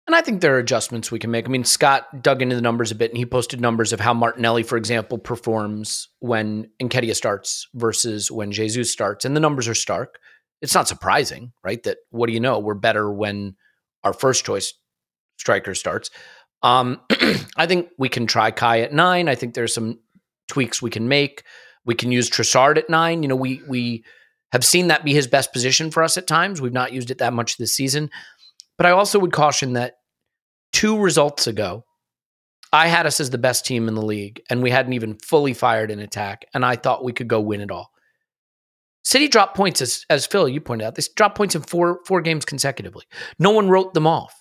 And 0.06 0.14
I 0.14 0.20
think 0.20 0.40
there 0.40 0.54
are 0.54 0.58
adjustments 0.58 1.10
we 1.10 1.18
can 1.18 1.32
make. 1.32 1.46
I 1.46 1.48
mean, 1.48 1.64
Scott 1.64 2.22
dug 2.22 2.40
into 2.40 2.54
the 2.54 2.62
numbers 2.62 2.92
a 2.92 2.94
bit 2.94 3.10
and 3.10 3.18
he 3.18 3.26
posted 3.26 3.60
numbers 3.60 3.92
of 3.92 3.98
how 3.98 4.14
Martinelli, 4.14 4.62
for 4.62 4.76
example, 4.76 5.18
performs 5.18 6.08
when 6.20 6.70
Nketiah 6.80 7.16
starts 7.16 7.66
versus 7.74 8.30
when 8.30 8.52
Jesus 8.52 8.90
starts. 8.90 9.24
And 9.24 9.34
the 9.34 9.40
numbers 9.40 9.66
are 9.66 9.74
stark. 9.74 10.20
It's 10.62 10.74
not 10.74 10.86
surprising, 10.86 11.52
right? 11.64 11.82
That 11.82 11.98
what 12.10 12.28
do 12.28 12.32
you 12.32 12.40
know? 12.40 12.60
We're 12.60 12.74
better 12.74 13.12
when 13.12 13.56
our 14.04 14.12
first 14.12 14.44
choice 14.44 14.74
striker 15.38 15.74
starts. 15.74 16.10
Um, 16.66 17.00
I 17.56 17.66
think 17.66 17.90
we 17.96 18.08
can 18.08 18.26
try 18.26 18.50
Kai 18.50 18.80
at 18.80 18.92
nine. 18.92 19.28
I 19.28 19.36
think 19.36 19.54
there's 19.54 19.72
some 19.72 20.00
tweaks 20.48 20.82
we 20.82 20.90
can 20.90 21.06
make. 21.06 21.44
We 21.84 21.94
can 21.94 22.10
use 22.10 22.28
Trossard 22.28 22.76
at 22.76 22.90
nine. 22.90 23.22
You 23.22 23.28
know, 23.28 23.36
we 23.36 23.62
we 23.68 24.04
have 24.50 24.64
seen 24.64 24.88
that 24.88 25.04
be 25.04 25.14
his 25.14 25.28
best 25.28 25.52
position 25.52 25.92
for 25.92 26.02
us 26.02 26.18
at 26.18 26.26
times. 26.26 26.60
We've 26.60 26.72
not 26.72 26.92
used 26.92 27.12
it 27.12 27.18
that 27.18 27.32
much 27.32 27.56
this 27.56 27.76
season. 27.76 28.10
But 28.76 28.86
I 28.86 28.90
also 28.90 29.20
would 29.20 29.32
caution 29.32 29.74
that 29.74 29.94
two 30.72 30.98
results 30.98 31.46
ago, 31.46 31.84
I 32.72 32.88
had 32.88 33.06
us 33.06 33.20
as 33.20 33.30
the 33.30 33.38
best 33.38 33.64
team 33.64 33.86
in 33.86 33.94
the 33.94 34.04
league, 34.04 34.42
and 34.50 34.60
we 34.60 34.70
hadn't 34.70 34.92
even 34.92 35.18
fully 35.24 35.54
fired 35.54 35.92
an 35.92 36.00
attack, 36.00 36.46
and 36.52 36.64
I 36.64 36.74
thought 36.74 37.04
we 37.04 37.12
could 37.12 37.28
go 37.28 37.40
win 37.40 37.60
it 37.60 37.70
all. 37.70 37.90
City 39.04 39.28
dropped 39.28 39.56
points 39.56 39.80
as 39.80 40.04
as 40.10 40.26
Phil 40.26 40.48
you 40.48 40.60
pointed 40.60 40.84
out. 40.84 40.96
They 40.96 41.04
dropped 41.14 41.36
points 41.36 41.54
in 41.54 41.62
four 41.62 42.00
four 42.06 42.22
games 42.22 42.44
consecutively. 42.44 43.04
No 43.38 43.52
one 43.52 43.68
wrote 43.68 43.94
them 43.94 44.08
off 44.08 44.34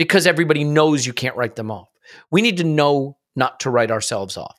because 0.00 0.26
everybody 0.26 0.64
knows 0.64 1.04
you 1.04 1.12
can't 1.12 1.36
write 1.36 1.56
them 1.56 1.70
off. 1.70 1.90
We 2.30 2.40
need 2.40 2.56
to 2.56 2.64
know 2.64 3.18
not 3.36 3.60
to 3.60 3.70
write 3.70 3.90
ourselves 3.90 4.38
off. 4.38 4.58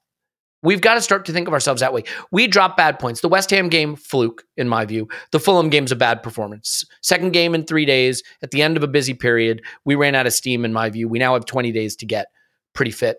We've 0.61 0.81
got 0.81 0.93
to 0.93 1.01
start 1.01 1.25
to 1.25 1.33
think 1.33 1.47
of 1.47 1.53
ourselves 1.55 1.79
that 1.79 1.93
way. 1.93 2.03
We 2.31 2.45
drop 2.45 2.77
bad 2.77 2.99
points. 2.99 3.21
The 3.21 3.27
West 3.27 3.49
Ham 3.49 3.67
game, 3.67 3.95
fluke, 3.95 4.43
in 4.55 4.69
my 4.69 4.85
view. 4.85 5.07
The 5.31 5.39
Fulham 5.39 5.71
game's 5.71 5.91
a 5.91 5.95
bad 5.95 6.21
performance. 6.21 6.83
Second 7.01 7.33
game 7.33 7.55
in 7.55 7.65
three 7.65 7.85
days, 7.85 8.21
at 8.43 8.51
the 8.51 8.61
end 8.61 8.77
of 8.77 8.83
a 8.83 8.87
busy 8.87 9.15
period, 9.15 9.63
we 9.83 9.95
ran 9.95 10.13
out 10.13 10.27
of 10.27 10.33
steam, 10.33 10.63
in 10.63 10.73
my 10.73 10.91
view. 10.91 11.09
We 11.09 11.17
now 11.17 11.33
have 11.33 11.47
20 11.47 11.71
days 11.71 11.95
to 11.95 12.05
get 12.05 12.27
pretty 12.75 12.91
fit. 12.91 13.17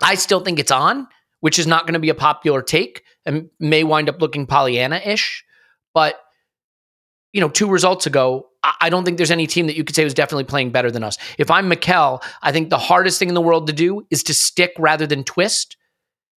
I 0.00 0.14
still 0.14 0.44
think 0.44 0.60
it's 0.60 0.70
on, 0.70 1.08
which 1.40 1.58
is 1.58 1.66
not 1.66 1.86
going 1.86 1.94
to 1.94 1.98
be 1.98 2.10
a 2.10 2.14
popular 2.14 2.62
take 2.62 3.02
and 3.26 3.50
may 3.58 3.82
wind 3.82 4.08
up 4.08 4.22
looking 4.22 4.46
Pollyanna 4.46 5.00
ish. 5.04 5.44
But, 5.92 6.20
you 7.32 7.40
know, 7.40 7.48
two 7.48 7.68
results 7.68 8.06
ago, 8.06 8.46
I 8.64 8.90
don't 8.90 9.04
think 9.04 9.16
there's 9.16 9.30
any 9.30 9.46
team 9.46 9.66
that 9.66 9.76
you 9.76 9.82
could 9.82 9.96
say 9.96 10.04
was 10.04 10.14
definitely 10.14 10.44
playing 10.44 10.70
better 10.70 10.90
than 10.90 11.02
us. 11.02 11.18
If 11.36 11.50
I'm 11.50 11.68
Mikel, 11.68 12.22
I 12.42 12.52
think 12.52 12.70
the 12.70 12.78
hardest 12.78 13.18
thing 13.18 13.28
in 13.28 13.34
the 13.34 13.40
world 13.40 13.66
to 13.66 13.72
do 13.72 14.06
is 14.10 14.22
to 14.24 14.34
stick 14.34 14.72
rather 14.78 15.06
than 15.06 15.24
twist. 15.24 15.76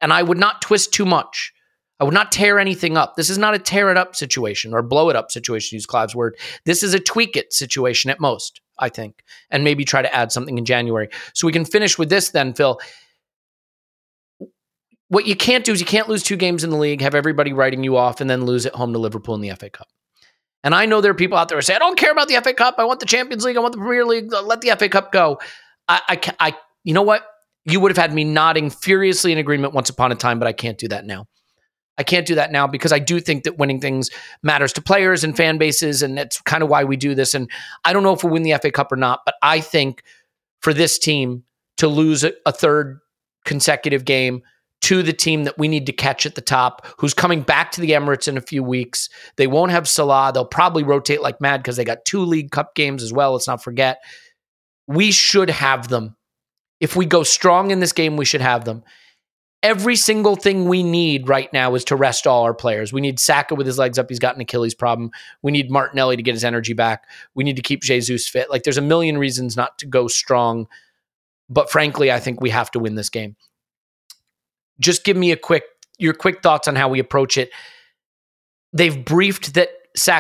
And 0.00 0.12
I 0.12 0.22
would 0.22 0.38
not 0.38 0.62
twist 0.62 0.92
too 0.92 1.04
much. 1.04 1.52
I 2.00 2.04
would 2.04 2.14
not 2.14 2.32
tear 2.32 2.58
anything 2.58 2.96
up. 2.96 3.16
This 3.16 3.30
is 3.30 3.38
not 3.38 3.54
a 3.54 3.58
tear 3.58 3.90
it 3.90 3.96
up 3.96 4.16
situation 4.16 4.74
or 4.74 4.82
blow 4.82 5.10
it 5.10 5.16
up 5.16 5.30
situation, 5.30 5.76
use 5.76 5.86
Clive's 5.86 6.14
word. 6.14 6.36
This 6.64 6.82
is 6.82 6.92
a 6.92 6.98
tweak 6.98 7.36
it 7.36 7.52
situation 7.52 8.10
at 8.10 8.20
most, 8.20 8.60
I 8.78 8.88
think, 8.88 9.22
and 9.50 9.62
maybe 9.62 9.84
try 9.84 10.02
to 10.02 10.14
add 10.14 10.32
something 10.32 10.58
in 10.58 10.64
January. 10.64 11.08
So 11.34 11.46
we 11.46 11.52
can 11.52 11.64
finish 11.64 11.98
with 11.98 12.08
this 12.08 12.30
then, 12.30 12.52
Phil. 12.52 12.80
What 15.08 15.26
you 15.26 15.36
can't 15.36 15.64
do 15.64 15.72
is 15.72 15.80
you 15.80 15.86
can't 15.86 16.08
lose 16.08 16.24
two 16.24 16.36
games 16.36 16.64
in 16.64 16.70
the 16.70 16.76
league, 16.76 17.00
have 17.00 17.14
everybody 17.14 17.52
writing 17.52 17.84
you 17.84 17.96
off, 17.96 18.20
and 18.20 18.28
then 18.28 18.44
lose 18.44 18.66
at 18.66 18.74
home 18.74 18.92
to 18.92 18.98
Liverpool 18.98 19.34
in 19.34 19.40
the 19.40 19.54
FA 19.54 19.70
Cup. 19.70 19.88
And 20.64 20.74
I 20.74 20.86
know 20.86 21.00
there 21.02 21.10
are 21.10 21.14
people 21.14 21.36
out 21.36 21.48
there 21.48 21.58
who 21.58 21.62
say, 21.62 21.74
I 21.74 21.78
don't 21.78 21.98
care 21.98 22.10
about 22.10 22.26
the 22.26 22.40
FA 22.42 22.54
Cup. 22.54 22.76
I 22.78 22.84
want 22.84 22.98
the 22.98 23.06
Champions 23.06 23.44
League. 23.44 23.56
I 23.56 23.60
want 23.60 23.72
the 23.72 23.78
Premier 23.78 24.06
League. 24.06 24.32
Uh, 24.32 24.42
let 24.42 24.62
the 24.62 24.74
FA 24.76 24.88
Cup 24.88 25.12
go. 25.12 25.38
I, 25.86 26.00
I, 26.08 26.32
I 26.40 26.56
you 26.82 26.94
know 26.94 27.02
what? 27.02 27.26
You 27.66 27.80
would 27.80 27.90
have 27.90 27.98
had 27.98 28.12
me 28.12 28.24
nodding 28.24 28.70
furiously 28.70 29.30
in 29.30 29.38
agreement 29.38 29.74
once 29.74 29.90
upon 29.90 30.10
a 30.10 30.14
time, 30.14 30.38
but 30.38 30.48
I 30.48 30.52
can't 30.52 30.78
do 30.78 30.88
that 30.88 31.04
now. 31.04 31.26
I 31.96 32.02
can't 32.02 32.26
do 32.26 32.34
that 32.34 32.50
now 32.50 32.66
because 32.66 32.92
I 32.92 32.98
do 32.98 33.20
think 33.20 33.44
that 33.44 33.58
winning 33.58 33.80
things 33.80 34.10
matters 34.42 34.72
to 34.74 34.82
players 34.82 35.22
and 35.22 35.36
fan 35.36 35.58
bases, 35.58 36.02
and 36.02 36.18
that's 36.18 36.40
kind 36.40 36.62
of 36.62 36.68
why 36.68 36.84
we 36.84 36.96
do 36.96 37.14
this. 37.14 37.34
And 37.34 37.48
I 37.84 37.92
don't 37.92 38.02
know 38.02 38.12
if 38.12 38.24
we'll 38.24 38.32
win 38.32 38.42
the 38.42 38.58
FA 38.60 38.70
Cup 38.70 38.90
or 38.90 38.96
not, 38.96 39.20
but 39.24 39.36
I 39.42 39.60
think 39.60 40.02
for 40.60 40.74
this 40.74 40.98
team 40.98 41.44
to 41.76 41.88
lose 41.88 42.24
a, 42.24 42.32
a 42.46 42.52
third 42.52 43.00
consecutive 43.44 44.04
game 44.04 44.42
to 44.84 45.02
the 45.02 45.14
team 45.14 45.44
that 45.44 45.56
we 45.56 45.66
need 45.66 45.86
to 45.86 45.92
catch 45.92 46.26
at 46.26 46.34
the 46.34 46.42
top, 46.42 46.86
who's 46.98 47.14
coming 47.14 47.40
back 47.40 47.72
to 47.72 47.80
the 47.80 47.92
Emirates 47.92 48.28
in 48.28 48.36
a 48.36 48.42
few 48.42 48.62
weeks. 48.62 49.08
They 49.36 49.46
won't 49.46 49.70
have 49.70 49.88
Salah. 49.88 50.30
They'll 50.30 50.44
probably 50.44 50.82
rotate 50.82 51.22
like 51.22 51.40
mad 51.40 51.62
because 51.62 51.76
they 51.76 51.86
got 51.86 52.04
two 52.04 52.20
League 52.20 52.50
Cup 52.50 52.74
games 52.74 53.02
as 53.02 53.10
well. 53.10 53.32
Let's 53.32 53.46
not 53.46 53.64
forget. 53.64 54.02
We 54.86 55.10
should 55.10 55.48
have 55.48 55.88
them. 55.88 56.16
If 56.80 56.96
we 56.96 57.06
go 57.06 57.22
strong 57.22 57.70
in 57.70 57.80
this 57.80 57.94
game, 57.94 58.18
we 58.18 58.26
should 58.26 58.42
have 58.42 58.66
them. 58.66 58.84
Every 59.62 59.96
single 59.96 60.36
thing 60.36 60.68
we 60.68 60.82
need 60.82 61.30
right 61.30 61.50
now 61.50 61.74
is 61.74 61.84
to 61.84 61.96
rest 61.96 62.26
all 62.26 62.42
our 62.42 62.52
players. 62.52 62.92
We 62.92 63.00
need 63.00 63.18
Saka 63.18 63.54
with 63.54 63.66
his 63.66 63.78
legs 63.78 63.98
up. 63.98 64.10
He's 64.10 64.18
got 64.18 64.34
an 64.34 64.42
Achilles 64.42 64.74
problem. 64.74 65.10
We 65.40 65.50
need 65.50 65.70
Martinelli 65.70 66.16
to 66.16 66.22
get 66.22 66.34
his 66.34 66.44
energy 66.44 66.74
back. 66.74 67.08
We 67.34 67.42
need 67.42 67.56
to 67.56 67.62
keep 67.62 67.80
Jesus 67.80 68.28
fit. 68.28 68.50
Like 68.50 68.64
there's 68.64 68.76
a 68.76 68.82
million 68.82 69.16
reasons 69.16 69.56
not 69.56 69.78
to 69.78 69.86
go 69.86 70.08
strong. 70.08 70.66
But 71.48 71.70
frankly, 71.70 72.12
I 72.12 72.20
think 72.20 72.42
we 72.42 72.50
have 72.50 72.70
to 72.72 72.78
win 72.78 72.96
this 72.96 73.08
game 73.08 73.36
just 74.80 75.04
give 75.04 75.16
me 75.16 75.32
a 75.32 75.36
quick 75.36 75.64
your 75.98 76.14
quick 76.14 76.42
thoughts 76.42 76.66
on 76.68 76.76
how 76.76 76.88
we 76.88 76.98
approach 76.98 77.36
it. 77.36 77.50
They've 78.72 79.04
briefed 79.04 79.54
that 79.54 79.70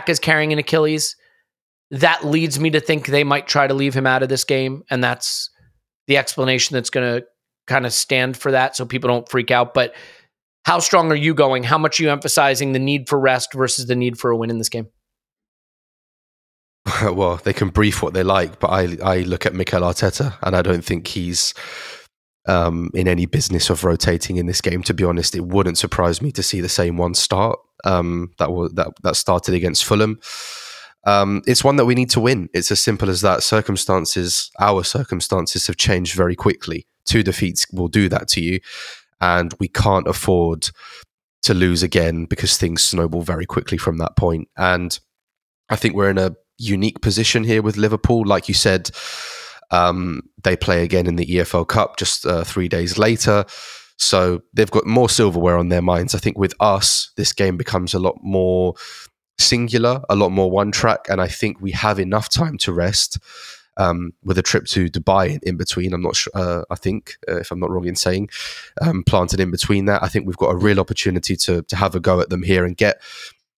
is 0.08 0.18
carrying 0.20 0.52
an 0.52 0.58
Achilles. 0.58 1.16
That 1.90 2.24
leads 2.24 2.58
me 2.58 2.70
to 2.70 2.80
think 2.80 3.06
they 3.06 3.24
might 3.24 3.46
try 3.46 3.66
to 3.66 3.74
leave 3.74 3.94
him 3.94 4.06
out 4.06 4.22
of 4.22 4.28
this 4.28 4.44
game, 4.44 4.84
and 4.90 5.02
that's 5.02 5.50
the 6.06 6.16
explanation 6.16 6.74
that's 6.74 6.90
going 6.90 7.20
to 7.20 7.26
kind 7.66 7.86
of 7.86 7.92
stand 7.92 8.36
for 8.36 8.52
that, 8.52 8.76
so 8.76 8.84
people 8.84 9.08
don't 9.08 9.28
freak 9.28 9.50
out. 9.50 9.74
But 9.74 9.94
how 10.64 10.78
strong 10.78 11.10
are 11.12 11.16
you 11.16 11.34
going? 11.34 11.62
How 11.62 11.78
much 11.78 12.00
are 12.00 12.04
you 12.04 12.10
emphasizing 12.10 12.72
the 12.72 12.78
need 12.78 13.08
for 13.08 13.18
rest 13.18 13.52
versus 13.52 13.86
the 13.86 13.96
need 13.96 14.18
for 14.18 14.30
a 14.30 14.36
win 14.36 14.50
in 14.50 14.58
this 14.58 14.68
game? 14.68 14.88
well, 17.02 17.36
they 17.36 17.52
can 17.52 17.68
brief 17.68 18.02
what 18.02 18.14
they 18.14 18.22
like, 18.22 18.60
but 18.60 18.68
I 18.68 18.96
I 19.02 19.18
look 19.20 19.46
at 19.46 19.54
Mikel 19.54 19.82
Arteta 19.82 20.34
and 20.42 20.56
I 20.56 20.62
don't 20.62 20.84
think 20.84 21.06
he's 21.06 21.54
um, 22.46 22.90
in 22.94 23.08
any 23.08 23.26
business 23.26 23.70
of 23.70 23.84
rotating 23.84 24.36
in 24.36 24.46
this 24.46 24.60
game. 24.60 24.82
To 24.84 24.94
be 24.94 25.04
honest, 25.04 25.34
it 25.34 25.46
wouldn't 25.46 25.78
surprise 25.78 26.20
me 26.20 26.32
to 26.32 26.42
see 26.42 26.60
the 26.60 26.68
same 26.68 26.96
one 26.96 27.14
start 27.14 27.58
um, 27.84 28.32
that 28.38 28.48
that 28.74 28.88
that 29.02 29.16
started 29.16 29.54
against 29.54 29.84
Fulham. 29.84 30.20
Um, 31.06 31.42
it's 31.46 31.64
one 31.64 31.76
that 31.76 31.84
we 31.84 31.94
need 31.94 32.10
to 32.10 32.20
win. 32.20 32.48
It's 32.54 32.70
as 32.70 32.80
simple 32.80 33.10
as 33.10 33.20
that. 33.20 33.42
Circumstances, 33.42 34.50
our 34.58 34.82
circumstances 34.84 35.66
have 35.66 35.76
changed 35.76 36.14
very 36.14 36.34
quickly. 36.34 36.86
Two 37.04 37.22
defeats 37.22 37.66
will 37.72 37.88
do 37.88 38.08
that 38.08 38.28
to 38.28 38.40
you, 38.40 38.60
and 39.20 39.54
we 39.60 39.68
can't 39.68 40.08
afford 40.08 40.70
to 41.42 41.52
lose 41.52 41.82
again 41.82 42.24
because 42.24 42.56
things 42.56 42.82
snowball 42.82 43.20
very 43.20 43.44
quickly 43.44 43.76
from 43.76 43.98
that 43.98 44.16
point. 44.16 44.48
And 44.56 44.98
I 45.68 45.76
think 45.76 45.94
we're 45.94 46.08
in 46.08 46.18
a 46.18 46.36
unique 46.56 47.02
position 47.02 47.44
here 47.44 47.60
with 47.60 47.76
Liverpool. 47.76 48.24
Like 48.24 48.48
you 48.48 48.54
said, 48.54 48.90
um, 49.70 50.22
they 50.42 50.56
play 50.56 50.84
again 50.84 51.06
in 51.06 51.16
the 51.16 51.26
EFL 51.26 51.66
Cup 51.66 51.96
just 51.96 52.26
uh, 52.26 52.44
three 52.44 52.68
days 52.68 52.98
later. 52.98 53.44
So 53.96 54.42
they've 54.52 54.70
got 54.70 54.86
more 54.86 55.08
silverware 55.08 55.56
on 55.56 55.68
their 55.68 55.82
minds. 55.82 56.14
I 56.14 56.18
think 56.18 56.38
with 56.38 56.54
us, 56.60 57.12
this 57.16 57.32
game 57.32 57.56
becomes 57.56 57.94
a 57.94 57.98
lot 57.98 58.16
more 58.22 58.74
singular, 59.38 60.02
a 60.08 60.16
lot 60.16 60.30
more 60.30 60.50
one 60.50 60.72
track. 60.72 61.06
And 61.08 61.20
I 61.20 61.28
think 61.28 61.60
we 61.60 61.70
have 61.72 61.98
enough 61.98 62.28
time 62.28 62.58
to 62.58 62.72
rest 62.72 63.18
um, 63.76 64.12
with 64.22 64.38
a 64.38 64.42
trip 64.42 64.66
to 64.66 64.88
Dubai 64.88 65.42
in 65.42 65.56
between. 65.56 65.92
I'm 65.92 66.02
not 66.02 66.16
sure, 66.16 66.32
uh, 66.34 66.62
I 66.70 66.76
think, 66.76 67.16
uh, 67.28 67.38
if 67.38 67.50
I'm 67.50 67.60
not 67.60 67.70
wrong 67.70 67.86
in 67.86 67.96
saying, 67.96 68.30
um, 68.80 69.02
planted 69.04 69.40
in 69.40 69.50
between 69.50 69.86
that. 69.86 70.02
I 70.02 70.08
think 70.08 70.26
we've 70.26 70.36
got 70.36 70.50
a 70.50 70.56
real 70.56 70.80
opportunity 70.80 71.36
to, 71.36 71.62
to 71.62 71.76
have 71.76 71.94
a 71.94 72.00
go 72.00 72.20
at 72.20 72.30
them 72.30 72.42
here 72.42 72.64
and 72.64 72.76
get 72.76 73.00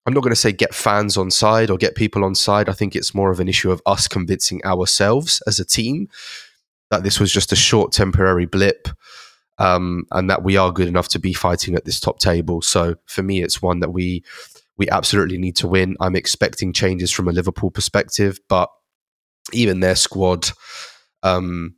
I'm 0.06 0.14
not 0.14 0.22
going 0.22 0.32
to 0.32 0.36
say 0.36 0.52
get 0.52 0.74
fans 0.74 1.16
on 1.16 1.30
side 1.30 1.68
or 1.68 1.76
get 1.76 1.96
people 1.96 2.24
on 2.24 2.34
side. 2.34 2.68
I 2.68 2.72
think 2.72 2.94
it's 2.94 3.14
more 3.14 3.30
of 3.30 3.40
an 3.40 3.48
issue 3.48 3.72
of 3.72 3.82
us 3.86 4.06
convincing 4.06 4.64
ourselves 4.64 5.42
as 5.46 5.58
a 5.58 5.64
team 5.64 6.08
that 6.90 7.02
this 7.02 7.18
was 7.18 7.32
just 7.32 7.52
a 7.52 7.56
short 7.56 7.90
temporary 7.90 8.46
blip 8.46 8.88
um, 9.58 10.04
and 10.12 10.30
that 10.30 10.44
we 10.44 10.56
are 10.56 10.70
good 10.70 10.86
enough 10.86 11.08
to 11.08 11.18
be 11.18 11.32
fighting 11.32 11.74
at 11.74 11.84
this 11.84 11.98
top 11.98 12.20
table. 12.20 12.62
So 12.62 12.94
for 13.06 13.22
me, 13.22 13.42
it's 13.42 13.60
one 13.60 13.80
that 13.80 13.90
we 13.90 14.22
we 14.78 14.88
absolutely 14.90 15.38
need 15.38 15.56
to 15.56 15.66
win. 15.66 15.96
I'm 16.00 16.14
expecting 16.14 16.72
changes 16.72 17.10
from 17.10 17.28
a 17.28 17.32
Liverpool 17.32 17.70
perspective, 17.70 18.38
but 18.48 18.68
even 19.52 19.80
their 19.80 19.96
squad 19.96 20.50
um, 21.22 21.76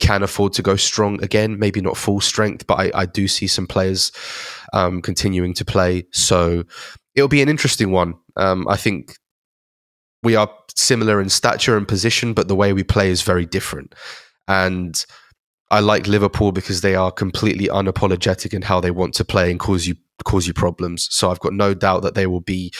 can 0.00 0.22
afford 0.22 0.52
to 0.54 0.62
go 0.62 0.76
strong 0.76 1.22
again. 1.22 1.58
Maybe 1.58 1.80
not 1.80 1.96
full 1.96 2.20
strength, 2.20 2.66
but 2.66 2.78
I, 2.78 2.90
I 2.94 3.06
do 3.06 3.28
see 3.28 3.46
some 3.46 3.66
players 3.66 4.12
um, 4.72 5.02
continuing 5.02 5.54
to 5.54 5.64
play. 5.64 6.06
So 6.12 6.64
it'll 7.14 7.28
be 7.28 7.42
an 7.42 7.48
interesting 7.48 7.90
one. 7.90 8.14
Um, 8.36 8.66
I 8.68 8.76
think 8.76 9.16
we 10.22 10.36
are 10.36 10.50
similar 10.74 11.20
in 11.20 11.28
stature 11.28 11.76
and 11.76 11.86
position, 11.86 12.32
but 12.32 12.48
the 12.48 12.56
way 12.56 12.72
we 12.72 12.84
play 12.84 13.10
is 13.10 13.22
very 13.22 13.46
different. 13.46 13.94
And 14.46 15.04
I 15.70 15.80
like 15.80 16.06
Liverpool 16.06 16.52
because 16.52 16.80
they 16.80 16.94
are 16.94 17.12
completely 17.12 17.68
unapologetic 17.68 18.54
in 18.54 18.62
how 18.62 18.80
they 18.80 18.90
want 18.90 19.14
to 19.14 19.24
play 19.24 19.50
and 19.50 19.60
cause 19.60 19.86
you 19.86 19.96
cause 20.24 20.46
you 20.46 20.52
problems. 20.52 21.08
So 21.12 21.30
I've 21.30 21.40
got 21.40 21.52
no 21.52 21.74
doubt 21.74 22.02
that 22.02 22.14
they 22.14 22.26
will 22.26 22.40
be 22.40 22.72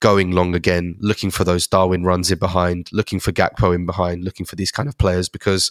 going 0.00 0.30
long 0.32 0.54
again, 0.54 0.96
looking 1.00 1.30
for 1.30 1.44
those 1.44 1.66
Darwin 1.66 2.04
runs 2.04 2.30
in 2.30 2.38
behind, 2.38 2.88
looking 2.92 3.20
for 3.20 3.32
Gakpo 3.32 3.74
in 3.74 3.84
behind, 3.84 4.24
looking 4.24 4.46
for 4.46 4.56
these 4.56 4.70
kind 4.70 4.88
of 4.88 4.96
players 4.96 5.28
because 5.28 5.70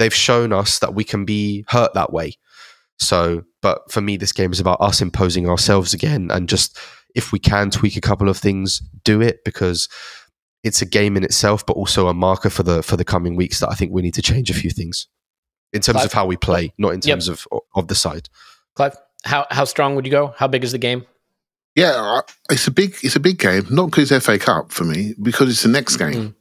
they've 0.00 0.14
shown 0.14 0.52
us 0.52 0.78
that 0.78 0.94
we 0.94 1.04
can 1.04 1.24
be 1.24 1.64
hurt 1.68 1.92
that 1.94 2.12
way. 2.12 2.32
So, 2.98 3.44
but 3.62 3.90
for 3.90 4.00
me, 4.00 4.16
this 4.16 4.32
game 4.32 4.50
is 4.50 4.60
about 4.60 4.80
us 4.80 5.00
imposing 5.00 5.48
ourselves 5.48 5.94
again 5.94 6.30
and 6.30 6.48
just 6.48 6.78
if 7.14 7.32
we 7.32 7.38
can 7.38 7.70
tweak 7.70 7.96
a 7.96 8.00
couple 8.00 8.28
of 8.28 8.38
things, 8.38 8.82
do 9.04 9.20
it 9.20 9.44
because 9.44 9.88
it's 10.62 10.82
a 10.82 10.86
game 10.86 11.16
in 11.16 11.24
itself, 11.24 11.64
but 11.66 11.74
also 11.74 12.08
a 12.08 12.14
marker 12.14 12.50
for 12.50 12.62
the 12.62 12.82
for 12.82 12.96
the 12.96 13.04
coming 13.04 13.36
weeks 13.36 13.60
that 13.60 13.70
I 13.70 13.74
think 13.74 13.92
we 13.92 14.02
need 14.02 14.14
to 14.14 14.22
change 14.22 14.50
a 14.50 14.54
few 14.54 14.70
things 14.70 15.06
in 15.72 15.80
terms 15.80 15.96
Clive? 15.96 16.06
of 16.06 16.12
how 16.12 16.26
we 16.26 16.36
play, 16.36 16.72
not 16.78 16.94
in 16.94 17.00
terms 17.00 17.28
yep. 17.28 17.38
of 17.50 17.60
of 17.74 17.88
the 17.88 17.94
side. 17.94 18.28
Clive, 18.74 18.96
how 19.24 19.46
how 19.50 19.64
strong 19.64 19.96
would 19.96 20.06
you 20.06 20.12
go? 20.12 20.34
How 20.36 20.48
big 20.48 20.64
is 20.64 20.72
the 20.72 20.78
game? 20.78 21.04
Yeah, 21.74 22.20
it's 22.50 22.66
a 22.66 22.70
big 22.70 22.96
it's 23.02 23.16
a 23.16 23.20
big 23.20 23.38
game. 23.38 23.66
Not 23.70 23.86
because 23.86 24.10
it's 24.10 24.24
FA 24.24 24.38
Cup 24.38 24.72
for 24.72 24.84
me, 24.84 25.14
because 25.20 25.50
it's 25.50 25.62
the 25.62 25.68
next 25.68 25.96
game, 25.96 26.12
mm. 26.14 26.34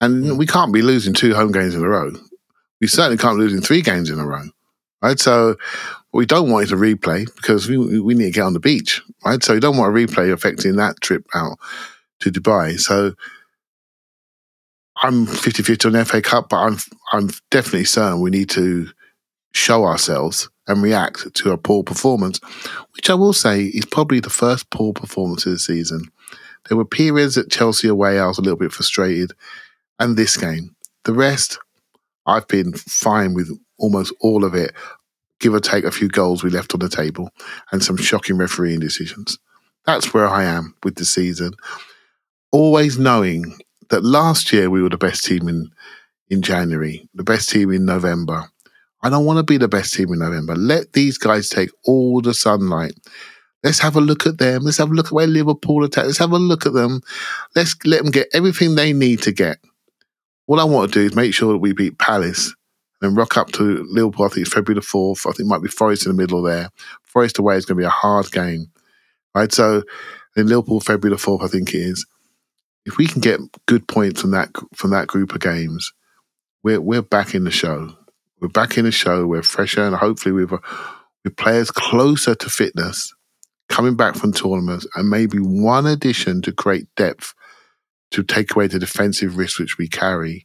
and 0.00 0.24
mm. 0.24 0.38
we 0.38 0.46
can't 0.46 0.72
be 0.72 0.82
losing 0.82 1.14
two 1.14 1.34
home 1.34 1.52
games 1.52 1.74
in 1.74 1.82
a 1.82 1.88
row. 1.88 2.12
We 2.80 2.86
certainly 2.86 3.18
can't 3.18 3.38
lose 3.38 3.52
in 3.52 3.60
three 3.60 3.82
games 3.82 4.10
in 4.10 4.20
a 4.20 4.26
row, 4.26 4.44
right? 5.02 5.18
So 5.18 5.56
what 6.10 6.18
we 6.18 6.26
don't 6.26 6.50
want 6.50 6.64
is 6.64 6.72
a 6.72 6.76
replay 6.76 7.26
because 7.36 7.68
we, 7.68 8.00
we 8.00 8.14
need 8.14 8.26
to 8.26 8.30
get 8.30 8.42
on 8.42 8.52
the 8.52 8.60
beach, 8.60 9.02
right? 9.24 9.42
So 9.42 9.54
we 9.54 9.60
don't 9.60 9.76
want 9.76 9.96
a 9.96 9.98
replay 9.98 10.32
affecting 10.32 10.76
that 10.76 11.00
trip 11.00 11.26
out 11.34 11.58
to 12.20 12.30
Dubai. 12.30 12.78
So 12.78 13.14
I'm 15.02 15.26
50 15.26 15.62
50 15.62 15.88
on 15.88 16.04
FA 16.04 16.22
Cup, 16.22 16.48
but 16.48 16.56
I'm, 16.56 16.76
I'm 17.12 17.30
definitely 17.50 17.84
certain 17.84 18.20
we 18.20 18.30
need 18.30 18.50
to 18.50 18.88
show 19.52 19.84
ourselves 19.84 20.48
and 20.66 20.82
react 20.82 21.34
to 21.34 21.50
a 21.52 21.58
poor 21.58 21.82
performance, 21.82 22.40
which 22.94 23.08
I 23.08 23.14
will 23.14 23.32
say 23.32 23.64
is 23.64 23.86
probably 23.86 24.20
the 24.20 24.30
first 24.30 24.70
poor 24.70 24.92
performance 24.92 25.46
of 25.46 25.52
the 25.52 25.58
season. 25.58 26.10
There 26.68 26.76
were 26.76 26.84
periods 26.84 27.38
at 27.38 27.50
Chelsea 27.50 27.88
away 27.88 28.18
I 28.18 28.26
was 28.26 28.38
a 28.38 28.42
little 28.42 28.58
bit 28.58 28.72
frustrated, 28.72 29.32
and 29.98 30.16
this 30.16 30.36
game. 30.36 30.74
The 31.04 31.14
rest, 31.14 31.58
I've 32.28 32.46
been 32.46 32.74
fine 32.74 33.34
with 33.34 33.50
almost 33.78 34.12
all 34.20 34.44
of 34.44 34.54
it 34.54 34.74
give 35.40 35.54
or 35.54 35.60
take 35.60 35.84
a 35.84 35.90
few 35.90 36.08
goals 36.08 36.42
we 36.42 36.50
left 36.50 36.74
on 36.74 36.80
the 36.80 36.88
table 36.88 37.30
and 37.72 37.82
some 37.82 37.96
shocking 37.96 38.36
refereeing 38.36 38.80
decisions. 38.80 39.38
That's 39.86 40.12
where 40.12 40.28
I 40.28 40.44
am 40.44 40.74
with 40.82 40.96
the 40.96 41.04
season. 41.04 41.52
Always 42.50 42.98
knowing 42.98 43.56
that 43.90 44.04
last 44.04 44.52
year 44.52 44.68
we 44.68 44.82
were 44.82 44.88
the 44.88 44.98
best 44.98 45.24
team 45.24 45.48
in, 45.48 45.70
in 46.28 46.42
January, 46.42 47.08
the 47.14 47.24
best 47.24 47.48
team 47.50 47.70
in 47.72 47.84
November. 47.84 48.50
I 49.02 49.10
don't 49.10 49.24
want 49.24 49.38
to 49.38 49.44
be 49.44 49.58
the 49.58 49.68
best 49.68 49.94
team 49.94 50.12
in 50.12 50.18
November. 50.18 50.56
Let 50.56 50.92
these 50.92 51.18
guys 51.18 51.48
take 51.48 51.70
all 51.84 52.20
the 52.20 52.34
sunlight. 52.34 52.94
Let's 53.62 53.78
have 53.78 53.96
a 53.96 54.00
look 54.00 54.26
at 54.26 54.38
them. 54.38 54.62
Let's 54.62 54.78
have 54.78 54.90
a 54.90 54.94
look 54.94 55.06
at 55.06 55.12
where 55.12 55.26
Liverpool 55.26 55.84
attack. 55.84 56.06
Let's 56.06 56.18
have 56.18 56.32
a 56.32 56.38
look 56.38 56.66
at 56.66 56.72
them. 56.72 57.00
Let's 57.54 57.76
let 57.84 58.02
them 58.02 58.10
get 58.10 58.28
everything 58.32 58.74
they 58.74 58.92
need 58.92 59.22
to 59.22 59.32
get. 59.32 59.58
All 60.48 60.58
I 60.58 60.64
want 60.64 60.92
to 60.92 60.98
do 60.98 61.06
is 61.06 61.14
make 61.14 61.34
sure 61.34 61.52
that 61.52 61.58
we 61.58 61.72
beat 61.72 61.98
Palace 61.98 62.52
then 63.00 63.14
rock 63.14 63.36
up 63.36 63.52
to 63.52 63.86
Liverpool. 63.88 64.26
I 64.26 64.28
think 64.28 64.46
it's 64.46 64.54
February 64.54 64.80
the 64.80 64.86
fourth. 64.86 65.26
I 65.26 65.30
think 65.30 65.46
it 65.46 65.46
might 65.46 65.62
be 65.62 65.68
Forest 65.68 66.06
in 66.06 66.12
the 66.12 66.20
middle 66.20 66.42
there. 66.42 66.70
Forest 67.04 67.38
away 67.38 67.56
is 67.56 67.64
going 67.64 67.76
to 67.76 67.82
be 67.82 67.86
a 67.86 67.90
hard 67.90 68.30
game, 68.32 68.66
right? 69.34 69.52
So 69.52 69.82
in 70.36 70.48
Liverpool, 70.48 70.80
February 70.80 71.14
the 71.14 71.20
fourth, 71.20 71.42
I 71.42 71.48
think 71.48 71.74
it 71.74 71.78
is. 71.78 72.06
If 72.84 72.96
we 72.96 73.06
can 73.06 73.20
get 73.20 73.40
good 73.66 73.86
points 73.86 74.20
from 74.20 74.30
that 74.32 74.50
from 74.74 74.90
that 74.90 75.08
group 75.08 75.34
of 75.34 75.40
games, 75.40 75.92
we're 76.62 76.80
we're 76.80 77.02
back 77.02 77.34
in 77.34 77.44
the 77.44 77.50
show. 77.50 77.94
We're 78.40 78.48
back 78.48 78.78
in 78.78 78.84
the 78.84 78.92
show. 78.92 79.26
We're 79.26 79.42
fresher, 79.42 79.84
and 79.84 79.94
hopefully 79.94 80.32
with 80.32 80.52
with 81.24 81.36
players 81.36 81.70
closer 81.70 82.34
to 82.34 82.48
fitness, 82.48 83.14
coming 83.68 83.94
back 83.94 84.14
from 84.14 84.32
tournaments, 84.32 84.86
and 84.94 85.10
maybe 85.10 85.38
one 85.38 85.86
addition 85.86 86.40
to 86.42 86.52
create 86.52 86.86
depth 86.96 87.34
to 88.10 88.22
take 88.22 88.54
away 88.54 88.66
the 88.66 88.78
defensive 88.78 89.36
risk 89.36 89.58
which 89.58 89.78
we 89.78 89.88
carry 89.88 90.44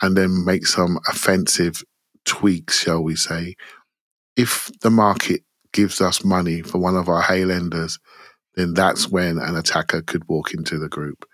and 0.00 0.16
then 0.16 0.44
make 0.44 0.66
some 0.66 0.98
offensive 1.08 1.82
tweaks, 2.24 2.80
shall 2.80 3.02
we 3.02 3.14
say. 3.14 3.56
If 4.36 4.70
the 4.80 4.90
market 4.90 5.42
gives 5.72 6.00
us 6.00 6.24
money 6.24 6.62
for 6.62 6.78
one 6.78 6.96
of 6.96 7.08
our 7.08 7.22
hay 7.22 7.44
lenders, 7.44 7.98
then 8.54 8.74
that's 8.74 9.08
when 9.08 9.38
an 9.38 9.56
attacker 9.56 10.02
could 10.02 10.28
walk 10.28 10.54
into 10.54 10.78
the 10.78 10.88
group. 10.88 11.26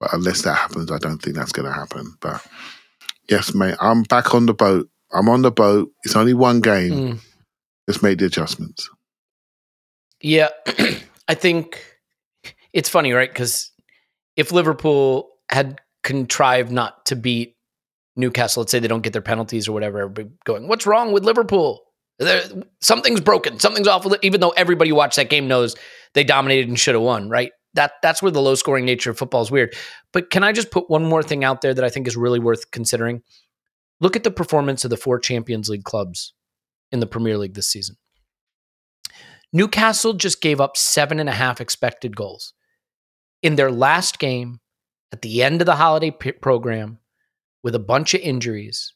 But 0.00 0.12
unless 0.12 0.42
that 0.42 0.54
happens, 0.54 0.90
I 0.90 0.98
don't 0.98 1.18
think 1.18 1.36
that's 1.36 1.52
going 1.52 1.66
to 1.66 1.72
happen. 1.72 2.16
But 2.20 2.44
yes, 3.28 3.54
mate, 3.54 3.76
I'm 3.80 4.02
back 4.02 4.34
on 4.34 4.46
the 4.46 4.54
boat 4.54 4.90
I'm 5.12 5.28
on 5.28 5.42
the 5.42 5.50
boat. 5.50 5.90
It's 6.04 6.16
only 6.16 6.34
one 6.34 6.60
game. 6.60 6.92
Mm. 6.92 7.18
Let's 7.86 8.02
make 8.02 8.18
the 8.18 8.26
adjustments. 8.26 8.90
Yeah, 10.20 10.48
I 11.28 11.34
think 11.34 11.84
it's 12.72 12.88
funny, 12.88 13.12
right? 13.12 13.30
Because 13.30 13.70
if 14.36 14.52
Liverpool 14.52 15.30
had 15.50 15.80
contrived 16.02 16.70
not 16.70 17.06
to 17.06 17.16
beat 17.16 17.56
Newcastle, 18.14 18.62
let's 18.62 18.70
say 18.70 18.78
they 18.78 18.88
don't 18.88 19.02
get 19.02 19.12
their 19.12 19.22
penalties 19.22 19.68
or 19.68 19.72
whatever, 19.72 20.00
everybody 20.00 20.28
going, 20.44 20.68
"What's 20.68 20.86
wrong 20.86 21.12
with 21.12 21.24
Liverpool? 21.24 21.82
There, 22.18 22.42
something's 22.80 23.20
broken. 23.20 23.58
Something's 23.58 23.88
it." 23.88 24.20
Even 24.22 24.40
though 24.40 24.50
everybody 24.50 24.90
who 24.90 24.96
watched 24.96 25.16
that 25.16 25.30
game 25.30 25.48
knows 25.48 25.74
they 26.14 26.24
dominated 26.24 26.68
and 26.68 26.78
should 26.78 26.94
have 26.94 27.02
won, 27.02 27.28
right? 27.28 27.52
That 27.74 27.92
that's 28.02 28.22
where 28.22 28.30
the 28.30 28.40
low 28.40 28.54
scoring 28.54 28.84
nature 28.86 29.10
of 29.10 29.18
football 29.18 29.42
is 29.42 29.50
weird. 29.50 29.74
But 30.12 30.30
can 30.30 30.44
I 30.44 30.52
just 30.52 30.70
put 30.70 30.88
one 30.88 31.04
more 31.04 31.22
thing 31.22 31.44
out 31.44 31.60
there 31.60 31.74
that 31.74 31.84
I 31.84 31.90
think 31.90 32.06
is 32.06 32.16
really 32.16 32.38
worth 32.38 32.70
considering? 32.70 33.22
Look 34.00 34.16
at 34.16 34.24
the 34.24 34.30
performance 34.30 34.84
of 34.84 34.90
the 34.90 34.96
four 34.96 35.18
Champions 35.18 35.68
League 35.68 35.84
clubs 35.84 36.34
in 36.92 37.00
the 37.00 37.06
Premier 37.06 37.36
League 37.36 37.54
this 37.54 37.68
season. 37.68 37.96
Newcastle 39.52 40.12
just 40.14 40.42
gave 40.42 40.60
up 40.60 40.76
seven 40.76 41.18
and 41.18 41.28
a 41.28 41.32
half 41.32 41.60
expected 41.60 42.16
goals 42.16 42.52
in 43.42 43.56
their 43.56 43.70
last 43.70 44.18
game 44.18 44.60
at 45.12 45.22
the 45.22 45.42
end 45.42 45.60
of 45.60 45.66
the 45.66 45.76
holiday 45.76 46.10
p- 46.10 46.32
program 46.32 46.98
with 47.62 47.74
a 47.74 47.80
bunch 47.80 48.14
of 48.14 48.20
injuries 48.20 48.92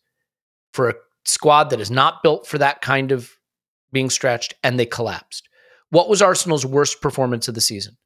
for 0.73 0.89
a 0.89 0.95
squad 1.25 1.71
that 1.71 1.81
is 1.81 1.91
not 1.91 2.23
built 2.23 2.47
for 2.47 2.59
that 2.59 2.81
kind 2.81 3.12
of 3.12 3.31
being 3.93 4.11
stretched, 4.11 4.55
and 4.62 4.79
they 4.79 4.87
collapsed. 4.87 5.49
What 5.91 6.09
was 6.09 6.23
Arsenal's 6.23 6.65
worst 6.65 7.01
performance 7.01 7.49
of 7.49 7.55
the 7.55 7.61
season? 7.61 7.97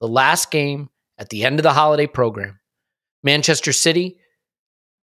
The 0.00 0.08
last 0.08 0.50
game 0.50 0.90
at 1.18 1.30
the 1.30 1.44
end 1.44 1.58
of 1.58 1.62
the 1.62 1.72
holiday 1.72 2.06
program. 2.06 2.60
Manchester 3.22 3.72
City, 3.72 4.18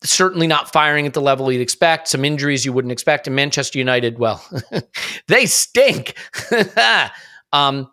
certainly 0.03 0.47
not 0.47 0.71
firing 0.71 1.05
at 1.05 1.13
the 1.13 1.21
level 1.21 1.51
you'd 1.51 1.61
expect, 1.61 2.07
some 2.07 2.25
injuries 2.25 2.65
you 2.65 2.73
wouldn't 2.73 2.91
expect. 2.91 3.27
And 3.27 3.35
Manchester 3.35 3.79
United, 3.79 4.19
well, 4.19 4.43
they 5.27 5.45
stink. 5.45 6.15
um, 7.53 7.89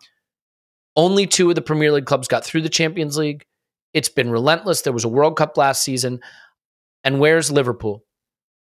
only 0.95 1.27
two 1.27 1.49
of 1.49 1.55
the 1.55 1.61
Premier 1.61 1.91
League 1.91 2.05
clubs 2.05 2.27
got 2.27 2.43
through 2.43 2.61
the 2.61 2.69
Champions 2.69 3.17
League. 3.17 3.45
It's 3.93 4.09
been 4.09 4.31
relentless. 4.31 4.81
There 4.81 4.93
was 4.93 5.03
a 5.03 5.09
World 5.09 5.37
Cup 5.37 5.57
last 5.57 5.83
season. 5.83 6.19
And 7.03 7.19
where's 7.19 7.51
Liverpool? 7.51 8.03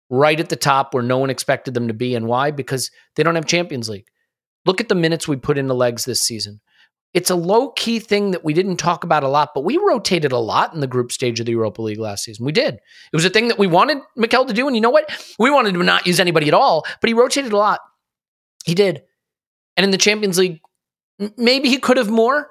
Right 0.10 0.40
at 0.40 0.50
the 0.50 0.56
top 0.56 0.94
where 0.94 1.04
no 1.04 1.18
one 1.18 1.30
expected 1.30 1.74
them 1.74 1.88
to 1.88 1.94
be. 1.94 2.16
And 2.16 2.28
why? 2.28 2.52
Because 2.52 2.92
they 3.16 3.24
don't 3.24 3.36
have 3.36 3.46
Champions 3.46 3.90
League. 3.90 4.08
Look 4.66 4.82
at 4.82 4.90
the 4.90 4.96
minutes 4.96 5.28
we 5.28 5.38
put 5.38 5.58
into 5.58 5.74
legs 5.74 6.06
this 6.06 6.22
season. 6.22 6.62
It's 7.14 7.30
a 7.30 7.36
low 7.36 7.72
key 7.72 8.00
thing 8.00 8.32
that 8.32 8.46
we 8.46 8.54
didn't 8.54 8.78
talk 8.78 9.04
about 9.04 9.24
a 9.24 9.28
lot, 9.28 9.50
but 9.54 9.66
we 9.66 9.76
rotated 9.78 10.32
a 10.32 10.38
lot 10.38 10.74
in 10.74 10.80
the 10.80 10.88
group 10.88 11.12
stage 11.12 11.42
of 11.42 11.46
the 11.46 11.52
Europa 11.52 11.82
League 11.82 12.00
last 12.00 12.24
season. 12.24 12.46
We 12.46 12.54
did. 12.54 12.76
It 12.76 13.16
was 13.16 13.26
a 13.26 13.30
thing 13.30 13.50
that 13.50 13.60
we 13.60 13.68
wanted 13.68 13.98
Mikel 14.16 14.46
to 14.46 14.54
do. 14.54 14.66
And 14.66 14.76
you 14.76 14.82
know 14.82 14.90
what? 14.90 15.10
We 15.38 15.50
wanted 15.50 15.74
to 15.74 15.84
not 15.84 16.08
use 16.08 16.22
anybody 16.22 16.48
at 16.48 16.54
all, 16.54 16.86
but 17.02 17.10
he 17.10 17.14
rotated 17.14 17.52
a 17.52 17.58
lot. 17.58 17.82
He 18.64 18.76
did. 18.76 19.04
And 19.76 19.84
in 19.84 19.92
the 19.92 19.98
Champions 19.98 20.38
League, 20.38 20.62
maybe 21.38 21.70
he 21.70 21.78
could 21.78 21.98
have 21.98 22.10
more, 22.10 22.50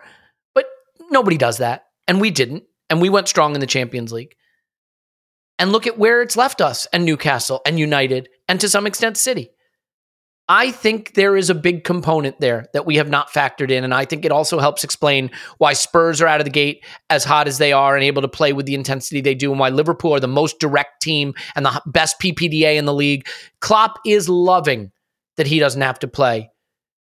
but 0.54 0.66
nobody 1.10 1.36
does 1.36 1.58
that. 1.58 1.84
And 2.08 2.20
we 2.20 2.30
didn't. 2.30 2.64
And 2.88 3.00
we 3.00 3.08
went 3.08 3.28
strong 3.28 3.54
in 3.54 3.60
the 3.60 3.66
Champions 3.66 4.12
League. 4.12 4.34
And 5.58 5.72
look 5.72 5.86
at 5.86 5.98
where 5.98 6.22
it's 6.22 6.36
left 6.36 6.60
us 6.60 6.86
and 6.92 7.04
Newcastle 7.04 7.60
and 7.66 7.78
United 7.78 8.28
and 8.48 8.58
to 8.60 8.68
some 8.68 8.86
extent 8.86 9.16
City. 9.16 9.50
I 10.48 10.72
think 10.72 11.14
there 11.14 11.36
is 11.36 11.48
a 11.48 11.54
big 11.54 11.84
component 11.84 12.40
there 12.40 12.66
that 12.72 12.84
we 12.84 12.96
have 12.96 13.08
not 13.08 13.32
factored 13.32 13.70
in. 13.70 13.84
And 13.84 13.94
I 13.94 14.04
think 14.04 14.24
it 14.24 14.32
also 14.32 14.58
helps 14.58 14.82
explain 14.82 15.30
why 15.58 15.74
Spurs 15.74 16.20
are 16.20 16.26
out 16.26 16.40
of 16.40 16.44
the 16.44 16.50
gate 16.50 16.84
as 17.08 17.22
hot 17.22 17.46
as 17.46 17.58
they 17.58 17.72
are 17.72 17.94
and 17.94 18.02
able 18.02 18.22
to 18.22 18.28
play 18.28 18.52
with 18.52 18.66
the 18.66 18.74
intensity 18.74 19.20
they 19.20 19.36
do, 19.36 19.52
and 19.52 19.60
why 19.60 19.68
Liverpool 19.68 20.12
are 20.12 20.18
the 20.18 20.26
most 20.26 20.58
direct 20.58 21.02
team 21.02 21.34
and 21.54 21.64
the 21.64 21.80
best 21.86 22.18
PPDA 22.18 22.76
in 22.76 22.84
the 22.84 22.92
league. 22.92 23.28
Klopp 23.60 24.00
is 24.04 24.28
loving 24.28 24.90
that 25.36 25.46
he 25.46 25.60
doesn't 25.60 25.82
have 25.82 26.00
to 26.00 26.08
play 26.08 26.50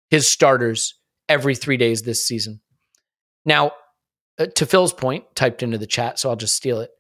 his 0.10 0.30
starters 0.30 0.95
every 1.30 1.56
three 1.56 1.77
days 1.77 2.02
this 2.02 2.26
season. 2.26 2.61
Now, 3.45 3.72
uh, 4.39 4.47
to 4.56 4.65
Phil's 4.65 4.93
point, 4.93 5.23
typed 5.35 5.64
into 5.64 5.77
the 5.77 5.88
chat, 5.88 6.19
so 6.19 6.30
I'll 6.30 6.35
just 6.35 6.56
steal 6.56 6.80
it. 6.80 6.91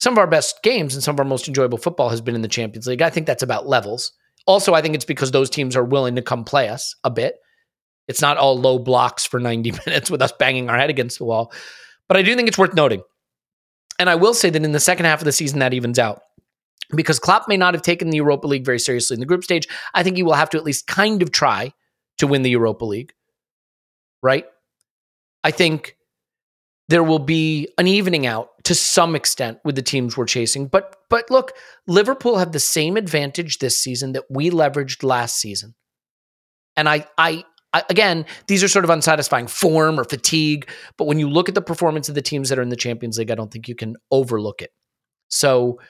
Some 0.00 0.14
of 0.14 0.18
our 0.18 0.26
best 0.26 0.62
games 0.62 0.94
and 0.94 1.02
some 1.02 1.14
of 1.14 1.20
our 1.20 1.26
most 1.26 1.46
enjoyable 1.46 1.78
football 1.78 2.08
has 2.08 2.20
been 2.20 2.34
in 2.34 2.42
the 2.42 2.48
Champions 2.48 2.86
League. 2.86 3.02
I 3.02 3.10
think 3.10 3.26
that's 3.26 3.42
about 3.42 3.68
levels. 3.68 4.12
Also, 4.46 4.74
I 4.74 4.82
think 4.82 4.94
it's 4.94 5.04
because 5.04 5.30
those 5.30 5.50
teams 5.50 5.76
are 5.76 5.84
willing 5.84 6.16
to 6.16 6.22
come 6.22 6.44
play 6.44 6.68
us 6.68 6.94
a 7.04 7.10
bit. 7.10 7.36
It's 8.08 8.20
not 8.20 8.36
all 8.36 8.58
low 8.58 8.78
blocks 8.78 9.24
for 9.24 9.38
90 9.38 9.72
minutes 9.86 10.10
with 10.10 10.22
us 10.22 10.32
banging 10.32 10.68
our 10.68 10.76
head 10.76 10.90
against 10.90 11.18
the 11.18 11.24
wall. 11.24 11.52
But 12.08 12.16
I 12.16 12.22
do 12.22 12.34
think 12.34 12.48
it's 12.48 12.58
worth 12.58 12.74
noting. 12.74 13.02
And 13.98 14.10
I 14.10 14.16
will 14.16 14.34
say 14.34 14.50
that 14.50 14.64
in 14.64 14.72
the 14.72 14.80
second 14.80 15.06
half 15.06 15.20
of 15.20 15.24
the 15.24 15.32
season, 15.32 15.60
that 15.60 15.74
evens 15.74 15.98
out. 15.98 16.22
Because 16.94 17.18
Klopp 17.18 17.46
may 17.48 17.56
not 17.56 17.74
have 17.74 17.82
taken 17.82 18.10
the 18.10 18.16
Europa 18.16 18.46
League 18.46 18.64
very 18.64 18.78
seriously 18.78 19.14
in 19.14 19.20
the 19.20 19.26
group 19.26 19.44
stage, 19.44 19.68
I 19.94 20.02
think 20.02 20.16
he 20.16 20.22
will 20.22 20.32
have 20.32 20.50
to 20.50 20.58
at 20.58 20.64
least 20.64 20.86
kind 20.86 21.22
of 21.22 21.30
try 21.30 21.72
to 22.18 22.26
win 22.26 22.42
the 22.42 22.50
Europa 22.50 22.84
League. 22.84 23.12
Right? 24.22 24.46
I 25.44 25.50
think 25.50 25.96
there 26.88 27.02
will 27.02 27.18
be 27.18 27.68
an 27.78 27.86
evening 27.86 28.26
out 28.26 28.50
to 28.64 28.74
some 28.74 29.16
extent 29.16 29.58
with 29.64 29.76
the 29.76 29.82
teams 29.82 30.16
we're 30.16 30.26
chasing. 30.26 30.66
But 30.66 30.96
but 31.08 31.30
look, 31.30 31.52
Liverpool 31.86 32.38
have 32.38 32.52
the 32.52 32.60
same 32.60 32.96
advantage 32.96 33.58
this 33.58 33.78
season 33.78 34.12
that 34.12 34.24
we 34.30 34.50
leveraged 34.50 35.02
last 35.02 35.38
season. 35.38 35.74
And 36.76 36.88
I 36.88 37.06
I, 37.18 37.44
I 37.72 37.82
again, 37.88 38.26
these 38.46 38.62
are 38.62 38.68
sort 38.68 38.84
of 38.84 38.90
unsatisfying 38.90 39.46
form 39.46 39.98
or 39.98 40.04
fatigue, 40.04 40.68
but 40.96 41.06
when 41.06 41.18
you 41.18 41.28
look 41.28 41.48
at 41.48 41.54
the 41.54 41.62
performance 41.62 42.08
of 42.08 42.14
the 42.14 42.22
teams 42.22 42.48
that 42.48 42.58
are 42.58 42.62
in 42.62 42.68
the 42.68 42.76
Champions 42.76 43.18
League, 43.18 43.30
I 43.30 43.34
don't 43.34 43.50
think 43.50 43.68
you 43.68 43.74
can 43.74 43.96
overlook 44.10 44.62
it. 44.62 44.70
So, 45.28 45.80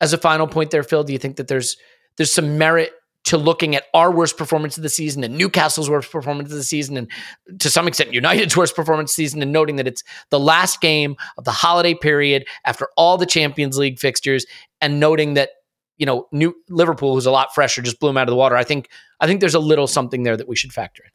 as 0.00 0.12
a 0.12 0.18
final 0.18 0.46
point 0.46 0.70
there, 0.70 0.82
Phil, 0.82 1.04
do 1.04 1.12
you 1.12 1.18
think 1.18 1.36
that 1.36 1.48
there's 1.48 1.76
there's 2.16 2.32
some 2.32 2.58
merit 2.58 2.92
to 3.24 3.38
looking 3.38 3.74
at 3.74 3.84
our 3.94 4.10
worst 4.10 4.36
performance 4.36 4.76
of 4.76 4.82
the 4.82 4.88
season 4.88 5.24
and 5.24 5.36
Newcastle's 5.36 5.88
worst 5.88 6.12
performance 6.12 6.50
of 6.50 6.56
the 6.56 6.62
season 6.62 6.96
and 6.96 7.10
to 7.58 7.70
some 7.70 7.88
extent 7.88 8.12
United's 8.12 8.56
worst 8.56 8.76
performance 8.76 9.14
season 9.14 9.42
and 9.42 9.52
noting 9.52 9.76
that 9.76 9.86
it's 9.86 10.02
the 10.30 10.40
last 10.40 10.80
game 10.80 11.16
of 11.38 11.44
the 11.44 11.50
holiday 11.50 11.94
period 11.94 12.44
after 12.64 12.88
all 12.96 13.16
the 13.16 13.26
Champions 13.26 13.78
League 13.78 13.98
fixtures 13.98 14.46
and 14.80 15.00
noting 15.00 15.34
that 15.34 15.50
you 15.96 16.06
know 16.06 16.26
New 16.32 16.54
Liverpool 16.68 17.14
who's 17.14 17.26
a 17.26 17.30
lot 17.30 17.54
fresher 17.54 17.82
just 17.82 17.98
blew 17.98 18.10
them 18.10 18.18
out 18.18 18.28
of 18.28 18.32
the 18.32 18.36
water. 18.36 18.56
I 18.56 18.64
think 18.64 18.88
I 19.20 19.26
think 19.26 19.40
there's 19.40 19.54
a 19.54 19.60
little 19.60 19.86
something 19.86 20.22
there 20.22 20.36
that 20.36 20.48
we 20.48 20.56
should 20.56 20.72
factor 20.72 21.02
in. 21.04 21.10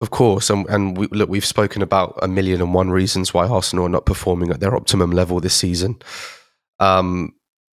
Of 0.00 0.10
course, 0.10 0.50
and, 0.50 0.68
and 0.68 0.96
we, 0.96 1.06
look, 1.12 1.28
we've 1.28 1.44
spoken 1.44 1.80
about 1.80 2.18
a 2.22 2.26
million 2.26 2.60
and 2.60 2.74
one 2.74 2.90
reasons 2.90 3.32
why 3.32 3.46
Arsenal 3.46 3.86
are 3.86 3.88
not 3.88 4.04
performing 4.04 4.50
at 4.50 4.58
their 4.58 4.74
optimum 4.74 5.12
level 5.12 5.38
this 5.38 5.54
season. 5.54 6.02
Um, 6.80 7.34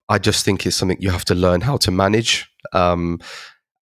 I 0.09 0.18
just 0.18 0.44
think 0.44 0.66
it's 0.66 0.76
something 0.76 0.98
you 1.01 1.10
have 1.10 1.24
to 1.26 1.35
learn 1.35 1.62
how 1.62 1.76
to 1.78 1.90
manage. 1.90 2.51
Um, 2.72 3.20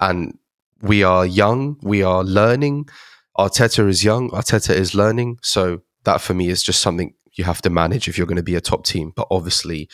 and 0.01 0.39
we 0.81 1.03
are 1.03 1.27
young, 1.27 1.79
we 1.83 2.03
are 2.03 2.25
learning. 2.25 2.89
Arteta 3.39 3.89
is 3.89 4.05
young, 4.05 4.31
Arteta 4.31 4.75
is 4.75 4.95
learning. 4.95 5.39
So 5.43 5.83
that 6.05 6.21
for 6.21 6.35
me 6.35 6.49
is 6.49 6.63
just 6.63 6.81
something 6.81 7.15
you 7.35 7.45
have 7.45 7.63
to 7.63 7.71
manage 7.71 8.09
if 8.09 8.19
you're 8.19 8.27
going 8.27 8.37
to 8.37 8.43
be 8.43 8.57
a 8.57 8.61
top 8.61 8.85
team. 8.85 9.13
But 9.15 9.27
obviously, 9.31 9.89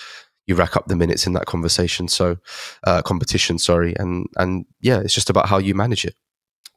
you 0.47 0.55
rack 0.55 0.77
up 0.77 0.87
the 0.87 0.97
minutes 0.97 1.27
in 1.27 1.35
that 1.35 1.47
conversation, 1.47 2.09
so 2.09 2.37
uh, 2.85 3.03
competition. 3.03 3.59
Sorry, 3.59 3.95
and 3.99 4.27
and 4.37 4.65
yeah, 4.81 4.99
it's 5.01 5.15
just 5.15 5.31
about 5.31 5.49
how 5.49 5.59
you 5.59 5.75
manage 5.75 6.05
it. 6.05 6.15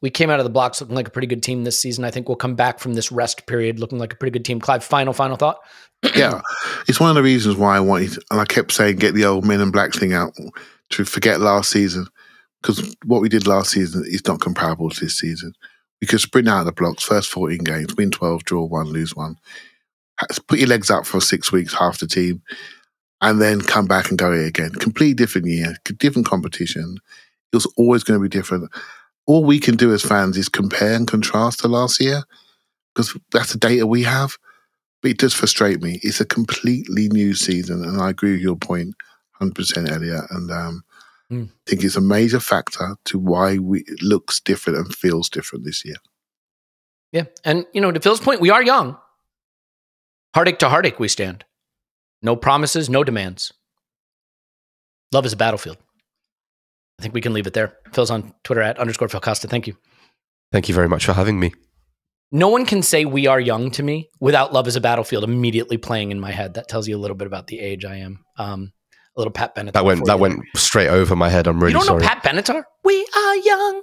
We 0.02 0.10
came 0.10 0.28
out 0.28 0.40
of 0.40 0.44
the 0.44 0.50
blocks 0.50 0.80
looking 0.80 0.96
like 0.96 1.08
a 1.08 1.12
pretty 1.12 1.28
good 1.28 1.42
team 1.42 1.64
this 1.64 1.78
season. 1.78 2.04
I 2.04 2.10
think 2.10 2.28
we'll 2.28 2.36
come 2.36 2.54
back 2.54 2.78
from 2.78 2.94
this 2.94 3.10
rest 3.10 3.46
period 3.46 3.78
looking 3.78 3.98
like 3.98 4.12
a 4.12 4.16
pretty 4.16 4.32
good 4.32 4.44
team. 4.44 4.60
Clive, 4.60 4.84
final 4.84 5.14
final 5.14 5.36
thought. 5.36 5.60
yeah, 6.16 6.42
it's 6.88 7.00
one 7.00 7.08
of 7.08 7.16
the 7.16 7.22
reasons 7.22 7.56
why 7.56 7.76
I 7.76 7.80
wanted, 7.80 8.18
and 8.30 8.40
I 8.40 8.44
kept 8.44 8.72
saying, 8.72 8.96
get 8.96 9.14
the 9.14 9.24
old 9.24 9.46
men 9.46 9.60
and 9.60 9.72
black 9.72 9.94
thing 9.94 10.12
out 10.12 10.34
to 10.90 11.04
forget 11.04 11.40
last 11.40 11.70
season 11.70 12.06
because 12.62 12.94
what 13.04 13.20
we 13.20 13.28
did 13.28 13.46
last 13.46 13.70
season 13.70 14.04
is 14.06 14.26
not 14.26 14.40
comparable 14.40 14.88
to 14.90 15.00
this 15.00 15.18
season. 15.18 15.54
We 16.00 16.06
could 16.06 16.20
sprint 16.20 16.48
out 16.48 16.60
of 16.60 16.66
the 16.66 16.72
blocks, 16.72 17.02
first 17.02 17.30
14 17.30 17.58
games, 17.58 17.94
win 17.96 18.10
12, 18.10 18.44
draw 18.44 18.64
one, 18.64 18.86
lose 18.86 19.14
one. 19.14 19.36
Put 20.46 20.58
your 20.58 20.68
legs 20.68 20.90
up 20.90 21.06
for 21.06 21.20
six 21.20 21.50
weeks, 21.50 21.74
half 21.74 21.98
the 21.98 22.06
team, 22.06 22.42
and 23.20 23.40
then 23.40 23.60
come 23.60 23.86
back 23.86 24.10
and 24.10 24.18
go 24.18 24.32
here 24.32 24.46
again. 24.46 24.70
Complete 24.72 25.16
different 25.16 25.48
year, 25.48 25.76
different 25.98 26.26
competition. 26.26 26.98
It 27.52 27.56
was 27.56 27.66
always 27.76 28.04
going 28.04 28.18
to 28.18 28.22
be 28.22 28.28
different. 28.28 28.70
All 29.26 29.44
we 29.44 29.60
can 29.60 29.76
do 29.76 29.92
as 29.92 30.02
fans 30.02 30.36
is 30.36 30.48
compare 30.48 30.94
and 30.94 31.06
contrast 31.06 31.60
to 31.60 31.68
last 31.68 32.00
year 32.00 32.22
because 32.94 33.16
that's 33.30 33.52
the 33.52 33.58
data 33.58 33.86
we 33.86 34.02
have. 34.02 34.36
But 35.00 35.12
it 35.12 35.18
does 35.18 35.34
frustrate 35.34 35.82
me. 35.82 35.98
It's 36.02 36.20
a 36.20 36.24
completely 36.24 37.08
new 37.08 37.34
season, 37.34 37.84
and 37.84 38.00
I 38.00 38.10
agree 38.10 38.32
with 38.32 38.40
your 38.40 38.56
point, 38.56 38.94
hundred 39.32 39.56
percent, 39.56 39.90
Elliot. 39.90 40.24
And 40.30 40.50
um, 40.50 40.84
mm. 41.30 41.48
I 41.48 41.70
think 41.70 41.82
it's 41.82 41.96
a 41.96 42.00
major 42.00 42.38
factor 42.38 42.96
to 43.06 43.18
why 43.18 43.58
we 43.58 43.80
it 43.80 44.02
looks 44.02 44.40
different 44.40 44.78
and 44.78 44.94
feels 44.94 45.28
different 45.28 45.64
this 45.64 45.84
year. 45.84 45.96
Yeah, 47.10 47.24
and 47.44 47.66
you 47.72 47.80
know, 47.80 47.90
to 47.90 48.00
Phil's 48.00 48.20
point, 48.20 48.40
we 48.40 48.50
are 48.50 48.62
young. 48.62 48.96
Heartache 50.34 50.58
to 50.60 50.68
heartache, 50.68 50.98
we 50.98 51.08
stand. 51.08 51.44
No 52.22 52.36
promises, 52.36 52.88
no 52.88 53.02
demands. 53.02 53.52
Love 55.12 55.26
is 55.26 55.32
a 55.32 55.36
battlefield. 55.36 55.76
I 56.98 57.02
think 57.02 57.14
we 57.14 57.20
can 57.20 57.32
leave 57.32 57.46
it 57.46 57.54
there. 57.54 57.76
Phil's 57.92 58.10
on 58.10 58.34
Twitter 58.44 58.62
at 58.62 58.78
underscore 58.78 59.08
Phil 59.08 59.20
Costa. 59.20 59.48
Thank 59.48 59.66
you. 59.66 59.76
Thank 60.52 60.68
you 60.68 60.74
very 60.74 60.88
much 60.88 61.06
for 61.06 61.12
having 61.14 61.40
me 61.40 61.52
no 62.32 62.48
one 62.48 62.64
can 62.64 62.82
say 62.82 63.04
we 63.04 63.26
are 63.26 63.38
young 63.38 63.70
to 63.70 63.82
me 63.82 64.08
without 64.18 64.52
love 64.52 64.66
as 64.66 64.74
a 64.74 64.80
battlefield 64.80 65.22
immediately 65.22 65.76
playing 65.76 66.10
in 66.10 66.18
my 66.18 66.32
head 66.32 66.54
that 66.54 66.66
tells 66.66 66.88
you 66.88 66.96
a 66.96 66.98
little 66.98 67.16
bit 67.16 67.26
about 67.26 67.46
the 67.46 67.60
age 67.60 67.84
i 67.84 67.96
am 67.96 68.24
um, 68.38 68.72
A 69.14 69.20
little 69.20 69.32
Pat 69.32 69.54
Benatar. 69.54 69.72
That 69.72 69.84
went 69.84 70.06
that 70.06 70.18
went 70.18 70.40
straight 70.56 70.88
over 70.88 71.14
my 71.14 71.28
head. 71.28 71.46
I'm 71.46 71.60
really 71.60 71.74
sorry. 71.74 71.84
you 71.84 71.88
don't 71.88 72.00
sorry. 72.00 72.02
know 72.02 72.08
Pat 72.08 72.24
Benatar? 72.24 72.64
We 72.82 73.06
are 73.14 73.36
young. 73.36 73.82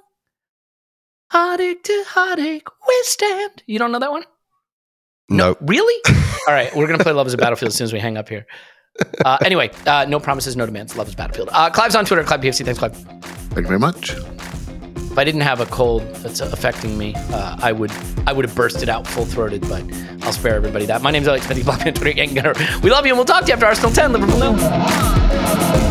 Heartache 1.31 1.83
to 1.83 2.03
heartache, 2.07 2.67
we 2.87 2.99
stand. 3.03 3.63
You 3.67 3.77
don't 3.77 3.91
know 3.91 3.99
that 3.99 4.11
one? 4.11 4.23
no. 5.29 5.55
Really? 5.61 6.01
All 6.47 6.53
right, 6.55 6.75
we're 6.75 6.87
gonna 6.87 7.03
play 7.03 7.13
Love 7.13 7.27
is 7.27 7.35
a 7.35 7.37
Battlefield 7.37 7.69
as 7.69 7.75
soon 7.75 7.85
as 7.85 7.93
we 7.93 7.99
hang 7.99 8.17
up 8.17 8.27
here. 8.27 8.47
Uh, 9.25 9.37
anyway, 9.43 9.69
uh, 9.85 10.05
no 10.07 10.19
promises, 10.19 10.55
no 10.55 10.65
demands. 10.65 10.95
Love 10.95 11.07
is 11.07 11.15
Battlefield. 11.15 11.49
Uh, 11.51 11.69
Clive's 11.69 11.95
on 11.95 12.05
Twitter, 12.05 12.23
Clive 12.23 12.41
PFC. 12.41 12.63
Thanks, 12.63 12.79
Clive. 12.79 12.95
Thank 12.95 13.57
you 13.57 13.67
very 13.67 13.79
much. 13.79 14.11
If 15.11 15.17
I 15.17 15.23
didn't 15.23 15.41
have 15.41 15.59
a 15.59 15.65
cold 15.65 16.03
that's 16.15 16.39
affecting 16.39 16.97
me, 16.97 17.15
uh, 17.15 17.57
I 17.59 17.71
would 17.71 17.91
I 18.27 18.31
would 18.33 18.45
have 18.45 18.55
bursted 18.55 18.89
out 18.89 19.07
full 19.07 19.25
throated, 19.25 19.61
but 19.67 19.83
I'll 20.21 20.31
spare 20.31 20.55
everybody 20.55 20.85
that. 20.85 21.01
My 21.01 21.11
name's 21.11 21.27
Alex 21.27 21.45
Smithy, 21.47 21.63
Blockman, 21.63 21.95
Twitter, 21.95 22.13
Gang 22.13 22.33
Gunner. 22.33 22.53
We 22.83 22.91
love 22.91 23.05
you, 23.05 23.11
and 23.11 23.17
we'll 23.17 23.25
talk 23.25 23.41
to 23.41 23.47
you 23.47 23.53
after 23.53 23.65
Arsenal 23.65 23.91
10, 23.91 24.13
Liverpool. 24.13 25.88